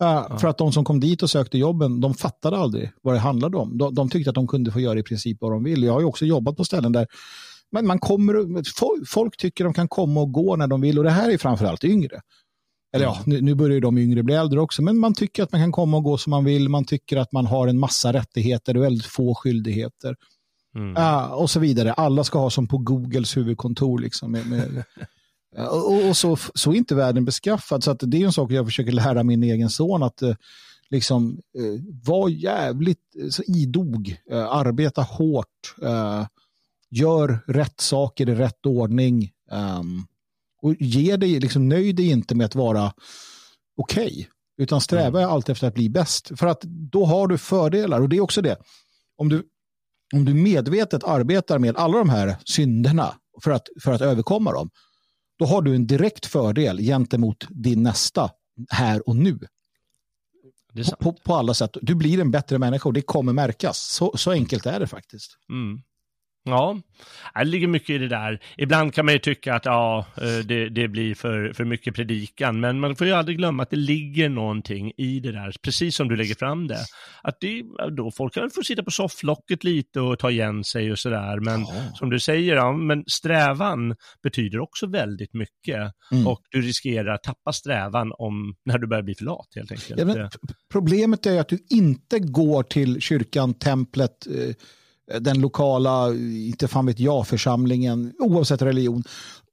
Uh, 0.03 0.37
För 0.37 0.47
att 0.47 0.57
de 0.57 0.71
som 0.73 0.85
kom 0.85 0.99
dit 0.99 1.23
och 1.23 1.29
sökte 1.29 1.57
jobben, 1.57 2.01
de 2.01 2.13
fattade 2.13 2.57
aldrig 2.57 2.91
vad 3.01 3.15
det 3.15 3.19
handlade 3.19 3.57
om. 3.57 3.77
De, 3.77 3.95
de, 3.95 4.09
tyckte 4.09 4.29
att 4.29 4.35
de 4.35 4.47
kunde 4.47 4.71
få 4.71 4.79
göra 4.79 4.99
i 4.99 5.03
princip 5.03 5.37
vad 5.41 5.51
de 5.51 5.63
vill. 5.63 5.83
Jag 5.83 5.93
har 5.93 5.99
ju 5.99 6.05
också 6.05 6.25
jobbat 6.25 6.57
på 6.57 6.65
ställen 6.65 6.91
där 6.91 7.07
men 7.71 7.87
man 7.87 7.99
kommer, 7.99 8.33
folk, 8.79 9.09
folk 9.09 9.37
tycker 9.37 9.63
de 9.63 9.73
kan 9.73 9.87
komma 9.87 10.21
och 10.21 10.31
gå 10.31 10.55
när 10.55 10.67
de 10.67 10.81
vill 10.81 10.97
och 10.97 11.03
det 11.03 11.11
här 11.11 11.29
är 11.29 11.37
framförallt 11.37 11.83
yngre. 11.83 12.21
Eller 12.95 13.05
ja, 13.05 13.19
nu, 13.25 13.41
nu 13.41 13.55
börjar 13.55 13.81
de 13.81 13.97
yngre 13.97 14.23
bli 14.23 14.35
äldre 14.35 14.61
också, 14.61 14.81
men 14.81 14.97
man 14.97 15.13
tycker 15.13 15.43
att 15.43 15.51
man 15.51 15.61
kan 15.61 15.71
komma 15.71 15.97
och 15.97 16.03
gå 16.03 16.17
som 16.17 16.31
man 16.31 16.45
vill. 16.45 16.69
Man 16.69 16.85
tycker 16.85 17.17
att 17.17 17.31
man 17.31 17.45
har 17.45 17.67
en 17.67 17.79
massa 17.79 18.13
rättigheter 18.13 18.77
och 18.77 18.83
väldigt 18.83 19.05
få 19.05 19.35
skyldigheter. 19.35 20.15
Mm. 20.75 20.97
Uh, 20.97 21.31
och 21.31 21.49
så 21.49 21.59
vidare. 21.59 21.93
Alla 21.93 22.23
ska 22.23 22.39
ha 22.39 22.49
som 22.49 22.67
på 22.67 22.77
Googles 22.77 23.37
huvudkontor. 23.37 23.99
Liksom, 23.99 24.31
med, 24.31 24.47
med, 24.47 24.83
och, 25.69 26.07
och, 26.07 26.17
så, 26.17 26.37
så 26.55 26.71
är 26.71 26.75
inte 26.75 26.95
världen 26.95 27.25
beskaffad. 27.25 27.83
Så 27.83 27.93
det 27.93 28.21
är 28.21 28.25
en 28.25 28.33
sak 28.33 28.51
jag 28.51 28.65
försöker 28.65 28.91
lära 28.91 29.23
min 29.23 29.43
egen 29.43 29.69
son. 29.69 30.03
att 30.03 30.23
uh, 30.23 30.35
liksom 30.89 31.39
uh, 31.59 31.81
Var 32.03 32.29
jävligt 32.29 33.15
så 33.29 33.43
idog. 33.43 34.17
Uh, 34.31 34.37
arbeta 34.37 35.01
hårt. 35.01 35.75
gör 36.89 37.39
rätt 37.47 37.81
saker 37.81 38.29
i 38.29 38.35
rätt 38.35 38.65
ordning. 38.65 39.31
Um, 39.51 40.07
och 40.61 40.75
ge 40.79 41.17
dig, 41.17 41.39
liksom, 41.39 41.69
nöj 41.69 41.93
dig 41.93 42.09
inte 42.09 42.35
med 42.35 42.45
att 42.45 42.55
vara 42.55 42.93
okej. 43.77 44.07
Okay, 44.07 44.25
utan 44.57 44.81
sträva 44.81 45.19
mm. 45.19 45.31
alltid 45.31 45.53
efter 45.53 45.67
att 45.67 45.73
bli 45.73 45.89
bäst. 45.89 46.31
För 46.39 46.47
att 46.47 46.61
då 46.61 47.05
har 47.05 47.27
du 47.27 47.37
fördelar. 47.37 48.01
Och 48.01 48.09
det 48.09 48.17
är 48.17 48.21
också 48.21 48.41
det. 48.41 48.57
Om 49.17 49.29
du, 49.29 49.43
om 50.13 50.25
du 50.25 50.33
medvetet 50.33 51.03
arbetar 51.03 51.59
med 51.59 51.77
alla 51.77 51.97
de 51.97 52.09
här 52.09 52.35
synderna 52.45 53.15
för 53.43 53.51
att, 53.51 53.67
för 53.83 53.91
att 53.91 54.01
överkomma 54.01 54.51
dem. 54.51 54.69
Då 55.39 55.45
har 55.45 55.61
du 55.61 55.75
en 55.75 55.87
direkt 55.87 56.25
fördel 56.25 56.79
gentemot 56.79 57.45
din 57.49 57.83
nästa 57.83 58.31
här 58.69 59.09
och 59.09 59.15
nu. 59.15 59.39
På, 60.99 61.13
på, 61.13 61.35
alla 61.35 61.53
sätt. 61.53 61.77
Du 61.81 61.95
blir 61.95 62.19
en 62.19 62.31
bättre 62.31 62.57
människa 62.59 62.89
och 62.89 62.93
det 62.93 63.01
kommer 63.01 63.33
märkas. 63.33 63.79
Så, 63.79 64.17
så 64.17 64.31
enkelt 64.31 64.65
är 64.65 64.79
det 64.79 64.87
faktiskt. 64.87 65.37
Mm. 65.49 65.81
Ja, 66.47 66.77
det 67.35 67.43
ligger 67.45 67.67
mycket 67.67 67.89
i 67.89 67.97
det 67.97 68.07
där. 68.07 68.39
Ibland 68.57 68.93
kan 68.93 69.05
man 69.05 69.13
ju 69.13 69.19
tycka 69.19 69.53
att 69.53 69.65
ja, 69.65 70.05
eh, 70.17 70.45
det, 70.45 70.69
det, 70.69 70.87
blir 70.87 71.15
för, 71.15 71.53
för 71.53 71.65
mycket 71.65 71.95
predikan, 71.95 72.59
men 72.59 72.79
man 72.79 72.95
får 72.95 73.07
ju 73.07 73.13
aldrig 73.13 73.37
glömma 73.37 73.63
att 73.63 73.69
det 73.69 73.75
ligger 73.75 74.29
någonting 74.29 74.91
i 74.97 75.19
det 75.19 75.31
där, 75.31 75.53
precis 75.61 75.95
som 75.95 76.07
du 76.07 76.15
lägger 76.15 76.35
fram 76.35 76.67
det. 76.67 76.79
Att 77.23 77.37
det, 77.39 77.63
då 77.97 78.11
folk 78.11 78.33
kan 78.33 78.49
få 78.49 78.63
sitta 78.63 78.83
på 78.83 78.91
sofflocket 78.91 79.63
lite 79.63 80.01
och 80.01 80.19
ta 80.19 80.31
igen 80.31 80.63
sig 80.63 80.91
och 80.91 80.99
sådär, 80.99 81.39
men 81.39 81.61
ja. 81.61 81.91
som 81.93 82.09
du 82.09 82.19
säger, 82.19 82.55
ja, 82.55 82.71
men 82.71 83.03
strävan 83.07 83.95
betyder 84.23 84.59
också 84.59 84.87
väldigt 84.87 85.33
mycket 85.33 85.93
mm. 86.11 86.27
och 86.27 86.41
du 86.51 86.61
riskerar 86.61 87.13
att 87.13 87.23
tappa 87.23 87.53
strävan 87.53 88.11
om, 88.17 88.55
när 88.65 88.77
du 88.77 88.87
börjar 88.87 89.03
bli 89.03 89.15
för 89.15 89.25
lat 89.25 89.47
helt 89.55 89.71
enkelt. 89.71 90.17
Ja, 90.17 90.29
problemet 90.71 91.25
är 91.25 91.39
att 91.39 91.49
du 91.49 91.59
inte 91.69 92.19
går 92.19 92.63
till 92.63 93.01
kyrkan, 93.01 93.53
templet, 93.53 94.27
eh, 94.27 94.55
den 95.19 95.41
lokala, 95.41 96.13
inte 96.13 96.67
fan 96.67 96.85
vet 96.85 96.99
jag, 96.99 97.27
församlingen, 97.27 98.13
oavsett 98.19 98.61
religion, 98.61 99.03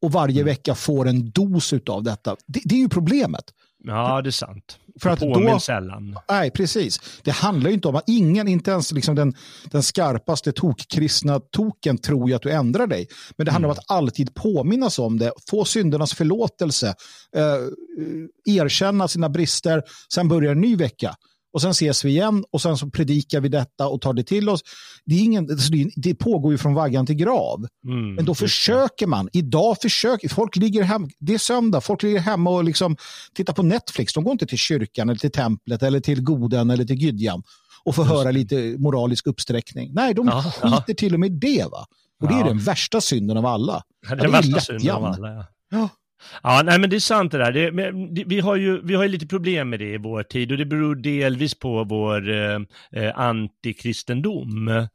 och 0.02 0.12
varje 0.12 0.40
mm. 0.40 0.46
vecka 0.46 0.74
får 0.74 1.08
en 1.08 1.30
dos 1.30 1.72
av 1.86 2.02
detta. 2.02 2.36
Det, 2.46 2.60
det 2.64 2.74
är 2.74 2.78
ju 2.78 2.88
problemet. 2.88 3.44
Ja, 3.84 4.22
det 4.22 4.28
är 4.28 4.30
sant. 4.30 4.78
För 5.00 5.10
att 5.10 5.20
då, 5.20 5.60
sällan. 5.60 6.18
Nej, 6.30 6.50
precis. 6.50 7.00
Det 7.22 7.30
handlar 7.30 7.70
ju 7.70 7.74
inte 7.74 7.88
om 7.88 7.96
att 7.96 8.08
ingen, 8.08 8.48
inte 8.48 8.70
ens 8.70 8.92
liksom 8.92 9.14
den, 9.14 9.34
den 9.64 9.82
skarpaste 9.82 10.52
tokkristna 10.52 11.40
token 11.40 11.98
tror 11.98 12.28
ju 12.28 12.34
att 12.34 12.42
du 12.42 12.50
ändrar 12.50 12.86
dig. 12.86 13.08
Men 13.36 13.44
det 13.44 13.52
handlar 13.52 13.68
mm. 13.68 13.76
om 13.76 13.78
att 13.78 13.96
alltid 13.96 14.34
påminnas 14.34 14.98
om 14.98 15.18
det, 15.18 15.32
få 15.50 15.64
syndernas 15.64 16.14
förlåtelse, 16.14 16.94
eh, 17.36 18.54
erkänna 18.54 19.08
sina 19.08 19.28
brister, 19.28 19.82
sen 20.14 20.28
börjar 20.28 20.52
en 20.52 20.60
ny 20.60 20.76
vecka 20.76 21.14
och 21.52 21.62
sen 21.62 21.70
ses 21.70 22.04
vi 22.04 22.10
igen 22.10 22.44
och 22.50 22.62
sen 22.62 22.76
så 22.76 22.90
predikar 22.90 23.40
vi 23.40 23.48
detta 23.48 23.88
och 23.88 24.00
tar 24.00 24.12
det 24.12 24.24
till 24.24 24.48
oss. 24.48 24.60
Det, 25.04 25.14
är 25.14 25.20
ingen, 25.20 25.48
det 25.96 26.14
pågår 26.14 26.52
ju 26.52 26.58
från 26.58 26.74
vaggan 26.74 27.06
till 27.06 27.14
grav. 27.14 27.66
Mm, 27.86 28.14
Men 28.14 28.24
då 28.24 28.34
försöker 28.34 29.06
man. 29.06 29.28
Idag 29.32 29.76
försöker 29.82 30.28
folk 30.28 30.56
ligger 30.56 30.82
hem. 30.82 31.08
Det 31.18 31.34
är 31.34 31.38
söndag. 31.38 31.80
Folk 31.80 32.02
ligger 32.02 32.18
hemma 32.18 32.50
och 32.50 32.64
liksom 32.64 32.96
tittar 33.34 33.52
på 33.52 33.62
Netflix. 33.62 34.12
De 34.12 34.24
går 34.24 34.32
inte 34.32 34.46
till 34.46 34.58
kyrkan 34.58 35.08
eller 35.08 35.18
till 35.18 35.32
templet 35.32 35.82
eller 35.82 36.00
till 36.00 36.22
goden 36.22 36.70
eller 36.70 36.84
till 36.84 37.02
gydjan 37.02 37.42
och 37.84 37.94
får 37.94 38.04
höra 38.04 38.30
lite 38.30 38.76
moralisk 38.78 39.26
uppsträckning. 39.26 39.90
Nej, 39.94 40.14
de 40.14 40.26
ja, 40.26 40.42
skiter 40.42 40.84
ja. 40.86 40.94
till 40.96 41.14
och 41.14 41.20
med 41.20 41.32
det. 41.32 41.64
Va? 41.70 41.86
Och 42.20 42.28
det 42.28 42.34
är 42.34 42.44
den 42.44 42.58
värsta 42.58 43.00
synden 43.00 43.36
av 43.36 43.46
alla. 43.46 43.82
Det 44.08 44.12
är 44.12 44.16
den 44.16 44.32
värsta 44.32 44.60
synden 44.60 44.90
av 44.90 45.04
alla. 45.04 45.46
Ja 45.70 45.88
ja. 46.42 46.62
Nej 46.64 46.78
men 46.78 46.90
det 46.90 46.96
är 46.96 47.00
sant 47.00 47.32
det 47.32 47.38
där. 47.38 47.52
Det, 47.52 47.70
det, 48.14 48.24
vi, 48.26 48.40
har 48.40 48.56
ju, 48.56 48.80
vi 48.84 48.94
har 48.94 49.02
ju 49.02 49.08
lite 49.08 49.26
problem 49.26 49.70
med 49.70 49.78
det 49.78 49.94
i 49.94 49.98
vår 49.98 50.22
tid 50.22 50.52
och 50.52 50.58
det 50.58 50.64
beror 50.64 50.94
delvis 50.94 51.54
på 51.54 51.84
vår 51.84 52.30
eh, 52.30 52.60
eh 52.92 53.18
antikristendom. 53.18 54.86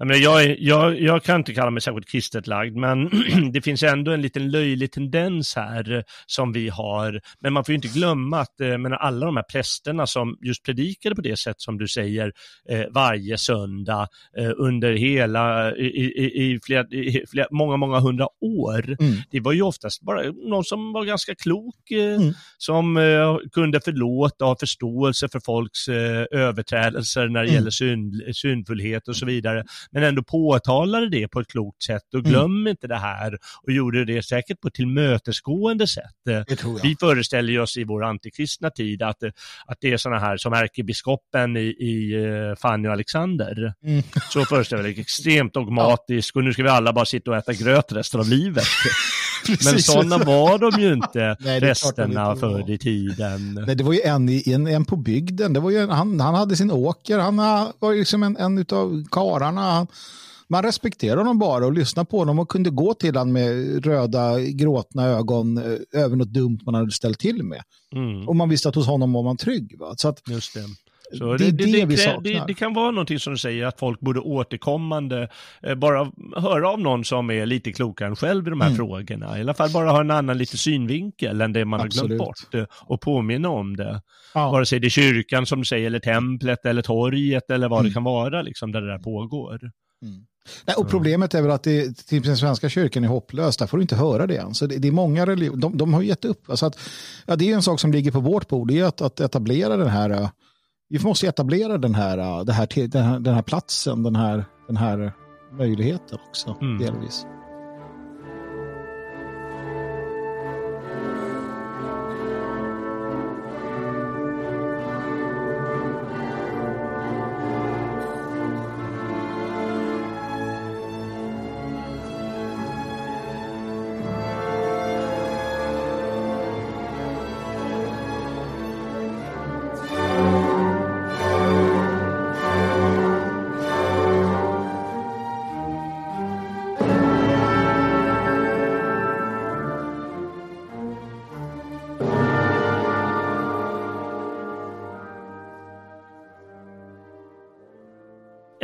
Jag, 0.00 0.06
menar, 0.06 0.20
jag, 0.20 0.58
jag, 0.58 1.00
jag, 1.00 1.22
kan 1.22 1.36
inte 1.36 1.54
kalla 1.54 1.70
mig 1.70 1.82
särskilt 1.82 2.08
kristet 2.08 2.46
lagd, 2.46 2.76
men 2.76 3.10
det 3.52 3.62
finns 3.62 3.82
ändå 3.82 4.12
en 4.12 4.22
liten 4.22 4.50
löjlig 4.50 4.92
tendens 4.92 5.56
här 5.56 5.92
eh, 5.92 6.02
som 6.26 6.52
vi 6.52 6.68
har. 6.68 7.20
Men 7.40 7.52
man 7.52 7.64
får 7.64 7.72
ju 7.72 7.76
inte 7.76 7.88
glömma 7.88 8.40
att 8.40 8.60
eh, 8.60 8.78
menar, 8.78 8.96
alla 8.96 9.26
de 9.26 9.36
här 9.36 9.42
prästerna 9.42 10.06
som 10.06 10.36
just 10.40 10.64
predikade 10.64 11.14
på 11.14 11.22
det 11.22 11.38
sätt 11.38 11.60
som 11.60 11.78
du 11.78 11.88
säger 11.88 12.32
eh, 12.68 12.84
varje 12.90 13.38
söndag 13.38 14.08
eh, 14.38 14.50
under 14.56 14.92
hela, 14.92 15.76
i, 15.76 15.86
i, 15.86 16.52
i, 16.52 16.60
flera, 16.62 16.86
i, 16.88 17.24
flera, 17.30 17.46
många, 17.50 17.76
många 17.76 18.00
hundra 18.00 18.26
år. 18.40 18.96
Mm. 19.00 19.16
Det 19.30 19.40
var 19.40 19.52
ju 19.52 19.62
oftast 19.62 20.02
bara 20.02 20.22
någon 20.32 20.64
som 20.64 20.92
var 20.92 21.04
ganska 21.04 21.34
klok, 21.34 21.90
eh, 21.90 22.14
mm. 22.14 22.34
som 22.58 22.96
eh, 22.96 23.36
kunde 23.52 23.80
förlåta 23.80 24.44
och 24.44 24.48
ha 24.48 24.56
förståelse 24.60 25.28
för 25.28 25.40
folks 25.40 25.88
överträdelser 26.30 27.28
när 27.28 27.40
det 27.40 27.48
mm. 27.48 27.54
gäller 27.54 27.70
synd, 27.70 28.22
syndfullhet 28.32 29.08
och 29.08 29.16
så 29.16 29.26
vidare 29.26 29.64
men 29.92 30.02
ändå 30.02 30.22
påtalade 30.22 31.08
det 31.08 31.28
på 31.28 31.40
ett 31.40 31.48
klokt 31.48 31.82
sätt 31.82 32.14
och 32.14 32.24
glöm 32.24 32.44
mm. 32.44 32.66
inte 32.66 32.86
det 32.86 32.96
här 32.96 33.38
och 33.62 33.72
gjorde 33.72 34.04
det 34.04 34.22
säkert 34.22 34.60
på 34.60 34.68
ett 34.68 34.74
tillmötesgående 34.74 35.86
sätt. 35.86 36.04
Vi 36.82 36.96
föreställer 37.00 37.60
oss 37.60 37.76
i 37.76 37.84
vår 37.84 38.04
antikristna 38.04 38.70
tid 38.70 39.02
att, 39.02 39.22
att 39.66 39.78
det 39.80 39.92
är 39.92 39.96
sådana 39.96 40.20
här 40.20 40.36
som 40.36 40.52
ärkebiskopen 40.52 41.56
i, 41.56 41.60
i 41.60 42.16
uh, 42.16 42.54
Fanny 42.56 42.88
och 42.88 42.92
Alexander. 42.92 43.74
Mm. 43.84 44.02
Så 44.30 44.44
föreställer 44.44 44.82
vi 44.82 45.00
extremt 45.00 45.54
dogmatisk 45.54 46.36
och 46.40 46.44
nu 46.44 46.52
ska 46.52 46.62
vi 46.62 46.68
alla 46.68 46.92
bara 46.92 47.04
sitta 47.04 47.30
och 47.30 47.36
äta 47.36 47.52
gröt 47.52 47.92
resten 47.92 48.20
av 48.20 48.28
livet. 48.28 48.64
Men 49.64 49.82
sådana 49.82 50.18
var 50.18 50.58
de 50.58 50.82
ju 50.82 50.92
inte, 50.92 51.36
Nej, 51.40 51.60
resterna 51.60 52.36
förr 52.36 52.70
i 52.70 52.78
tiden. 52.78 53.54
Nej, 53.66 53.76
det 53.76 53.84
var 53.84 53.92
ju 53.92 54.00
en, 54.00 54.28
en, 54.28 54.66
en 54.66 54.84
på 54.84 54.96
bygden. 54.96 55.52
Det 55.52 55.60
var 55.60 55.70
ju, 55.70 55.86
han, 55.86 56.20
han 56.20 56.34
hade 56.34 56.56
sin 56.56 56.70
åker. 56.70 57.18
Han 57.18 57.36
var 57.78 57.92
ju 57.92 57.98
liksom 57.98 58.22
en, 58.22 58.36
en 58.36 58.64
av 58.72 59.04
kararna. 59.10 59.86
Man 60.48 60.62
respekterade 60.62 61.20
honom 61.20 61.38
bara 61.38 61.66
och 61.66 61.72
lyssnade 61.72 62.06
på 62.10 62.18
honom 62.18 62.38
och 62.38 62.48
kunde 62.48 62.70
gå 62.70 62.94
till 62.94 63.16
honom 63.16 63.32
med 63.32 63.86
röda 63.86 64.40
gråtna 64.40 65.06
ögon 65.06 65.58
eh, 65.58 66.02
över 66.02 66.16
något 66.16 66.32
dumt 66.32 66.58
man 66.66 66.74
hade 66.74 66.90
ställt 66.90 67.18
till 67.18 67.42
med. 67.42 67.62
Mm. 67.94 68.28
Och 68.28 68.36
man 68.36 68.48
visste 68.48 68.68
att 68.68 68.74
hos 68.74 68.86
honom 68.86 69.12
var 69.12 69.22
man 69.22 69.36
trygg. 69.36 69.78
Va? 69.78 69.94
Så 69.96 70.08
att, 70.08 70.22
Just 70.28 70.54
det. 70.54 70.60
Så 71.12 71.36
det, 71.36 71.44
det, 71.44 71.50
det, 71.50 71.84
det, 71.84 72.18
det, 72.22 72.44
det, 72.46 72.54
kan 72.54 72.74
vara 72.74 72.90
någonting 72.90 73.18
som 73.18 73.32
du 73.32 73.38
säger, 73.38 73.66
att 73.66 73.78
folk 73.78 74.00
borde 74.00 74.20
återkommande 74.20 75.28
eh, 75.62 75.74
bara 75.74 76.12
höra 76.36 76.70
av 76.70 76.80
någon 76.80 77.04
som 77.04 77.30
är 77.30 77.46
lite 77.46 77.72
klokare 77.72 78.08
än 78.08 78.16
själv 78.16 78.46
i 78.46 78.50
de 78.50 78.60
här 78.60 78.68
mm. 78.68 78.76
frågorna. 78.76 79.38
I 79.38 79.40
alla 79.40 79.54
fall 79.54 79.70
bara 79.70 79.90
ha 79.90 80.00
en 80.00 80.10
annan 80.10 80.38
lite 80.38 80.56
synvinkel 80.56 81.40
än 81.40 81.52
det 81.52 81.64
man 81.64 81.80
Absolut. 81.80 82.02
har 82.02 82.08
glömt 82.08 82.18
bort 82.18 82.54
eh, 82.54 82.64
och 82.86 83.00
påminna 83.00 83.48
om 83.48 83.76
det. 83.76 84.02
Ja. 84.34 84.50
Vare 84.50 84.66
sig 84.66 84.80
det 84.80 84.86
är 84.86 84.90
kyrkan 84.90 85.46
som 85.46 85.58
du 85.58 85.64
säger, 85.64 85.86
eller 85.86 86.00
templet, 86.00 86.66
eller 86.66 86.82
torget, 86.82 87.50
eller 87.50 87.68
vad 87.68 87.80
mm. 87.80 87.88
det 87.88 87.94
kan 87.94 88.04
vara, 88.04 88.42
liksom, 88.42 88.72
där 88.72 88.80
det 88.80 88.92
där 88.92 88.98
pågår. 88.98 89.60
Mm. 90.02 90.24
Nej, 90.64 90.76
och 90.76 90.88
problemet 90.88 91.34
är 91.34 91.42
väl 91.42 91.50
att 91.50 91.62
det, 91.62 91.96
typ 92.06 92.24
den 92.24 92.36
svenska 92.36 92.68
kyrkan 92.68 93.04
är 93.04 93.08
hopplös. 93.08 93.56
Där 93.56 93.66
får 93.66 93.76
du 93.76 93.82
inte 93.82 93.96
höra 93.96 94.26
det 94.26 94.36
än. 94.36 94.54
Så 94.54 94.66
det, 94.66 94.78
det 94.78 94.88
är 94.88 94.92
många 94.92 95.26
religioner, 95.26 95.60
de, 95.60 95.76
de, 95.76 95.94
har 95.94 96.02
gett 96.02 96.24
upp. 96.24 96.50
Alltså 96.50 96.66
att, 96.66 96.78
ja, 97.26 97.36
det 97.36 97.50
är 97.50 97.54
en 97.54 97.62
sak 97.62 97.80
som 97.80 97.92
ligger 97.92 98.10
på 98.10 98.20
vårt 98.20 98.48
bord, 98.48 98.68
det 98.68 98.78
är 98.78 98.84
att, 98.84 99.00
att 99.00 99.20
etablera 99.20 99.76
den 99.76 99.88
här 99.88 100.10
eh, 100.10 100.28
vi 100.90 100.98
måste 101.04 101.26
etablera 101.26 101.78
den 101.78 101.94
här, 101.94 102.18
äh, 102.18 102.44
det 102.44 102.52
här, 102.52 102.88
den, 102.88 103.02
här, 103.02 103.20
den 103.20 103.34
här 103.34 103.42
platsen, 103.42 104.02
den 104.02 104.16
här, 104.16 104.44
den 104.66 104.76
här 104.76 105.12
möjligheten 105.52 106.18
också, 106.28 106.56
mm. 106.60 106.78
delvis. 106.78 107.26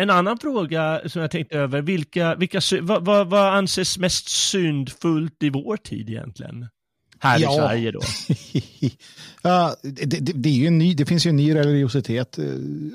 En 0.06 0.18
annan 0.18 0.38
fråga 0.38 1.00
som 1.06 1.22
jag 1.22 1.30
tänkte 1.30 1.58
över, 1.58 1.82
vilka, 1.82 2.34
vilka, 2.34 2.60
vad, 2.82 3.04
vad, 3.04 3.30
vad 3.30 3.54
anses 3.54 3.98
mest 3.98 4.28
syndfullt 4.28 5.42
i 5.42 5.50
vår 5.50 5.76
tid 5.76 6.10
egentligen? 6.10 6.66
Här 7.20 7.38
Ja. 7.40 7.52
i 7.52 7.56
Sverige 7.56 7.90
då. 7.90 8.00
Ja, 9.42 9.76
det, 9.82 10.04
det, 10.04 10.32
det, 10.32 10.48
är 10.48 10.52
ju 10.52 10.70
ny, 10.70 10.94
det 10.94 11.06
finns 11.06 11.26
ju 11.26 11.28
en 11.28 11.36
ny 11.36 11.54
religiositet. 11.54 12.38
Eh, 12.38 12.44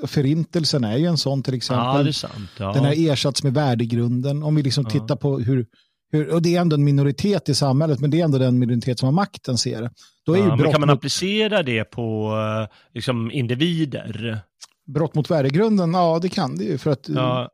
Förintelsen 0.06 0.84
är 0.84 0.96
ju 0.96 1.06
en 1.06 1.16
sån 1.16 1.42
till 1.42 1.54
exempel. 1.54 1.96
Ja, 1.96 2.02
det 2.02 2.10
är 2.10 2.12
sant. 2.12 2.50
Ja. 2.58 2.72
Den 2.72 2.84
har 2.84 3.10
ersatts 3.10 3.42
med 3.42 3.54
värdegrunden. 3.54 4.42
Om 4.42 4.54
vi 4.54 4.62
liksom 4.62 4.84
tittar 4.84 5.16
på 5.16 5.38
hur, 5.38 5.66
hur, 6.12 6.34
och 6.34 6.42
det 6.42 6.56
är 6.56 6.60
ändå 6.60 6.76
en 6.76 6.84
minoritet 6.84 7.48
i 7.48 7.54
samhället, 7.54 8.00
men 8.00 8.10
det 8.10 8.20
är 8.20 8.24
ändå 8.24 8.38
den 8.38 8.58
minoritet 8.58 8.98
som 8.98 9.06
har 9.06 9.12
makten 9.12 9.58
ser 9.58 9.82
det. 9.82 9.90
Då 10.26 10.34
är 10.34 10.38
ja, 10.38 10.44
ju 10.44 10.48
men 10.48 10.58
brott, 10.58 10.72
kan 10.72 10.80
man 10.80 10.88
mot, 10.88 10.96
applicera 10.96 11.62
det 11.62 11.84
på 11.84 12.34
eh, 12.62 12.76
liksom, 12.94 13.30
individer? 13.30 14.40
Brott 14.86 15.14
mot 15.14 15.30
värdegrunden, 15.30 15.92
ja 15.94 16.18
det 16.22 16.28
kan 16.28 16.56
det 16.56 16.64
ju. 16.64 16.78
För 16.78 16.90
att 16.90 17.08
Ja, 17.08 17.50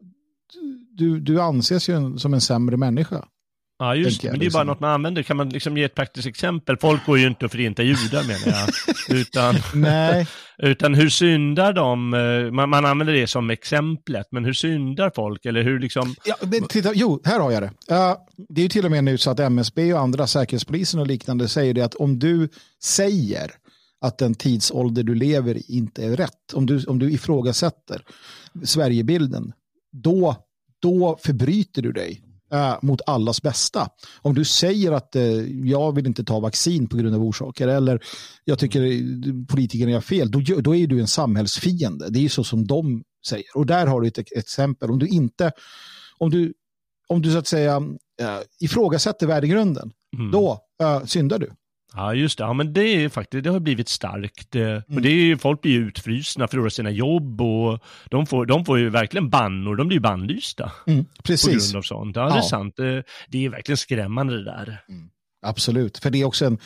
du, 0.97 1.21
du 1.21 1.41
anses 1.41 1.89
ju 1.89 2.19
som 2.19 2.35
en 2.35 2.41
sämre 2.41 2.77
människa. 2.77 3.25
ja 3.79 3.95
just 3.95 4.23
det. 4.23 4.31
Men 4.31 4.41
det 4.41 4.47
är 4.47 4.51
bara 4.51 4.63
liksom. 4.63 4.67
något 4.67 4.81
man 4.81 4.91
använder. 4.91 5.23
Kan 5.23 5.37
man 5.37 5.49
liksom 5.49 5.77
ge 5.79 5.85
ett 5.85 5.95
praktiskt 5.95 6.27
exempel? 6.27 6.77
Folk 6.77 7.07
går 7.07 7.19
ju 7.19 7.27
inte 7.27 7.45
att 7.47 7.53
förinta 7.53 7.83
judar 7.83 8.23
menar 8.23 8.59
jag. 9.09 9.17
utan, 9.21 9.55
Nej, 9.75 10.27
utan 10.59 10.95
hur 10.95 11.09
syndar 11.09 11.73
de? 11.73 12.15
Eh, 12.15 12.53
Man, 12.53 12.69
man 12.69 12.85
använder 12.85 13.15
det 13.15 13.27
som 13.27 13.51
exemplet, 13.51 14.27
men 14.31 14.45
hur 14.45 14.53
syndar 14.53 15.13
folk? 15.15 15.47
Eller 15.47 15.63
hur 15.63 15.79
liksom... 15.81 16.15
Ja, 16.25 16.37
men 16.41 16.67
titta, 16.69 16.91
jo, 16.95 17.21
här 17.25 17.41
har 17.41 17.51
jag 17.51 17.63
det. 17.63 17.71
Ja, 17.89 18.27
det 18.49 18.61
är 18.61 18.63
ju 18.63 18.69
till 18.69 18.85
och 18.85 18.91
med 18.91 19.05
nu 19.05 19.19
så 19.19 19.31
att 19.31 19.41
MSB 19.41 19.95
och 19.95 20.01
andra, 20.01 20.27
Säkerhetspolisen 20.27 21.01
och 21.01 21.07
liknande, 21.07 21.49
säger 21.49 21.75
det 21.75 21.83
att 21.83 21.95
om 21.95 22.19
du 22.19 22.49
säger 22.83 23.51
att 24.01 24.19
den 24.19 24.35
tidsålder 24.35 25.03
du 25.03 25.15
lever 25.15 25.57
i 25.57 25.65
inte 25.69 26.05
är 26.05 26.16
rätt, 26.16 26.55
om 26.55 26.66
du, 26.66 26.85
om 26.85 26.99
du 26.99 27.12
ifrågasätter 27.12 28.03
Sverigebilden, 28.65 29.53
då, 29.93 30.37
då 30.83 31.19
förbryter 31.23 31.83
du 31.83 31.93
dig 31.93 32.23
eh, 32.53 32.77
mot 32.83 33.01
allas 33.07 33.43
bästa. 33.43 33.89
Om 34.23 34.35
du 34.35 34.45
säger 34.45 34.93
att 34.93 35.16
eh, 35.16 35.23
jag 35.69 35.95
vill 35.95 36.07
inte 36.07 36.25
ta 36.25 36.41
vaccin 36.41 36.87
på 36.89 36.97
grund 36.97 37.15
av 37.15 37.25
orsaker 37.25 37.69
eller 37.69 38.01
jag 38.45 38.59
tycker 38.59 38.83
eh, 38.83 39.01
politikerna 39.49 39.91
gör 39.91 40.01
fel, 40.01 40.31
då, 40.31 40.41
då 40.61 40.75
är 40.75 40.87
du 40.87 41.01
en 41.01 41.09
samhällsfiende. 41.09 42.11
Det 42.11 42.19
är 42.19 42.23
ju 42.23 42.29
så 42.29 42.45
som 42.45 42.66
de 42.66 43.03
säger. 43.27 43.47
Och 43.55 43.66
där 43.66 43.87
har 43.87 44.01
du 44.01 44.09
ett, 44.09 44.19
ett 44.19 44.33
exempel. 44.33 44.91
Om 44.91 44.99
du 44.99 45.07
inte, 45.07 45.53
om 46.19 46.31
du, 46.31 46.55
om 47.09 47.23
du 47.23 47.33
så 47.33 47.39
att 47.39 47.47
säga 47.47 47.77
eh, 48.20 48.39
ifrågasätter 48.61 49.27
värdegrunden, 49.27 49.93
Mm. 50.16 50.31
då 50.31 50.59
eh, 50.83 51.05
syndar 51.05 51.39
du. 51.39 51.51
Ja, 51.94 52.15
just 52.15 52.39
det. 52.39 52.44
Ja, 52.44 52.52
men 52.52 52.73
det 52.73 52.82
är 53.05 53.09
faktiskt, 53.09 53.44
det 53.44 53.51
har 53.51 53.60
blivit 53.60 53.89
starkt. 53.89 54.55
eh, 54.56 54.62
Mm. 54.62 54.82
Och 54.94 55.02
det 55.02 55.09
är 55.10 55.36
folk 55.36 55.62
blir 55.62 55.73
ju 55.73 55.78
utfrusna, 55.89 56.48
förlorar 56.48 56.69
sina 56.69 56.90
jobb 56.90 57.40
och 57.40 57.81
de 58.10 58.27
får, 58.27 58.47
de 58.47 58.65
får 58.65 58.78
ju 58.78 58.90
verkligen 58.90 59.31
bannor, 59.31 59.77
de 59.77 59.86
blir 59.89 59.97
ju 59.97 60.01
bannlysta 60.01 60.73
på 60.85 61.05
Precis, 61.24 61.73
grund 61.73 61.78
av 61.78 61.82
sånt. 61.82 62.16
Ja, 62.16 62.23
det 62.24 62.32
är 62.32 62.36
Ja. 62.36 62.43
sant. 62.43 62.78
Eh, 62.78 62.98
Det 63.28 63.44
är 63.44 63.48
verkligen 63.48 63.77
skrämmande 63.77 64.36
det 64.39 64.44
där. 64.44 64.81
Absolut. 65.47 65.98
För 65.98 66.10
det 66.10 66.20
är 66.20 66.24
också 66.24 66.44
en, 66.47 66.59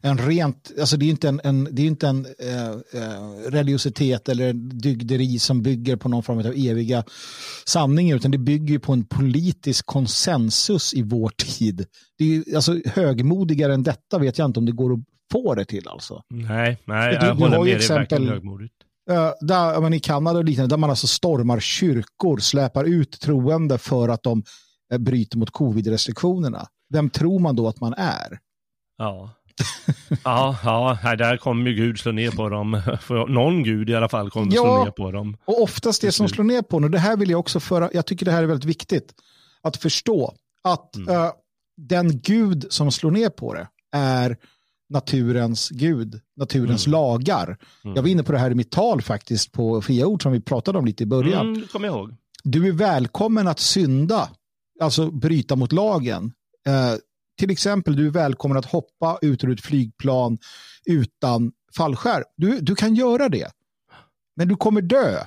en 0.00 0.18
rent, 0.18 0.72
alltså 0.80 0.96
det 0.96 1.06
är 1.06 1.10
inte 1.10 1.28
en, 1.28 1.40
en, 1.44 1.68
det 1.70 1.82
är 1.82 1.86
inte 1.86 2.08
en 2.08 2.26
eh, 2.38 2.70
eh, 2.70 3.50
religiositet 3.50 4.28
eller 4.28 4.52
dygderi 4.82 5.38
som 5.38 5.62
bygger 5.62 5.96
på 5.96 6.08
någon 6.08 6.22
form 6.22 6.38
av 6.38 6.46
eviga 6.56 7.04
sanningar, 7.66 8.16
utan 8.16 8.30
det 8.30 8.38
bygger 8.38 8.78
på 8.78 8.92
en 8.92 9.04
politisk 9.04 9.86
konsensus 9.86 10.94
i 10.94 11.02
vår 11.02 11.30
tid. 11.36 11.86
Det 12.18 12.24
är 12.24 12.28
ju, 12.28 12.44
alltså 12.56 12.80
högmodigare 12.86 13.74
än 13.74 13.82
detta 13.82 14.18
vet 14.18 14.38
jag 14.38 14.46
inte 14.48 14.60
om 14.60 14.66
det 14.66 14.72
går 14.72 14.92
att 14.92 15.00
få 15.32 15.54
det 15.54 15.64
till 15.64 15.88
alltså. 15.88 16.22
Nej, 16.30 16.78
nej, 16.84 17.08
Du- 17.20 17.26
jag 17.26 17.36
du 17.36 17.40
håller 17.42 17.58
med 17.58 17.66
dig. 17.66 17.74
Det 17.78 17.84
är 17.84 17.98
verkligen 17.98 18.02
exempel- 18.02 18.28
högmodigt. 18.28 18.74
Där, 19.40 19.80
men 19.80 19.94
I 19.94 20.00
Kanada 20.00 20.38
och 20.38 20.44
liknande, 20.44 20.72
där 20.72 20.76
man 20.78 20.90
alltså 20.90 21.06
stormar 21.06 21.60
kyrkor, 21.60 22.38
släpar 22.38 22.84
ut 22.84 23.20
troende 23.20 23.78
för 23.78 24.08
att 24.08 24.22
de 24.22 24.42
eh, 24.92 24.98
bryter 24.98 25.38
mot 25.38 25.50
covid-restriktionerna. 25.50 26.66
Vem 26.90 27.10
tror 27.10 27.38
man 27.38 27.56
då 27.56 27.68
att 27.68 27.80
man 27.80 27.94
är? 27.96 28.38
Ja. 28.98 29.30
Ja, 30.24 30.56
ja, 31.04 31.16
där 31.16 31.36
kommer 31.36 31.70
ju 31.70 31.76
Gud 31.76 31.98
slå 31.98 32.12
ner 32.12 32.30
på 32.30 32.48
dem. 32.48 32.82
Någon 33.28 33.62
Gud 33.62 33.90
i 33.90 33.94
alla 33.94 34.08
fall 34.08 34.30
kommer 34.30 34.54
Ja. 34.54 34.62
slå 34.62 34.84
ner 34.84 34.90
på 34.90 35.10
dem. 35.10 35.36
Och 35.44 35.62
oftast 35.62 36.02
det 36.02 36.12
som 36.12 36.28
slår 36.28 36.44
ner 36.44 36.62
på, 36.62 36.76
och 36.76 36.90
det 36.90 36.98
här 36.98 37.16
vill 37.16 37.30
jag 37.30 37.40
också 37.40 37.60
föra, 37.60 37.90
jag 37.92 38.06
tycker 38.06 38.26
det 38.26 38.32
här 38.32 38.42
är 38.42 38.46
väldigt 38.46 38.64
viktigt, 38.68 39.14
att 39.62 39.76
förstå 39.76 40.34
att 40.68 40.96
Mm. 40.96 41.08
eh, 41.16 41.30
den 41.76 42.20
gud 42.20 42.66
som 42.70 42.92
slår 42.92 43.10
ner 43.10 43.28
på 43.30 43.54
det 43.54 43.68
är 43.92 44.36
naturens 44.88 45.68
gud, 45.68 46.20
naturens 46.36 46.86
Mm. 46.86 46.92
lagar. 46.92 47.46
Mm. 47.84 47.96
Jag 47.96 48.02
var 48.02 48.08
inne 48.08 48.22
på 48.22 48.32
det 48.32 48.38
här 48.38 48.50
i 48.50 48.54
mitt 48.54 48.70
tal 48.70 49.02
faktiskt 49.02 49.52
på 49.52 49.82
fria 49.82 50.06
ord 50.06 50.22
som 50.22 50.32
vi 50.32 50.40
pratade 50.40 50.78
om 50.78 50.84
lite 50.86 51.02
i 51.02 51.06
början. 51.06 51.46
Mm, 51.48 51.64
jag 51.84 51.94
ihåg. 51.94 52.14
Du 52.44 52.68
är 52.68 52.72
välkommen 52.72 53.48
att 53.48 53.58
synda, 53.58 54.28
alltså 54.80 55.10
bryta 55.10 55.56
mot 55.56 55.72
lagen. 55.72 56.32
Eh, 56.66 56.94
till 57.38 57.50
exempel, 57.50 57.96
du 57.96 58.06
är 58.06 58.10
välkommen 58.10 58.56
att 58.56 58.64
hoppa 58.64 59.18
ut 59.22 59.44
ur 59.44 59.52
ett 59.52 59.60
flygplan 59.60 60.38
utan 60.86 61.52
fallskärm. 61.76 62.24
Du, 62.36 62.60
du 62.60 62.74
kan 62.74 62.94
göra 62.94 63.28
det, 63.28 63.50
men 64.36 64.48
du 64.48 64.56
kommer 64.56 64.80
dö. 64.82 65.24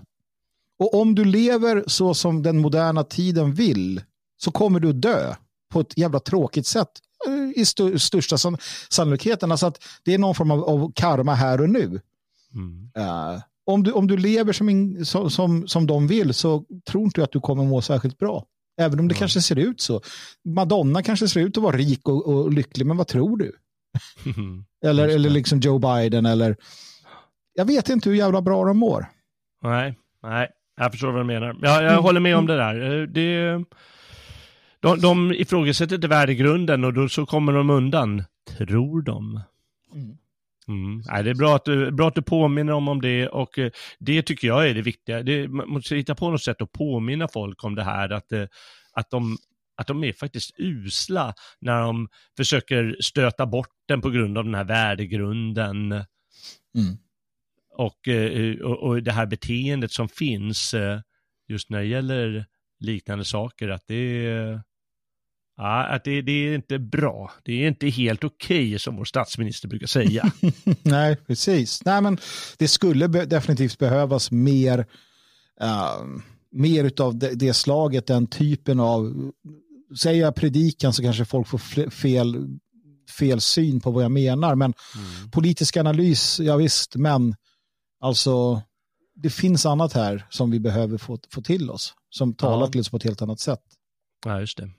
Och 0.80 0.94
om 1.02 1.16
du 1.16 1.26
lever 1.26 1.84
så 1.88 2.14
som 2.14 2.44
den 2.44 2.58
moderna 2.58 3.04
tiden 3.04 3.54
vill 3.54 4.02
så 4.38 4.52
kommer 4.52 4.80
du 4.80 4.94
dö 4.94 5.36
på 5.72 5.80
ett 5.80 5.98
jävla 5.98 6.20
tråkigt 6.20 6.68
sätt 6.68 6.90
eh, 7.28 7.60
i 7.60 7.62
st 7.62 8.00
största 8.00 8.38
san 8.38 8.58
sannolikheten. 8.90 9.52
Alltså 9.52 9.66
att 9.66 9.84
det 10.04 10.14
är 10.14 10.18
någon 10.18 10.36
form 10.36 10.52
av, 10.52 10.64
av 10.64 10.92
karma 10.96 11.36
här 11.36 11.62
och 11.62 11.70
nu. 11.70 12.02
Mm. 12.54 12.92
Eh, 12.98 13.42
om, 13.66 13.84
du, 13.84 13.92
om 13.92 14.08
du 14.08 14.18
lever 14.18 14.54
som, 14.54 14.70
in, 14.70 15.06
som, 15.06 15.30
som, 15.30 15.68
som 15.68 15.88
de 15.88 16.08
vill 16.08 16.34
så 16.34 16.66
tror 16.86 17.04
inte 17.04 17.22
jag 17.22 17.26
att 17.26 17.32
du 17.32 17.40
kommer 17.40 17.64
må 17.64 17.82
särskilt 17.82 18.18
bra. 18.18 18.46
Även 18.82 19.00
om 19.00 19.08
det 19.08 19.14
Ja. 19.16 19.20
kanske 19.20 19.42
ser 19.42 19.60
ut 19.60 19.82
så. 19.82 20.02
Madonna 20.46 21.04
kanske 21.04 21.28
ser 21.28 21.42
ut 21.42 21.58
att 21.58 21.64
vara 21.64 21.78
rik 21.78 22.10
och, 22.10 22.28
och 22.28 22.54
lycklig, 22.54 22.86
men 22.86 22.98
vad 22.98 23.08
tror 23.08 23.38
du? 23.38 23.52
Eller, 24.86 25.08
eller 25.08 25.30
liksom 25.30 25.60
Joe 25.60 25.80
Biden 25.80 26.26
eller... 26.26 26.56
Jag 27.54 27.66
vet 27.66 27.90
inte 27.90 28.10
hur 28.10 28.16
jävla 28.18 28.42
bra 28.42 28.66
de 28.66 28.78
mår. 28.78 29.06
Nej, 29.64 29.98
nej, 30.24 30.50
jag 30.78 30.92
förstår 30.92 31.12
vad 31.12 31.22
du 31.22 31.26
menar. 31.26 31.58
Jag, 31.62 31.84
jag 31.84 31.92
Mm. 31.92 32.04
håller 32.04 32.20
med 32.20 32.38
om 32.38 32.46
det 32.48 32.56
där. 32.56 33.02
Eh, 33.02 33.08
Det, 33.08 33.64
de, 34.80 35.00
de 35.00 35.32
ifrågasätter 35.34 35.96
inte 35.96 36.08
värdegrunden 36.08 36.84
och 36.84 36.94
då 36.94 37.10
så 37.10 37.26
kommer 37.26 37.54
de 37.54 37.70
undan, 37.70 38.24
tror 38.58 39.02
de. 39.02 39.40
Mm. 39.94 40.18
Mm. 40.68 41.02
Nej, 41.06 41.24
det 41.24 41.30
är 41.30 41.36
bra 41.36 41.56
att, 41.56 41.66
du, 41.66 41.92
bra 41.92 42.08
att 42.08 42.16
du 42.16 42.22
påminner 42.22 42.74
om, 42.74 42.88
om 42.88 43.02
det 43.02 43.28
och 43.28 43.60
eh, 43.60 43.72
det 44.00 44.22
tycker 44.22 44.48
jag 44.48 44.70
är 44.70 44.74
det 44.74 44.82
viktiga. 44.82 45.24
Det, 45.24 45.48
man 45.48 45.70
måste 45.70 45.96
hitta 45.96 46.16
på 46.16 46.32
något 46.32 46.44
sätt 46.44 46.62
att 46.62 46.72
påminna 46.72 47.28
folk 47.28 47.64
om 47.64 47.76
det 47.76 47.84
här, 47.84 48.10
att, 48.10 48.32
eh, 48.32 48.46
att, 48.94 49.10
de, 49.10 49.38
att 49.78 49.88
de 49.88 50.04
är 50.04 50.14
faktiskt 50.14 50.52
usla 50.58 51.34
när 51.60 51.82
de 51.82 52.08
försöker 52.38 52.96
stöta 53.00 53.46
bort 53.46 53.74
den 53.88 54.02
på 54.02 54.10
grund 54.10 54.38
av 54.38 54.44
den 54.44 54.56
här 54.56 54.64
värdegrunden 54.64 55.92
Mm. 56.78 56.98
och, 57.78 58.08
eh, 58.08 58.60
och, 58.60 58.84
och 58.84 59.04
det 59.04 59.12
här 59.12 59.26
beteendet 59.26 59.92
som 59.92 60.10
finns 60.10 60.76
just 61.48 61.70
när 61.70 61.80
det 61.80 61.86
gäller 61.86 62.46
liknande 62.80 63.26
saker, 63.26 63.70
att 63.70 63.84
det 63.88 64.26
är, 64.26 64.62
ja, 65.58 65.84
att 65.86 66.04
det, 66.04 66.22
det 66.22 66.32
är 66.32 66.56
inte 66.56 66.80
bra. 66.80 67.32
Det 67.44 67.64
är 67.64 67.68
inte 67.68 67.88
helt 67.88 68.24
okej 68.24 68.80
som 68.80 68.96
vår 68.96 69.06
statsminister 69.06 69.68
brukar 69.68 69.88
säga. 69.88 70.32
Nej, 70.84 71.16
precis. 71.16 71.86
Nej, 71.86 72.02
men 72.02 72.18
det 72.58 72.68
skulle 72.68 73.08
be 73.08 73.26
definitivt 73.26 73.78
behövas 73.80 74.32
mer, 74.32 74.80
uh, 75.64 76.02
mer 76.52 77.02
av 77.02 77.16
det, 77.18 77.36
det 77.36 77.54
slaget, 77.54 78.08
den 78.08 78.28
typen 78.28 78.80
av, 78.80 79.32
säger 80.02 80.22
jag 80.22 80.36
predikan 80.36 80.94
så 80.94 81.02
kanske 81.04 81.26
folk 81.26 81.48
får 81.48 81.90
fel, 81.90 82.48
fel 83.20 83.42
syn 83.42 83.80
på 83.82 83.92
vad 83.92 84.04
jag 84.04 84.12
menar, 84.12 84.56
men 84.56 84.74
Mm. 84.96 85.32
politisk 85.32 85.78
analys, 85.78 86.40
ja 86.40 86.56
visst, 86.56 86.96
men 86.96 87.36
alltså 88.02 88.62
det 89.16 89.30
finns 89.30 89.66
annat 89.66 89.94
här 89.94 90.26
som 90.30 90.52
vi 90.52 90.60
behöver 90.60 90.98
få, 90.98 91.20
få 91.34 91.42
till 91.42 91.70
oss, 91.70 91.94
som 92.10 92.34
talar 92.36 92.66
Ja. 92.66 92.72
till 92.72 92.82
oss 92.82 92.90
på 92.90 92.98
ett 92.98 93.04
helt 93.04 93.22
annat 93.22 93.40
sätt. 93.40 93.60
Ja, 94.26 94.40
just 94.40 94.58
det. 94.58 94.70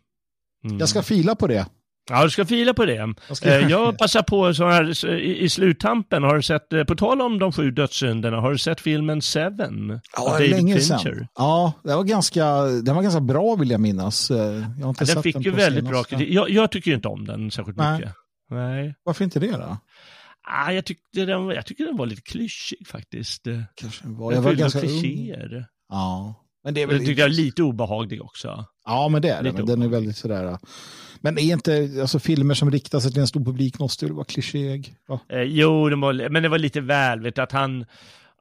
Mm. 0.64 0.78
Jag 0.78 0.88
ska 0.88 1.02
fila 1.02 1.34
på 1.34 1.46
det. 1.46 1.66
Ja, 2.10 2.24
du 2.24 2.30
ska 2.30 2.44
fila 2.44 2.74
på 2.74 2.84
det. 2.84 3.14
Jag 3.28 3.36
ska- 3.36 3.48
Eh, 3.60 3.68
Jag 3.70 3.98
passar 3.98 4.22
på 4.22 4.54
så 4.54 4.68
här 4.68 5.04
i, 5.14 5.48
sluttampen, 5.48 6.22
har 6.22 6.34
du 6.36 6.42
sett, 6.42 6.72
eh, 6.72 6.84
på 6.84 6.94
tal 6.96 7.20
om 7.22 7.38
de 7.38 7.52
sju 7.52 7.70
dödssynderna, 7.70 8.40
har 8.40 8.50
du 8.52 8.58
sett 8.58 8.80
filmen 8.80 9.22
Seven? 9.22 10.00
Ja, 10.16 10.28
David 10.32 10.50
länge 10.50 10.74
Fincher? 10.74 10.98
sedan. 10.98 11.26
Ja, 11.38 11.72
det 11.84 11.94
var 11.96 12.04
ganska, 12.04 12.44
den 12.62 12.94
var 12.96 13.02
ganska 13.02 13.20
bra 13.20 13.54
vill 13.54 13.70
jag 13.70 13.80
minnas. 13.80 14.30
Eh, 14.30 14.36
Jag 14.36 14.42
har 14.62 14.88
inte 14.88 15.02
Ja, 15.02 15.06
sett 15.06 15.14
den 15.14 15.22
fick 15.22 15.34
den 15.34 15.42
ju 15.42 15.50
väldigt 15.50 15.84
bra 15.84 16.02
kritik. 16.04 16.28
Jag, 16.30 16.50
jag 16.50 16.70
tycker 16.70 16.90
ju 16.90 16.94
inte 16.96 17.08
om 17.08 17.24
den 17.26 17.50
särskilt 17.50 17.78
Nej. 17.78 17.96
mycket. 17.98 18.12
Nej. 18.50 18.94
Varför 19.04 19.24
inte 19.24 19.40
det 19.40 19.50
då? 19.52 19.76
Ah, 20.48 20.70
jag, 20.72 20.84
tyckte 20.84 21.24
den, 21.24 21.46
jag 21.48 21.66
tycker 21.66 21.84
den 21.86 21.96
var 21.96 22.06
lite 22.06 22.22
klyschig 22.22 22.86
faktiskt. 22.86 23.44
Den 23.44 23.64
Kanske 23.74 24.04
var, 24.08 24.32
jag 24.32 24.42
var 24.42 24.50
fyllde 24.50 24.64
av 24.64 24.70
ganska 24.72 24.88
ung. 24.90 25.64
Ja, 25.88 26.34
men 26.64 26.74
det 26.74 26.82
är 26.82 26.86
väl 26.86 26.98
tyckte 26.98 27.20
jag 27.20 27.30
är 27.30 27.34
lite 27.34 27.62
obehaglig 27.62 28.22
också. 28.22 28.64
Ja, 28.84 29.08
men 29.08 29.22
det 29.22 29.28
är 29.28 29.42
det. 29.42 29.42
lite 29.42 29.56
Men 29.56 29.66
den 29.66 29.82
är 29.82 29.88
väldigt 29.88 30.16
sådär. 30.16 30.58
Men 31.20 31.38
är 31.38 31.52
inte, 31.52 31.90
alltså 32.00 32.18
filmer 32.18 32.54
som 32.54 32.70
riktar 32.70 33.00
sig 33.00 33.12
till 33.12 33.20
en 33.20 33.26
stor 33.26 33.44
publik 33.44 33.78
måste 33.78 34.06
väl 34.06 34.14
vara 34.14 34.24
klichéig? 34.24 34.94
Ja. 35.08 35.20
Eh, 35.28 35.42
jo, 35.42 35.88
den 35.88 36.00
var, 36.00 36.28
men 36.28 36.42
det 36.42 36.48
var 36.48 36.58
lite 36.58 36.80
väl, 36.80 37.20
vet 37.20 37.34
du, 37.34 37.42
att 37.42 37.52
han, 37.52 37.86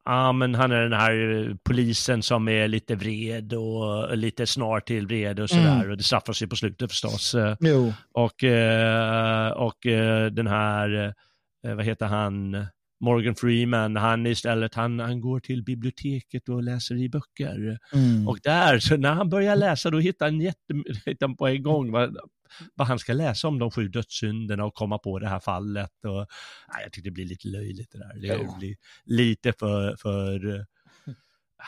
Ja, 0.06 0.32
men 0.32 0.56
han 0.56 0.72
är 0.72 0.82
den 0.82 1.00
här 1.00 1.48
eh, 1.50 1.56
polisen 1.64 2.24
som 2.24 2.48
är 2.48 2.68
lite 2.68 2.96
vred 2.96 3.54
och 3.54 4.18
lite 4.18 4.48
snar 4.48 4.80
till 4.80 5.08
vred 5.08 5.40
och 5.40 5.50
sådär. 5.50 5.76
Mm. 5.76 5.92
Och 5.92 5.98
det 5.98 6.04
straffar 6.04 6.34
sig 6.34 6.48
på 6.48 6.56
slutet 6.56 6.92
förstås. 6.92 7.36
Jo. 7.60 7.94
Och, 8.14 8.44
och 9.68 9.78
den 10.32 10.48
här, 10.48 11.14
vad 11.64 11.86
heter 11.86 12.06
han, 12.06 12.66
Morgan 13.04 13.36
Freeman, 13.36 13.96
han 13.96 14.26
istället, 14.26 14.76
han, 14.76 15.00
han 15.00 15.22
går 15.22 15.40
till 15.40 15.64
biblioteket 15.64 16.50
och 16.50 16.64
läser 16.64 16.96
i 16.96 17.10
böcker. 17.10 17.80
Mm. 17.94 18.28
Och 18.28 18.40
där, 18.44 18.80
så 18.80 18.98
när 18.98 19.14
han 19.14 19.30
börjar 19.30 19.56
läsa, 19.56 19.90
då 19.90 20.00
hittar 20.00 20.26
han, 20.26 20.42
jätte, 20.42 20.74
hittar 21.06 21.28
han 21.28 21.36
på 21.38 21.48
en 21.48 21.64
gång 21.64 21.92
vad, 21.92 22.18
vad 22.76 22.88
han 22.88 23.00
ska 23.00 23.14
läsa 23.14 23.48
om 23.48 23.60
de 23.60 23.72
sju 23.72 23.88
dödssynderna 23.88 24.66
och 24.66 24.74
komma 24.74 24.98
på 24.98 25.20
det 25.20 25.28
här 25.28 25.40
fallet. 25.40 26.06
Och, 26.06 26.28
nej, 26.74 26.84
jag 26.84 26.92
tycker 26.92 27.10
det 27.10 27.14
blir 27.14 27.26
lite 27.26 27.48
löjligt 27.48 27.92
det 27.92 27.98
där. 27.98 28.20
Det 28.22 28.28
ja. 28.28 28.56
blir 28.60 28.76
lite 29.06 29.54
för, 29.60 29.96
för 29.96 30.66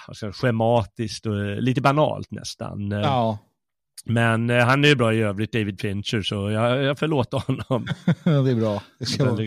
alltså, 0.07 0.31
schematiskt 0.31 1.25
och 1.25 1.61
lite 1.61 1.81
banalt 1.81 2.31
nästan. 2.31 2.91
Ja. 2.91 3.39
Men 4.07 4.49
eh, 4.49 4.65
han 4.65 4.83
är 4.83 4.89
ju 4.89 4.95
bra 4.95 5.13
i 5.13 5.21
övrigt, 5.21 5.51
David 5.51 5.81
Fincher, 5.81 6.21
så 6.21 6.51
jag, 6.51 6.83
jag 6.83 6.99
förlåter 6.99 7.37
honom. 7.37 7.87
det 8.23 8.51
är 8.51 8.55
bra. 8.55 8.83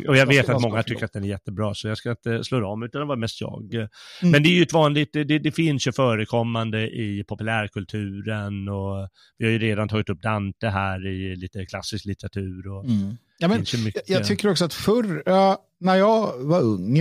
och 0.08 0.16
jag 0.16 0.26
vet 0.26 0.48
att 0.48 0.62
många 0.62 0.82
tycker 0.82 1.04
att 1.04 1.12
den 1.12 1.24
är 1.24 1.28
jättebra, 1.28 1.74
så 1.74 1.88
jag 1.88 1.98
ska 1.98 2.10
inte 2.10 2.44
slå 2.44 2.68
om, 2.68 2.82
utan 2.82 3.00
det 3.00 3.06
var 3.06 3.16
mest 3.16 3.40
jag. 3.40 3.74
Mm. 3.74 3.88
Men 4.20 4.42
det 4.42 4.48
är 4.48 4.52
ju 4.52 4.62
ett 4.62 4.72
vanligt, 4.72 5.12
det, 5.12 5.24
det 5.24 5.52
finns 5.52 5.86
ju 5.86 5.92
förekommande 5.92 6.78
i 6.80 7.24
populärkulturen 7.28 8.68
och 8.68 9.08
vi 9.38 9.44
har 9.44 9.52
ju 9.52 9.58
redan 9.58 9.88
tagit 9.88 10.08
upp 10.08 10.22
Dante 10.22 10.68
här 10.68 11.06
i 11.06 11.36
lite 11.36 11.66
klassisk 11.66 12.04
litteratur. 12.04 12.68
Och 12.68 12.84
mm. 12.84 13.16
ja, 13.38 13.48
men, 13.48 13.64
jag, 13.72 13.92
jag, 14.06 14.26
tycker 14.26 14.50
också 14.50 14.64
att 14.64 14.74
förr, 14.74 15.22
när 15.84 15.94
jag 15.94 16.38
var 16.38 16.60
ung, 16.60 16.98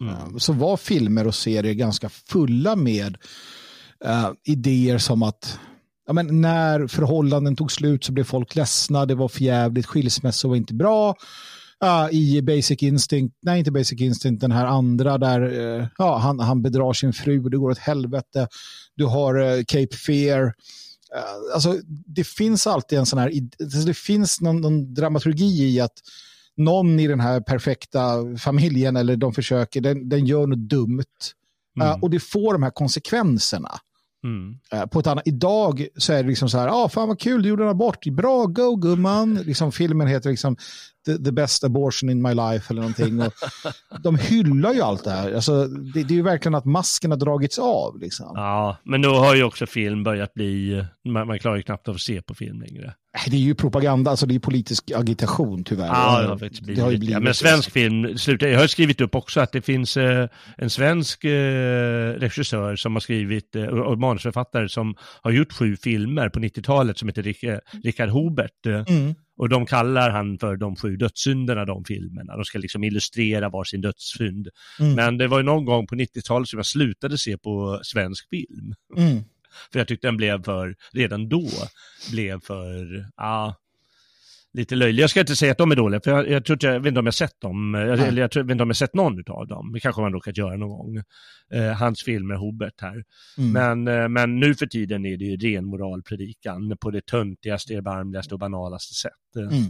mm. 0.00 0.38
så 0.38 0.52
var 0.52 0.76
filmer 0.76 1.26
och 1.26 1.34
serier 1.34 1.74
ganska 1.74 2.08
fulla 2.08 2.76
med 2.76 3.16
uh, 4.04 4.32
idéer 4.44 4.98
som 4.98 5.22
att 5.22 5.58
ja, 6.06 6.12
men 6.12 6.40
när 6.40 6.86
förhållanden 6.86 7.56
tog 7.56 7.72
slut 7.72 8.04
så 8.04 8.12
blev 8.12 8.24
folk 8.24 8.54
ledsna, 8.54 9.06
det 9.06 9.14
var 9.14 9.28
förjävligt, 9.28 9.86
skilsmässor 9.86 10.48
var 10.48 10.56
inte 10.56 10.74
bra. 10.74 11.14
Uh, 11.84 12.14
I 12.14 12.42
Basic 12.42 12.82
Instinct, 12.82 13.36
nej 13.42 13.58
inte 13.58 13.70
Basic 13.70 14.00
Instinct, 14.00 14.40
den 14.40 14.52
här 14.52 14.66
andra 14.66 15.18
där 15.18 15.42
uh, 15.42 15.86
ja, 15.98 16.16
han, 16.16 16.40
han 16.40 16.62
bedrar 16.62 16.92
sin 16.92 17.12
fru 17.12 17.44
och 17.44 17.50
det 17.50 17.56
går 17.56 17.70
åt 17.70 17.78
helvete. 17.78 18.48
Du 18.94 19.04
har 19.04 19.38
uh, 19.38 19.64
Cape 19.68 19.96
Fear. 19.96 20.52
alltså, 21.54 21.80
det 22.06 22.26
finns 22.26 22.66
alltid 22.66 22.98
en 22.98 23.06
sån 23.06 23.18
här, 23.18 23.32
alltså, 23.60 23.78
det 23.78 23.96
finns 23.96 24.40
någon, 24.40 24.60
någon 24.60 24.94
dramaturgi 24.94 25.74
i 25.74 25.80
att 25.80 25.92
någon 26.56 27.00
i 27.00 27.06
den 27.06 27.20
här 27.20 27.40
perfekta 27.40 28.36
familjen 28.38 28.96
eller 28.96 29.16
de 29.16 29.32
försöker, 29.32 29.80
den, 29.80 30.08
den 30.08 30.26
gör 30.26 30.46
något 30.46 30.58
dumt. 30.58 31.04
Mm. 31.80 32.02
och 32.02 32.10
det 32.10 32.20
får 32.20 32.52
de 32.52 32.62
här 32.62 32.70
konsekvenserna. 32.70 33.80
Mm. 34.26 34.58
Eh, 34.72 34.86
på 34.86 34.98
ett 34.98 35.06
annat, 35.06 35.26
idag 35.26 35.86
så 35.96 36.12
är 36.12 36.22
det 36.22 36.28
liksom 36.28 36.48
så 36.48 36.58
här, 36.58 36.68
ah, 36.68 36.88
fan 36.88 37.08
vad 37.08 37.20
kul, 37.20 37.42
du 37.42 37.48
gjorde 37.48 37.62
en 37.62 37.68
abort, 37.68 38.06
bra, 38.06 38.44
go 38.44 38.76
gumman. 38.76 39.34
Liksom, 39.34 39.72
filmen 39.72 40.06
heter 40.06 40.30
liksom 40.30 40.56
the, 41.06 41.24
the, 41.24 41.32
best 41.32 41.64
abortion 41.64 42.10
in 42.10 42.22
my 42.22 42.34
life 42.34 42.72
eller 42.72 42.80
någonting. 42.80 43.20
Och 43.20 43.32
de 44.02 44.18
hyllar 44.18 44.72
ju 44.72 44.82
allt 44.82 45.04
det 45.04 45.10
här. 45.10 45.32
Alltså, 45.32 45.66
det, 45.66 46.02
det 46.02 46.14
är 46.14 46.16
ju 46.16 46.22
verkligen 46.22 46.54
att 46.54 46.64
masken 46.64 47.10
har 47.10 47.18
dragits 47.18 47.58
av. 47.58 47.98
Liksom. 48.00 48.32
Ja, 48.34 48.76
men 48.84 49.02
då 49.02 49.14
har 49.14 49.34
ju 49.34 49.44
också 49.44 49.66
film 49.66 50.04
börjat 50.04 50.34
bli, 50.34 50.84
man, 51.04 51.26
man 51.26 51.38
klarar 51.38 51.56
ju 51.56 51.62
knappt 51.62 51.88
av 51.88 51.94
att 51.94 52.00
se 52.00 52.22
på 52.22 52.34
film 52.34 52.60
längre. 52.60 52.94
Det 53.26 53.36
är 53.36 53.40
ju 53.40 53.54
propaganda, 53.54 54.10
alltså 54.10 54.26
det 54.26 54.34
är 54.34 54.38
politisk 54.38 54.90
agitation 54.90 55.64
tyvärr. 55.64 55.86
Ja, 55.86 56.22
det 56.22 56.28
har, 56.28 56.36
blivit, 56.36 56.76
det 56.76 56.80
har 56.80 56.90
ju 56.90 56.98
blivit 56.98 57.12
ja, 57.12 57.20
men 57.20 57.34
svensk 57.34 57.70
film, 57.70 58.18
sluta, 58.18 58.48
jag 58.48 58.60
har 58.60 58.66
skrivit 58.66 59.00
upp 59.00 59.14
också 59.14 59.40
att 59.40 59.52
det 59.52 59.62
finns 59.62 59.96
eh, 59.96 60.28
en 60.58 60.70
svensk 60.70 61.24
eh, 61.24 62.12
regissör 62.12 62.76
som 62.76 62.92
har 62.92 63.00
skrivit, 63.00 63.56
eh, 63.56 63.64
och 63.64 63.98
manusförfattare 63.98 64.68
som 64.68 64.94
har 65.22 65.30
gjort 65.30 65.52
sju 65.52 65.76
filmer 65.76 66.28
på 66.28 66.40
90-talet 66.40 66.98
som 66.98 67.08
heter 67.08 67.22
Rick, 67.22 67.44
Richard 67.84 68.08
Hobert. 68.08 68.66
Eh, 68.66 68.84
mm. 68.88 69.14
Och 69.38 69.48
de 69.48 69.66
kallar 69.66 70.10
han 70.10 70.38
för 70.38 70.56
de 70.56 70.76
sju 70.76 70.96
dödssynderna, 70.96 71.64
de 71.64 71.84
filmerna. 71.84 72.36
De 72.36 72.44
ska 72.44 72.58
liksom 72.58 72.84
illustrera 72.84 73.48
var 73.48 73.64
sin 73.64 73.80
dödssynd. 73.80 74.48
Mm. 74.80 74.94
Men 74.94 75.18
det 75.18 75.28
var 75.28 75.38
ju 75.38 75.44
någon 75.44 75.64
gång 75.64 75.86
på 75.86 75.94
90-talet 75.94 76.48
som 76.48 76.58
jag 76.58 76.66
slutade 76.66 77.18
se 77.18 77.38
på 77.38 77.80
svensk 77.82 78.28
film. 78.30 78.74
Mm. 78.96 79.24
För 79.72 79.78
jag 79.78 79.88
tyckte 79.88 80.06
den 80.06 80.16
blev 80.16 80.42
för, 80.42 80.74
redan 80.92 81.28
då, 81.28 81.48
blev 82.10 82.40
för, 82.40 83.06
ja, 83.16 83.54
lite 84.56 84.74
löjlig. 84.74 85.02
Jag 85.02 85.10
ska 85.10 85.20
inte 85.20 85.36
säga 85.36 85.52
att 85.52 85.58
de 85.58 85.70
är 85.70 85.76
dåliga, 85.76 86.00
för 86.00 86.10
jag, 86.10 86.30
jag, 86.30 86.44
tror 86.44 86.54
inte, 86.54 86.66
jag 86.66 86.80
vet 86.80 86.88
inte 86.88 87.00
om 87.00 87.06
jag 87.06 87.14
sett 87.14 87.40
dem, 87.40 87.74
eller 87.74 88.12
jag, 88.12 88.30
jag, 88.34 88.44
vet 88.44 88.50
inte 88.50 88.62
om 88.62 88.68
jag 88.68 88.76
sett 88.76 88.94
någon 88.94 89.24
av 89.28 89.46
dem. 89.46 89.72
Det 89.72 89.80
kanske 89.80 90.00
man 90.02 90.12
råkat 90.12 90.38
göra 90.38 90.56
någon 90.56 90.68
gång. 90.68 91.02
Eh, 91.52 91.72
hans 91.72 92.02
filmer, 92.02 92.34
Hobert 92.34 92.80
här. 92.80 93.04
Mm. 93.38 93.52
Men, 93.52 93.88
eh, 94.02 94.08
men 94.08 94.40
nu 94.40 94.54
för 94.54 94.66
tiden 94.66 95.06
är 95.06 95.16
det 95.16 95.24
ju 95.24 95.36
ren 95.36 95.64
moralpredikan 95.64 96.76
på 96.80 96.90
det 96.90 97.06
töntigaste, 97.06 97.74
erbarmligaste 97.74 98.34
och 98.34 98.40
banalaste 98.40 98.94
sätt. 98.94 99.12
Mm. 99.36 99.64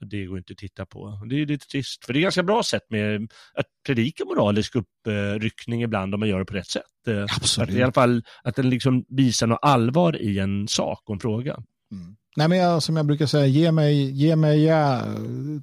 Det 0.00 0.26
går 0.26 0.38
inte 0.38 0.52
att 0.52 0.58
titta 0.58 0.86
på. 0.86 1.26
Det 1.30 1.42
är 1.42 1.46
lite 1.46 1.66
trist, 1.66 2.04
för 2.04 2.12
det 2.12 2.18
är 2.18 2.20
ganska 2.20 2.42
bra 2.42 2.62
sätt 2.62 2.82
med 2.90 3.32
att 3.54 3.66
predika 3.86 4.24
moralisk 4.24 4.74
uppryckning 4.76 5.82
ibland 5.82 6.14
om 6.14 6.20
man 6.20 6.28
gör 6.28 6.38
det 6.38 6.44
på 6.44 6.54
rätt 6.54 6.70
sätt. 6.70 6.82
Eh, 7.08 7.22
Absolut. 7.22 7.70
Att 7.70 7.76
I 7.76 7.82
alla 7.82 7.92
fall 7.92 8.22
att 8.42 8.56
den 8.56 8.70
liksom 8.70 9.04
visar 9.08 9.46
något 9.46 9.58
allvar 9.62 10.22
i 10.22 10.38
en 10.38 10.68
sak 10.68 11.02
och 11.04 11.14
en 11.14 11.20
fråga. 11.20 11.62
Mm. 11.92 12.16
Nej, 12.36 12.48
men 12.48 12.58
jag, 12.58 12.82
som 12.82 12.96
jag 12.96 13.06
brukar 13.06 13.26
säga, 13.26 13.46
ge 13.46 13.72
mig, 13.72 14.10
ge 14.10 14.36
mig 14.36 14.64
ja, 14.64 15.02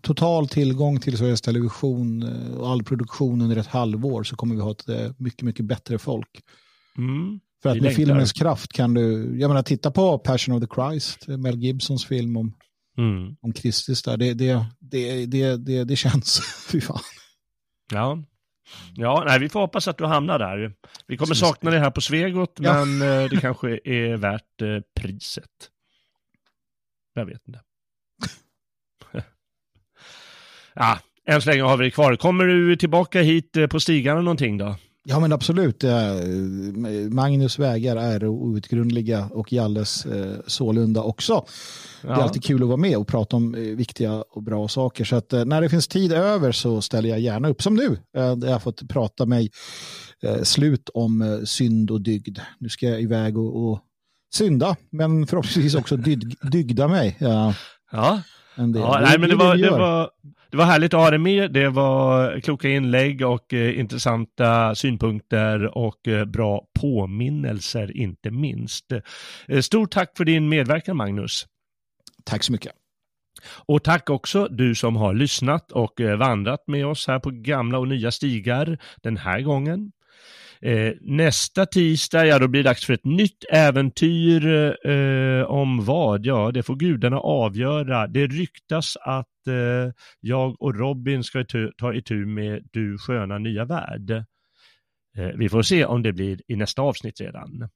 total 0.01 0.47
tillgång 0.47 0.99
till 0.99 1.17
Sveriges 1.17 1.41
Television 1.41 2.23
eh, 2.23 2.57
och 2.57 2.69
all 2.69 2.83
produktion 2.83 3.41
under 3.41 3.57
ett 3.57 3.67
halvår 3.67 4.23
så 4.23 4.35
kommer 4.35 4.55
vi 4.55 4.61
ha 4.61 4.71
ett 4.71 4.89
eh, 4.89 5.11
mycket, 5.17 5.41
mycket 5.41 5.65
bättre 5.65 5.97
folk. 5.97 6.29
Mm. 6.97 7.39
För 7.63 7.69
att 7.69 7.75
med 7.75 7.83
längtar. 7.83 7.95
filmens 7.95 8.33
kraft 8.33 8.73
kan 8.73 8.93
du, 8.93 9.37
jag 9.39 9.47
menar 9.47 9.63
titta 9.63 9.91
på 9.91 10.19
Passion 10.19 10.55
of 10.55 10.61
the 10.61 10.75
Christ, 10.75 11.27
Mel 11.27 11.59
Gibsons 11.59 12.05
film 12.05 12.37
om, 12.37 12.53
mm. 12.97 13.35
om 13.41 13.53
Kristus 13.53 14.03
där, 14.03 14.17
det, 14.17 14.33
det, 14.33 14.65
det, 14.79 15.25
det, 15.25 15.57
det, 15.57 15.83
det 15.83 15.95
känns, 15.95 16.41
fy 16.71 16.81
fan. 16.81 16.99
Ja, 17.91 18.23
Ja, 18.95 19.23
nej, 19.27 19.39
vi 19.39 19.49
får 19.49 19.59
hoppas 19.59 19.87
att 19.87 19.97
du 19.97 20.05
hamnar 20.05 20.39
där. 20.39 20.73
Vi 21.07 21.17
kommer 21.17 21.33
sakna 21.33 21.71
det 21.71 21.79
här 21.79 21.91
på 21.91 22.01
Svegot, 22.01 22.59
ja. 22.61 22.85
men 22.85 23.01
eh, 23.01 23.29
det 23.29 23.37
kanske 23.41 23.79
är 23.83 24.17
värt 24.17 24.83
priset. 24.99 25.69
Jag 27.13 27.25
vet 27.25 27.47
inte. 27.47 27.59
ja, 30.73 30.99
än 31.25 31.41
så 31.41 31.49
länge 31.49 31.63
har 31.63 31.77
vi 31.77 31.85
det 31.85 31.91
kvar. 31.91 32.15
Kommer 32.15 32.45
du 32.45 32.75
tillbaka 32.75 33.21
hit 33.21 33.57
eh, 33.57 33.67
på 33.67 33.79
stigarna 33.79 34.21
någonting 34.21 34.57
då? 34.57 34.75
Ja 35.07 35.19
men 35.19 35.33
absolut. 35.33 35.83
Magnus 37.09 37.59
vägar 37.59 37.95
är 37.95 38.27
outgrundliga 38.27 39.29
och 39.31 39.53
Jalles 39.53 40.05
eh, 40.05 40.35
sålunda 40.47 41.01
också. 41.01 41.33
Ja. 41.33 41.45
Det 42.01 42.13
är 42.13 42.23
alltid 42.23 42.43
kul 42.43 42.61
att 42.61 42.67
vara 42.67 42.77
med 42.77 42.97
och 42.97 43.07
prata 43.07 43.35
om 43.35 43.55
eh, 43.55 43.61
viktiga 43.61 44.23
och 44.31 44.43
bra 44.43 44.67
saker. 44.67 45.05
Så 45.05 45.15
att 45.15 45.31
när 45.31 45.61
det 45.61 45.69
finns 45.69 45.87
tid 45.87 46.13
över 46.13 46.51
så 46.51 46.81
ställer 46.81 47.09
jag 47.09 47.19
gärna 47.19 47.47
upp. 47.49 47.61
Som 47.61 47.75
nu, 47.75 47.97
där 48.13 48.47
jag 48.47 48.53
har 48.53 48.59
fått 48.59 48.87
prata 48.87 49.25
mig 49.25 49.49
slut 50.43 50.89
om 50.93 51.41
synd 51.45 51.91
och 51.91 52.01
dygd. 52.01 52.39
Nu 52.59 52.69
ska 52.69 52.89
jag 52.89 53.01
iväg 53.01 53.37
och, 53.37 53.69
och 53.69 53.79
synda, 54.33 54.75
men 54.91 55.27
förhoppningsvis 55.27 55.75
också 55.75 55.97
dygda 56.51 56.87
mig. 56.87 57.17
Ja. 57.19 57.53
ja. 57.91 58.21
ja 58.55 58.99
nej, 59.01 59.19
men 59.19 59.29
det 59.29 59.35
var, 59.35 59.57
det, 59.57 59.69
var, 59.69 60.09
det 60.55 60.59
var 60.59 60.65
härligt 60.65 60.93
att 60.93 60.99
ha 60.99 61.09
dig 61.09 61.19
med. 61.19 61.51
Det 61.51 61.69
var 61.69 62.39
kloka 62.39 62.69
inlägg 62.69 63.21
och 63.21 63.53
eh, 63.53 63.79
intressanta 63.79 64.75
synpunkter 64.75 65.77
och 65.77 66.07
eh, 66.07 66.25
bra 66.25 66.65
påminnelser, 66.79 67.97
inte 67.97 68.31
minst. 68.31 68.91
Eh, 69.47 69.61
stort 69.61 69.91
tack 69.91 70.17
för 70.17 70.25
din 70.25 70.49
medverkan, 70.49 70.97
Magnus. 70.97 71.45
Tack 72.23 72.43
så 72.43 72.51
mycket. 72.51 72.71
Och 73.65 73.83
tack 73.83 74.09
också 74.09 74.47
du 74.47 74.75
som 74.75 74.95
har 74.95 75.13
lyssnat 75.13 75.71
och 75.71 76.01
eh, 76.01 76.17
vandrat 76.17 76.67
med 76.67 76.85
oss 76.85 77.07
här 77.07 77.19
på 77.19 77.29
gamla 77.29 77.79
och 77.79 77.87
nya 77.87 78.11
stigar 78.11 78.77
den 79.03 79.17
här 79.17 79.41
gången. 79.41 79.91
Eh, 80.61 80.93
nästa 81.01 81.65
tisdag, 81.65 82.25
ja 82.25 82.39
då 82.39 82.47
blir 82.47 82.63
det 82.63 82.69
dags 82.69 82.85
för 82.85 82.93
ett 82.93 83.05
nytt 83.05 83.45
äventyr 83.51 84.47
eh, 84.89 85.43
om 85.45 85.85
vad? 85.85 86.25
Ja, 86.25 86.51
det 86.51 86.63
får 86.63 86.75
gudarna 86.75 87.19
avgöra. 87.19 88.07
Det 88.07 88.27
ryktas 88.27 88.97
att 89.01 89.27
eh, 89.47 89.91
jag 90.19 90.61
och 90.61 90.75
Robin 90.75 91.23
ska 91.23 91.45
ta 91.77 91.93
itu 91.93 92.25
med 92.25 92.67
Du 92.71 92.97
sköna 92.97 93.37
nya 93.37 93.65
värld. 93.65 94.11
Eh, 95.17 95.27
vi 95.37 95.49
får 95.49 95.61
se 95.61 95.85
om 95.85 96.03
det 96.03 96.13
blir 96.13 96.41
i 96.47 96.55
nästa 96.55 96.81
avsnitt 96.81 97.21
redan. 97.21 97.69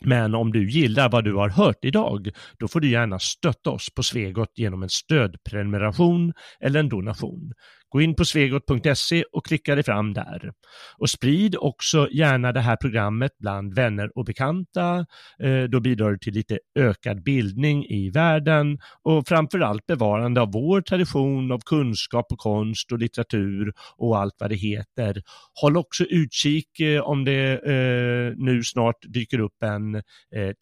Men 0.00 0.34
om 0.34 0.52
du 0.52 0.70
gillar 0.70 1.08
vad 1.08 1.24
du 1.24 1.34
har 1.34 1.48
hört 1.48 1.84
idag, 1.84 2.28
då 2.58 2.68
får 2.68 2.80
du 2.80 2.90
gärna 2.90 3.18
stötta 3.18 3.70
oss 3.70 3.94
på 3.94 4.02
Svegot 4.02 4.52
genom 4.54 4.82
en 4.82 4.88
stödprenumeration 4.88 6.32
eller 6.60 6.80
en 6.80 6.88
donation. 6.88 7.52
Gå 7.94 8.00
in 8.00 8.14
på 8.14 8.24
svegot.se 8.24 9.24
och 9.32 9.46
klicka 9.46 9.74
dig 9.74 9.84
fram 9.84 10.14
där. 10.14 10.52
Och 10.98 11.10
sprid 11.10 11.56
också 11.58 12.08
gärna 12.10 12.52
det 12.52 12.60
här 12.60 12.76
programmet 12.76 13.32
bland 13.38 13.74
vänner 13.74 14.18
och 14.18 14.24
bekanta. 14.24 15.06
Eh, 15.42 15.62
då 15.62 15.80
bidrar 15.80 16.10
du 16.10 16.18
till 16.18 16.34
lite 16.34 16.58
ökad 16.78 17.22
bildning 17.22 17.84
i 17.84 18.10
världen 18.10 18.78
och 19.02 19.28
framförallt 19.28 19.86
bevarande 19.86 20.40
av 20.40 20.52
vår 20.52 20.80
tradition 20.80 21.52
av 21.52 21.60
kunskap 21.66 22.26
och 22.32 22.38
konst 22.38 22.92
och 22.92 22.98
litteratur 22.98 23.72
och 23.96 24.18
allt 24.18 24.34
vad 24.38 24.50
det 24.50 24.56
heter. 24.56 25.22
Håll 25.60 25.76
också 25.76 26.04
utkik 26.04 26.80
eh, 26.80 27.00
om 27.00 27.24
det 27.24 27.52
eh, 27.52 28.32
nu 28.36 28.62
snart 28.64 28.98
dyker 29.02 29.38
upp 29.38 29.62
en 29.62 30.02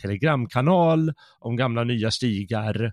telegramkanal 0.02 1.12
om 1.40 1.56
gamla 1.56 1.84
nya 1.84 2.10
stigar 2.10 2.92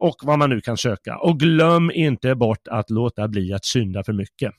och 0.00 0.16
vad 0.22 0.38
man 0.38 0.50
nu 0.50 0.60
kan 0.60 0.76
söka. 0.76 1.18
Och 1.18 1.40
glöm 1.40 1.90
inte 1.90 2.34
bort 2.34 2.68
att 2.68 2.90
låta 2.90 3.28
bli 3.28 3.52
att 3.52 3.64
synda 3.64 4.04
för 4.04 4.12
mycket. 4.12 4.52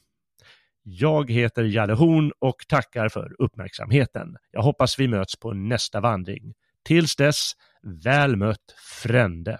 Jag 0.84 1.32
heter 1.32 1.64
Jalle 1.64 1.94
Horn 1.94 2.32
och 2.40 2.56
tackar 2.68 3.10
för 3.10 3.36
uppmärksamheten. 3.40 4.36
Jag 4.52 4.62
hoppas 4.62 5.00
vi 5.00 5.08
möts 5.08 5.40
på 5.40 5.54
nästa 5.54 6.00
vandring. 6.00 6.54
Tills 6.86 7.16
dess, 7.16 7.52
väl 8.04 8.36
mött 8.36 8.76
frände. 9.04 9.60